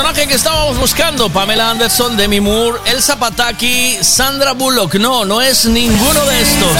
personaje 0.00 0.28
que 0.28 0.34
estábamos 0.34 0.78
buscando, 0.78 1.28
Pamela 1.28 1.72
Anderson, 1.72 2.16
Demi 2.16 2.40
Moore, 2.40 2.78
Elsa 2.86 3.18
Pataki, 3.18 3.98
Sandra 4.00 4.52
Bullock. 4.54 4.94
No, 4.94 5.26
no 5.26 5.42
es 5.42 5.66
ninguno 5.66 6.24
de 6.24 6.40
estos. 6.40 6.70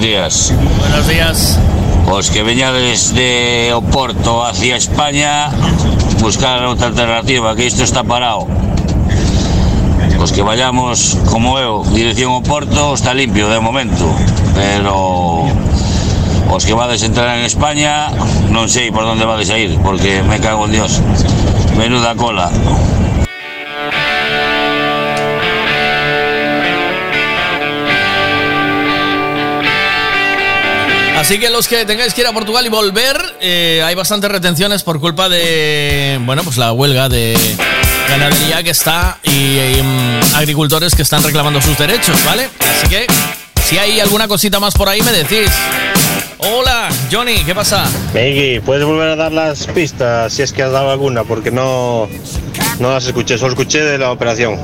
buenos 0.00 0.16
días. 0.16 0.54
Buenos 0.78 1.08
días. 1.08 1.58
Os 2.10 2.30
que 2.30 2.42
veñades 2.42 3.14
de 3.14 3.72
Oporto 3.74 4.44
hacia 4.46 4.76
España, 4.76 5.50
buscar 6.20 6.64
outra 6.64 6.88
alternativa, 6.88 7.52
que 7.54 7.68
isto 7.68 7.84
está 7.84 8.02
parado. 8.02 8.48
Os 10.16 10.32
que 10.32 10.40
vayamos, 10.40 11.20
como 11.28 11.60
eu, 11.60 11.84
dirección 11.92 12.32
Oporto, 12.32 12.96
está 12.96 13.12
limpio 13.12 13.52
de 13.52 13.60
momento, 13.60 14.08
pero 14.56 15.44
os 16.48 16.62
que 16.64 16.72
vades 16.72 17.04
entrar 17.04 17.36
en 17.36 17.44
España, 17.44 18.08
non 18.48 18.72
sei 18.72 18.88
por 18.88 19.04
onde 19.04 19.28
vades 19.28 19.52
a 19.52 19.60
ir, 19.60 19.76
porque 19.84 20.24
me 20.24 20.40
cago 20.40 20.64
en 20.64 20.80
Dios. 20.80 21.04
Menuda 21.76 22.16
cola. 22.16 22.48
Así 31.30 31.38
que 31.38 31.48
los 31.48 31.68
que 31.68 31.84
tengáis 31.84 32.12
que 32.12 32.22
ir 32.22 32.26
a 32.26 32.32
Portugal 32.32 32.66
y 32.66 32.70
volver, 32.70 33.16
eh, 33.40 33.80
hay 33.86 33.94
bastantes 33.94 34.28
retenciones 34.28 34.82
por 34.82 34.98
culpa 34.98 35.28
de, 35.28 36.18
bueno, 36.22 36.42
pues 36.42 36.56
la 36.56 36.72
huelga 36.72 37.08
de 37.08 37.38
ganadería 38.08 38.64
que 38.64 38.70
está 38.70 39.16
y, 39.22 39.80
mm, 39.80 40.34
agricultores 40.34 40.92
que 40.92 41.02
están 41.02 41.22
reclamando 41.22 41.62
sus 41.62 41.78
derechos, 41.78 42.16
¿vale? 42.24 42.48
Así 42.58 42.88
que 42.88 43.06
si 43.62 43.78
hay 43.78 44.00
alguna 44.00 44.26
cosita 44.26 44.58
más 44.58 44.74
por 44.74 44.88
ahí 44.88 45.02
me 45.02 45.12
decís. 45.12 45.52
Hola, 46.38 46.88
Johnny, 47.12 47.44
¿qué 47.44 47.54
pasa? 47.54 47.88
Miggy, 48.12 48.58
¿puedes 48.58 48.84
volver 48.84 49.10
a 49.10 49.14
dar 49.14 49.30
las 49.30 49.68
pistas 49.68 50.32
si 50.32 50.42
es 50.42 50.52
que 50.52 50.64
has 50.64 50.72
dado 50.72 50.90
alguna? 50.90 51.22
Porque 51.22 51.52
no, 51.52 52.08
no 52.80 52.90
las 52.90 53.06
escuché, 53.06 53.38
solo 53.38 53.52
escuché 53.52 53.84
de 53.84 53.98
la 53.98 54.10
operación. 54.10 54.58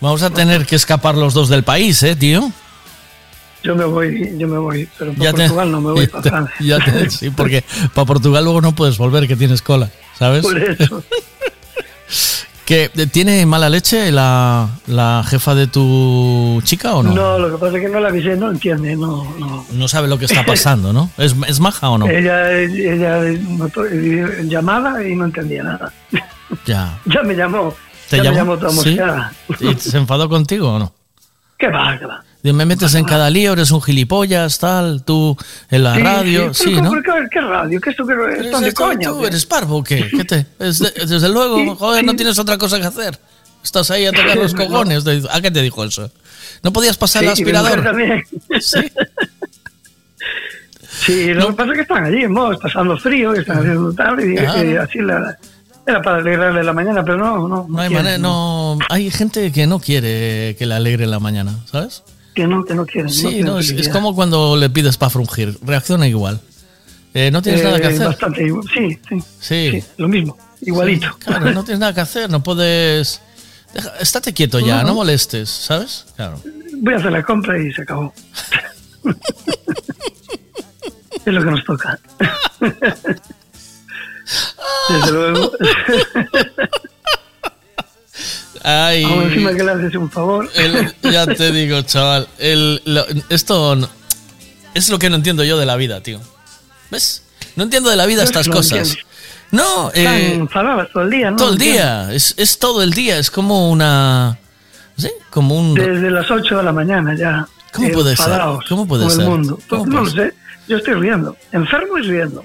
Vamos 0.00 0.22
a 0.22 0.30
tener 0.30 0.66
que 0.66 0.76
escapar 0.76 1.14
los 1.16 1.34
dos 1.34 1.48
del 1.48 1.62
país, 1.62 2.02
¿eh, 2.02 2.16
tío? 2.16 2.50
Yo 3.62 3.74
me 3.74 3.84
voy, 3.84 4.34
yo 4.38 4.46
me 4.46 4.58
voy, 4.58 4.88
pero 4.98 5.12
para 5.12 5.24
Ya 5.24 5.32
te- 5.32 5.38
Portugal 5.42 5.72
no 5.72 5.80
me 5.80 5.92
voy 5.92 6.06
para 6.06 6.22
Francia. 6.30 6.54
Ya 6.60 6.78
te- 6.84 7.10
sí, 7.10 7.30
porque 7.30 7.64
para 7.94 8.06
Portugal 8.06 8.44
luego 8.44 8.60
no 8.60 8.74
puedes 8.74 8.96
volver, 8.98 9.26
que 9.26 9.36
tienes 9.36 9.62
cola, 9.62 9.90
¿sabes? 10.18 10.42
Por 10.42 10.58
eso. 10.58 11.02
¿Que 12.64 12.90
tiene 13.10 13.46
mala 13.46 13.70
leche 13.70 14.12
la, 14.12 14.68
la 14.88 15.24
jefa 15.26 15.54
de 15.54 15.68
tu 15.68 16.60
chica 16.64 16.96
o 16.96 17.02
no? 17.02 17.14
No, 17.14 17.38
lo 17.38 17.50
que 17.52 17.56
pasa 17.56 17.78
es 17.78 17.82
que 17.82 17.88
no 17.88 17.98
la 17.98 18.08
avisé, 18.10 18.36
no 18.36 18.50
entiende, 18.50 18.94
no, 18.94 19.24
no. 19.38 19.64
No 19.72 19.88
sabe 19.88 20.06
lo 20.06 20.18
que 20.18 20.26
está 20.26 20.44
pasando, 20.46 20.92
¿no? 20.92 21.10
¿Es, 21.16 21.34
es 21.46 21.60
maja 21.60 21.88
o 21.88 21.96
no? 21.96 22.06
Ella, 22.06 22.52
ella 22.60 23.24
eh, 23.24 24.44
llamaba 24.44 25.02
y 25.02 25.16
no 25.16 25.24
entendía 25.24 25.62
nada. 25.62 25.90
Ya. 26.66 26.98
Ya 27.06 27.22
me 27.22 27.34
llamó. 27.34 27.74
¿Te 28.08 28.22
llamó? 28.22 28.58
¿Sí? 28.70 28.98
¿Y 29.60 29.74
se 29.74 29.98
enfadó 29.98 30.28
contigo 30.28 30.72
o 30.74 30.78
no? 30.78 30.94
¿Qué 31.58 31.68
va, 31.68 31.98
qué 31.98 32.06
va? 32.06 32.24
Me 32.42 32.64
metes 32.64 32.94
en 32.94 33.04
cada 33.04 33.28
lío, 33.28 33.52
eres 33.52 33.70
un 33.72 33.82
gilipollas, 33.82 34.58
tal, 34.58 35.02
tú 35.04 35.36
en 35.70 35.82
la 35.84 35.96
Sí, 35.96 36.02
radio, 36.02 36.54
sí, 36.54 36.64
sí, 36.64 36.80
¿no? 36.80 36.88
¿por 36.88 37.02
qué, 37.02 37.10
qué 37.30 37.40
radio? 37.40 37.80
¿Qué 37.80 37.90
esto 37.90 38.06
que 38.06 38.14
están 38.40 38.62
de 38.62 38.72
¿Tú- 38.72 38.82
coña? 38.84 39.08
¿Tú 39.10 39.20
qué? 39.20 39.26
eres 39.26 39.44
parvo 39.44 39.76
o 39.78 39.84
qué? 39.84 40.08
¿Qué 40.08 40.24
te- 40.24 40.46
es 40.60 40.78
de- 40.78 40.92
desde 41.06 41.28
luego, 41.28 41.74
joder, 41.76 42.04
no 42.04 42.14
tienes 42.16 42.38
otra 42.38 42.56
cosa 42.56 42.78
que 42.80 42.86
hacer. 42.86 43.18
Estás 43.62 43.90
ahí 43.90 44.06
a 44.06 44.12
tocar 44.12 44.36
los 44.36 44.52
Sí, 44.52 44.56
cojones. 44.56 45.04
¿A 45.30 45.40
qué 45.42 45.50
te 45.50 45.60
dijo 45.60 45.84
eso? 45.84 46.10
¿No 46.62 46.72
podías 46.72 46.96
pasar 46.96 47.24
el 47.24 47.30
Sí, 47.34 47.42
aspirador? 47.42 47.82
también. 47.82 48.22
Sí. 48.60 48.80
Sí, 51.04 51.34
lo 51.34 51.48
que 51.48 51.52
pasa 51.54 51.70
es 51.72 51.76
que 51.76 51.82
están 51.82 52.04
allí, 52.04 52.26
Mos, 52.28 52.56
pasando 52.60 52.96
frío, 52.96 53.32
están 53.34 53.58
haciendo 53.58 53.92
tal, 53.92 54.18
y, 54.24 54.34
Claro. 54.36 54.64
y 54.70 54.76
así 54.76 54.98
la, 55.00 55.36
era 55.88 56.02
para 56.02 56.18
alegrarle 56.18 56.62
la 56.62 56.72
mañana, 56.72 57.02
pero 57.04 57.16
no, 57.16 57.48
no. 57.48 57.66
No 57.68 57.80
hay 57.80 57.90
manera, 57.90 58.18
no. 58.18 58.78
Hay 58.90 59.10
gente 59.10 59.50
que 59.52 59.66
no 59.66 59.80
quiere 59.80 60.54
que 60.58 60.66
le 60.66 60.74
alegre 60.74 61.06
la 61.06 61.18
mañana, 61.18 61.58
¿sabes? 61.70 62.02
Que 62.34 62.46
no, 62.46 62.64
que 62.64 62.74
no 62.74 62.86
quieren. 62.86 63.10
Sí, 63.10 63.42
no, 63.42 63.58
es, 63.58 63.88
como 63.88 64.14
cuando 64.14 64.56
le 64.56 64.70
pides 64.70 64.96
para 64.96 65.10
frungir. 65.10 65.58
Reacciona 65.62 66.06
igual. 66.06 66.40
Eh, 67.14 67.30
no 67.30 67.40
tienes 67.42 67.62
Eh, 67.62 67.64
nada 67.64 67.80
que 67.80 67.86
hacer. 67.88 68.06
Bastante 68.06 68.44
igual. 68.46 68.64
Sí, 68.72 68.98
sí, 69.08 69.22
Sí. 69.40 69.82
lo 69.96 70.08
mismo, 70.08 70.36
igualito. 70.60 71.06
Sí, 71.18 71.24
claro, 71.24 71.50
no 71.52 71.64
tienes 71.64 71.80
nada 71.80 71.94
que 71.94 72.00
hacer, 72.02 72.30
no 72.30 72.42
puedes. 72.42 73.20
Deja- 73.74 73.92
estate 74.00 74.32
quieto 74.32 74.60
ya, 74.60 74.82
No. 74.82 74.88
no 74.88 74.94
molestes, 74.94 75.48
¿sabes? 75.48 76.06
Claro. 76.16 76.40
Voy 76.80 76.94
a 76.94 76.96
hacer 76.98 77.12
la 77.12 77.22
compra 77.22 77.58
y 77.58 77.72
se 77.72 77.82
acabó. 77.82 78.12
Es 81.24 81.34
lo 81.34 81.44
que 81.44 81.50
nos 81.50 81.64
toca. 81.64 81.98
Desde 84.90 85.12
luego. 85.12 85.52
Ay. 88.62 89.04
Aún 89.04 89.22
encima 89.24 89.54
que 89.54 89.62
le 89.64 89.70
haces 89.70 89.94
un 89.94 90.10
favor. 90.10 90.50
El- 90.54 90.94
ya 91.02 91.26
te 91.26 91.52
digo, 91.52 91.80
chaval. 91.82 92.28
el- 92.38 92.82
lo- 92.84 93.06
esto 93.28 93.76
no- 93.76 93.88
es 94.74 94.88
lo 94.90 94.98
que 94.98 95.08
no 95.10 95.16
entiendo 95.16 95.44
yo 95.44 95.58
de 95.58 95.66
la 95.66 95.76
vida, 95.76 96.02
tío. 96.02 96.20
¿Ves? 96.90 97.22
No 97.56 97.64
entiendo 97.64 97.90
de 97.90 97.96
la 97.96 98.06
vida 98.06 98.22
Yo 98.22 98.24
estas 98.28 98.48
no 98.48 98.54
cosas. 98.54 98.78
entiendo. 98.88 99.02
No, 99.50 99.88
Están 99.92 100.14
eh, 100.14 100.34
enfadadas 100.34 100.88
todo 100.92 101.04
el 101.04 101.10
día, 101.10 101.30
¿no? 101.30 101.36
todo 101.38 101.52
el 101.52 101.58
día. 101.58 102.12
Es, 102.12 102.34
es 102.36 102.58
todo 102.58 102.82
el 102.82 102.90
día. 102.92 103.18
Es 103.18 103.30
como 103.30 103.70
una. 103.70 104.38
¿Sí? 104.96 105.10
Como 105.30 105.56
un. 105.56 105.74
Desde 105.74 106.10
las 106.10 106.30
8 106.30 106.58
de 106.58 106.62
la 106.62 106.72
mañana 106.72 107.14
ya. 107.16 107.46
¿Cómo 107.72 107.90
puede 107.92 108.16
ser? 108.16 108.40
¿Cómo 108.68 108.86
puede 108.88 109.08
ser? 109.08 109.20
el 109.22 109.28
mundo. 109.28 109.58
¿Cómo 109.68 109.86
no 109.86 110.00
lo 110.02 110.10
sé. 110.10 110.34
Yo 110.68 110.76
estoy 110.76 110.94
riendo. 110.94 111.36
Enfermo 111.52 111.98
y 111.98 112.02
riendo. 112.02 112.44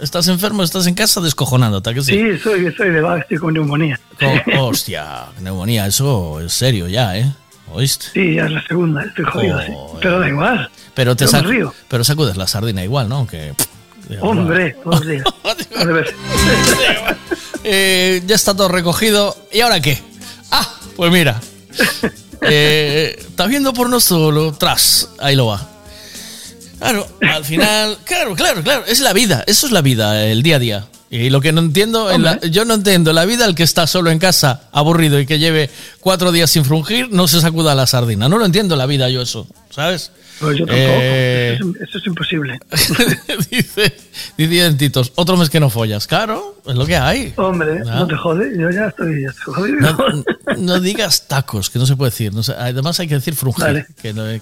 Estás 0.00 0.28
enfermo, 0.28 0.62
estás 0.62 0.86
en 0.86 0.94
casa 0.94 1.20
descojonándote, 1.20 1.90
¿a 1.90 1.94
que 1.94 2.02
sí? 2.02 2.12
Sí, 2.12 2.38
soy, 2.38 2.72
soy 2.76 2.90
de 2.90 3.00
baja, 3.00 3.18
estoy 3.20 3.38
con 3.38 3.54
neumonía. 3.54 3.98
Co- 4.18 4.60
hostia, 4.66 5.26
neumonía, 5.40 5.86
eso 5.86 6.40
es 6.40 6.52
serio 6.52 6.88
ya, 6.88 7.16
¿eh? 7.16 7.32
¿Oíste? 7.72 8.06
Sí, 8.12 8.34
ya 8.34 8.44
es 8.46 8.50
la 8.52 8.62
segunda, 8.66 9.02
estoy 9.04 9.24
jodido, 9.24 9.60
sí. 9.62 9.72
Pero 10.02 10.20
da 10.20 10.28
igual. 10.28 10.70
Pero 10.94 11.16
te 11.16 11.24
sac- 11.26 11.44
río. 11.46 11.72
pero 11.88 12.04
sacudes 12.04 12.36
la 12.36 12.46
sardina 12.46 12.82
igual, 12.84 13.08
¿no? 13.08 13.16
Aunque. 13.16 13.54
Hombre, 14.20 14.76
revés. 14.84 16.08
Eh, 17.68 18.22
ya 18.26 18.36
está 18.36 18.54
todo 18.54 18.68
recogido. 18.68 19.36
¿Y 19.52 19.60
ahora 19.60 19.80
qué? 19.80 20.00
Ah, 20.50 20.68
pues 20.96 21.10
mira. 21.10 21.40
Eh, 22.42 23.16
está 23.18 23.46
viendo 23.46 23.72
porno 23.72 23.98
solo, 23.98 24.52
tras, 24.52 25.08
ahí 25.18 25.34
lo 25.34 25.46
va. 25.46 25.66
Claro, 26.78 27.08
al 27.32 27.44
final, 27.44 27.98
claro, 28.04 28.34
claro, 28.34 28.62
claro, 28.62 28.84
es 28.86 29.00
la 29.00 29.12
vida, 29.12 29.44
eso 29.46 29.66
es 29.66 29.72
la 29.72 29.80
vida, 29.80 30.26
el 30.26 30.42
día 30.42 30.56
a 30.56 30.58
día. 30.58 30.86
Y 31.24 31.30
lo 31.30 31.40
que 31.40 31.52
no 31.52 31.60
entiendo, 31.60 32.10
en 32.10 32.22
la- 32.22 32.40
yo 32.40 32.64
no 32.64 32.74
entiendo 32.74 33.12
la 33.12 33.24
vida, 33.24 33.44
el 33.46 33.54
que 33.54 33.62
está 33.62 33.86
solo 33.86 34.10
en 34.10 34.18
casa, 34.18 34.62
aburrido 34.72 35.18
y 35.20 35.26
que 35.26 35.38
lleve 35.38 35.70
cuatro 36.00 36.32
días 36.32 36.50
sin 36.50 36.64
frungir, 36.64 37.08
no 37.10 37.26
se 37.28 37.40
sacuda 37.40 37.74
la 37.74 37.86
sardina. 37.86 38.28
No 38.28 38.38
lo 38.38 38.44
entiendo 38.44 38.76
la 38.76 38.86
vida 38.86 39.08
yo 39.08 39.22
eso, 39.22 39.46
¿sabes? 39.70 40.12
Pues 40.38 40.58
yo 40.58 40.66
tampoco. 40.66 40.82
Eh, 40.86 41.54
Eso, 41.58 41.70
es, 41.80 41.88
eso 41.88 41.98
es 41.98 42.06
imposible. 42.06 42.60
dice, 43.50 43.96
dice 44.36 44.54
Dentitos, 44.64 45.12
otro 45.14 45.36
mes 45.38 45.48
que 45.48 45.60
no 45.60 45.70
follas. 45.70 46.06
Claro, 46.06 46.60
es 46.66 46.74
lo 46.74 46.84
que 46.84 46.96
hay. 46.96 47.32
Hombre, 47.36 47.80
Ah. 47.88 48.00
no 48.00 48.06
te 48.06 48.16
jode. 48.16 48.52
Yo 48.58 48.68
ya 48.70 48.86
estoy, 48.88 49.22
ya 49.22 49.28
estoy 49.30 49.54
jodido. 49.54 49.80
No, 49.80 50.24
no 50.58 50.80
digas 50.80 51.26
tacos, 51.26 51.70
que 51.70 51.78
no 51.78 51.86
se 51.86 51.96
puede 51.96 52.10
decir. 52.10 52.34
No 52.34 52.42
sé, 52.42 52.52
además 52.52 53.00
hay 53.00 53.08
que 53.08 53.14
decir 53.14 53.34
frungir, 53.34 53.64
Vale. 53.64 53.86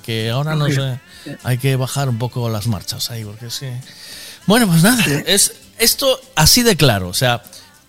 que, 0.05 0.31
ahora 0.31 0.57
no 0.57 0.69
sé, 0.69 0.99
hay 1.45 1.59
que 1.59 1.77
bajar 1.77 2.09
un 2.09 2.19
poco 2.19 2.49
las 2.49 2.67
marchas 2.67 3.11
ahí, 3.13 3.25
porque 3.25 3.47
es 3.47 3.59
que... 3.61 3.73
Bueno, 4.47 4.67
pues 4.67 4.83
nada, 4.83 5.03
es 5.27 5.55
esto 5.79 6.21
así 6.37 6.63
de 6.63 6.77
claro. 6.77 7.09
O 7.09 7.15
sea, 7.15 7.43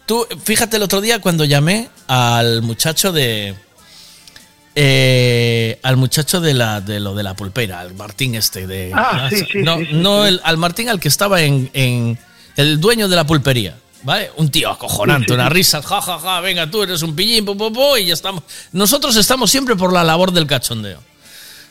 tú, 0.06 0.26
fíjate 0.44 0.78
el 0.78 0.84
otro 0.84 1.02
día 1.02 1.20
cuando 1.20 1.46
llamé 1.46 1.90
al 2.08 2.62
muchacho 2.62 3.12
de... 3.12 3.56
eh, 4.76 5.80
al 5.84 5.98
muchacho 5.98 6.42
de 6.42 6.54
la 6.54 6.82
de 6.82 7.00
lo 7.00 7.16
de 7.16 7.24
la 7.24 7.34
pulpera, 7.36 7.80
al 7.80 7.94
Martín 7.96 8.36
este 8.36 8.68
de 8.68 8.92
Ah, 8.94 9.30
sí, 9.30 9.38
sí, 9.52 9.60
no, 9.60 9.78
sí, 9.78 9.88
el- 10.26 10.42
al 10.44 10.58
Martín 10.58 10.90
al 10.90 11.00
que 11.00 11.08
estaba 11.08 11.42
en, 11.42 11.70
en 11.74 12.18
el 12.58 12.80
dueño 12.80 13.08
de 13.08 13.16
la 13.16 13.26
pulpería, 13.26 13.78
¿vale? 14.04 14.32
Un 14.38 14.50
tío 14.50 14.70
acojonante, 14.70 15.34
sí. 15.46 15.50
risas, 15.50 15.86
ja, 15.86 16.02
ja, 16.02 16.20
ja, 16.20 16.40
venga, 16.42 16.70
tú 16.70 16.84
eres 16.84 17.02
un 17.04 17.16
pillín, 17.16 17.46
po, 17.46 17.56
po, 17.58 17.72
po, 17.72 17.98
y 17.98 18.06
ya 18.08 18.14
estamos. 18.14 18.44
Nosotros 18.74 19.16
estamos 19.16 19.50
siempre 19.52 19.76
por 19.76 19.94
la 19.94 20.04
labor 20.04 20.32
del 20.32 20.46
cachondeo. 20.48 21.02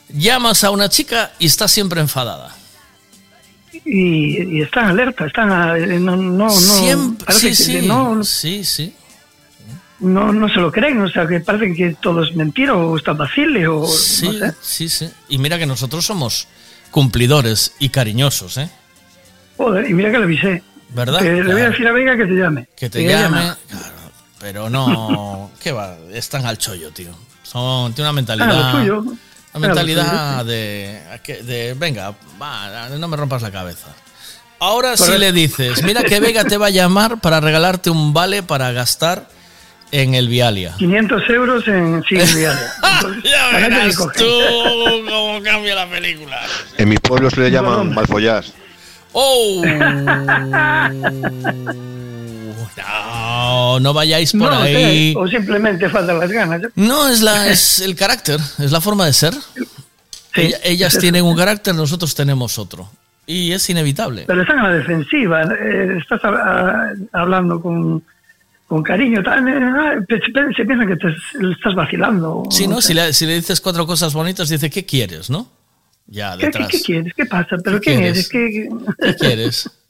Llamas 0.09 0.65
a 0.65 0.71
una 0.71 0.89
chica 0.89 1.33
y 1.39 1.47
está 1.47 1.69
siempre 1.69 2.01
enfadada. 2.01 2.55
Y, 3.85 4.59
y 4.59 4.63
están 4.63 4.87
alerta, 4.87 5.27
están. 5.27 5.51
a- 5.51 5.79
eh, 5.79 5.99
no, 5.99 6.17
no, 6.17 6.45
no. 6.47 6.51
siempre, 6.51 7.35
sí, 7.35 7.55
sí, 7.55 7.87
No, 7.87 8.23
sí, 8.25 8.65
sí. 8.65 8.95
no, 10.01 10.33
no 10.33 10.49
se 10.49 10.57
lo 10.61 10.71
creen, 10.73 11.01
o 11.01 11.09
sea, 11.09 11.27
que 11.27 11.41
parece 11.41 11.75
que 11.75 11.97
todo 12.01 12.23
es 12.23 12.35
mentira 12.35 12.75
o 12.75 12.97
está 12.97 13.13
vacile 13.13 13.67
o. 13.69 13.87
Sí, 13.87 14.27
no 14.27 14.33
sé. 14.33 14.55
sí, 14.61 14.89
sí. 14.89 15.11
Y 15.29 15.39
mira 15.39 15.59
que 15.59 15.67
nosotros 15.67 16.05
somos 16.05 16.47
cumplidores 16.91 17.75
y 17.79 17.89
cariñosos, 17.89 18.57
¿eh? 18.59 18.71
Joder, 19.57 19.89
y 19.89 19.95
mira 19.95 20.11
que 20.11 20.19
le 20.19 20.25
avisé. 20.25 20.63
¿Verdad? 20.91 21.19
Que 21.21 21.33
le 21.43 21.53
voy 21.53 21.63
a 21.63 21.71
decir 21.71 21.87
a 21.89 21.93
Vega 21.93 22.17
que 22.17 22.25
te 22.27 22.33
llame. 22.35 22.69
Que 22.77 22.89
te 22.89 23.01
Que 23.05 23.09
llame, 23.11 23.53
claro, 23.69 24.13
pero 24.39 24.71
no, 24.71 25.51
¿qué 25.63 25.73
va? 25.73 25.97
Están 26.13 26.47
al 26.47 26.59
chollo, 26.59 26.91
tío. 26.93 27.11
Son, 27.43 27.93
tiene 27.95 28.09
una 28.09 28.11
Ah, 28.11 28.13
mentalidad, 28.13 28.73
lo 28.75 28.79
tuyo. 28.79 29.05
Lo 29.55 29.61
mentalidad 29.61 30.45
de, 30.45 31.01
que- 31.23 31.43
de, 31.43 31.75
venga, 31.75 32.15
va, 32.41 32.89
no 32.91 33.09
me 33.09 33.17
rompas 33.17 33.43
la 33.43 33.51
cabeza. 33.51 33.89
Ahora 34.61 34.97
sí 34.97 35.03
Correcto. 35.05 35.21
le 35.21 35.33
dices, 35.33 35.83
mira 35.83 36.03
que 36.05 36.21
Vega 36.21 36.45
te 36.45 36.57
va 36.57 36.67
a 36.67 36.71
llamar 36.71 37.21
para 37.21 37.41
regalarte 37.41 37.91
un 37.91 38.15
vale 38.15 38.43
para 38.43 38.73
gastar 38.73 39.29
en 39.93 40.15
el 40.15 40.29
Vialia. 40.29 40.75
500 40.79 41.23
euros 41.31 41.69
en 41.69 42.03
sin 42.09 42.19
viaje. 42.19 42.65
Ya 43.25 43.53
la 43.53 43.61
gente 43.61 43.77
verás 43.79 43.97
tú 44.17 44.25
cómo 45.11 45.43
cambia 45.43 45.75
la 45.75 45.89
película. 45.91 46.41
En 46.79 46.89
mi 46.89 46.97
pueblo 46.97 47.29
se 47.31 47.41
le 47.41 47.51
llaman 47.51 47.75
Bueno. 47.77 47.91
malfollás. 47.93 48.53
¡Oh! 49.13 49.63
No, 52.77 53.79
no 53.81 53.93
vayáis 53.95 54.33
por 54.33 54.51
No, 54.51 54.59
ahí. 54.59 55.13
sé, 55.13 55.19
o 55.19 55.29
simplemente 55.29 55.89
faltan 55.89 56.19
las 56.19 56.31
ganas. 56.31 56.63
No, 56.75 57.09
es, 57.09 57.21
la, 57.23 57.49
es 57.49 57.79
el 57.81 57.95
carácter, 57.95 58.41
es 58.59 58.73
la 58.73 58.81
forma 58.81 59.07
de 59.07 59.13
ser. 59.13 59.35
Ella- 60.35 60.59
ellas 60.65 60.99
tienen 60.99 61.25
un 61.25 61.37
carácter, 61.37 61.75
nosotros 61.75 62.15
tenemos 62.15 62.59
otro. 62.59 62.91
Y 63.27 63.53
es 63.53 63.71
inevitable. 63.71 64.25
Pero 64.27 64.43
están 64.43 64.59
a 64.59 64.69
la 64.69 64.75
defensiva. 64.75 65.43
eh, 65.43 65.99
estás 65.99 66.23
a- 66.25 66.29
a- 66.29 66.93
hablando 67.13 67.61
con, 67.63 68.03
con 68.67 68.83
cariño. 68.83 69.21
eh, 69.21 69.25
ah, 69.27 69.95
se, 70.09 70.65
piensan 70.65 70.89
que 70.89 70.97
te 70.97 71.07
le 71.41 71.53
estás 71.53 71.75
vacilando. 71.75 72.43
Si 72.51 72.65
o 72.65 72.69
no, 72.69 72.81
sea, 72.83 72.89
si 72.89 72.95
le, 72.95 73.13
si 73.13 73.27
le 73.27 73.35
dices 73.37 73.61
cuatro 73.61 73.87
cosas 73.87 74.13
bonitas, 74.13 74.49
dice, 74.49 74.69
¿qué 74.69 74.85
quieres, 74.85 75.31
no? 75.31 75.49
Ya, 76.07 76.33
¿qué, 76.33 76.39
qué, 76.41 76.47
detrás. 76.47 76.69
qué 76.71 76.81
quieres? 76.83 77.15
¿Qué 77.15 77.25
pasa? 77.27 77.57
¿Pero 77.65 77.81
¿Qué 77.81 77.93
quién 77.93 78.01
quieres? 78.01 78.17
eres? 78.19 78.29
¿Qué, 78.29 78.51
qué- 78.51 79.07
¿Qué 79.07 79.15
quieres? 79.17 79.71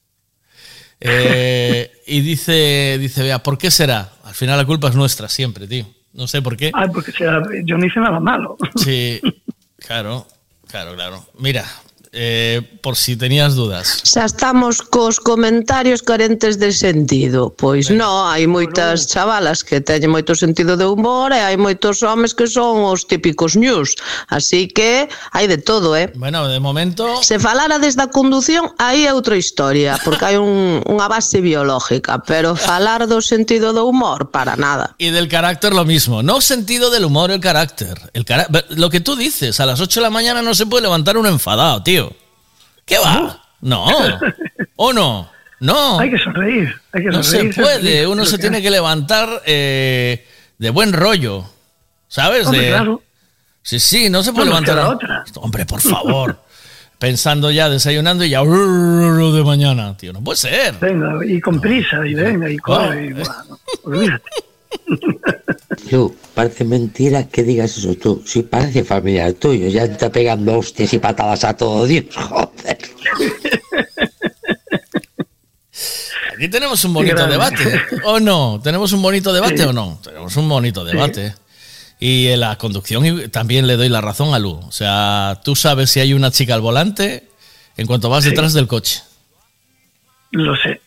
Eh, 1.06 1.90
y 2.06 2.20
dice, 2.20 2.98
dice, 2.98 3.22
vea, 3.22 3.42
¿por 3.42 3.58
qué 3.58 3.70
será? 3.70 4.12
Al 4.24 4.34
final 4.34 4.58
la 4.58 4.64
culpa 4.64 4.88
es 4.88 4.94
nuestra 4.94 5.28
siempre, 5.28 5.66
tío. 5.66 5.86
No 6.12 6.26
sé 6.26 6.42
por 6.42 6.56
qué. 6.56 6.70
Ay, 6.74 6.88
porque 6.92 7.12
sea, 7.12 7.42
yo 7.64 7.76
no 7.76 7.86
hice 7.86 8.00
nada 8.00 8.20
malo. 8.20 8.56
Sí, 8.76 9.20
claro, 9.78 10.26
claro, 10.68 10.94
claro. 10.94 11.26
Mira, 11.38 11.64
eh, 12.14 12.62
por 12.80 12.96
si 12.96 13.16
tenías 13.16 13.54
dudas. 13.58 14.00
Xa 14.06 14.24
estamos 14.24 14.80
cos 14.80 15.18
comentarios 15.18 16.00
carentes 16.02 16.58
de 16.62 16.70
sentido. 16.72 17.50
Pois 17.52 17.90
non, 17.90 18.30
hai 18.30 18.46
moitas 18.46 19.10
chavalas 19.10 19.66
que 19.66 19.82
teñen 19.82 20.14
moito 20.14 20.32
sentido 20.38 20.78
de 20.78 20.86
humor 20.86 21.34
e 21.34 21.42
hai 21.42 21.58
moitos 21.58 22.00
homes 22.06 22.32
que 22.32 22.46
son 22.46 22.86
os 22.86 23.04
típicos 23.10 23.58
news. 23.58 23.98
Así 24.30 24.70
que 24.70 25.10
hai 25.34 25.46
de 25.50 25.58
todo, 25.58 25.96
eh? 25.98 26.12
Bueno, 26.14 26.46
de 26.46 26.60
momento... 26.60 27.20
Se 27.26 27.38
falara 27.42 27.78
desde 27.82 28.02
a 28.02 28.08
condución, 28.08 28.70
aí 28.78 29.04
é 29.04 29.12
outra 29.12 29.34
historia, 29.34 29.98
porque 30.06 30.24
hai 30.24 30.36
un, 30.38 30.80
unha 30.86 31.06
base 31.10 31.42
biológica, 31.42 32.22
pero 32.22 32.54
falar 32.54 33.10
do 33.10 33.18
sentido 33.18 33.74
do 33.74 33.84
humor, 33.90 34.30
para 34.30 34.54
nada. 34.54 34.94
Y 35.02 35.10
del 35.10 35.26
carácter 35.26 35.74
lo 35.74 35.84
mismo. 35.84 36.22
No 36.22 36.38
sentido 36.40 36.90
del 36.94 37.04
humor, 37.04 37.30
el 37.34 37.40
carácter. 37.40 37.98
El 38.12 38.24
cara- 38.24 38.46
Lo 38.70 38.90
que 38.90 39.00
tú 39.00 39.16
dices, 39.16 39.58
a 39.58 39.66
las 39.66 39.80
8 39.80 40.00
de 40.00 40.04
la 40.04 40.10
mañana 40.10 40.42
no 40.42 40.54
se 40.54 40.66
puede 40.66 40.82
levantar 40.84 41.16
uno 41.16 41.28
enfadado, 41.28 41.82
tío. 41.82 42.03
¿Qué 42.84 42.98
va? 42.98 43.40
No. 43.60 43.86
¿O 44.76 44.92
no? 44.92 45.30
No. 45.60 45.98
Hay 46.00 46.10
que 46.10 46.18
sonreír. 46.18 46.74
Hay 46.92 47.02
que 47.04 47.08
No 47.10 47.22
se 47.22 47.44
puede. 47.44 48.06
Uno 48.06 48.24
se 48.24 48.38
tiene 48.38 48.60
que 48.62 48.70
levantar 48.70 49.42
eh, 49.46 50.26
de 50.58 50.70
buen 50.70 50.92
rollo. 50.92 51.44
¿Sabes? 52.08 52.46
Hombre, 52.46 52.62
De- 52.62 52.68
claro. 52.68 53.02
Sí, 53.62 53.80
sí, 53.80 54.10
no 54.10 54.22
se 54.22 54.32
puede 54.32 54.44
No 54.46 54.50
levantar. 54.60 54.74
queda 54.76 54.88
otra. 54.90 55.24
Hombre, 55.36 55.64
por 55.64 55.80
favor. 55.80 56.38
Pensando 56.98 57.50
ya, 57.50 57.68
desayunando 57.68 58.24
y 58.24 58.30
ya 58.30 58.40
de 58.42 59.42
mañana, 59.44 59.96
tío. 59.96 60.12
No 60.12 60.22
puede 60.22 60.36
ser. 60.38 60.74
Venga, 60.80 61.18
y 61.26 61.40
con 61.40 61.60
prisa, 61.60 62.06
y 62.06 62.14
venga, 62.14 62.48
y 62.50 62.56
corre. 62.58 63.06
y, 63.06 63.12
bueno, 63.12 63.58
olvídate. 63.84 64.22
Lu, 65.90 66.14
parece 66.34 66.64
mentira 66.64 67.28
que 67.28 67.42
digas 67.42 67.76
eso 67.76 67.94
tú. 67.94 68.22
Sí, 68.26 68.42
parece 68.42 68.84
familiar 68.84 69.32
tuyo. 69.34 69.68
Ya 69.68 69.84
está 69.84 70.10
pegando 70.10 70.58
hostias 70.58 70.92
y 70.94 70.98
patadas 70.98 71.44
a 71.44 71.56
todo 71.56 71.86
Dios, 71.86 72.06
joder. 72.16 72.78
Aquí 76.36 76.48
tenemos 76.48 76.84
un 76.84 76.94
bonito 76.94 77.26
debate. 77.26 77.80
¿O 78.04 78.18
no? 78.20 78.60
¿Tenemos 78.62 78.92
un 78.92 79.02
bonito 79.02 79.32
debate 79.32 79.58
Sí. 79.58 79.62
o 79.64 79.72
no? 79.72 80.00
Tenemos 80.02 80.36
un 80.36 80.48
bonito 80.48 80.84
debate. 80.84 81.34
Y 82.00 82.26
en 82.28 82.40
la 82.40 82.56
conducción 82.58 83.30
también 83.30 83.66
le 83.66 83.76
doy 83.76 83.88
la 83.88 84.00
razón 84.00 84.34
a 84.34 84.38
Lu. 84.38 84.50
O 84.52 84.72
sea, 84.72 85.40
tú 85.44 85.54
sabes 85.54 85.90
si 85.90 86.00
hay 86.00 86.12
una 86.12 86.30
chica 86.30 86.54
al 86.54 86.60
volante 86.60 87.28
en 87.76 87.86
cuanto 87.86 88.08
vas 88.10 88.24
Sí. 88.24 88.30
detrás 88.30 88.52
del 88.52 88.66
coche. 88.66 89.02
Lo 90.32 90.54
sé. 90.56 90.80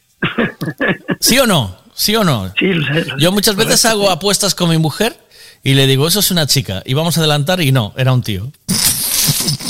¿Sí 1.22 1.40
o 1.40 1.45
no? 1.45 1.77
¿Sí 1.98 2.16
o 2.16 2.24
no? 2.24 2.53
Sí, 2.58 2.66
lo 2.67 2.85
sé. 2.85 3.06
lo. 3.06 3.17
Yo 3.17 3.32
muchas 3.32 3.56
veces 3.56 3.82
Correcto, 3.82 3.88
hago 4.03 4.08
sí. 4.08 4.14
apuestas 4.14 4.53
con 4.56 4.69
mi 4.69 4.77
mujer 4.77 5.17
y 5.64 5.74
le 5.74 5.88
digo, 5.88 6.08
eso 6.08 6.19
es 6.19 6.30
una 6.30 6.45
chica. 6.45 6.84
Y 6.85 6.93
vamos 6.93 7.17
a 7.17 7.22
adelantar 7.22 7.59
y 7.59 7.72
no, 7.72 7.93
era 7.98 8.14
un 8.14 8.22
tío. 8.22 8.51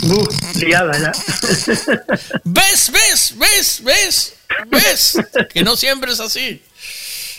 Buf, 0.03 0.27
liada 0.56 0.91
ya. 0.99 1.11
¿Ves, 2.43 2.91
ves, 2.91 3.33
ves, 3.38 3.81
ves? 3.83 4.33
¿Ves? 4.67 5.17
Que 5.53 5.64
no 5.64 5.77
siempre 5.77 6.11
es 6.11 6.19
así. 6.19 6.61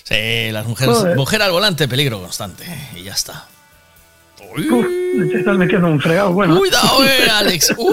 Sí, 0.05 0.51
las 0.53 0.67
mujeres. 0.67 0.97
Joder. 0.97 1.17
Mujer 1.17 1.43
al 1.43 1.51
volante, 1.51 1.87
peligro 1.87 2.19
constante. 2.21 2.65
Y 2.97 3.03
ya 3.03 3.13
está. 3.13 3.47
Uf, 4.41 4.87
te 5.31 5.39
estás 5.39 5.57
metiendo 5.59 5.87
un 5.89 6.01
fregado, 6.01 6.33
bueno. 6.33 6.59
Cuidado, 6.59 7.05
eh, 7.05 7.29
Alex. 7.33 7.75
Uh, 7.77 7.93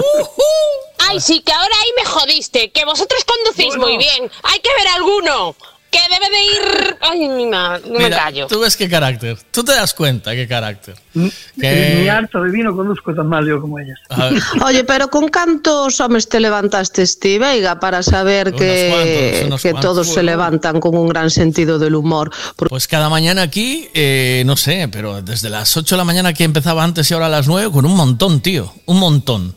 Ay, 1.08 1.20
sí, 1.20 1.42
que 1.44 1.52
ahora 1.52 1.74
ahí 1.82 1.90
me 2.02 2.04
jodiste. 2.06 2.70
Que 2.70 2.86
vosotros 2.86 3.22
conducís 3.24 3.76
muy 3.76 3.98
bien. 3.98 4.30
Hay 4.44 4.60
que 4.60 4.70
ver 4.78 4.88
alguno. 4.94 5.54
Que 5.90 5.98
debe 6.10 6.28
de 6.30 6.44
ir. 6.44 6.96
Ay, 7.00 7.28
mi 7.28 7.46
no 7.46 7.78
me 7.98 8.10
callo. 8.10 8.46
tú 8.48 8.60
ves 8.60 8.76
qué 8.76 8.88
carácter. 8.88 9.38
Tú 9.50 9.62
te 9.64 9.72
das 9.72 9.94
cuenta 9.94 10.34
qué 10.34 10.46
carácter. 10.48 10.96
Ni 11.14 11.30
Que- 11.60 12.10
harto 12.10 12.42
de 12.42 12.50
vino 12.50 12.74
conduzco 12.76 13.14
tan 13.14 13.28
mal 13.28 13.46
yo 13.46 13.60
como 13.60 13.78
ellas. 13.78 13.98
Oye, 14.64 14.84
pero 14.84 15.08
con 15.08 15.28
cantos 15.28 16.00
homes 16.00 16.28
te 16.28 16.40
levantaste, 16.40 17.06
Steve 17.06 17.46
Veiga, 17.46 17.78
para 17.80 18.02
saber 18.02 18.48
Unos 18.48 18.60
que, 18.60 18.88
cuantos, 18.90 19.46
unos 19.46 19.62
que 19.62 19.70
cuantos. 19.72 19.90
todos 19.92 20.08
se 20.08 20.22
levantan 20.22 20.80
con 20.80 20.96
un 20.96 21.08
gran 21.08 21.30
sentido 21.30 21.78
del 21.78 21.94
humor. 21.94 22.30
Pues 22.56 22.86
cada 22.88 23.08
mañana 23.08 23.42
aquí, 23.42 23.88
eh, 23.94 24.42
no 24.44 24.56
sé, 24.56 24.88
pero 24.90 25.22
desde 25.22 25.48
las 25.50 25.76
8 25.76 25.94
de 25.94 25.98
la 25.98 26.04
mañana 26.04 26.32
que 26.34 26.44
empezaba 26.44 26.82
antes 26.84 27.10
y 27.10 27.14
ahora 27.14 27.26
a 27.26 27.30
las 27.30 27.46
9, 27.46 27.70
con 27.70 27.86
un 27.86 27.94
montón, 27.96 28.40
tío. 28.40 28.72
Un 28.86 28.98
montón. 28.98 29.54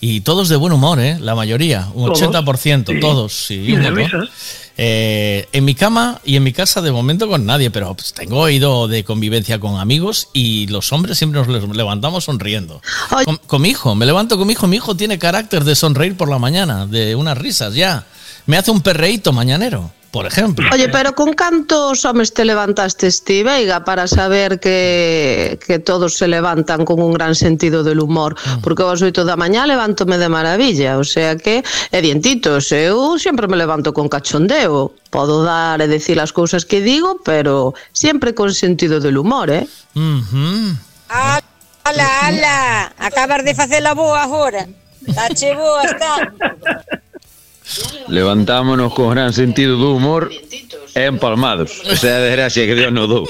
Y 0.00 0.22
todos 0.22 0.48
de 0.48 0.56
buen 0.56 0.72
humor, 0.72 0.98
¿eh? 0.98 1.16
La 1.20 1.36
mayoría, 1.36 1.86
un 1.94 2.06
Todos, 2.12 2.22
80%, 2.22 2.92
sí. 2.94 3.00
todos, 3.00 3.32
sí. 3.46 3.54
Y 3.68 3.72
un 3.74 3.82
de 3.82 3.90
montón. 3.92 4.20
risas. 4.22 4.30
Eh, 4.76 5.48
en 5.52 5.64
mi 5.64 5.74
cama 5.74 6.20
y 6.24 6.36
en 6.36 6.42
mi 6.42 6.52
casa 6.52 6.80
de 6.80 6.90
momento 6.92 7.28
con 7.28 7.44
nadie, 7.44 7.70
pero 7.70 7.94
pues, 7.94 8.12
tengo 8.14 8.38
oído 8.38 8.88
de 8.88 9.04
convivencia 9.04 9.60
con 9.60 9.78
amigos 9.78 10.28
y 10.32 10.66
los 10.68 10.92
hombres 10.92 11.18
siempre 11.18 11.44
nos 11.44 11.76
levantamos 11.76 12.24
sonriendo. 12.24 12.80
Con, 13.24 13.36
con 13.36 13.62
mi 13.62 13.68
hijo, 13.70 13.94
me 13.94 14.06
levanto 14.06 14.38
con 14.38 14.46
mi 14.46 14.54
hijo, 14.54 14.66
mi 14.66 14.76
hijo 14.76 14.96
tiene 14.96 15.18
carácter 15.18 15.64
de 15.64 15.74
sonreír 15.74 16.16
por 16.16 16.28
la 16.28 16.38
mañana, 16.38 16.86
de 16.86 17.14
unas 17.14 17.36
risas 17.36 17.74
ya. 17.74 18.06
Me 18.46 18.56
hace 18.56 18.70
un 18.70 18.80
perreíto 18.80 19.32
mañanero, 19.32 19.92
por 20.12 20.26
exemplo. 20.26 20.68
Oye, 20.70 20.90
pero 20.90 21.14
con 21.14 21.32
cantos 21.32 22.04
homes 22.04 22.34
te 22.34 22.44
levantastes 22.44 23.24
ti, 23.24 23.42
Veiga, 23.42 23.82
para 23.82 24.06
saber 24.06 24.60
que, 24.60 25.58
que 25.66 25.78
todos 25.78 26.18
se 26.18 26.28
levantan 26.28 26.84
con 26.84 27.00
un 27.00 27.14
gran 27.14 27.34
sentido 27.34 27.82
del 27.82 27.98
humor? 27.98 28.36
Mm. 28.36 28.60
Porque 28.60 28.84
aos 28.84 29.00
oito 29.00 29.24
da 29.24 29.40
mañá 29.40 29.64
levántome 29.64 30.20
de 30.20 30.28
maravilla, 30.28 31.00
o 31.00 31.04
sea 31.08 31.40
que 31.40 31.64
é 31.90 31.98
dientitos, 32.04 32.70
eh, 32.76 32.92
eu 32.92 33.16
sempre 33.16 33.48
me 33.48 33.56
levanto 33.56 33.96
con 33.96 34.12
cachondeo. 34.12 34.92
Podo 35.08 35.48
dar 35.48 35.80
e 35.80 35.88
decir 35.88 36.20
as 36.20 36.30
cousas 36.30 36.68
que 36.68 36.84
digo, 36.84 37.24
pero 37.24 37.72
sempre 37.96 38.36
con 38.36 38.52
sentido 38.52 39.00
del 39.00 39.16
humor, 39.16 39.48
eh? 39.48 39.64
Uh 39.96 40.20
-huh. 40.20 40.76
Ala, 41.88 42.08
ala, 42.28 42.92
acabas 43.00 43.44
de 43.48 43.56
facer 43.56 43.80
a 43.80 43.96
boa 43.96 44.22
agora. 44.22 44.68
Tache 45.16 45.56
boa, 45.56 45.82
está. 45.88 46.32
Levantámonos 48.08 48.92
con 48.94 49.10
gran 49.10 49.32
sentido 49.32 49.76
do 49.76 49.92
humor 49.94 50.30
empalmados. 50.94 51.80
O 51.90 51.96
sea, 51.96 52.18
de 52.18 52.30
gracia 52.32 52.66
que 52.66 52.74
Dios 52.74 52.92
nos 52.92 53.08
dou. 53.08 53.26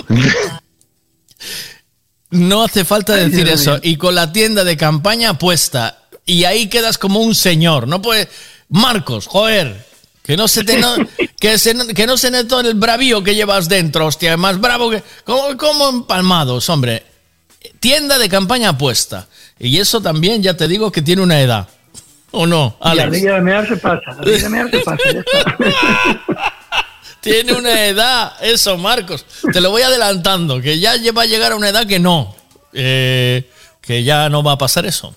No 2.31 2.63
hace 2.63 2.85
falta 2.85 3.15
Ay, 3.15 3.29
decir 3.31 3.45
Dios 3.47 3.61
eso. 3.61 3.73
mío. 3.73 3.81
Y 3.85 3.97
con 3.97 4.15
la 4.15 4.33
tienda 4.33 4.65
de 4.65 4.77
campaña 4.77 5.39
puesta. 5.39 5.99
Y 6.25 6.45
ahí 6.45 6.69
quedas 6.69 6.99
como 6.99 7.21
un 7.21 7.35
señor. 7.35 7.87
No 7.89 8.01
puede. 8.01 8.29
Marcos, 8.69 9.27
joder. 9.27 9.87
Que 10.23 10.37
no 10.37 10.49
se 10.49 10.65
te 10.65 10.79
no- 10.79 10.95
que, 11.41 11.59
se, 11.59 11.75
que 11.95 12.07
no 12.07 12.17
se 12.17 12.31
note 12.31 12.55
el 12.69 12.75
bravío 12.75 13.23
que 13.23 13.35
llevas 13.35 13.69
dentro, 13.69 14.07
hostia. 14.07 14.37
Más 14.37 14.61
bravo 14.61 14.91
que. 14.91 15.03
Como, 15.25 15.57
como 15.59 15.89
empalmados, 15.91 16.69
hombre. 16.71 17.05
Tienda 17.81 18.19
de 18.19 18.29
campaña 18.29 18.79
puesta. 18.79 19.29
Y 19.59 19.79
eso 19.79 20.01
también, 20.01 20.43
ya 20.43 20.57
te 20.57 20.67
digo, 20.69 20.91
que 20.91 21.03
tiene 21.03 21.23
una 21.23 21.41
edad. 21.41 21.69
¿O 22.33 22.47
no, 22.47 22.77
Y 22.81 22.85
la 22.85 22.91
Alex? 23.05 23.11
rilla 23.11 23.35
de 23.35 23.41
mear 23.43 23.69
se 23.69 23.77
pasa. 23.77 24.01
La 24.19 24.23
rilla 24.23 24.39
de 24.39 24.49
mear 24.49 24.71
se 24.71 24.79
pasa. 24.81 25.03
ya 25.13 25.21
está. 25.21 25.57
Tiene 27.21 27.53
una 27.53 27.87
edad, 27.87 28.33
eso, 28.43 28.77
Marcos. 28.79 29.25
Te 29.53 29.61
lo 29.61 29.71
voy 29.71 29.83
adelantando, 29.83 30.61
que 30.61 30.81
ya 30.81 30.95
va 31.17 31.23
a 31.23 31.27
llegar 31.27 31.53
a 31.53 31.57
una 31.57 31.69
edad 31.69 31.87
que 31.87 31.99
no. 32.01 32.35
eh, 32.73 33.49
que 33.81 34.03
ya 34.05 34.29
no 34.29 34.43
va 34.43 34.53
a 34.53 34.59
pasar 34.59 34.87
eso. 34.87 35.15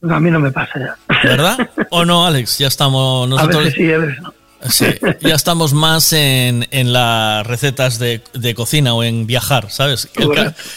No, 0.00 0.16
a 0.16 0.20
mí 0.20 0.30
no 0.30 0.40
me 0.40 0.50
pasa 0.50 0.72
ya. 0.78 0.96
¿Verdad? 1.22 1.58
¿O 1.90 2.04
no, 2.04 2.26
Alex? 2.26 2.58
Ya 2.58 2.66
estamos 2.68 3.26
A 3.26 3.30
nosotros. 3.30 3.64
veces 3.64 3.74
sí, 3.74 3.92
a 3.92 3.98
veces 3.98 4.22
no. 4.22 4.34
Sí, 4.68 4.86
ya 5.20 5.34
estamos 5.34 5.72
más 5.72 6.12
en, 6.12 6.66
en 6.70 6.92
las 6.92 7.44
recetas 7.46 7.98
de, 7.98 8.22
de 8.32 8.54
cocina 8.54 8.94
o 8.94 9.02
en 9.02 9.26
viajar, 9.26 9.70
¿sabes? 9.70 10.08
El 10.14 10.30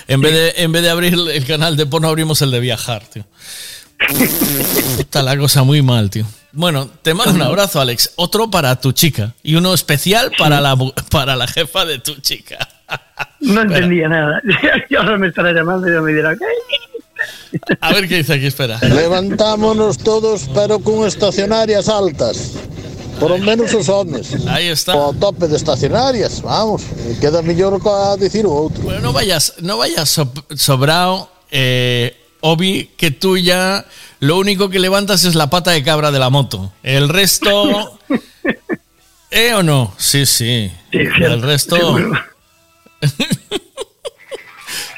en, 0.07 0.21
vez 0.21 0.33
de, 0.33 0.53
en 0.63 0.71
vez 0.71 0.81
de 0.81 0.89
abrir 0.89 1.13
el 1.13 1.45
canal 1.45 1.77
de 1.77 1.85
porno, 1.85 2.07
abrimos 2.07 2.41
el 2.41 2.49
de 2.49 2.59
viajar, 2.59 3.03
tío. 3.05 3.25
Está 4.99 5.23
la 5.23 5.37
cosa 5.37 5.63
muy 5.63 5.81
mal, 5.81 6.09
tío. 6.09 6.25
Bueno, 6.51 6.89
te 7.01 7.13
mando 7.13 7.33
un 7.33 7.41
abrazo, 7.41 7.81
Alex. 7.81 8.11
Otro 8.15 8.49
para 8.49 8.79
tu 8.79 8.91
chica 8.93 9.33
y 9.43 9.55
uno 9.55 9.73
especial 9.73 10.31
para 10.37 10.61
la, 10.61 10.77
para 11.09 11.35
la 11.35 11.47
jefa 11.47 11.85
de 11.85 11.99
tu 11.99 12.15
chica. 12.15 12.57
No 13.39 13.61
entendía 13.61 14.07
nada. 14.07 14.41
Y 14.89 14.95
ahora 14.95 15.17
me 15.17 15.27
estará 15.27 15.51
llamando 15.51 15.87
y 15.87 15.93
ya 15.93 16.01
me 16.01 16.13
dirá, 16.13 16.35
¿qué? 16.35 16.45
A 17.79 17.93
ver 17.93 18.07
qué 18.07 18.17
dice 18.17 18.33
aquí, 18.33 18.47
espera. 18.47 18.79
Levantámonos 18.79 19.97
todos, 19.99 20.49
pero 20.53 20.79
con 20.79 21.05
estacionarias 21.07 21.87
altas. 21.87 22.53
Por 23.19 23.31
lo 23.31 23.37
menos 23.37 23.73
os 23.73 23.87
homes. 23.87 24.35
Aí 24.47 24.67
está. 24.67 24.95
O 24.95 25.13
tope 25.13 25.47
de 25.47 25.55
estacionarias, 25.57 26.41
vamos. 26.41 26.83
Queda 27.21 27.41
mellor 27.41 27.81
que 27.81 27.89
a 27.89 28.15
dicir 28.17 28.45
o 28.45 28.51
outro. 28.51 28.83
Bueno, 28.83 29.01
no 29.01 29.13
vayas, 29.13 29.53
no 29.61 29.77
vayas 29.77 30.09
so- 30.09 30.31
sobrado, 30.55 31.29
eh, 31.51 32.15
Obi, 32.41 32.91
que 32.97 33.11
tú 33.11 33.37
ya 33.37 33.85
lo 34.19 34.37
único 34.37 34.69
que 34.69 34.79
levantas 34.79 35.23
es 35.25 35.35
la 35.35 35.49
pata 35.49 35.71
de 35.71 35.83
cabra 35.83 36.11
de 36.11 36.19
la 36.19 36.29
moto. 36.29 36.71
El 36.83 37.09
resto. 37.09 37.99
¿Eh 39.31 39.53
o 39.53 39.63
no? 39.63 39.93
Sí, 39.97 40.25
sí. 40.25 40.71
El 40.91 41.41
resto. 41.41 41.97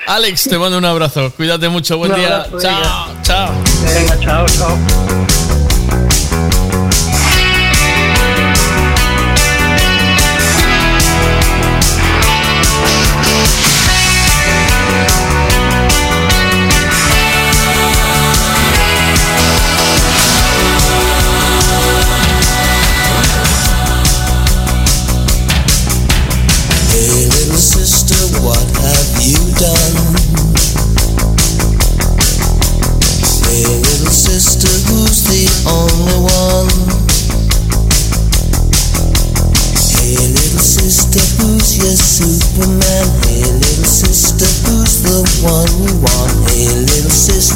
Alex, 0.07 0.43
te 0.43 0.57
mando 0.57 0.77
un 0.77 0.85
abrazo. 0.85 1.33
Cuídate 1.35 1.67
mucho. 1.69 1.97
Buen 1.97 2.15
día. 2.15 2.47
chao, 2.61 3.17
chao. 3.23 3.53
Venga, 3.83 4.19
chao, 4.19 4.45
chao. 4.47 4.77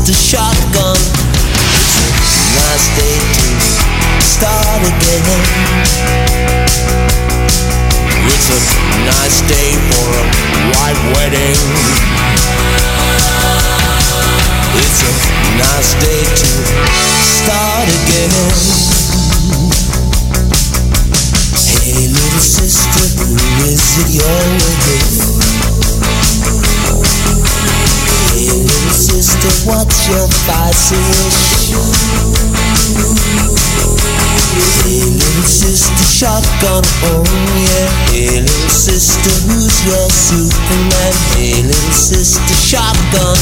the 0.06 0.14
shotgun. 0.14 0.91
Superman? 40.32 41.68
Little 41.68 41.92
sister, 41.92 42.56
shotgun. 42.56 43.36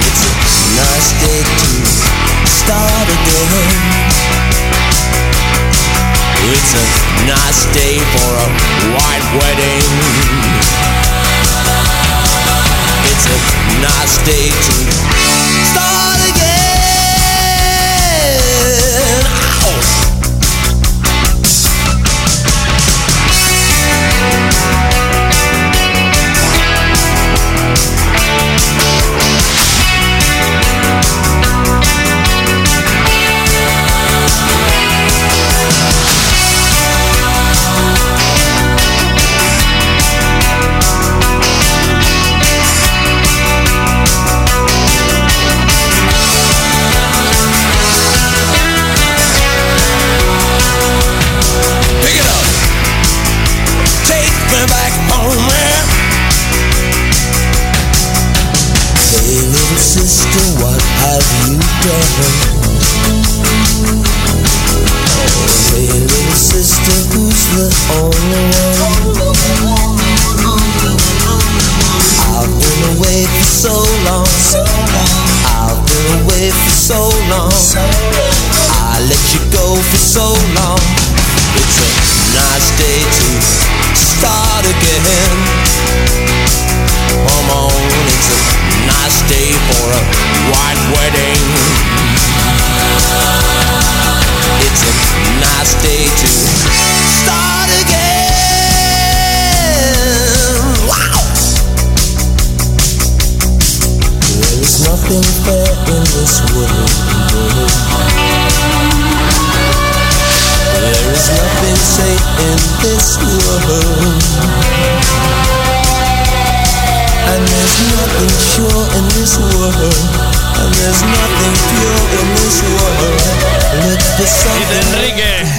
It's 0.00 0.24
a 0.24 0.32
nice 0.80 1.12
day 1.20 1.44
to 1.44 2.48
start 2.48 3.04
again. 3.04 3.76
It's 6.48 6.72
a 6.72 6.84
nice 7.28 7.68
day 7.76 8.00
for 8.16 8.32
a 8.32 8.48
white 8.96 9.28
wedding. 9.36 9.84
It's 13.12 13.26
a 13.28 13.36
nice 13.84 14.16
day 14.24 14.48
to 14.48 14.72
start 15.68 16.25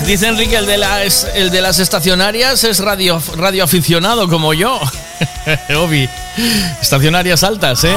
dice 0.08 0.27
Enrique, 0.27 0.56
el 0.56 0.66
de 0.66 0.77
las, 0.77 1.27
el 1.36 1.52
de 1.52 1.61
las 1.61 1.80
estacionarias 1.80 2.64
es 2.64 2.80
radio, 2.80 3.22
radio 3.36 3.66
aficionado 3.66 4.30
como 4.30 4.53
yo. 4.53 4.80
Obi. 5.77 6.10
Estacionarias 6.82 7.44
altas, 7.44 7.84
¿eh? 7.84 7.94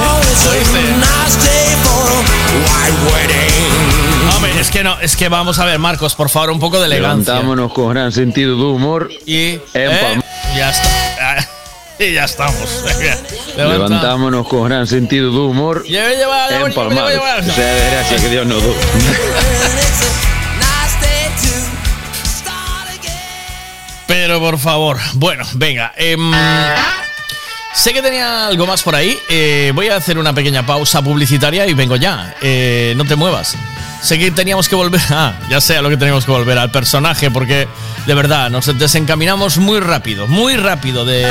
Hombre, 4.35 4.59
es 4.59 4.69
que 4.69 4.83
no, 4.83 4.99
es 4.99 5.15
que 5.15 5.29
vamos 5.29 5.57
a 5.59 5.65
ver, 5.65 5.79
Marcos, 5.79 6.15
por 6.15 6.29
favor, 6.29 6.51
un 6.51 6.59
poco 6.59 6.79
de 6.79 6.87
elegancia. 6.87 7.33
Levantámonos 7.33 7.71
con 7.71 7.89
gran 7.89 8.11
sentido 8.11 8.57
de 8.57 8.63
humor. 8.63 9.09
Y 9.25 9.59
eh, 9.73 10.19
ya 10.55 10.69
está. 10.69 11.47
Y 11.99 12.13
ya 12.13 12.23
estamos. 12.23 12.55
Levanta. 13.55 13.73
Levantámonos 13.73 14.47
con 14.47 14.63
gran 14.63 14.87
sentido 14.87 15.31
de 15.31 15.37
humor. 15.37 15.83
Lleva, 15.83 16.09
lleva, 16.09 16.49
lleva, 16.49 16.67
empalmados. 16.67 17.11
lleva, 17.11 17.35
lleva. 17.41 17.51
O 17.51 17.55
sea, 17.55 17.73
de 17.75 17.91
gracia 17.91 18.17
que 18.17 18.29
Dios 18.29 18.47
nos. 18.47 18.63
Pero 24.31 24.39
por 24.39 24.57
favor, 24.59 24.97
bueno, 25.15 25.43
venga. 25.55 25.91
em, 25.97 26.31
sé 27.73 27.91
que 27.91 28.01
tenía 28.01 28.47
algo 28.47 28.65
más 28.65 28.81
por 28.81 28.95
ahí. 28.95 29.19
eh, 29.27 29.73
voy 29.75 29.89
a 29.89 29.97
hacer 29.97 30.17
una 30.17 30.31
pequeña 30.31 30.65
pausa 30.65 31.01
publicitaria 31.01 31.67
y 31.67 31.73
vengo 31.73 31.97
ya. 31.97 32.33
Eh, 32.41 32.93
no 32.95 33.03
te 33.03 33.17
muevas. 33.17 33.57
Sé 34.01 34.17
que 34.17 34.31
teníamos 34.31 34.69
que 34.69 34.75
volver. 34.75 35.01
Ah, 35.09 35.33
ya 35.49 35.59
sé 35.59 35.75
a 35.75 35.81
lo 35.81 35.89
que 35.89 35.97
teníamos 35.97 36.23
que 36.23 36.31
volver, 36.31 36.57
al 36.57 36.71
personaje, 36.71 37.29
porque 37.29 37.67
de 38.05 38.13
verdad 38.13 38.49
nos 38.49 38.67
desencaminamos 38.79 39.57
muy 39.57 39.81
rápido, 39.81 40.27
muy 40.27 40.55
rápido 40.55 41.03
de. 41.03 41.27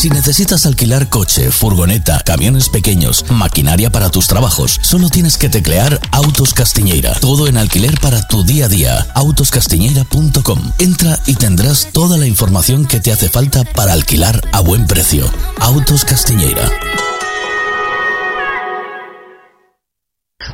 Si 0.00 0.08
necesitas 0.08 0.64
alquilar 0.64 1.10
coche, 1.10 1.50
furgoneta, 1.50 2.22
camiones 2.24 2.70
pequeños, 2.70 3.30
maquinaria 3.30 3.90
para 3.90 4.08
tus 4.08 4.28
trabajos, 4.28 4.80
solo 4.80 5.10
tienes 5.10 5.36
que 5.36 5.50
teclear 5.50 6.00
Autos 6.10 6.54
Castiñeira. 6.54 7.12
Todo 7.20 7.48
en 7.48 7.58
alquiler 7.58 8.00
para 8.00 8.26
tu 8.26 8.42
día 8.42 8.64
a 8.64 8.68
día. 8.68 8.92
Autoscastiñeira.com. 9.14 10.58
Entra 10.78 11.18
y 11.26 11.34
tendrás 11.34 11.92
toda 11.92 12.16
la 12.16 12.26
información 12.26 12.86
que 12.86 12.98
te 12.98 13.12
hace 13.12 13.28
falta 13.28 13.62
para 13.76 13.92
alquilar 13.92 14.40
a 14.54 14.62
buen 14.62 14.86
precio. 14.86 15.26
Autos 15.60 16.06
Castiñeira. 16.06 16.64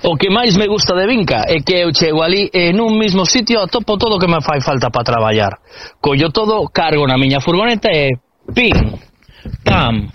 O 0.02 0.18
que 0.18 0.28
máis 0.28 0.58
me 0.58 0.66
gusta 0.66 0.98
de 0.98 1.06
Vinca 1.06 1.46
é 1.46 1.62
que 1.62 1.86
eu 1.86 1.94
chego 1.94 2.26
ali 2.26 2.50
e 2.50 2.74
nun 2.74 2.98
mismo 2.98 3.22
sitio 3.22 3.62
atopo 3.62 3.94
todo 3.94 4.16
o 4.16 4.18
que 4.18 4.26
me 4.26 4.42
fai 4.42 4.58
falta 4.58 4.90
para 4.90 5.06
traballar. 5.06 5.62
Collo 6.02 6.34
todo, 6.34 6.66
cargo 6.66 7.06
na 7.06 7.14
miña 7.14 7.38
furgoneta 7.38 7.94
e 7.94 8.18
pim, 8.50 8.74
pam, 9.64 10.10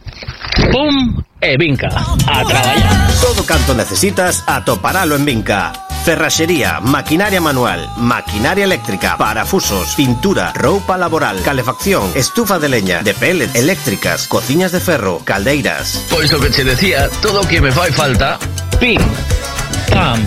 pum 0.71 1.23
e 1.39 1.57
Vinca. 1.57 1.89
A 2.27 2.43
traballar. 2.45 3.11
Todo 3.21 3.43
canto 3.45 3.73
necesitas 3.73 4.43
atoparalo 4.47 5.15
en 5.15 5.25
Vinca. 5.25 5.73
Ferraxería, 6.03 6.79
maquinaria 6.79 7.39
manual, 7.39 7.87
maquinaria 7.97 8.63
eléctrica, 8.63 9.17
parafusos, 9.17 9.93
pintura, 9.95 10.51
roupa 10.53 10.97
laboral, 10.97 11.41
calefacción, 11.43 12.11
estufa 12.15 12.57
de 12.57 12.69
leña, 12.69 13.03
de 13.03 13.13
pellet, 13.13 13.55
eléctricas, 13.55 14.27
cociñas 14.27 14.71
de 14.71 14.79
ferro, 14.79 15.21
caldeiras. 15.23 16.03
Pois 16.09 16.33
o 16.33 16.39
que 16.39 16.49
che 16.49 16.63
decía, 16.63 17.07
todo 17.21 17.41
o 17.41 17.47
que 17.47 17.61
me 17.61 17.71
fai 17.71 17.91
falta, 17.91 18.39
pim, 18.79 18.99
pam, 19.91 20.25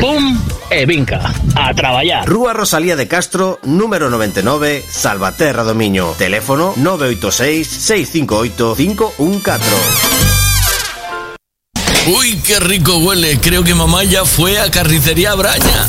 pum 0.00 0.59
e 0.70 0.86
Vinca. 0.86 1.32
A 1.56 1.74
traballar. 1.74 2.26
Rúa 2.26 2.52
Rosalía 2.52 2.96
de 2.96 3.08
Castro, 3.08 3.58
número 3.64 4.08
99, 4.08 4.84
Salvaterra 4.88 5.64
do 5.64 5.74
Miño. 5.74 6.14
Teléfono 6.16 6.74
986 6.76 7.66
658 7.66 8.74
514. 8.76 10.30
Uy, 12.06 12.40
qué 12.46 12.58
rico 12.60 12.96
huele. 12.96 13.38
Creo 13.40 13.62
que 13.62 13.74
mamá 13.74 14.04
ya 14.04 14.24
fue 14.24 14.58
a 14.58 14.70
carnicería 14.70 15.34
Braña. 15.34 15.86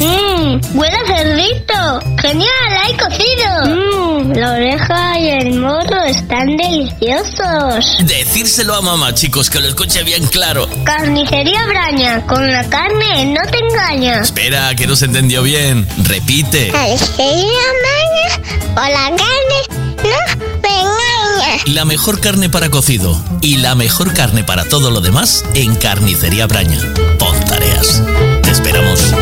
Mmm, 0.00 0.60
huele 0.78 0.96
a 0.96 1.06
cerdito. 1.06 2.00
Genial, 2.20 2.50
hay 2.82 2.94
cocido. 2.94 3.66
Mmm, 3.66 4.32
la 4.32 4.52
oreja 4.52 5.18
y 5.18 5.28
el 5.28 5.54
morro 5.60 6.02
están 6.04 6.56
deliciosos. 6.56 7.98
Decírselo 8.04 8.74
a 8.74 8.80
mamá, 8.80 9.14
chicos, 9.14 9.50
que 9.50 9.60
lo 9.60 9.68
escuche 9.68 10.02
bien 10.02 10.26
claro. 10.26 10.68
Carnicería 10.84 11.66
Braña, 11.66 12.26
con 12.26 12.50
la 12.50 12.64
carne 12.68 13.26
no 13.26 13.40
te 13.50 13.58
engañas. 13.58 14.28
Espera, 14.28 14.74
que 14.74 14.86
no 14.86 14.96
se 14.96 15.06
entendió 15.06 15.42
bien. 15.42 15.86
Repite. 16.04 16.68
Carnicería 16.70 17.62
Braña, 17.82 18.74
con 18.74 18.90
la 18.92 19.16
carne 19.16 19.88
no 19.96 20.60
te 20.60 20.68
engañas. 20.68 21.66
La 21.66 21.84
mejor 21.84 22.20
carne 22.20 22.48
para 22.48 22.70
cocido 22.70 23.20
y 23.40 23.56
la 23.58 23.74
mejor 23.74 24.14
carne 24.14 24.42
para 24.44 24.64
todo 24.64 24.90
lo 24.90 25.00
demás 25.00 25.44
en 25.54 25.74
Carnicería 25.76 26.46
Braña. 26.46 26.80
Pon 27.18 27.38
tareas. 27.44 28.02
Te 28.42 28.50
esperamos. 28.50 29.12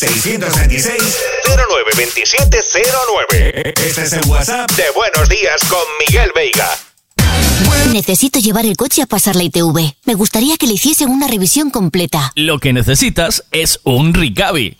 626 0.00 0.96
092709. 1.44 3.74
Este 3.86 4.02
es 4.02 4.12
el 4.14 4.24
WhatsApp 4.30 4.70
de 4.70 4.84
Buenos 4.94 5.28
Días 5.28 5.60
con 5.68 5.82
Miguel 6.06 6.30
Veiga. 6.34 6.70
Necesito 7.92 8.38
llevar 8.38 8.64
el 8.64 8.78
coche 8.78 9.02
a 9.02 9.06
pasar 9.06 9.36
la 9.36 9.42
ITV. 9.42 9.92
Me 10.06 10.14
gustaría 10.14 10.56
que 10.56 10.66
le 10.66 10.72
hiciesen 10.72 11.10
una 11.10 11.28
revisión 11.28 11.68
completa. 11.68 12.32
Lo 12.34 12.58
que 12.60 12.72
necesitas 12.72 13.44
es 13.50 13.78
un 13.84 14.14
Ricavi. 14.14 14.79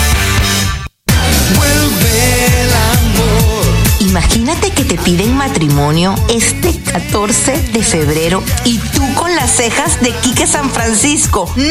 Imagínate 3.99 4.71
que 4.71 4.83
te 4.83 4.97
piden 4.97 5.35
matrimonio 5.35 6.15
este 6.29 6.77
14 6.91 7.71
de 7.71 7.83
febrero 7.83 8.43
y 8.65 8.77
tú 8.77 9.01
con 9.13 9.33
las 9.35 9.51
cejas 9.51 10.01
de 10.01 10.11
Quique 10.15 10.47
San 10.47 10.69
Francisco. 10.69 11.49
¡No! 11.55 11.63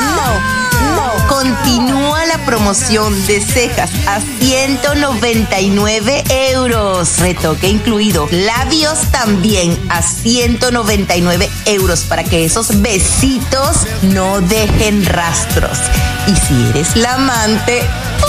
No, 0.00 0.16
no. 0.16 0.83
Continúa 1.28 2.24
la 2.26 2.44
promoción 2.44 3.26
de 3.26 3.40
cejas 3.40 3.90
a 4.06 4.20
199 4.40 6.24
euros. 6.52 7.18
Retoque 7.18 7.68
incluido. 7.68 8.28
Labios 8.30 9.10
también 9.10 9.78
a 9.88 10.02
199 10.02 11.50
euros 11.66 12.00
para 12.02 12.24
que 12.24 12.44
esos 12.44 12.80
besitos 12.82 13.78
no 14.02 14.40
dejen 14.40 15.04
rastros. 15.06 15.78
Y 16.26 16.34
si 16.36 16.68
eres 16.70 16.96
la 16.96 17.14
amante, 17.14 17.82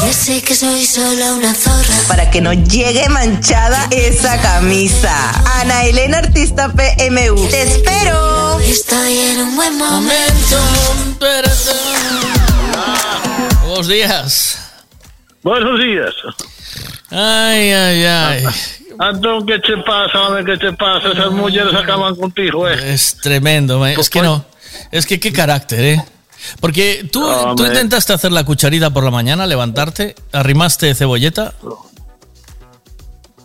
Yo 0.05 0.11
sé 0.13 0.41
que 0.41 0.55
soy 0.55 0.85
solo 0.85 1.35
una 1.37 1.53
zorra. 1.53 1.95
Para 2.07 2.29
que 2.29 2.41
no 2.41 2.51
llegue 2.53 3.07
manchada 3.09 3.87
esa 3.91 4.41
camisa. 4.41 5.13
Ana 5.59 5.85
Elena 5.85 6.17
Artista 6.17 6.69
PMU. 6.69 7.47
Te 7.47 7.61
espero. 7.63 8.59
Estoy 8.59 9.17
en 9.19 9.41
un 9.41 9.55
buen 9.55 9.77
momento. 9.77 10.57
Buenos 13.61 13.87
días. 13.87 14.71
Buenos 15.43 15.79
días. 15.79 16.13
Ay, 17.11 17.71
ay, 17.71 18.05
ay. 18.05 18.43
Antón, 18.99 19.45
¿qué 19.45 19.59
te 19.59 19.77
pasa? 19.77 20.21
hombre? 20.27 20.45
¿Qué 20.45 20.57
te 20.57 20.73
pasa? 20.73 21.09
Esas 21.09 21.31
mujeres 21.31 21.73
acaban 21.73 22.15
contigo, 22.15 22.67
eh. 22.69 22.93
Es 22.93 23.17
tremendo, 23.17 23.85
es 23.85 24.09
que 24.09 24.21
no. 24.21 24.45
Es 24.91 25.05
que 25.05 25.19
qué 25.19 25.31
carácter, 25.33 25.79
¿eh? 25.79 26.05
Porque 26.59 27.07
tú, 27.11 27.25
tú 27.55 27.65
intentaste 27.65 28.13
hacer 28.13 28.31
la 28.31 28.43
cucharita 28.43 28.91
por 28.91 29.03
la 29.03 29.11
mañana, 29.11 29.47
levantarte, 29.47 30.15
arrimaste 30.31 30.93
cebolleta. 30.93 31.53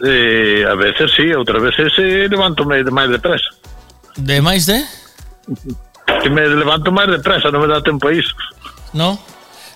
Eh, 0.04 0.64
a 0.68 0.74
veces 0.74 1.10
sí, 1.16 1.32
otras 1.32 1.62
veces 1.62 1.92
eh, 1.98 2.26
levanto 2.28 2.64
más 2.64 2.82
más 2.90 3.10
depresa. 3.10 3.44
¿De 4.16 4.40
maíz 4.40 4.66
de? 4.66 4.84
Que 6.22 6.30
me 6.30 6.46
levanto 6.48 6.90
más 6.92 7.08
depresa, 7.08 7.50
no 7.50 7.60
me 7.60 7.66
da 7.66 7.82
tiempo 7.82 8.08
a 8.08 8.12
eso. 8.12 8.34
¿No? 8.92 9.18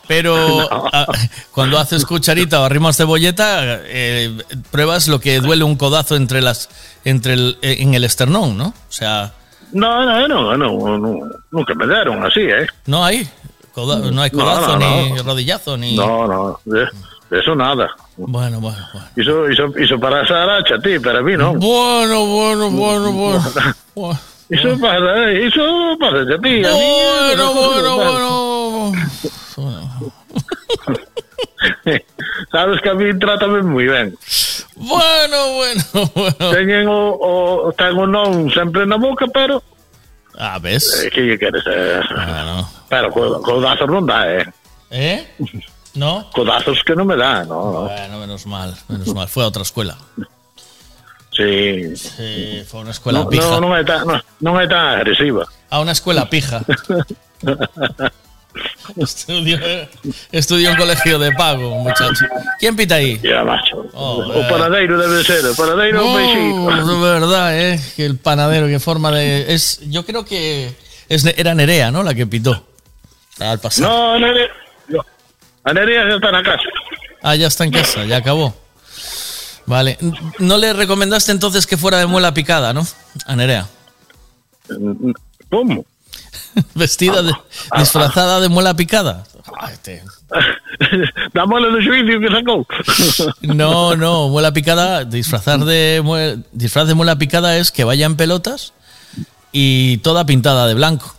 Pero 0.07 0.69
ah, 0.93 1.07
cuando 1.53 1.79
haces 1.79 2.05
cucharita 2.05 2.61
o 2.61 2.65
arrimas 2.65 2.97
cebolleta, 2.97 3.81
eh, 3.85 4.37
pruebas 4.71 5.09
lo 5.09 5.21
que 5.21 5.41
duele 5.41 5.65
un 5.65 5.77
codazo 5.77 6.17
entre 6.17 6.43
las, 6.43 6.69
entre 7.05 7.35
el, 7.35 7.59
eh, 7.63 7.77
en 7.81 7.95
el 7.95 8.05
esternón, 8.05 8.57
¿no? 8.57 8.67
O 8.69 8.93
sea, 8.93 9.33
No, 9.73 10.05
no, 10.05 10.29
no, 10.29 10.57
no, 10.57 10.99
no, 10.99 11.19
nunca 11.51 11.75
me 11.75 11.87
dieron 11.87 12.25
así, 12.25 12.41
¿eh? 12.41 12.67
no 12.87 13.05
hay, 13.05 13.27
coda- 13.73 14.11
no 14.11 14.23
hay 14.23 14.31
No, 14.33 14.39
codazo 14.45 14.79
no, 14.79 15.03
ni 15.03 15.13
no. 15.13 15.23
rodillazo 15.23 15.77
ni. 15.77 15.97
No, 15.97 16.27
no, 16.27 16.61
de, 16.65 16.81
de 17.31 17.41
eso 17.41 17.55
nada. 17.55 17.89
Bueno, 18.17 18.61
bueno, 18.61 18.79
bueno. 18.93 19.09
Hizo, 19.17 19.51
hizo, 19.51 19.77
hizo 19.83 19.99
para 19.99 20.21
aracha, 20.21 20.79
ti, 20.79 20.99
para 21.01 21.21
mí, 21.23 21.37
¿no? 21.37 21.55
Bueno, 21.55 22.27
bueno, 22.27 22.71
bueno, 22.71 23.13
bueno. 23.13 23.45
Eso 24.51 24.79
para, 24.79 25.33
eso 25.33 25.97
para 25.99 26.21
a 26.21 26.27
ti, 26.27 26.35
a 26.35 26.39
mí. 26.39 26.63
Bueno, 26.63 27.55
bueno, 27.55 27.97
bueno. 27.97 28.93
Sabes 32.53 32.81
que 32.83 32.89
a 32.91 32.95
mí 32.95 33.19
trátame 33.19 33.63
muy 33.63 33.85
bien. 33.85 34.17
Bueno, 34.77 35.53
bueno, 35.55 35.83
bueno. 36.15 36.51
Teñen 36.53 36.89
o, 36.89 37.71
o 37.71 38.07
non 38.07 38.51
sempre 38.51 38.83
na 38.87 38.97
boca, 38.99 39.27
pero 39.31 39.63
Ah, 40.35 40.59
ves. 40.59 41.07
eh, 41.07 41.11
que 41.15 41.23
lle 41.23 41.39
queres? 41.39 41.63
Eh? 41.71 42.03
Pero 42.91 43.07
co- 43.15 43.39
codazos 43.41 43.87
non 43.87 44.03
dá, 44.03 44.27
eh? 44.27 44.43
¿Eh? 44.91 45.23
¿No? 45.95 46.27
Codazos 46.35 46.83
que 46.83 46.99
non 46.99 47.07
me 47.07 47.15
dá, 47.15 47.47
no, 47.47 47.71
no. 47.71 47.81
Bueno, 47.87 48.19
menos 48.19 48.43
mal, 48.51 48.75
menos 48.91 49.15
mal. 49.15 49.29
Fue 49.31 49.45
a 49.47 49.47
otra 49.47 49.63
escuela. 49.63 49.95
Sí. 51.31 51.95
Sí, 51.95 52.67
fue 52.67 52.81
a 52.81 52.83
una 52.83 52.91
escuela 52.91 53.21
No, 53.23 53.29
pija. 53.31 53.47
no, 53.47 53.61
non 53.63 53.79
é 53.79 53.87
tan, 53.87 54.03
non, 54.07 54.19
non 54.43 54.59
é 54.59 54.67
tan 54.67 54.99
agresiva. 54.99 55.47
A 55.71 55.79
una 55.79 55.95
escuela 55.95 56.27
pija. 56.27 56.67
Estudio, 58.97 59.59
estudio 60.31 60.71
en 60.71 60.77
colegio 60.77 61.19
de 61.19 61.33
pago, 61.33 61.79
muchacho. 61.79 62.25
¿Quién 62.59 62.77
pita 62.77 62.97
ahí? 62.97 63.19
Ya, 63.23 63.43
macho. 63.43 63.87
Oh, 63.93 64.19
o 64.21 64.49
panadeiro 64.49 64.99
debe 64.99 65.25
ser, 65.25 65.45
o 65.47 65.55
panadeiro 65.55 65.99
é 65.99 66.03
un 66.03 66.15
peixito. 66.15 66.87
de 66.87 67.01
verdad, 67.01 67.59
eh. 67.59 67.81
Que 67.97 68.07
el 68.07 68.19
panadero, 68.19 68.69
qué 68.69 68.79
forma 68.79 69.11
de. 69.11 69.53
Es, 69.53 69.81
yo 69.91 70.05
creo 70.05 70.25
que 70.25 70.75
es, 71.09 71.25
era 71.25 71.55
Nerea, 71.55 71.91
¿no? 71.91 72.03
La 72.03 72.15
que 72.15 72.27
pitó. 72.27 72.65
Al 73.41 73.59
pasar. 73.59 73.89
No, 73.89 74.19
Nere, 74.19 74.49
no. 74.89 75.05
A 75.65 75.73
Nerea 75.73 76.05
xa 76.07 76.15
está 76.17 76.31
na 76.31 76.43
casa. 76.43 76.69
Ah, 77.23 77.35
ya 77.35 77.49
está 77.49 77.65
en 77.65 77.73
casa, 77.73 78.05
ya 78.05 78.19
acabó. 78.19 78.55
Vale. 79.67 79.99
¿No 80.39 80.59
le 80.59 80.73
recomendaste 80.73 81.33
entonces 81.33 81.67
que 81.67 81.77
fuera 81.77 81.99
de 81.99 82.07
muela 82.07 82.35
picada, 82.35 82.73
no? 82.73 82.87
A 83.27 83.35
Nerea. 83.35 83.67
¿Cómo? 85.51 85.85
Vestida 86.75 87.23
de. 87.23 87.33
disfrazada 87.79 88.41
de 88.41 88.49
muela 88.49 88.75
picada. 88.75 89.25
Ay, 89.61 89.75
te- 89.83 90.03
Dámosle 91.35 91.71
do 91.71 91.81
xuicio 91.83 92.19
que 92.21 92.29
sacou. 92.33 92.67
No, 93.43 93.95
no, 93.97 94.29
muela 94.29 94.53
picada, 94.53 95.05
disfrazar 95.05 95.61
de 95.65 96.03
disfraz 96.53 96.89
de 96.89 96.95
muela 96.95 97.17
picada 97.17 97.57
es 97.59 97.71
que 97.71 97.85
vaya 97.85 98.07
en 98.07 98.17
pelotas 98.17 98.73
y 99.53 99.99
toda 99.99 100.25
pintada 100.27 100.67
de 100.67 100.75
blanco. 100.75 101.15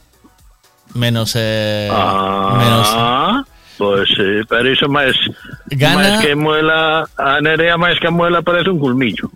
Menos 0.94 1.34
eh, 1.36 1.90
menos 1.92 2.88
Ah, 2.92 3.44
pois 3.78 4.08
sí, 4.10 4.44
pero 4.48 4.72
iso 4.72 4.88
máis 4.88 5.16
Gana- 5.68 6.20
que 6.24 6.36
muela, 6.36 7.04
a 7.20 7.40
Nerea 7.42 7.76
máis 7.78 8.00
que 8.00 8.10
muela 8.10 8.42
parece 8.42 8.70
un 8.72 8.80
culmillo. 8.80 9.30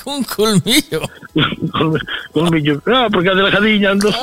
un 0.16 0.24
colmillo. 0.24 1.02
Cul- 1.72 2.00
culmillo. 2.32 2.82
Ah, 2.86 3.08
porque 3.12 3.30
a 3.30 3.34
delgadiña 3.34 3.90
ando. 3.90 4.10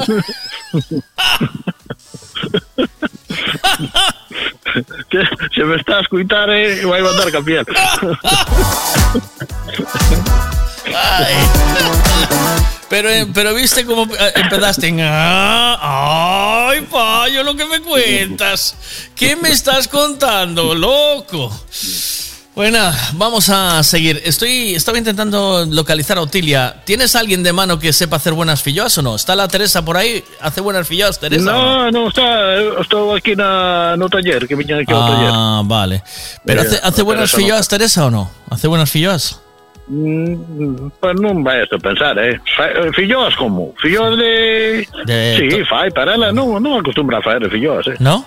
que 5.09 5.19
se 5.55 5.63
me 5.63 5.75
está 5.77 5.97
a 5.97 6.01
escuitar 6.01 6.49
e 6.49 6.81
eh, 6.81 6.85
vai 6.85 7.01
mandar 7.01 7.31
cambiar. 7.31 7.65
Pero, 12.89 13.09
eh, 13.09 13.27
pero 13.33 13.53
viste 13.53 13.85
cómo 13.85 14.03
eh, 14.15 14.31
empezaste 14.35 14.87
en 14.87 14.99
"Ah, 15.01 16.69
ay 16.69 16.81
payo 16.89 17.43
lo 17.43 17.53
que 17.55 17.65
me 17.65 17.81
cuentas 17.81 18.75
¿qué 19.15 19.35
me 19.35 19.49
estás 19.49 19.87
contando 19.89 20.73
loco? 20.73 21.51
Bueno, 22.57 22.79
vamos 23.13 23.49
a 23.49 23.83
seguir. 23.83 24.19
Estoy, 24.25 24.73
estaba 24.73 24.97
intentando 24.97 25.63
localizar 25.69 26.17
a 26.17 26.21
Otilia. 26.21 26.77
¿Tienes 26.85 27.15
alguien 27.15 27.43
de 27.43 27.53
mano 27.53 27.77
que 27.77 27.93
sepa 27.93 28.15
hacer 28.15 28.33
buenas 28.33 28.63
filloas 28.63 28.97
o 28.97 29.03
no? 29.03 29.15
¿Está 29.15 29.35
la 29.35 29.47
Teresa 29.47 29.85
por 29.85 29.95
ahí? 29.95 30.23
¿Hace 30.41 30.61
buenas 30.61 30.87
filloas, 30.87 31.19
Teresa? 31.19 31.51
No, 31.51 31.91
no, 31.91 32.07
está, 32.07 32.55
estou 32.81 33.13
aquí 33.15 33.35
na, 33.35 33.95
no 33.95 34.09
taller, 34.09 34.47
que 34.47 34.55
viña 34.55 34.77
aquí 34.77 34.91
ao 34.91 35.05
taller. 35.05 35.29
Ah, 35.31 35.61
vale. 35.65 36.01
¿Pero 36.45 36.63
Eh, 36.63 36.79
hace, 36.81 37.03
buenas 37.03 37.29
Teresa 37.29 37.37
no. 37.37 37.43
filloas, 37.43 37.67
Teresa, 37.67 38.05
o 38.07 38.09
no? 38.09 38.31
¿Hace 38.49 38.67
buenas 38.67 38.89
filloas? 38.89 39.39
Mm, 39.87 40.89
Pues 40.99 41.13
non 41.21 41.45
vai 41.45 41.61
a 41.61 41.67
pensar, 41.77 42.17
eh? 42.17 42.41
Eh, 42.41 42.89
Filloas 42.97 43.35
como? 43.37 43.75
Filloas 43.77 44.17
de... 44.17 44.81
De 45.05 45.37
sí, 45.37 45.61
fai, 45.69 45.91
para 45.93 46.15
ela 46.17 46.33
non, 46.33 46.57
non 46.57 46.81
acostumbra 46.81 47.19
a 47.19 47.21
faer 47.21 47.45
filloas, 47.53 47.85
eh? 47.85 47.95
¿No? 48.01 48.25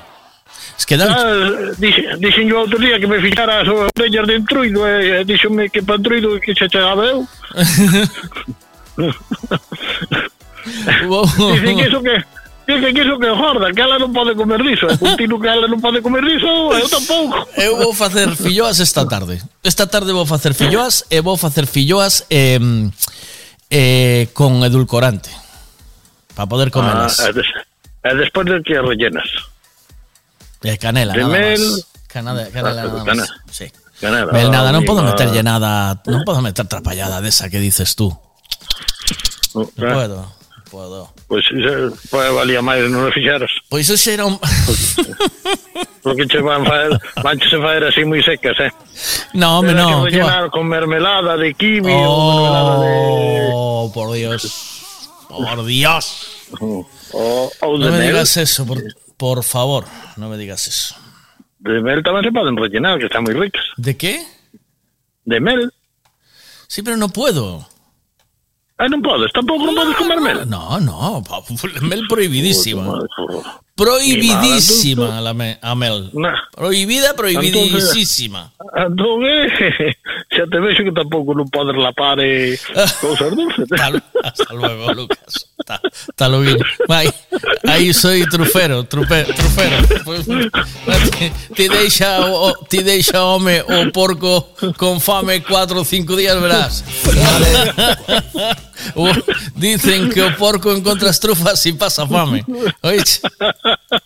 Quedan... 0.86 1.10
Ah, 1.10 1.72
dixen, 1.78 2.18
dixen 2.20 2.48
yo 2.48 2.60
outro 2.60 2.78
día 2.78 2.98
que 2.98 3.06
me 3.06 3.20
fixara 3.20 3.60
as 3.60 3.68
orellas 3.68 4.26
de 4.26 4.34
entruido 4.36 4.86
e 4.86 5.20
eh, 5.20 5.24
dixome 5.24 5.70
que 5.70 5.82
pa 5.82 5.94
entruido 5.96 6.40
que 6.40 6.54
se 6.54 6.68
chegaba 6.68 7.06
eu. 7.06 7.28
dicen 11.54 11.76
que 11.76 11.86
iso 11.88 12.02
que 12.02 12.16
Dicen 12.70 12.94
que 12.94 13.02
iso 13.02 13.18
que 13.18 13.26
jorda, 13.26 13.72
que 13.72 13.80
ela 13.80 13.98
non 13.98 14.14
pode 14.14 14.38
comer 14.38 14.62
diso. 14.62 14.86
E 14.86 14.94
continuo 14.94 15.42
que 15.42 15.50
ela 15.50 15.66
non 15.66 15.82
pode 15.82 15.98
comer 15.98 16.22
diso, 16.22 16.46
eu 16.70 16.86
tampouco. 16.86 17.50
Eu 17.58 17.82
vou 17.82 17.90
facer 17.90 18.30
filloas 18.38 18.78
esta 18.78 19.02
tarde. 19.02 19.42
Esta 19.66 19.90
tarde 19.90 20.14
vou 20.14 20.22
facer 20.22 20.54
filloas 20.54 21.02
e 21.10 21.18
vou 21.18 21.34
facer 21.34 21.66
filloas 21.66 22.22
eh, 22.30 22.62
eh, 23.74 24.30
con 24.38 24.62
edulcorante. 24.62 25.34
Para 26.38 26.46
poder 26.46 26.70
comerlas. 26.70 27.18
Ah, 27.18 27.30
e, 27.30 27.32
des, 27.34 27.50
e 28.06 28.12
despois 28.14 28.46
de 28.46 28.62
que 28.62 28.78
rellenas. 28.78 29.26
E 30.62 30.76
canela, 30.76 31.12
de 31.12 31.24
nada 31.24 31.32
máis. 31.32 31.60
Canela, 32.08 32.44
canela 32.52 32.82
nada 32.84 33.04
máis. 33.04 33.30
Sí. 33.50 33.66
Canela, 34.00 34.32
Mel 34.32 34.50
nada, 34.52 34.68
non 34.72 34.84
amigo, 34.84 34.92
podo 34.92 35.00
ah. 35.04 35.08
meterlle 35.08 35.42
nada, 35.44 35.96
non 36.04 36.20
podo 36.24 36.40
meter 36.44 36.68
trapallada 36.68 37.24
desa 37.24 37.48
que 37.48 37.60
dices 37.60 37.96
tú. 37.96 38.12
Ah. 39.56 39.64
podo, 39.76 40.20
non 40.28 40.64
podo. 40.68 41.00
Pois 41.24 41.44
pues, 42.10 42.28
valía 42.32 42.60
máis 42.60 42.84
non 42.92 43.08
o 43.08 43.10
fixeras. 43.12 43.50
Pois 43.72 43.88
iso 43.88 43.96
xa 43.96 44.20
era 44.20 44.24
un... 44.28 44.36
Porque 46.02 46.26
che 46.26 46.40
van 46.40 46.64
faer, 46.64 46.96
van 47.22 47.38
se 47.40 47.60
faer 47.60 47.84
así 47.84 48.04
moi 48.08 48.24
secas, 48.24 48.56
eh? 48.60 48.72
No, 49.36 49.60
no. 49.60 50.08
que 50.08 50.20
va. 50.20 50.40
rellenar 50.40 50.44
con 50.48 50.64
mermelada 50.64 51.36
de 51.36 51.52
kiwi 51.52 51.92
mermelada 51.92 52.74
de... 52.80 52.92
Oh, 53.52 53.90
por 53.92 54.12
Dios. 54.12 54.48
Por 55.28 55.64
Dios. 55.64 56.04
O, 56.60 56.84
ou 57.60 57.72
de 57.76 57.84
No 57.84 57.92
me 57.92 58.00
digas 58.00 58.36
eso, 58.36 58.64
por, 58.64 58.80
por 59.20 59.44
favor. 59.44 59.84
No 60.16 60.30
me 60.30 60.38
digas 60.38 60.66
eso. 60.66 60.96
De 61.60 61.84
mel 61.84 62.00
tamén 62.00 62.24
se 62.24 62.32
poden 62.32 62.56
rellenar, 62.56 62.96
que 62.96 63.04
están 63.04 63.20
moi 63.20 63.36
ricas. 63.36 63.60
¿De 63.76 63.92
qué? 63.92 64.24
De 65.28 65.36
mel. 65.44 65.68
Sí, 66.64 66.80
pero 66.80 66.96
no 66.96 67.12
puedo. 67.12 67.68
Ah, 68.80 68.88
non 68.88 69.04
podes, 69.04 69.28
tampouco 69.36 69.68
non 69.68 69.76
podes 69.76 69.92
comer 70.00 70.24
mel. 70.24 70.48
No, 70.48 70.80
no, 70.80 71.20
mel 71.92 72.08
prohibidísima. 72.08 73.04
Prohibidísima 73.76 75.20
la 75.20 75.36
mel. 75.36 76.08
Prohibida, 76.56 77.12
prohibidísima. 77.12 78.56
Entón, 78.72 79.20
eh, 80.30 80.36
xa 80.36 80.46
te 80.46 80.58
vexo 80.62 80.84
que 80.86 80.92
tampouco 80.94 81.34
non 81.34 81.50
podes 81.50 81.74
lapar 81.74 82.18
e 82.22 82.54
cousas 83.02 83.34
dulces. 83.34 83.66
Hasta 84.22 84.54
luego, 84.54 84.92
Lucas. 84.94 85.46
Hasta, 85.60 85.80
hasta 85.84 86.28
luego. 86.28 86.64
Aí, 86.88 87.08
aí 87.68 87.92
soy 87.94 88.24
trufero, 88.26 88.84
trupe, 88.84 89.24
trufero. 89.24 89.76
Pues, 90.04 90.24
ti, 90.26 91.26
ti 91.54 91.68
deixa 91.68 92.20
o, 92.26 92.48
o- 92.50 92.56
ti 92.68 92.82
deixa 92.82 93.22
home 93.24 93.60
o 93.62 93.90
porco 93.92 94.54
con 94.78 95.00
fame 95.00 95.42
4 95.42 95.78
ou 95.78 95.84
5 95.84 96.16
días, 96.16 96.40
verás. 96.40 96.84
O- 98.96 99.12
dicen 99.56 100.08
que 100.08 100.22
o 100.22 100.34
porco 100.36 100.72
encontra 100.72 101.10
as 101.10 101.18
trufas 101.20 101.60
e 101.66 101.72
pasa 101.76 102.06
fame. 102.08 102.40
Oiche? 102.82 103.20
Ay, 103.84 103.98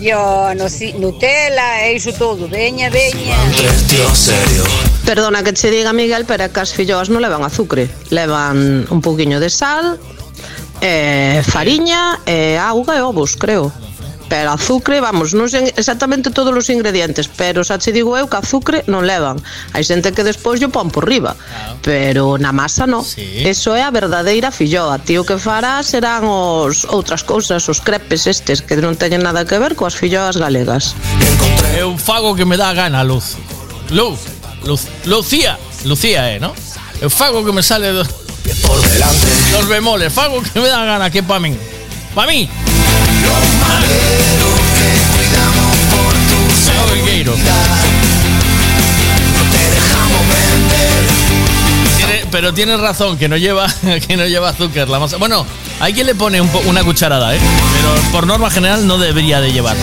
Yo, 0.00 0.54
no, 0.54 0.66
Nutella 0.98 1.86
e 1.86 1.94
iso 1.94 2.12
todo. 2.12 2.48
Veña, 2.48 2.88
veña. 2.90 3.36
Perdona 5.04 5.42
que 5.42 5.52
che 5.52 5.70
diga, 5.70 5.92
Miguel, 5.92 6.24
pero 6.24 6.50
que 6.52 6.60
as 6.60 6.72
filloas 6.72 7.10
non 7.10 7.20
levan 7.20 7.42
azucre. 7.44 7.90
Levan 8.10 8.86
un 8.88 9.00
poquinho 9.00 9.40
de 9.40 9.50
sal, 9.50 9.98
eh, 10.80 11.42
fariña, 11.44 12.20
e 12.24 12.54
eh, 12.54 12.58
auga 12.58 12.96
e 12.96 13.02
ovos, 13.02 13.36
creo 13.36 13.72
pero 14.30 14.52
azucre, 14.54 15.02
vamos, 15.02 15.34
non 15.34 15.50
sen 15.50 15.66
exactamente 15.74 16.30
todos 16.30 16.54
os 16.54 16.70
ingredientes, 16.70 17.26
pero 17.26 17.66
xa 17.66 17.82
che 17.82 17.90
digo 17.90 18.14
eu 18.14 18.30
que 18.30 18.38
azucre 18.38 18.86
non 18.86 19.02
levan. 19.02 19.42
Hai 19.74 19.82
xente 19.82 20.14
que 20.14 20.22
despois 20.22 20.62
lle 20.62 20.70
pon 20.70 20.86
por 20.86 21.02
riba, 21.02 21.34
claro. 21.34 21.82
pero 21.82 22.24
na 22.38 22.54
masa 22.54 22.86
non. 22.86 23.02
Sí. 23.02 23.42
Eso 23.42 23.74
é 23.74 23.82
a 23.82 23.90
verdadeira 23.90 24.54
filloa. 24.54 25.02
Ti 25.02 25.18
o 25.18 25.26
que 25.26 25.34
fará 25.34 25.82
serán 25.82 26.30
os 26.30 26.86
outras 26.86 27.26
cousas, 27.26 27.66
os 27.66 27.82
crepes 27.82 28.30
estes 28.30 28.62
que 28.62 28.78
non 28.78 28.94
teñen 28.94 29.26
nada 29.26 29.42
que 29.42 29.58
ver 29.58 29.74
coas 29.74 29.98
filloas 29.98 30.38
galegas. 30.38 30.94
É 31.74 31.82
un 31.82 31.98
fago 31.98 32.38
que 32.38 32.46
me 32.46 32.54
dá 32.54 32.70
gana, 32.70 33.02
Luz. 33.02 33.34
Luz, 33.90 34.30
Luz, 34.62 34.86
Lucía, 35.10 35.58
Lucía 35.82 36.30
é, 36.30 36.38
eh, 36.38 36.38
¿no? 36.38 36.54
Eu 37.02 37.10
fago 37.10 37.42
que 37.42 37.50
me 37.50 37.66
sale 37.66 37.90
do... 37.90 38.06
por 38.62 38.78
delante. 38.78 39.26
Los 39.58 39.66
bemoles, 39.66 40.14
fago 40.14 40.38
que 40.38 40.54
me 40.62 40.70
dá 40.70 40.86
gana 40.86 41.10
que 41.10 41.26
pa 41.26 41.42
min. 41.42 41.58
Pa 42.14 42.30
mí. 42.30 42.46
Pero 52.30 52.54
tienes 52.54 52.78
razón 52.80 53.18
que 53.18 53.28
no 53.28 53.36
lleva 53.36 53.66
que 54.06 54.16
no 54.16 54.24
lleva 54.26 54.50
azúcar 54.50 54.88
la 54.88 54.98
masa. 54.98 55.16
Bueno, 55.16 55.44
hay 55.80 55.92
quien 55.92 56.06
le 56.06 56.14
pone 56.14 56.40
un 56.40 56.48
po- 56.48 56.62
una 56.66 56.84
cucharada, 56.84 57.34
¿eh? 57.34 57.38
Pero 57.74 57.94
por 58.12 58.26
norma 58.26 58.50
general 58.50 58.86
no 58.86 58.98
debería 58.98 59.40
de 59.40 59.52
llevar. 59.52 59.76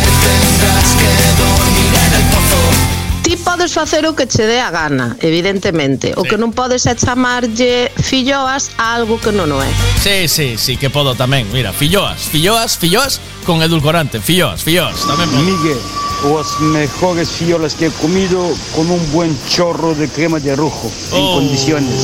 podes 3.47 3.73
facer 3.73 4.05
o 4.05 4.13
que 4.13 4.27
che 4.27 4.43
dé 4.43 4.59
a 4.59 4.71
gana, 4.71 5.15
evidentemente. 5.21 6.11
O 6.19 6.23
sí. 6.23 6.29
que 6.29 6.37
non 6.37 6.51
podes 6.51 6.83
é 6.83 6.99
chamarlle 6.99 7.95
filloas 7.95 8.75
a 8.75 8.99
algo 8.99 9.15
que 9.23 9.31
non 9.31 9.47
o 9.55 9.63
é. 9.63 9.71
Sí, 10.03 10.27
sí, 10.27 10.59
sí, 10.59 10.75
que 10.75 10.91
podo 10.91 11.15
tamén. 11.15 11.47
Mira, 11.55 11.71
filloas, 11.71 12.27
filloas, 12.27 12.75
filloas 12.75 13.23
con 13.47 13.63
edulcorante. 13.63 14.19
Filloas, 14.19 14.59
filloas, 14.67 14.99
tamén 15.07 15.31
podo. 15.31 15.47
Miguel, 15.47 15.79
os 16.27 16.59
mejores 16.59 17.31
fiolas 17.31 17.71
que 17.71 17.87
he 17.87 17.93
comido 18.03 18.51
con 18.75 18.91
un 18.91 18.99
buen 19.15 19.31
chorro 19.47 19.95
de 19.95 20.11
crema 20.11 20.43
de 20.43 20.51
rojo 20.51 20.91
en 21.15 21.23
oh. 21.23 21.39
condiciones. 21.39 21.95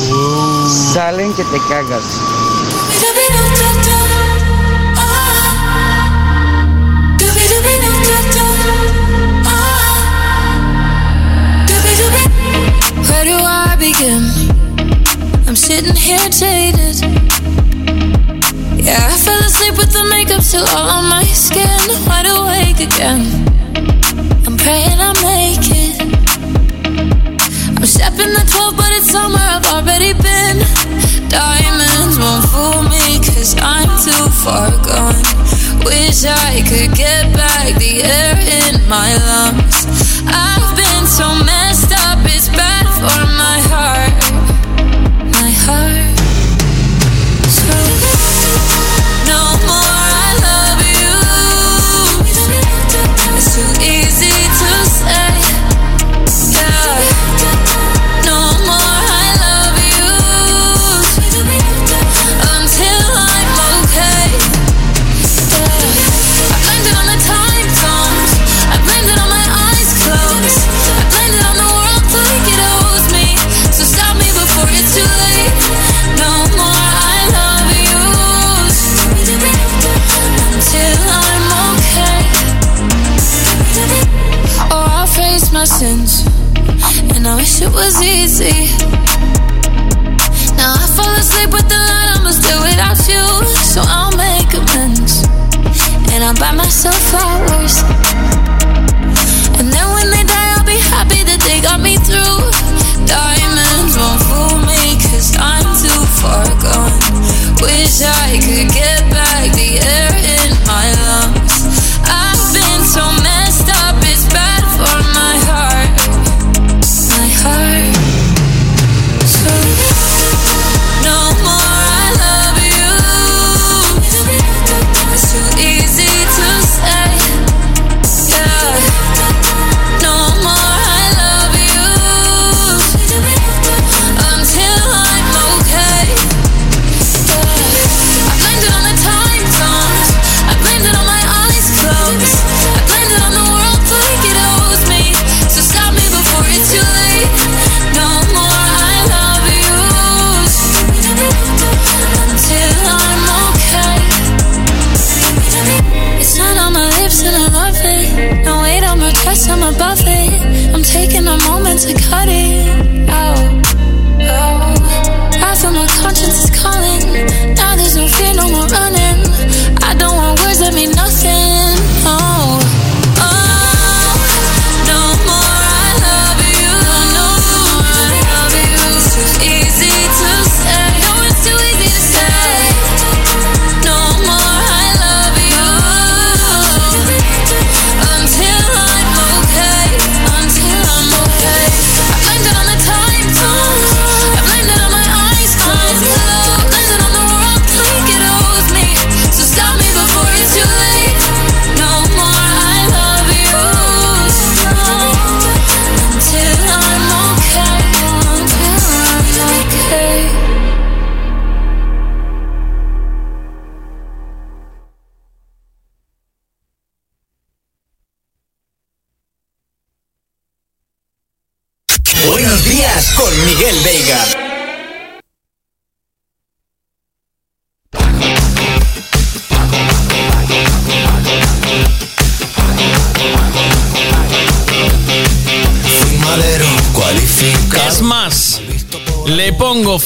Salen 0.96 1.28
que 1.36 1.44
te 1.44 1.60
cagas. 1.68 2.08
Begin? 13.84 14.24
I'm 15.46 15.56
sitting 15.56 15.94
here 15.94 16.28
jaded. 16.32 16.96
Yeah, 18.80 19.12
I 19.12 19.16
fell 19.24 19.40
asleep 19.44 19.76
with 19.76 19.92
the 19.92 20.04
makeup 20.08 20.40
still 20.40 20.64
all 20.72 20.88
on 20.88 21.04
my 21.10 21.24
skin. 21.24 21.68
Wide 22.08 22.24
awake 22.24 22.80
again. 22.80 23.28
I'm 24.46 24.56
praying 24.56 25.00
I 25.08 25.12
make 25.20 25.68
it. 25.84 26.00
I'm 27.76 27.84
stepping 27.84 28.32
the 28.32 28.44
12, 28.48 28.76
but 28.80 28.90
it's 28.96 29.10
somewhere 29.10 29.50
I've 29.56 29.68
already 29.68 30.16
been. 30.16 30.56
Diamonds 31.28 32.16
won't 32.16 32.44
fool 32.52 32.80
me, 32.88 33.20
cause 33.20 33.52
I'm 33.60 33.90
too 34.00 34.24
far 34.44 34.72
gone. 34.80 35.20
Wish 35.84 36.24
I 36.24 36.64
could 36.64 36.96
get 36.96 37.36
back 37.36 37.76
the 37.76 38.00
air 38.00 38.32
in 38.64 38.88
my 38.88 39.12
lungs. 39.28 39.84
I've 40.24 40.63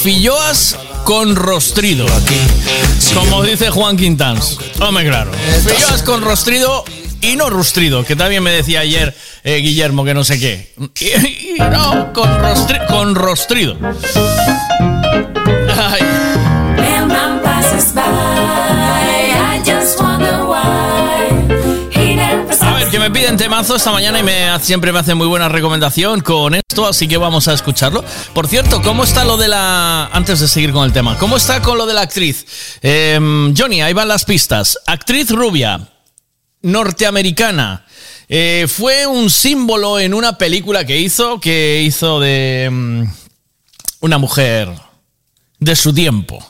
filloas 0.03 0.77
con 1.05 1.37
rostrido. 1.37 2.07
Como 3.15 3.43
dice 3.43 3.71
Juan 3.71 3.97
Quintans. 3.97 4.59
Hombre, 4.81 5.05
claro. 5.07 5.31
Filloas 5.65 6.03
con 6.03 6.23
rostrido 6.23 6.85
y 7.21 7.37
no 7.37 7.51
rustrido, 7.51 8.05
que 8.05 8.15
también 8.17 8.43
me 8.43 8.51
decía 8.53 8.81
ayer 8.81 9.17
eh, 9.45 9.57
Guillermo 9.57 10.05
que 10.05 10.15
no 10.15 10.25
sé 10.25 10.39
qué. 10.39 10.73
Y 11.01 11.59
no, 11.59 12.13
con, 12.13 12.29
rostri- 12.41 12.87
con 12.87 13.15
rostrido. 13.15 13.77
Ay. 15.77 16.08
Me 23.09 23.21
piden 23.21 23.39
temazo 23.39 23.77
esta 23.77 23.91
mañana 23.91 24.21
y 24.21 24.61
siempre 24.61 24.93
me 24.93 24.99
hacen 24.99 25.17
muy 25.17 25.27
buena 25.27 25.49
recomendación 25.49 26.21
con 26.21 26.55
esto, 26.55 26.87
así 26.87 27.09
que 27.09 27.17
vamos 27.17 27.49
a 27.49 27.55
escucharlo. 27.55 28.05
Por 28.35 28.49
cierto, 28.49 28.83
¿cómo 28.83 29.05
está 29.05 29.25
lo 29.25 29.39
de 29.39 29.49
la... 29.49 30.11
Antes 30.13 30.41
de 30.41 30.49
seguir 30.49 30.73
con 30.73 30.85
el 30.85 30.93
tema, 30.93 31.17
¿cómo 31.17 31.39
está 31.39 31.63
con 31.63 31.79
lo 31.79 31.87
de 31.87 31.95
la 31.95 32.03
actriz? 32.03 32.45
Em, 32.83 33.55
Johnny, 33.57 33.81
ahí 33.81 33.95
van 33.95 34.09
las 34.09 34.27
pistas. 34.27 34.79
Actriz 34.87 35.31
rubia, 35.31 35.89
norteamericana. 36.61 37.87
Eh, 38.29 38.67
fue 38.69 39.07
un 39.07 39.31
símbolo 39.31 39.99
en 39.99 40.13
una 40.13 40.37
película 40.37 40.85
que 40.85 40.99
hizo, 40.99 41.41
que 41.41 41.83
hizo 41.83 42.21
de 42.21 42.69
mm, 42.71 43.03
una 44.01 44.19
mujer 44.19 44.71
de 45.59 45.77
su 45.77 45.95
tiempo. 45.95 46.47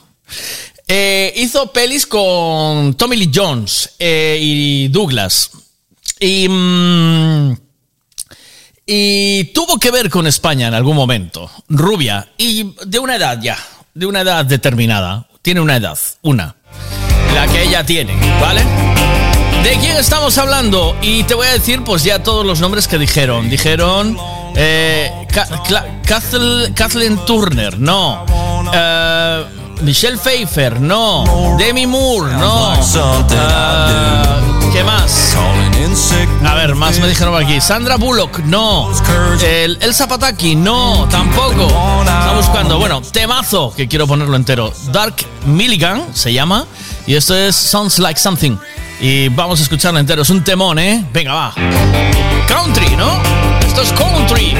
Eh, 0.89 1.31
hizo 1.37 1.71
pelis 1.71 2.05
con 2.05 2.95
Tommy 2.95 3.15
Lee 3.15 3.31
Jones 3.33 3.91
eh, 3.97 4.37
y 4.41 4.87
Douglas. 4.89 5.51
Y, 6.19 6.47
mm, 6.49 7.57
y 8.85 9.45
tuvo 9.53 9.77
que 9.77 9.91
ver 9.91 10.09
con 10.09 10.27
España 10.27 10.67
en 10.67 10.73
algún 10.73 10.95
momento. 10.95 11.49
Rubia. 11.69 12.27
Y 12.37 12.75
de 12.85 12.99
una 12.99 13.15
edad 13.15 13.39
ya. 13.41 13.57
De 13.93 14.05
una 14.05 14.21
edad 14.21 14.45
determinada. 14.45 15.27
Tiene 15.41 15.61
una 15.61 15.77
edad. 15.77 15.97
Una. 16.21 16.55
La 17.33 17.47
que 17.47 17.63
ella 17.63 17.85
tiene. 17.85 18.15
¿Vale? 18.41 18.63
¿De 19.63 19.77
quién 19.79 19.97
estamos 19.97 20.37
hablando? 20.37 20.95
Y 21.01 21.23
te 21.23 21.35
voy 21.35 21.47
a 21.47 21.53
decir, 21.53 21.83
pues 21.83 22.03
ya 22.03 22.23
todos 22.23 22.45
los 22.45 22.59
nombres 22.61 22.87
que 22.87 22.97
dijeron. 22.97 23.49
Dijeron. 23.49 24.17
Eh, 24.55 25.11
Kathleen, 26.05 26.73
Kathleen 26.73 27.17
Turner, 27.25 27.79
no. 27.79 28.25
Eh, 28.73 29.45
Michelle 29.81 30.17
Pfeiffer, 30.17 30.81
no. 30.81 31.55
Demi 31.57 31.85
Moore, 31.85 32.33
no. 32.33 32.75
¿Qué 34.71 34.83
más? 34.83 35.35
A 36.45 36.53
ver, 36.53 36.75
más 36.75 36.99
me 36.99 37.07
dijeron 37.07 37.33
por 37.33 37.43
aquí. 37.43 37.59
Sandra 37.59 37.95
Bullock, 37.97 38.39
no. 38.39 38.89
El, 39.43 39.77
el 39.81 39.93
Zapataki, 39.93 40.55
no, 40.55 41.07
tampoco. 41.09 41.67
Está 42.01 42.33
buscando. 42.35 42.77
Bueno, 42.77 43.01
temazo, 43.01 43.73
que 43.75 43.87
quiero 43.87 44.05
ponerlo 44.07 44.35
entero. 44.35 44.71
Dark 44.91 45.15
Milligan 45.45 46.05
se 46.13 46.33
llama. 46.33 46.65
Y 47.07 47.15
esto 47.15 47.35
es 47.35 47.55
Sounds 47.55 47.99
Like 47.99 48.19
Something. 48.19 48.57
Y 49.01 49.29
vamos 49.29 49.59
a 49.59 49.63
escucharlo 49.63 49.99
entero. 49.99 50.21
Es 50.21 50.29
un 50.29 50.43
temón, 50.43 50.77
¿eh? 50.77 51.03
Venga, 51.13 51.33
va. 51.33 51.53
Country, 52.47 52.95
¿no? 52.95 53.21
Esto 53.65 53.81
es 53.81 53.91
country. 53.93 54.53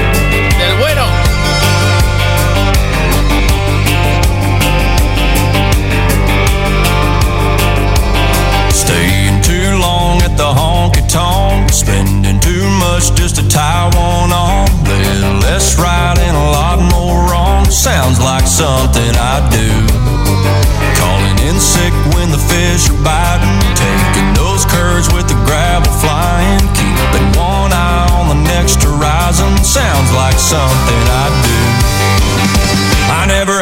The 10.40 10.48
honky 10.56 11.04
tonk, 11.12 11.68
spending 11.68 12.40
too 12.40 12.64
much 12.80 13.12
just 13.20 13.36
to 13.36 13.44
tie 13.50 13.92
one 13.92 14.32
on. 14.32 14.72
Little 14.88 15.36
less 15.44 15.76
right 15.76 16.16
and 16.16 16.32
a 16.32 16.48
lot 16.56 16.80
more 16.80 17.28
wrong. 17.28 17.66
Sounds 17.68 18.24
like 18.24 18.48
something 18.48 19.12
I 19.20 19.44
do. 19.52 19.68
Calling 20.96 21.38
in 21.44 21.60
sick 21.60 21.92
when 22.16 22.32
the 22.32 22.40
fish 22.40 22.88
are 22.88 23.02
biting, 23.04 23.60
taking 23.76 24.32
those 24.32 24.64
curves 24.64 25.12
with 25.12 25.28
the 25.28 25.36
gravel 25.44 25.92
flying, 26.00 26.64
keeping 26.72 27.28
one 27.36 27.76
eye 27.76 28.08
on 28.16 28.32
the 28.32 28.40
next 28.48 28.80
horizon. 28.80 29.52
Sounds 29.60 30.10
like 30.16 30.40
something 30.40 31.04
I 31.20 31.28
do. 31.44 31.60
I 33.12 33.26
never 33.28 33.59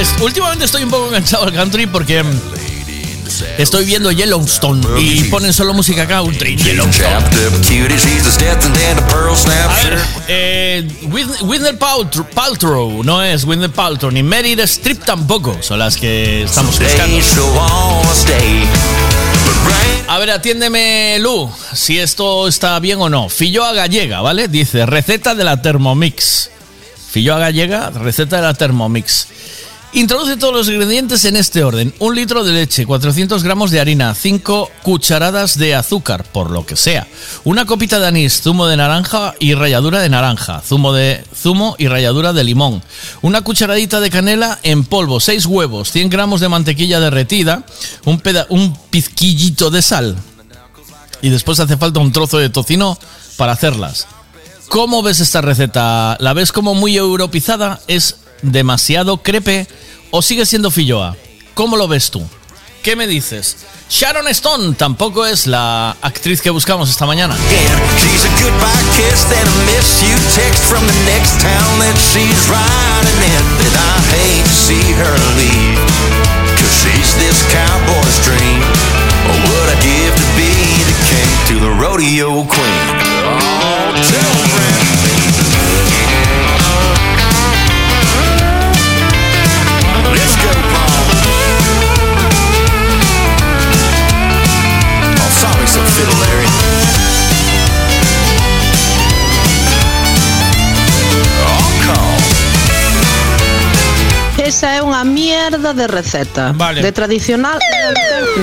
Es- 0.00 0.14
últimamente 0.20 0.64
estoy 0.64 0.82
un 0.84 0.90
poco 0.90 1.06
enganchado 1.08 1.44
al 1.44 1.52
country 1.52 1.86
porque 1.86 2.24
estoy 3.58 3.84
viendo 3.84 4.10
Yellowstone 4.10 4.80
y 5.00 5.24
ponen 5.24 5.52
solo 5.52 5.74
música 5.74 6.06
country. 6.06 6.56
Yellowstone. 6.56 7.08
A 9.70 9.74
ver, 9.84 9.98
eh, 10.28 10.88
Whitney 11.42 11.74
Paltrow, 11.74 12.26
Paltrow, 12.34 13.02
no 13.04 13.22
es 13.22 13.44
Whitney 13.44 13.68
Paltrow, 13.68 14.10
ni 14.10 14.22
Meryl 14.22 14.60
Streep 14.60 15.04
tampoco, 15.04 15.58
son 15.60 15.78
las 15.78 15.96
que 15.96 16.44
estamos 16.44 16.78
buscando. 16.78 17.16
A 20.08 20.18
ver, 20.18 20.30
atiéndeme, 20.30 21.18
Lu, 21.20 21.50
si 21.74 21.98
esto 21.98 22.48
está 22.48 22.78
bien 22.80 23.00
o 23.00 23.08
no. 23.08 23.28
Filloa 23.28 23.72
gallega, 23.74 24.20
¿vale? 24.22 24.48
Dice, 24.48 24.86
receta 24.86 25.34
de 25.34 25.44
la 25.44 25.60
Thermomix. 25.62 26.50
Filloa 27.12 27.38
gallega, 27.38 27.90
receta 27.90 28.36
de 28.36 28.42
la 28.42 28.54
Thermomix. 28.54 29.26
Introduce 29.92 30.36
todos 30.36 30.54
los 30.54 30.68
ingredientes 30.68 31.24
en 31.24 31.34
este 31.34 31.64
orden. 31.64 31.92
Un 31.98 32.14
litro 32.14 32.44
de 32.44 32.52
leche, 32.52 32.86
400 32.86 33.42
gramos 33.42 33.72
de 33.72 33.80
harina, 33.80 34.14
5 34.14 34.70
cucharadas 34.84 35.58
de 35.58 35.74
azúcar, 35.74 36.22
por 36.22 36.52
lo 36.52 36.64
que 36.64 36.76
sea. 36.76 37.08
Una 37.42 37.66
copita 37.66 37.98
de 37.98 38.06
anís, 38.06 38.40
zumo 38.40 38.68
de 38.68 38.76
naranja 38.76 39.34
y 39.40 39.54
ralladura 39.54 39.98
de 39.98 40.08
naranja, 40.08 40.62
zumo 40.64 40.92
de 40.92 41.24
zumo 41.34 41.74
y 41.76 41.88
ralladura 41.88 42.32
de 42.32 42.44
limón. 42.44 42.84
Una 43.20 43.42
cucharadita 43.42 43.98
de 43.98 44.10
canela 44.10 44.60
en 44.62 44.84
polvo, 44.84 45.18
6 45.18 45.46
huevos, 45.46 45.90
100 45.90 46.08
gramos 46.08 46.40
de 46.40 46.48
mantequilla 46.48 47.00
derretida, 47.00 47.64
un, 48.04 48.78
pizquillito 48.90 49.70
de 49.72 49.82
sal. 49.82 50.16
Y 51.20 51.30
después 51.30 51.58
hace 51.58 51.76
falta 51.76 51.98
un 51.98 52.12
trozo 52.12 52.38
de 52.38 52.48
tocino 52.48 52.96
para 53.36 53.52
hacerlas. 53.52 54.06
¿Cómo 54.68 55.02
ves 55.02 55.18
esta 55.18 55.40
receta? 55.40 56.16
¿La 56.20 56.32
ves 56.32 56.52
como 56.52 56.76
muy 56.76 56.96
europizada? 56.96 57.80
¿Es 57.88 58.18
demasiado 58.42 59.18
crepe 59.18 59.66
o 60.10 60.22
sigue 60.22 60.46
siendo 60.46 60.70
filloa? 60.70 61.16
¿Cómo 61.54 61.76
lo 61.76 61.88
ves 61.88 62.10
tú? 62.10 62.22
¿Qué 62.82 62.96
me 62.96 63.06
dices? 63.06 63.56
Sharon 63.90 64.28
Stone 64.28 64.74
tampoco 64.74 65.26
es 65.26 65.46
la 65.46 65.96
actriz 66.00 66.40
que 66.40 66.50
buscamos 66.50 66.88
esta 66.88 67.06
mañana. 67.06 67.36
Esa 104.50 104.74
é 104.74 104.82
unha 104.82 105.06
mierda 105.06 105.70
de 105.70 105.86
receta. 105.86 106.50
Vale. 106.58 106.82
De 106.82 106.90
tradicional 106.90 107.62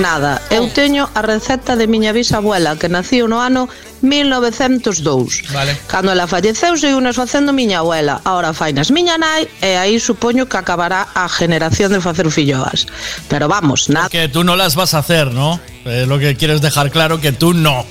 nada. 0.00 0.40
Eu 0.48 0.64
teño 0.72 1.04
a 1.12 1.20
receta 1.20 1.76
de 1.76 1.84
miña 1.84 2.16
bisabuela 2.16 2.80
que 2.80 2.88
naciu 2.88 3.28
no 3.28 3.44
ano 3.44 3.68
1902. 4.00 5.52
Vale. 5.52 5.76
Cando 5.84 6.08
ela 6.08 6.24
falleceu, 6.24 6.80
seguiunas 6.80 7.12
facendo 7.12 7.52
miña 7.52 7.84
abuela. 7.84 8.24
Ahora 8.24 8.56
fainas 8.56 8.88
miña 8.88 9.20
nai 9.20 9.52
e 9.60 9.76
aí 9.76 10.00
supoño 10.00 10.48
que 10.48 10.56
acabará 10.56 11.12
a 11.12 11.28
generación 11.28 11.92
de 11.92 12.00
facer 12.00 12.32
filloas. 12.32 12.88
Pero 13.28 13.44
vamos, 13.44 13.92
nada. 13.92 14.08
Que 14.08 14.32
tú 14.32 14.48
no 14.48 14.56
las 14.56 14.80
vas 14.80 14.96
a 14.96 15.04
hacer, 15.04 15.36
¿no? 15.36 15.60
Es 15.84 16.08
lo 16.08 16.16
que 16.16 16.40
quieres 16.40 16.64
dejar 16.64 16.88
claro 16.88 17.20
que 17.20 17.36
tú 17.36 17.52
no. 17.52 17.84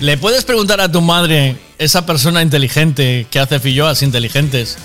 ¿Le 0.00 0.16
puedes 0.16 0.48
preguntar 0.48 0.80
a 0.80 0.88
tu 0.88 1.04
madre, 1.04 1.60
esa 1.76 2.06
persona 2.06 2.40
inteligente 2.40 3.26
que 3.28 3.38
hace 3.38 3.60
filloas 3.60 4.00
inteligentes? 4.00 4.80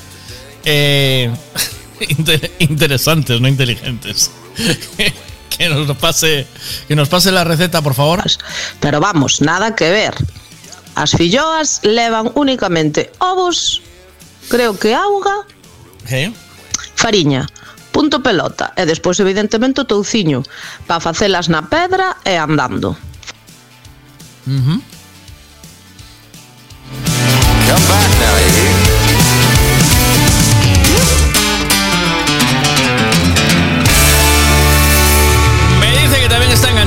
Eh, 0.65 1.31
inter- 1.99 2.51
interesantes, 2.59 3.39
no 3.41 3.47
inteligentes. 3.47 4.31
que 5.49 5.69
nos 5.69 5.97
pase, 5.97 6.47
que 6.87 6.95
nos 6.95 7.09
pase 7.09 7.31
la 7.31 7.43
receta, 7.43 7.81
por 7.81 7.93
favor. 7.93 8.23
Pero 8.79 8.99
vamos, 8.99 9.41
nada 9.41 9.75
que 9.75 9.89
ver. 9.89 10.13
As 10.95 11.11
filloas 11.17 11.81
levan 11.81 12.29
únicamente 12.35 13.09
ovos, 13.17 13.81
creo 14.49 14.77
que 14.77 14.93
auga, 14.93 15.45
¿Eh? 16.09 16.31
fariña, 16.95 17.49
punto 17.91 18.21
pelota 18.21 18.73
e 18.77 18.85
despois 18.85 19.17
evidentemente 19.17 19.81
o 19.81 19.89
touciño 19.89 20.45
para 20.85 21.01
facelas 21.01 21.49
na 21.49 21.65
pedra 21.65 22.21
e 22.21 22.37
andando. 22.37 22.93
Come 24.45 24.92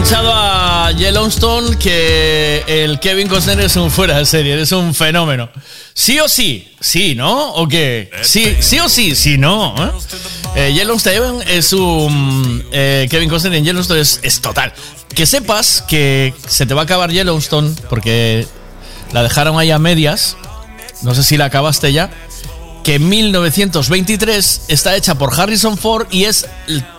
está 0.07 0.21
enganchado 0.21 0.33
a 0.33 0.93
Yellowstone, 0.93 1.77
que 1.79 2.63
el 2.69 3.01
Kevin 3.01 3.27
Costner 3.27 3.59
es 3.61 3.75
un 3.75 3.91
fuera 3.91 4.19
de 4.19 4.25
serie, 4.25 4.61
es 4.61 4.71
un 4.71 4.95
fenómeno. 4.95 5.49
Sí 5.95 6.21
o 6.21 6.29
sí, 6.29 6.73
sí, 6.81 7.17
¿no? 7.17 7.55
¿O 7.55 7.67
qué? 7.67 8.11
Sí, 8.23 8.57
sí 8.61 8.79
o 8.79 8.89
sí, 8.89 9.17
sí, 9.17 9.37
no. 9.37 9.75
¿eh? 9.77 10.69
Eh, 10.69 10.73
Yellowstone 10.75 11.45
es 11.49 11.73
un... 11.73 12.65
eh, 12.71 13.09
Kevin 13.11 13.29
Costner 13.29 13.55
en 13.55 13.65
Yellowstone 13.65 14.01
es, 14.01 14.21
es 14.23 14.41
total. 14.41 14.73
Que 15.13 15.27
sepas 15.27 15.83
que 15.89 16.33
se 16.47 16.67
te 16.67 16.75
va 16.75 16.83
a 16.83 16.85
acabar 16.85 17.11
Yellowstone 17.11 17.75
porque 17.91 18.47
la 19.13 19.25
dejaron 19.25 19.59
ahí 19.59 19.73
a 19.73 19.81
medias. 19.81 20.37
No 21.03 21.17
sé 21.17 21.25
si 21.25 21.37
la 21.37 21.47
acabaste 21.47 21.93
ya 21.93 22.11
que 22.87 22.95
en 22.95 23.09
1923 23.09 24.63
está 24.69 24.95
hecha 24.95 25.17
por 25.17 25.35
Harrison 25.35 25.77
Ford 25.77 26.07
y 26.13 26.23
es 26.23 26.47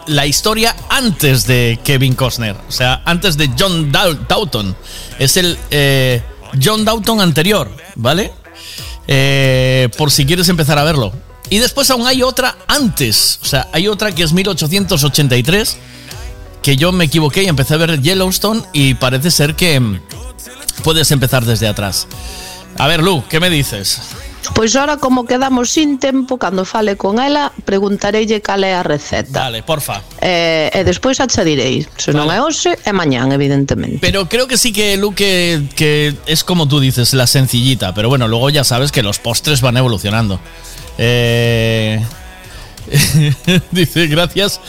la 0.06 0.26
historia 0.26 0.76
antes 0.90 1.48
de 1.48 1.80
Kevin 1.82 2.14
Costner, 2.14 2.58
o 2.68 2.72
sea, 2.74 3.02
antes 3.06 3.38
de 3.38 3.50
John 3.58 3.90
Doughton. 3.90 4.76
Es 5.18 5.38
el 5.38 5.58
eh, 5.72 6.22
John 6.62 6.84
Doughton 6.84 7.22
anterior, 7.22 7.72
¿vale? 7.96 8.34
Eh, 9.08 9.88
por 9.98 10.12
si 10.12 10.26
quieres 10.26 10.50
empezar 10.50 10.78
a 10.78 10.84
verlo. 10.84 11.14
Y 11.50 11.60
después 11.60 11.90
aún 11.90 12.06
hay 12.06 12.22
otra 12.22 12.58
antes, 12.68 13.40
o 13.42 13.46
sea, 13.46 13.70
hay 13.72 13.88
otra 13.88 14.14
que 14.14 14.24
es 14.24 14.34
1883, 14.34 15.78
que 16.64 16.76
yo 16.76 16.92
me 16.92 17.06
equivoqué 17.06 17.44
y 17.44 17.48
empecé 17.48 17.76
a 17.76 17.78
ver 17.78 18.02
Yellowstone 18.02 18.62
y 18.74 18.96
parece 18.96 19.32
ser 19.32 19.56
que 19.56 19.80
mm, 19.80 20.02
puedes 20.84 21.12
empezar 21.12 21.46
desde 21.46 21.66
atrás. 21.66 22.08
A 22.78 22.88
ver, 22.88 23.02
Lu, 23.02 23.24
¿qué 23.30 23.40
me 23.40 23.50
dices? 23.50 24.02
Pois 24.54 24.76
ora 24.76 24.98
como 24.98 25.26
quedamos 25.26 25.72
sin 25.72 26.00
tempo, 26.00 26.38
cando 26.38 26.66
fale 26.66 26.98
con 26.98 27.20
ela, 27.20 27.52
preguntareille 27.66 28.42
cal 28.42 28.64
é 28.64 28.74
a 28.76 28.84
receta. 28.84 29.48
Vale, 29.48 29.64
porfa. 29.64 30.02
E, 30.22 30.72
e 30.74 30.84
despois 30.84 31.18
xa 31.18 31.44
direi. 31.44 31.86
Se 31.98 32.14
non 32.14 32.32
é 32.32 32.40
hoxe, 32.42 32.78
é 32.86 32.94
mañán, 32.94 33.32
evidentemente. 33.32 34.00
Pero 34.00 34.30
creo 34.30 34.48
que 34.48 34.58
sí 34.58 34.72
que, 34.72 34.98
Lu, 34.98 35.14
que, 35.14 36.16
es 36.26 36.44
como 36.44 36.68
tú 36.68 36.80
dices, 36.80 37.14
la 37.14 37.28
sencillita. 37.28 37.94
Pero 37.94 38.10
bueno, 38.10 38.28
luego 38.28 38.50
ya 38.50 38.64
sabes 38.64 38.92
que 38.92 39.04
los 39.04 39.20
postres 39.20 39.62
van 39.62 39.78
evolucionando. 39.78 40.40
Eh, 40.98 42.04
dice, 43.72 44.08
gracias. 44.08 44.62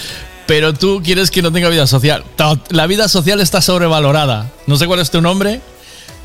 Pero 0.46 0.72
tú 0.72 1.02
quieres 1.04 1.30
que 1.30 1.42
no 1.42 1.52
tenga 1.52 1.68
vida 1.68 1.86
social. 1.86 2.24
La 2.70 2.86
vida 2.86 3.08
social 3.08 3.40
está 3.40 3.60
sobrevalorada. 3.60 4.50
No 4.66 4.76
sé 4.76 4.86
cuál 4.86 5.00
es 5.00 5.10
tu 5.10 5.20
nombre, 5.20 5.60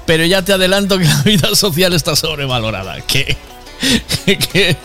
pero 0.05 0.25
ya 0.25 0.41
te 0.41 0.53
adelanto 0.53 0.97
que 0.97 1.05
la 1.05 1.21
vida 1.23 1.55
social 1.55 1.93
está 1.93 2.15
sobrevalorada. 2.15 2.97
Que, 4.25 4.37
que, 4.37 4.77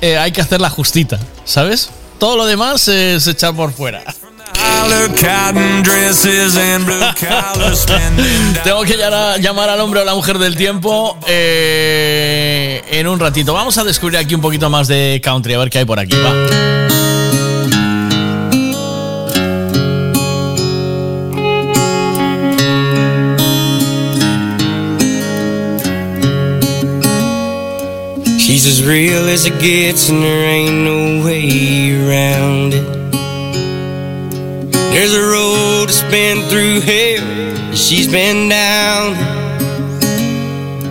eh, 0.00 0.16
hay 0.16 0.30
que 0.30 0.40
hacerla 0.40 0.70
justita, 0.70 1.18
¿sabes? 1.44 1.90
Todo 2.20 2.36
lo 2.36 2.46
demás 2.46 2.86
es 2.86 3.26
echar 3.26 3.52
por 3.52 3.72
fuera. 3.72 4.04
Tengo 8.64 8.82
que 8.82 8.96
llamar, 8.96 9.40
llamar 9.40 9.68
al 9.70 9.80
hombre 9.80 10.00
o 10.00 10.04
la 10.04 10.14
mujer 10.14 10.38
del 10.38 10.56
tiempo 10.56 11.18
eh, 11.26 12.82
en 12.90 13.08
un 13.08 13.18
ratito. 13.18 13.52
Vamos 13.52 13.76
a 13.78 13.84
descubrir 13.84 14.18
aquí 14.18 14.34
un 14.34 14.40
poquito 14.40 14.70
más 14.70 14.86
de 14.86 15.20
country, 15.22 15.54
a 15.54 15.58
ver 15.58 15.70
qué 15.70 15.78
hay 15.78 15.84
por 15.84 15.98
aquí. 15.98 16.16
Va. 16.16 17.13
She's 28.44 28.66
as 28.66 28.84
real 28.84 29.26
as 29.30 29.46
it 29.46 29.58
gets, 29.58 30.10
and 30.10 30.22
there 30.22 30.44
ain't 30.44 30.84
no 30.84 31.24
way 31.24 31.96
around 31.96 32.74
it. 32.74 32.84
There's 34.92 35.14
a 35.14 35.22
road 35.22 35.86
that's 35.88 36.02
been 36.10 36.46
through 36.50 36.82
hell, 36.82 37.24
that 37.70 37.74
she's 37.74 38.06
been 38.06 38.50
down. 38.50 39.16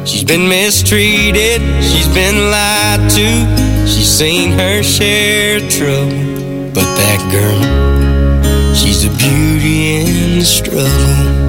She's 0.03 0.23
been 0.23 0.49
mistreated, 0.49 1.61
she's 1.83 2.07
been 2.07 2.49
lied 2.49 3.07
to, 3.11 3.87
she's 3.87 4.09
seen 4.09 4.53
her 4.53 4.81
share 4.81 5.57
of 5.57 5.69
trouble. 5.69 6.71
But 6.73 6.89
that 6.97 7.21
girl, 7.31 8.73
she's 8.73 9.05
a 9.05 9.09
beauty 9.09 9.97
in 9.97 10.39
the 10.39 10.45
struggle. 10.45 11.43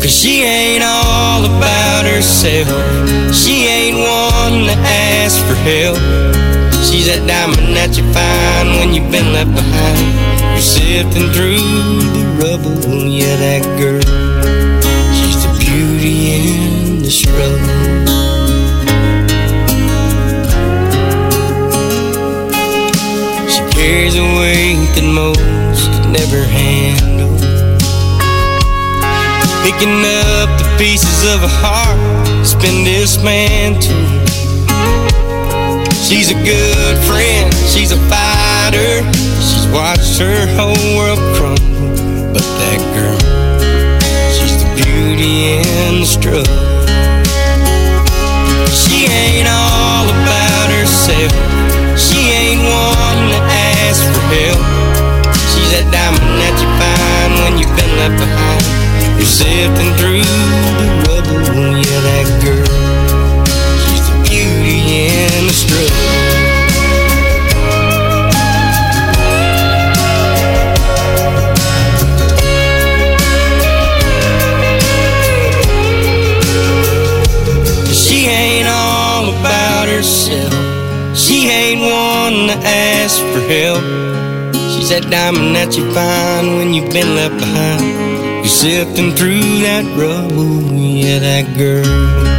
Cause 0.00 0.14
she 0.14 0.42
ain't 0.42 0.82
all 0.82 1.44
about 1.44 2.06
herself. 2.06 2.68
She 3.34 3.66
ain't 3.66 3.77
one 4.58 4.66
to 4.66 4.80
ask 4.82 5.38
for 5.46 5.54
help. 5.54 5.98
She's 6.82 7.06
that 7.06 7.22
diamond 7.26 7.76
that 7.76 7.96
you 7.96 8.04
find 8.12 8.68
when 8.78 8.94
you've 8.94 9.10
been 9.10 9.32
left 9.32 9.54
behind. 9.54 10.02
You're 10.54 10.62
sifting 10.62 11.30
through 11.34 11.62
the 12.14 12.24
rubble. 12.42 13.06
Yeah, 13.06 13.36
that 13.36 13.62
girl. 13.78 14.02
She's 15.14 15.38
the 15.44 15.52
beauty 15.58 16.34
in 16.34 17.02
the 17.02 17.10
struggle. 17.10 17.58
She 23.52 23.62
carries 23.74 24.16
a 24.16 24.26
weight 24.38 24.88
that 24.96 25.06
most 25.06 25.86
could 25.92 26.10
never 26.10 26.42
handle. 26.42 27.34
Picking 29.62 30.02
up 30.02 30.48
the 30.58 30.66
pieces 30.78 31.22
of 31.34 31.42
a 31.42 31.52
heart 31.62 31.98
that's 32.38 32.54
been 32.54 32.84
dismantled. 32.84 34.27
She's 36.08 36.30
a 36.30 36.40
good 36.42 36.96
friend, 37.04 37.52
she's 37.68 37.92
a 37.92 38.00
fighter. 38.08 39.04
She's 39.44 39.68
watched 39.68 40.18
her 40.18 40.48
whole 40.56 40.96
world 40.96 41.20
crumble. 41.36 42.32
But 42.32 42.40
that 42.40 42.80
girl, 42.96 43.20
she's 44.32 44.56
the 44.56 44.72
beauty 44.72 45.60
and 45.60 46.00
the 46.00 46.08
struggle. 46.08 46.48
She 48.72 49.04
ain't 49.04 49.52
all 49.52 50.08
about 50.08 50.72
herself. 50.72 51.28
She 52.00 52.32
ain't 52.32 52.64
one 52.64 53.20
to 53.28 53.40
ask 53.84 54.00
for 54.08 54.24
help. 54.32 54.64
She's 55.52 55.68
that 55.76 55.92
diamond 55.92 56.40
that 56.40 56.56
you 56.56 56.68
find 56.80 57.32
when 57.44 57.60
you've 57.60 57.76
been 57.76 57.92
left 58.00 58.16
behind. 58.16 58.64
You're 59.20 59.28
sifting 59.28 59.92
through 60.00 60.24
the 60.24 60.88
rubble. 61.04 61.76
Yeah, 61.76 62.00
that 62.00 62.40
girl. 62.42 62.87
The. 65.48 65.88
She 77.92 78.26
ain't 78.26 78.68
all 78.68 79.30
about 79.40 79.88
herself. 79.88 80.54
She 81.16 81.48
ain't 81.48 81.80
one 81.80 82.48
to 82.48 82.66
ask 82.66 83.18
for 83.18 83.40
help. 83.40 83.82
She's 84.72 84.90
that 84.90 85.08
diamond 85.10 85.56
that 85.56 85.76
you 85.76 85.84
find 85.92 86.56
when 86.56 86.74
you've 86.74 86.90
been 86.90 87.14
left 87.14 87.38
behind. 87.38 87.82
You're 88.38 88.46
sifting 88.46 89.12
through 89.12 89.40
that 89.62 89.84
rubble. 89.96 90.62
Yeah, 90.72 91.18
that 91.18 91.56
girl. 91.56 92.37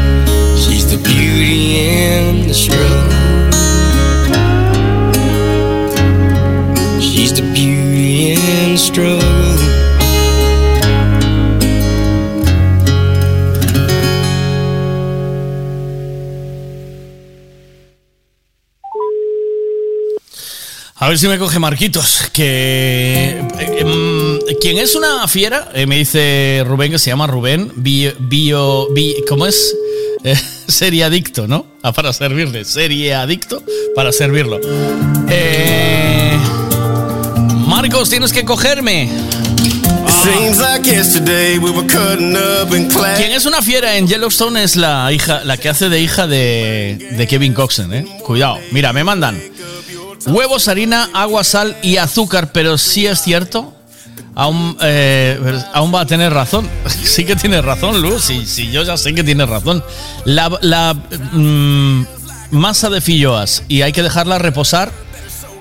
A 21.01 21.07
ver 21.07 21.17
si 21.17 21.27
me 21.29 21.37
coge 21.39 21.59
Marquitos, 21.59 22.29
que... 22.33 23.29
eh, 23.59 23.77
em, 23.79 24.39
quien 24.59 24.77
es 24.77 24.95
una 24.95 25.25
fiera, 25.29 25.71
eh, 25.73 25.85
me 25.85 25.97
dice 25.97 26.61
Rubén, 26.67 26.91
que 26.91 26.99
se 26.99 27.09
llama 27.09 27.25
Rubén, 27.25 27.71
bio... 27.77 28.11
bio 28.19 28.89
bi- 28.93 29.23
¿Cómo 29.27 29.45
es? 29.45 29.75
Eh, 30.21 30.35
serie 30.67 31.05
adicto, 31.05 31.47
¿no? 31.47 31.65
Ah, 31.81 31.93
para 31.93 32.11
servirle, 32.11 32.65
serie 32.65 33.13
adicto 33.13 33.63
para 33.95 34.11
servirlo. 34.11 34.59
Eh, 35.29 36.37
Marcos, 37.67 38.09
tienes 38.09 38.33
que 38.33 38.43
cogerme. 38.43 39.09
Quien 43.17 43.31
es 43.31 43.45
una 43.45 43.61
fiera 43.61 43.95
en 43.95 44.07
Yellowstone 44.07 44.63
es 44.63 44.75
la 44.75 45.11
hija, 45.13 45.43
la 45.45 45.57
que 45.57 45.69
hace 45.69 45.87
de 45.87 46.01
hija 46.01 46.27
de, 46.27 47.13
de 47.17 47.27
Kevin 47.27 47.53
Coxon, 47.53 47.93
¿eh? 47.93 48.05
Cuidado. 48.23 48.59
Mira, 48.71 48.91
me 48.91 49.03
mandan 49.03 49.41
huevos, 50.27 50.67
harina, 50.67 51.09
agua, 51.13 51.43
sal 51.43 51.77
y 51.81 51.97
azúcar, 51.97 52.51
pero 52.51 52.77
sí 52.77 53.07
es 53.07 53.21
cierto. 53.21 53.73
Aún, 54.39 54.77
eh, 54.81 55.37
aún 55.73 55.93
va 55.93 56.01
a 56.01 56.05
tener 56.05 56.31
razón. 56.33 56.67
Sí 56.87 57.25
que 57.25 57.35
tiene 57.35 57.61
razón, 57.61 58.01
Luz. 58.01 58.23
Sí, 58.23 58.71
yo 58.71 58.83
ya 58.83 58.95
sé 58.95 59.13
que 59.13 59.23
tiene 59.23 59.45
razón. 59.45 59.83
La, 60.23 60.49
la, 60.61 60.93
mm, 61.33 62.05
masa 62.51 62.89
de 62.89 63.01
filloas 63.01 63.63
y 63.67 63.81
hay 63.81 63.91
que 63.91 64.01
dejarla 64.01 64.39
reposar 64.39 64.91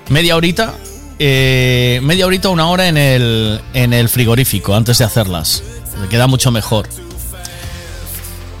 media 0.09 0.35
horita. 0.37 0.73
eh, 1.19 1.99
media 2.03 2.25
horita, 2.25 2.47
una 2.49 2.67
hora 2.69 2.87
en 2.87 2.95
el, 2.97 3.59
en 3.73 3.91
el 3.93 4.07
frigorífico 4.07 4.73
antes 4.73 4.97
de 4.99 5.03
hacerlas. 5.05 5.61
Le 6.01 6.07
queda 6.07 6.27
mucho 6.27 6.49
mejor 6.49 6.87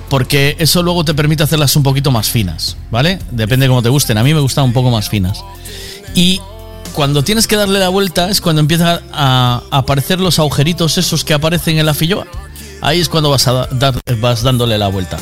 porque 0.09 0.55
eso 0.59 0.81
luego 0.83 1.05
te 1.05 1.13
permite 1.13 1.43
hacerlas 1.43 1.75
un 1.75 1.83
poquito 1.83 2.11
más 2.11 2.29
finas, 2.29 2.75
¿vale? 2.91 3.19
Depende 3.31 3.65
de 3.65 3.69
cómo 3.69 3.83
te 3.83 3.89
gusten. 3.89 4.17
A 4.17 4.23
mí 4.23 4.33
me 4.33 4.39
gustan 4.41 4.65
un 4.65 4.73
poco 4.73 4.89
más 4.89 5.07
finas. 5.07 5.43
Y 6.15 6.41
cuando 6.93 7.23
tienes 7.23 7.47
que 7.47 7.55
darle 7.55 7.79
la 7.79 7.89
vuelta 7.89 8.29
es 8.29 8.41
cuando 8.41 8.59
empiezan 8.59 9.01
a 9.11 9.61
aparecer 9.71 10.19
los 10.19 10.39
agujeritos 10.39 10.97
esos 10.97 11.23
que 11.23 11.33
aparecen 11.33 11.77
en 11.77 11.85
la 11.85 11.93
filloa. 11.93 12.27
Ahí 12.81 12.99
es 12.99 13.09
cuando 13.09 13.29
vas, 13.29 13.47
a 13.47 13.67
dar, 13.71 13.95
vas 14.19 14.43
dándole 14.43 14.77
la 14.77 14.87
vuelta. 14.87 15.17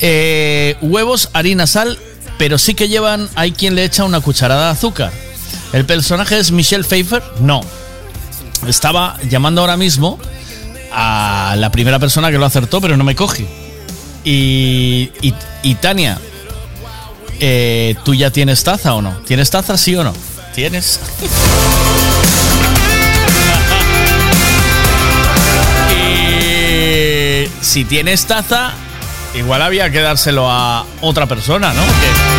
Eh, 0.00 0.76
huevos, 0.80 1.30
harina, 1.32 1.66
sal, 1.66 1.98
pero 2.38 2.58
sí 2.58 2.74
que 2.74 2.88
llevan, 2.88 3.28
hay 3.34 3.52
quien 3.52 3.74
le 3.74 3.84
echa 3.84 4.04
una 4.04 4.20
cucharada 4.20 4.66
de 4.66 4.70
azúcar. 4.72 5.12
¿El 5.72 5.84
personaje 5.84 6.38
es 6.38 6.50
Michelle 6.50 6.84
Pfeiffer? 6.84 7.22
No. 7.40 7.60
Estaba 8.66 9.18
llamando 9.28 9.60
ahora 9.60 9.76
mismo 9.76 10.18
a 10.92 11.54
la 11.58 11.70
primera 11.70 11.98
persona 11.98 12.30
que 12.30 12.38
lo 12.38 12.46
acertó, 12.46 12.80
pero 12.80 12.96
no 12.96 13.04
me 13.04 13.14
coge. 13.14 13.46
Y, 14.24 15.10
y, 15.20 15.34
y 15.62 15.74
Tania, 15.76 16.18
eh, 17.40 17.94
¿tú 18.04 18.14
ya 18.14 18.30
tienes 18.30 18.64
taza 18.64 18.94
o 18.94 19.02
no? 19.02 19.16
¿Tienes 19.26 19.50
taza, 19.50 19.76
sí 19.76 19.94
o 19.94 20.04
no? 20.04 20.12
¿Tienes? 20.54 21.00
y 25.94 27.48
si 27.60 27.84
tienes 27.84 28.26
taza, 28.26 28.72
igual 29.34 29.62
había 29.62 29.90
que 29.90 30.00
dárselo 30.00 30.50
a 30.50 30.84
otra 31.00 31.26
persona, 31.26 31.72
¿no? 31.72 31.82
Que- 31.82 32.38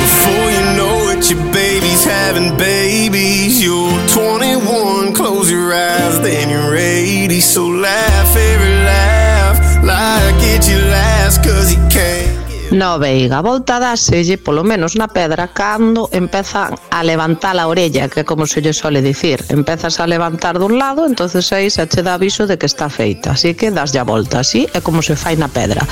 Before 0.00 0.50
you 0.50 0.64
know 0.78 1.10
it, 1.12 1.30
your 1.30 1.42
baby's 1.52 2.04
having 2.04 2.56
babies. 2.56 3.62
You're 3.62 3.98
21, 4.08 5.12
close 5.14 5.50
your 5.50 5.72
eyes, 5.72 6.20
then 6.20 6.50
you're 6.50 6.76
80. 6.76 7.40
So 7.40 7.66
laugh 7.68 8.36
every 8.36 8.74
laugh 8.84 9.56
like 9.84 10.36
it's 10.54 10.68
your 10.68 10.80
last, 10.82 11.42
cause 11.44 11.72
you 11.74 11.80
can't. 11.88 12.43
Na 12.74 12.98
veiga. 12.98 13.38
a 13.38 13.42
volta 13.42 13.78
dáselle, 13.78 14.36
polo 14.36 14.64
menos 14.64 14.96
na 14.98 15.06
pedra, 15.06 15.46
cando 15.54 16.10
empeza 16.10 16.74
a 16.90 17.04
levantar 17.04 17.54
a 17.56 17.68
orella, 17.68 18.08
que 18.08 18.20
é 18.20 18.24
como 18.24 18.50
se 18.50 18.58
lle 18.60 18.74
sole 18.74 18.98
dicir. 18.98 19.38
Empezas 19.48 20.00
a 20.02 20.10
levantar 20.10 20.58
dun 20.58 20.74
lado, 20.74 21.06
entonces 21.06 21.46
aí 21.54 21.70
se 21.70 21.86
che 21.86 22.02
dá 22.02 22.18
aviso 22.18 22.50
de 22.50 22.58
que 22.58 22.66
está 22.66 22.90
feita. 22.90 23.38
Así 23.38 23.54
que 23.54 23.70
daslle 23.70 24.02
a 24.02 24.04
volta, 24.04 24.42
así 24.42 24.66
é 24.74 24.82
como 24.82 25.06
se 25.06 25.14
fai 25.14 25.38
na 25.38 25.46
pedra. 25.46 25.86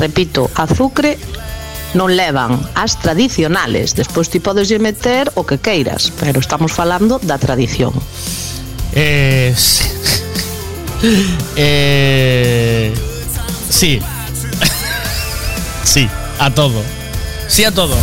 Repito, 0.00 0.48
azucre 0.56 1.20
non 1.92 2.16
levan 2.16 2.56
as 2.80 2.96
tradicionales. 2.96 3.92
Despois 3.92 4.32
ti 4.32 4.40
podes 4.40 4.72
lle 4.72 4.80
meter 4.80 5.28
o 5.36 5.44
que 5.44 5.60
queiras, 5.60 6.08
pero 6.16 6.40
estamos 6.40 6.72
falando 6.72 7.20
da 7.20 7.36
tradición. 7.36 7.92
Eh, 8.94 9.54
sí. 9.56 9.88
eh, 11.56 12.92
sí. 13.70 13.98
sí. 15.82 16.21
A 16.44 16.52
todo. 16.52 16.82
Sí 17.46 17.64
a 17.64 17.70
todo. 17.70 17.96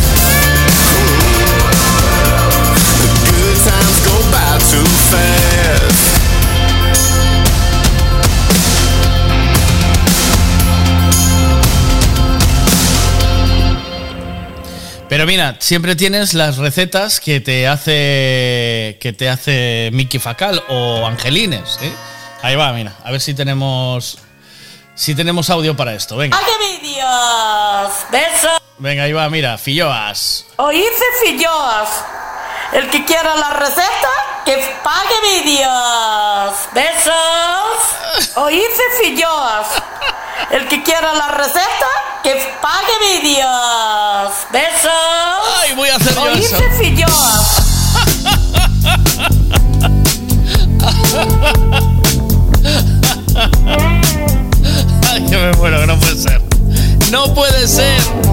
Pero 15.08 15.26
mira, 15.26 15.56
siempre 15.58 15.96
tienes 15.96 16.34
las 16.34 16.56
recetas 16.56 17.20
que 17.20 17.40
te 17.40 17.66
hace 17.66 18.96
que 19.00 19.12
te 19.12 19.28
hace 19.28 19.90
Miki 19.92 20.18
Facal 20.18 20.62
o 20.68 21.04
Angelines, 21.04 21.78
¿eh? 21.82 21.92
Ahí 22.42 22.54
va, 22.54 22.72
mira, 22.72 22.94
a 23.04 23.10
ver 23.10 23.20
si 23.20 23.34
tenemos 23.34 24.18
si 24.94 25.14
tenemos 25.14 25.48
audio 25.50 25.76
para 25.76 25.94
esto. 25.94 26.16
Venga. 26.16 26.38
¡Pague 26.38 26.52
vídeos! 26.58 27.92
¡Besos! 28.10 28.60
Venga, 28.78 29.04
ahí 29.04 29.12
va, 29.12 29.28
mira, 29.28 29.58
Filloas. 29.58 30.46
Oíste, 30.56 31.04
filloas. 31.24 31.88
El 32.72 32.88
que 32.88 33.04
quiera 33.04 33.34
la 33.34 33.50
receta, 33.50 34.10
que 34.44 34.56
pague 34.82 35.42
vídeos. 35.42 36.54
¡Besos! 36.72 38.36
Oíste, 38.36 38.82
filloas. 39.02 39.66
El 40.50 40.66
que 40.68 40.82
quiera 40.82 41.12
la 41.12 41.28
receta, 41.28 41.88
que 42.22 42.34
pague 42.62 43.20
vídeos. 43.20 44.32
¡Besos! 44.50 44.90
¡Ay, 45.60 45.74
voy 45.74 45.88
a 45.88 45.96
hacer 45.96 46.14
yo 46.14 46.22
Oíste, 46.22 46.56
eso! 46.56 46.78
filloas. 46.78 47.56
no 55.86 55.98
puede 55.98 56.16
ser. 56.16 56.40
No 57.10 57.34
puede 57.34 57.66
ser. 57.66 58.29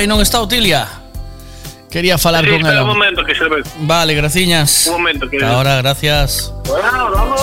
Ai, 0.00 0.08
non 0.08 0.24
está 0.24 0.40
Otilia. 0.40 0.88
Quería 1.92 2.16
falar 2.16 2.40
Sí, 2.48 2.56
con 2.56 2.64
ela. 2.64 2.80
un 2.80 2.88
momento 2.88 3.20
que 3.20 3.34
se 3.36 3.44
ve. 3.44 3.60
Vale, 3.84 4.14
graciñas. 4.16 4.88
Un 4.88 4.96
momento 5.04 5.28
que 5.28 5.36
Ahora, 5.44 5.76
gracias. 5.84 6.54
Bueno, 6.64 7.10
vamos. 7.12 7.40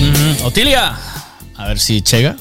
Mm, 0.00 0.44
Otilia. 0.44 0.96
A 1.56 1.68
ver 1.68 1.78
si 1.78 2.00
chega. 2.02 2.36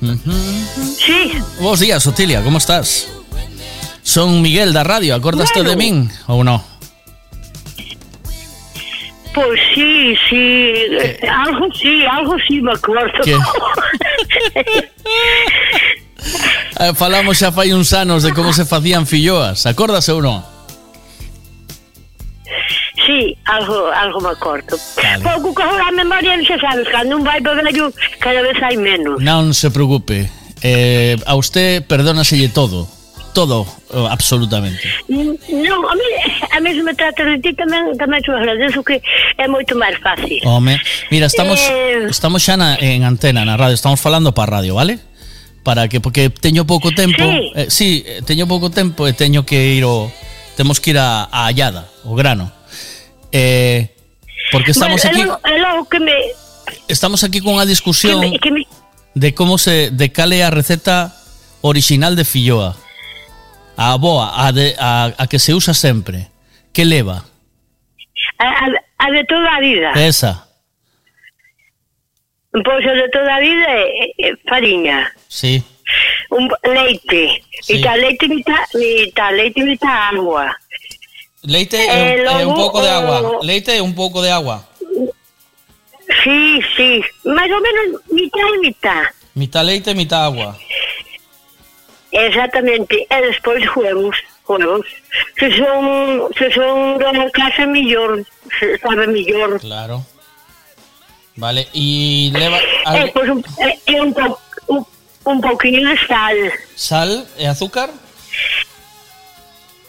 Sí. 0.00 1.32
Buenos 1.58 1.80
días, 1.80 2.06
Otilia, 2.06 2.42
¿cómo 2.42 2.58
estás? 2.58 3.08
Son 4.02 4.40
Miguel 4.42 4.72
da 4.72 4.82
Radio, 4.82 5.14
acordaste 5.14 5.62
de 5.62 5.76
min 5.76 6.08
ou 6.26 6.42
no? 6.42 6.64
Sí, 10.28 10.74
sí, 10.90 10.96
eh, 11.00 11.28
algo 11.28 11.66
sí, 11.74 12.04
algo 12.06 12.36
sí 12.46 12.60
me 12.60 12.72
acuerdo. 12.72 13.20
¿Qué? 13.24 13.36
Eh, 16.80 16.94
falamos 16.94 17.36
xa 17.36 17.52
fai 17.52 17.72
uns 17.72 17.92
anos 17.92 18.22
de 18.22 18.32
como 18.32 18.52
se 18.52 18.64
facían 18.64 19.04
filloas, 19.08 19.64
acórdase 19.64 20.12
ou 20.12 20.20
non? 20.20 20.44
Sí, 23.04 23.36
algo, 23.44 23.88
algo 23.88 24.20
me 24.20 24.30
acordo. 24.30 24.76
Pouco 25.24 25.54
que 25.56 25.64
a 25.64 25.90
memoria, 25.92 26.36
xa 26.44 26.60
sabes, 26.60 26.88
cando 26.88 27.16
un 27.16 27.24
vai 27.24 27.40
vello, 27.40 27.92
cada 28.20 28.40
vez 28.44 28.56
hai 28.60 28.76
menos. 28.76 29.16
Non 29.20 29.52
se 29.56 29.72
preocupe. 29.72 30.28
Eh, 30.60 31.16
a 31.24 31.34
usted 31.40 31.84
perdónaselle 31.88 32.52
todo. 32.52 32.99
Todo, 33.32 33.62
eh, 33.94 34.06
absolutamente. 34.10 34.82
Non, 35.08 35.38
a 35.86 35.94
mí, 35.94 36.08
a 36.50 36.58
mí 36.58 36.70
se 36.74 36.82
me 36.82 36.94
trata 36.98 37.22
de 37.24 37.38
ti 37.38 37.54
tamén, 37.54 37.94
tamén 37.94 38.18
te 38.26 38.34
agradezo 38.34 38.82
que 38.82 38.98
é 39.38 39.46
moito 39.46 39.78
máis 39.78 39.94
fácil. 40.02 40.42
Home, 40.42 40.82
mira, 41.14 41.30
estamos 41.30 41.62
Eh, 41.62 42.10
estamos 42.10 42.42
xa 42.42 42.58
na, 42.58 42.74
en 42.82 43.06
antena 43.06 43.46
na 43.46 43.54
radio, 43.54 43.78
estamos 43.78 44.02
falando 44.02 44.34
para 44.34 44.58
radio, 44.58 44.74
vale? 44.74 44.98
Para 45.62 45.86
que 45.86 46.00
porque 46.02 46.26
teño 46.32 46.66
pouco 46.66 46.90
tempo, 46.90 47.22
Sí. 47.22 47.52
eh, 47.54 47.66
sí, 47.70 47.88
eh, 48.02 48.18
teño 48.26 48.50
pouco 48.50 48.66
tempo 48.74 49.06
e 49.06 49.14
teño 49.14 49.46
que 49.46 49.78
ir 49.78 49.86
o 49.86 50.10
temos 50.58 50.82
que 50.82 50.90
ir 50.90 50.98
a, 50.98 51.30
a 51.30 51.46
Allada, 51.46 51.86
o 52.02 52.18
grano. 52.18 52.50
Eh, 53.30 53.94
porque 54.50 54.72
estamos 54.74 54.98
bueno, 55.06 55.38
aquí 55.38 55.54
logo- 55.60 55.86
que 55.86 56.00
me... 56.00 56.12
estamos 56.90 57.22
aquí 57.22 57.38
con 57.38 57.54
unha 57.54 57.62
Que 57.62 57.70
discusión 57.78 58.18
me, 58.26 58.38
que 58.42 58.50
me 58.50 58.66
de 59.14 59.34
como 59.38 59.54
se 59.58 59.94
de 59.94 60.10
cal 60.10 60.34
é 60.34 60.42
a 60.42 60.50
receta 60.50 61.14
original 61.62 62.14
de 62.18 62.26
filloa. 62.26 62.74
A 63.80 63.96
boa, 63.96 64.28
a, 64.46 64.52
de, 64.52 64.76
a, 64.78 65.08
a 65.16 65.26
que 65.26 65.38
se 65.38 65.54
usa 65.54 65.72
sempre. 65.72 66.28
Que 66.72 66.84
leva? 66.84 67.24
a, 68.38 69.10
de 69.10 69.24
toda 69.24 69.56
a 69.56 69.60
vida. 69.60 69.92
Esa. 69.96 70.46
Pois 72.52 72.84
a 72.86 72.92
de 72.92 73.08
toda 73.08 73.36
a 73.36 73.40
vida 73.40 73.64
é, 73.68 74.12
é 74.18 74.36
fariña. 74.48 75.10
Sí. 75.28 75.64
un 76.30 76.48
leite, 76.62 77.42
Sí. 77.62 77.74
mitad 77.74 77.96
leite, 77.96 78.28
mitad, 78.28 78.64
mitad 78.74 79.32
leite, 79.34 79.62
mitad 79.64 80.08
agua. 80.14 80.56
Leite 81.42 81.76
Eh, 81.76 82.16
e 82.22 82.44
un, 82.46 82.52
e 82.52 82.54
pouco 82.54 82.82
de 82.82 82.90
agua. 82.90 83.38
Leite 83.42 83.76
e 83.76 83.80
un 83.80 83.94
pouco 83.94 84.20
de 84.22 84.30
agua. 84.30 84.68
Sí, 86.22 86.60
sí, 86.76 87.00
más 87.24 87.48
o 87.50 87.60
menos 87.60 88.02
mitad 88.10 88.46
y 88.56 88.58
mitad. 88.60 89.02
Mitad 89.34 89.64
leite, 89.64 89.94
mitad 89.94 90.24
agua. 90.26 90.56
Exactamente, 92.12 93.06
e 93.08 93.16
despois 93.22 93.64
huevos, 93.76 94.16
huevos. 94.46 94.86
Se 95.38 95.48
son, 95.56 96.28
se 96.36 96.50
son 96.52 96.98
de 96.98 97.12
la 97.12 97.30
casa 97.30 97.66
millor, 97.66 98.24
se 98.58 98.78
sabe 98.78 99.06
millor. 99.06 99.60
Claro. 99.60 100.04
Vale, 101.36 101.68
y 101.72 102.30
leva 102.34 102.58
Eh, 102.58 102.62
algo- 102.84 103.12
pois 103.14 103.28
un, 103.30 103.44
eh, 103.64 103.78
eh, 103.86 104.00
un, 104.00 104.12
po, 104.12 104.38
un, 104.66 104.86
un 105.24 105.40
pouquinho 105.40 105.88
de 105.88 105.96
sal. 106.06 106.36
sal 106.74 107.26
e 107.38 107.46
azúcar? 107.46 107.90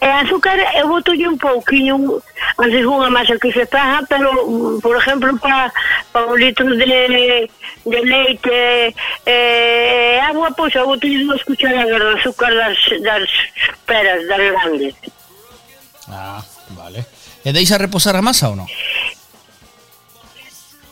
E 0.02 0.06
azúcar 0.10 0.58
eu 0.74 0.88
botolle 0.88 1.30
un 1.30 1.38
pouquinho, 1.38 2.18
antes 2.58 2.82
unha 2.82 3.06
masa 3.06 3.38
que 3.38 3.54
se 3.54 3.62
faja, 3.70 4.02
pero, 4.10 4.34
mm, 4.34 4.82
por 4.82 4.98
exemplo, 4.98 5.30
para 5.38 5.70
pa 6.10 6.26
un 6.26 6.42
litro 6.42 6.66
de, 6.74 7.46
de 7.86 7.98
leite 8.02 8.90
e 9.22 10.18
agua, 10.26 10.50
pois 10.58 10.74
eu 10.74 10.90
botolle 10.90 11.22
dúas 11.22 11.46
cucharadas 11.46 12.02
de 12.02 12.18
azúcar 12.18 12.50
das, 12.50 12.78
das 12.98 13.30
peras, 13.86 14.26
das 14.26 14.42
grandes. 14.42 14.94
Ah, 16.10 16.42
vale. 16.74 17.06
E 17.46 17.54
deixa 17.54 17.78
reposar 17.78 18.18
a 18.18 18.26
masa 18.26 18.50
ou 18.50 18.58
non? 18.58 18.66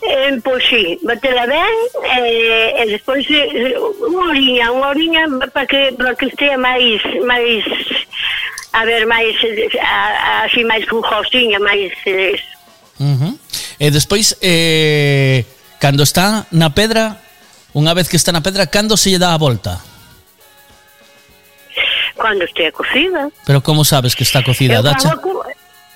Eh, 0.07 0.39
pois 0.47 0.63
sí, 0.71 1.03
batela 1.03 1.51
ben 1.51 1.77
e, 2.15 2.79
e 2.79 2.83
despois 2.95 3.27
eh, 3.27 3.75
unha 4.07 5.51
para 5.51 5.67
que, 5.67 5.93
para 5.99 6.15
que 6.15 6.31
estea 6.31 6.57
máis, 6.57 7.03
máis 7.27 7.67
a 8.73 8.85
ver 8.85 9.07
máis 9.07 9.35
a, 9.81 9.87
a, 9.87 10.45
así 10.45 10.63
máis 10.65 10.87
pujosiña, 10.87 11.59
máis 11.59 11.93
eh. 12.07 12.39
Uh 13.01 13.17
-huh. 13.17 13.35
E 13.81 13.91
despois 13.91 14.37
eh, 14.43 15.45
cando 15.81 16.03
está 16.03 16.47
na 16.53 16.71
pedra, 16.71 17.17
unha 17.73 17.97
vez 17.97 18.07
que 18.07 18.17
está 18.21 18.31
na 18.31 18.45
pedra, 18.45 18.69
cando 18.69 18.97
se 18.97 19.11
lle 19.11 19.19
dá 19.19 19.33
a 19.33 19.41
volta? 19.41 19.81
Cando 22.21 22.45
estea 22.45 22.71
cocida. 22.71 23.33
Pero 23.49 23.65
como 23.65 23.83
sabes 23.85 24.15
que 24.15 24.23
está 24.23 24.45
cocida? 24.45 24.79
Eu 24.79 24.85
dacha, 24.85 25.17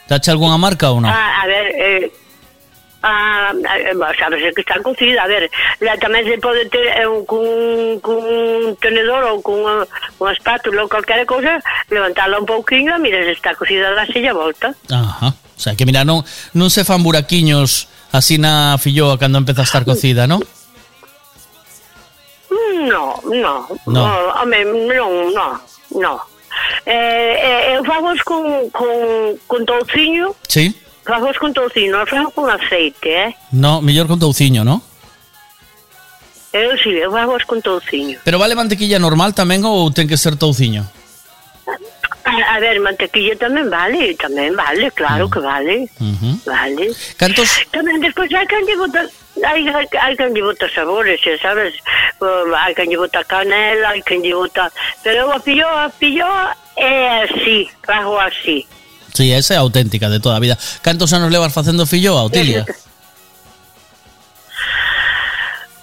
dacha 0.08 0.32
algunha 0.32 0.56
marca 0.56 0.88
ou 0.90 1.04
non? 1.04 1.12
A, 1.12 1.42
a 1.42 1.46
ver, 1.46 1.66
eh, 1.76 2.23
a, 3.04 3.50
a, 3.50 4.14
sabes 4.18 4.54
que 4.54 4.62
está 4.62 4.82
cocida, 4.82 5.22
a 5.22 5.28
ver, 5.28 5.50
la, 5.80 5.92
tamén 6.00 6.24
se 6.24 6.40
pode 6.40 6.64
ter 6.72 6.88
eh, 6.88 7.04
cun, 7.28 8.00
cun 8.00 8.24
tenedor 8.80 9.28
ou 9.28 9.44
cun 9.44 9.60
unha 9.60 10.32
espátula 10.32 10.88
ou 10.88 10.88
calquera 10.88 11.28
cousa, 11.28 11.60
levantala 11.92 12.40
un 12.40 12.48
pouquinho 12.48 12.96
e 13.04 13.10
se 13.12 13.36
está 13.36 13.52
cocida 13.52 13.92
da 13.92 14.08
sella 14.08 14.32
volta. 14.32 14.72
Ajá. 14.88 15.36
O 15.36 15.60
sea, 15.60 15.76
que 15.76 15.84
mira, 15.84 16.00
non, 16.00 16.24
non 16.56 16.72
se 16.72 16.80
fan 16.80 17.04
buraquiños 17.04 17.92
así 18.08 18.40
na 18.40 18.80
filloa 18.80 19.20
cando 19.20 19.36
empeza 19.36 19.62
a 19.62 19.68
estar 19.68 19.84
cocida, 19.84 20.24
non? 20.24 20.40
No, 22.88 23.20
no, 23.28 23.68
no. 23.84 23.92
no 23.92 24.04
home, 24.40 24.64
non, 24.96 25.28
no, 25.36 25.46
no. 26.00 26.14
Eh, 26.88 27.36
eh, 27.36 27.76
eu 27.76 27.84
fago 27.84 28.16
con, 28.24 28.70
con, 28.72 28.88
con 29.44 29.60
touciño. 29.68 30.32
Sí 30.48 30.72
fagos 31.04 31.36
con 31.38 31.52
non 31.52 32.06
fago 32.08 32.30
con 32.32 32.48
aceite, 32.48 33.28
eh? 33.28 33.30
No, 33.52 33.80
mellor 33.84 34.08
con 34.08 34.18
touciño, 34.18 34.64
¿no? 34.64 34.82
Eu 36.54 36.78
si, 36.78 36.90
eu 36.96 37.12
fagos 37.12 37.44
con 37.44 37.60
touciño. 37.60 38.18
Pero 38.24 38.38
vale 38.38 38.54
mantequilla 38.54 38.98
normal 38.98 39.36
tamén 39.36 39.62
ou 39.68 39.92
ten 39.92 40.08
que 40.08 40.16
ser 40.16 40.40
touciño? 40.40 40.86
A, 42.24 42.56
a 42.56 42.56
ver, 42.58 42.80
mantequilla 42.80 43.36
tamén 43.36 43.68
vale, 43.68 44.16
tamén 44.16 44.56
vale, 44.56 44.88
claro 44.96 45.28
que 45.28 45.40
vale, 45.44 45.90
Ujú. 46.00 46.40
vale. 46.48 46.88
Cantos? 47.20 47.68
Tamén 47.68 48.00
despois 48.00 48.32
hai 48.32 48.48
que 48.48 48.56
lle 48.64 48.76
botar 48.80 49.04
hai, 49.42 49.66
hai, 49.68 49.86
hai 49.98 50.14
que 50.16 50.30
lle 50.30 50.42
botar 50.42 50.70
sabores, 50.70 51.20
eh, 51.26 51.36
sabes? 51.42 51.74
Um, 52.22 52.54
hai 52.54 52.72
que 52.72 52.86
lle 52.86 52.96
botar 52.96 53.24
canela, 53.26 53.92
hai 53.92 54.00
que 54.00 54.16
lle 54.16 54.32
botar... 54.32 54.70
Pero 55.02 55.28
a 55.34 55.40
pilloa, 55.40 55.84
a 55.84 55.90
pilloa 55.90 56.56
é 56.76 57.26
así, 57.28 57.68
fago 57.82 58.18
así. 58.18 58.66
Sí, 59.14 59.32
esa 59.32 59.54
é 59.54 59.56
auténtica 59.58 60.10
de 60.10 60.18
toda 60.18 60.36
a 60.36 60.40
vida. 60.40 60.58
Cantos 60.82 61.12
anos 61.12 61.30
levas 61.30 61.54
facendo 61.54 61.86
filloa, 61.86 62.24
Otilia? 62.24 62.66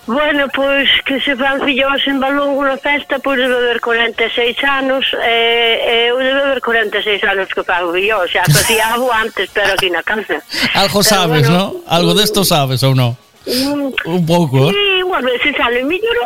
Bueno, 0.06 0.50
pois 0.54 0.90
que 1.06 1.22
se 1.22 1.38
fan 1.38 1.64
filloas 1.64 2.04
en 2.08 2.20
Balongo 2.20 2.68
na 2.68 2.76
festa, 2.76 3.24
pois 3.24 3.40
debe 3.40 3.56
haber 3.56 3.80
46 3.80 4.58
anos, 4.68 5.06
eh, 5.24 6.12
eu 6.12 6.20
debe 6.20 6.42
haber 6.44 6.60
46 6.60 7.24
anos 7.24 7.48
que 7.48 7.64
fago 7.64 7.96
filloas, 7.96 8.28
xa 8.28 8.44
facía 8.52 8.92
algo 8.92 9.08
antes, 9.08 9.48
pero 9.56 9.72
aquí 9.72 9.88
na 9.88 10.04
casa. 10.04 10.44
Algo 10.76 11.00
Pero 11.00 11.16
sabes, 11.16 11.48
bueno, 11.48 11.80
¿no? 11.80 11.88
Algo 11.88 12.12
de 12.12 12.28
esto 12.28 12.44
sabes 12.44 12.84
ou 12.84 12.92
no? 12.92 13.16
Mm, 13.46 13.90
Un 14.06 14.26
pouco, 14.26 14.70
¿eh? 14.70 14.74
Sí, 14.74 15.02
unhas 15.04 15.24
veces 15.26 15.56
salen 15.58 15.88
mellor, 15.90 16.18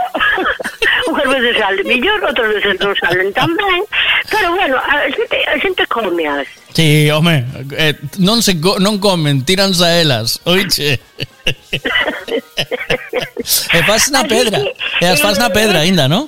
unhas 1.07 1.27
veces 1.31 1.55
salen 1.57 1.87
mellor, 1.87 2.19
outras 2.27 2.49
veces 2.51 2.75
non 2.83 2.91
salen 2.99 3.31
tan 3.31 3.55
ben, 3.55 3.81
pero 4.27 4.51
bueno, 4.51 4.75
a 4.75 5.07
xente, 5.15 5.37
a 5.47 5.55
xente 5.63 5.83
come 5.87 6.27
as. 6.27 6.43
Sí, 6.75 7.07
home, 7.09 7.47
eh, 7.79 7.95
non 8.19 8.43
se 8.43 8.51
non 8.83 8.99
comen, 8.99 9.47
tíranse 9.47 9.79
a 9.87 9.95
elas, 10.03 10.43
oiche. 10.43 10.99
e 13.71 13.79
faz 13.87 14.11
na 14.11 14.27
pedra, 14.27 14.59
e 14.99 15.05
as 15.07 15.21
faz 15.23 15.39
na 15.39 15.49
pedra 15.49 15.87
aínda, 15.87 16.07
¿no? 16.11 16.27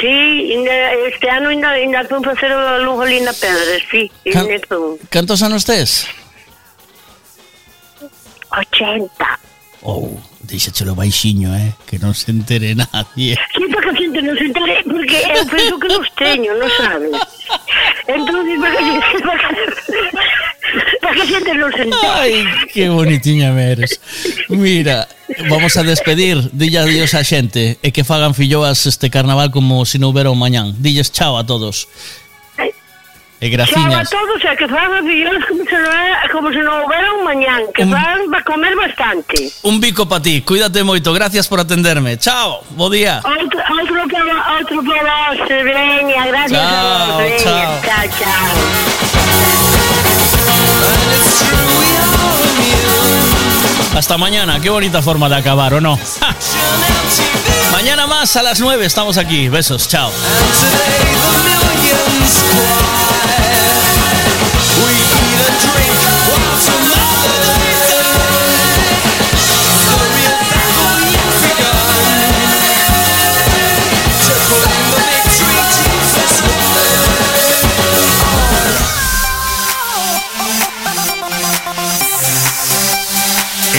Sí, 0.00 0.54
ainda- 0.58 0.94
este 1.10 1.26
ano 1.30 1.48
ainda, 1.50 1.70
ainda 1.70 2.02
fun 2.06 2.22
facer 2.22 2.50
a 2.50 2.78
luz 2.82 2.98
ali 3.02 3.18
na 3.22 3.32
pedra, 3.34 3.78
sí, 3.90 4.10
Can- 4.26 4.46
ainda. 4.46 4.98
Cantos 5.10 5.42
anos 5.42 5.62
tes? 5.64 6.06
80. 8.50 9.12
Oh, 9.82 10.10
díxechelo 10.42 10.94
baixiño, 10.94 11.54
eh, 11.54 11.72
que 11.86 11.98
non 12.02 12.10
se 12.10 12.34
entere 12.34 12.74
nadie. 12.74 13.38
Sí, 13.54 13.62
para 13.70 13.88
que 13.88 13.90
a 13.90 13.94
xente 13.94 14.18
non 14.26 14.34
se 14.34 14.44
entere, 14.50 14.74
porque 14.82 15.18
eu 15.22 15.44
penso 15.46 15.74
que 15.78 15.88
nos 15.88 16.08
teño, 16.18 16.50
non 16.58 16.70
sabes? 16.74 17.14
Entón, 18.10 18.42
para 18.58 18.74
que, 18.74 18.94
para 19.22 19.38
que, 19.38 19.62
para 20.98 21.12
que 21.14 21.22
a 21.22 21.26
xente 21.30 21.52
non 21.54 21.70
se 21.70 21.82
entere. 21.86 22.10
Ay, 22.10 22.34
qué 22.74 22.90
bonitiña 22.90 23.54
me 23.54 23.70
eres. 23.70 24.02
Mira, 24.50 25.06
vamos 25.46 25.78
a 25.78 25.86
despedir. 25.86 26.50
Dille 26.50 26.82
adiós 26.82 27.14
a 27.14 27.22
xente 27.22 27.78
e 27.78 27.88
que 27.94 28.02
fagan 28.02 28.34
filloas 28.34 28.82
este 28.82 29.14
carnaval 29.14 29.54
como 29.54 29.86
se 29.86 30.02
non 30.02 30.10
houbera 30.10 30.34
un 30.34 30.42
mañán. 30.42 30.74
Dilles 30.82 31.14
chao 31.14 31.38
a 31.38 31.46
todos. 31.46 31.86
E 33.40 33.46
Chao 33.46 33.54
a 33.54 33.66
graciñas. 33.70 34.10
todos, 34.10 34.42
e 34.42 34.56
que 34.58 34.66
fagan 34.66 35.06
fillones 35.06 35.44
como 35.46 35.62
se 35.62 35.78
non, 35.78 35.94
como 36.34 36.48
se 36.50 36.58
non 36.58 36.74
houbera 36.82 37.06
un 37.14 37.22
mañán, 37.22 37.62
que 37.70 37.86
fagan 37.86 38.26
para 38.34 38.42
comer 38.42 38.74
bastante. 38.74 39.46
Un 39.62 39.78
bico 39.78 40.10
para 40.10 40.22
ti. 40.26 40.42
Cuídate 40.42 40.82
moito. 40.82 41.14
Gracias 41.14 41.46
por 41.46 41.62
atenderme. 41.62 42.18
Chao. 42.18 42.66
Bo 42.74 42.90
día. 42.90 43.22
Outro, 43.22 43.62
outro 43.62 44.02
para, 44.10 44.58
outro 44.58 44.78
para 44.82 45.38
vos, 45.38 45.38
veña, 45.46 46.26
gracias 46.26 46.58
a 46.58 46.66
Chao, 46.66 47.14
vos, 47.14 47.18
veña, 47.22 47.38
chao. 47.38 47.78
chao, 47.86 48.06
chao. 48.18 49.58
Hasta 53.94 54.16
mañana. 54.18 54.60
Qué 54.60 54.70
bonita 54.70 55.02
forma 55.02 55.28
de 55.28 55.36
acabar, 55.36 55.74
¿o 55.74 55.80
no? 55.80 55.96
¡Ja! 56.20 56.34
Mañana 57.72 58.06
más 58.06 58.36
a 58.36 58.42
las 58.42 58.60
9 58.60 58.84
estamos 58.86 59.16
aquí. 59.16 59.48
Besos. 59.48 59.88
Chao. 59.88 60.10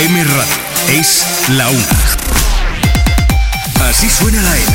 M 0.01 0.23
Radio 0.23 0.45
es 0.87 1.25
la 1.49 1.69
una. 1.69 1.87
Así 3.89 4.09
suena 4.09 4.41
la 4.41 4.57
M. 4.57 4.65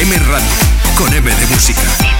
M 0.00 0.18
Radio 0.18 0.48
con 0.96 1.12
M 1.12 1.34
de 1.34 1.46
música. 1.48 2.13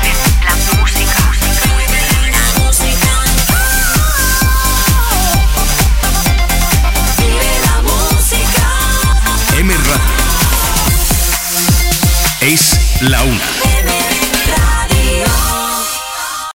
Es 12.45 13.01
la 13.01 13.23
una. 13.23 13.74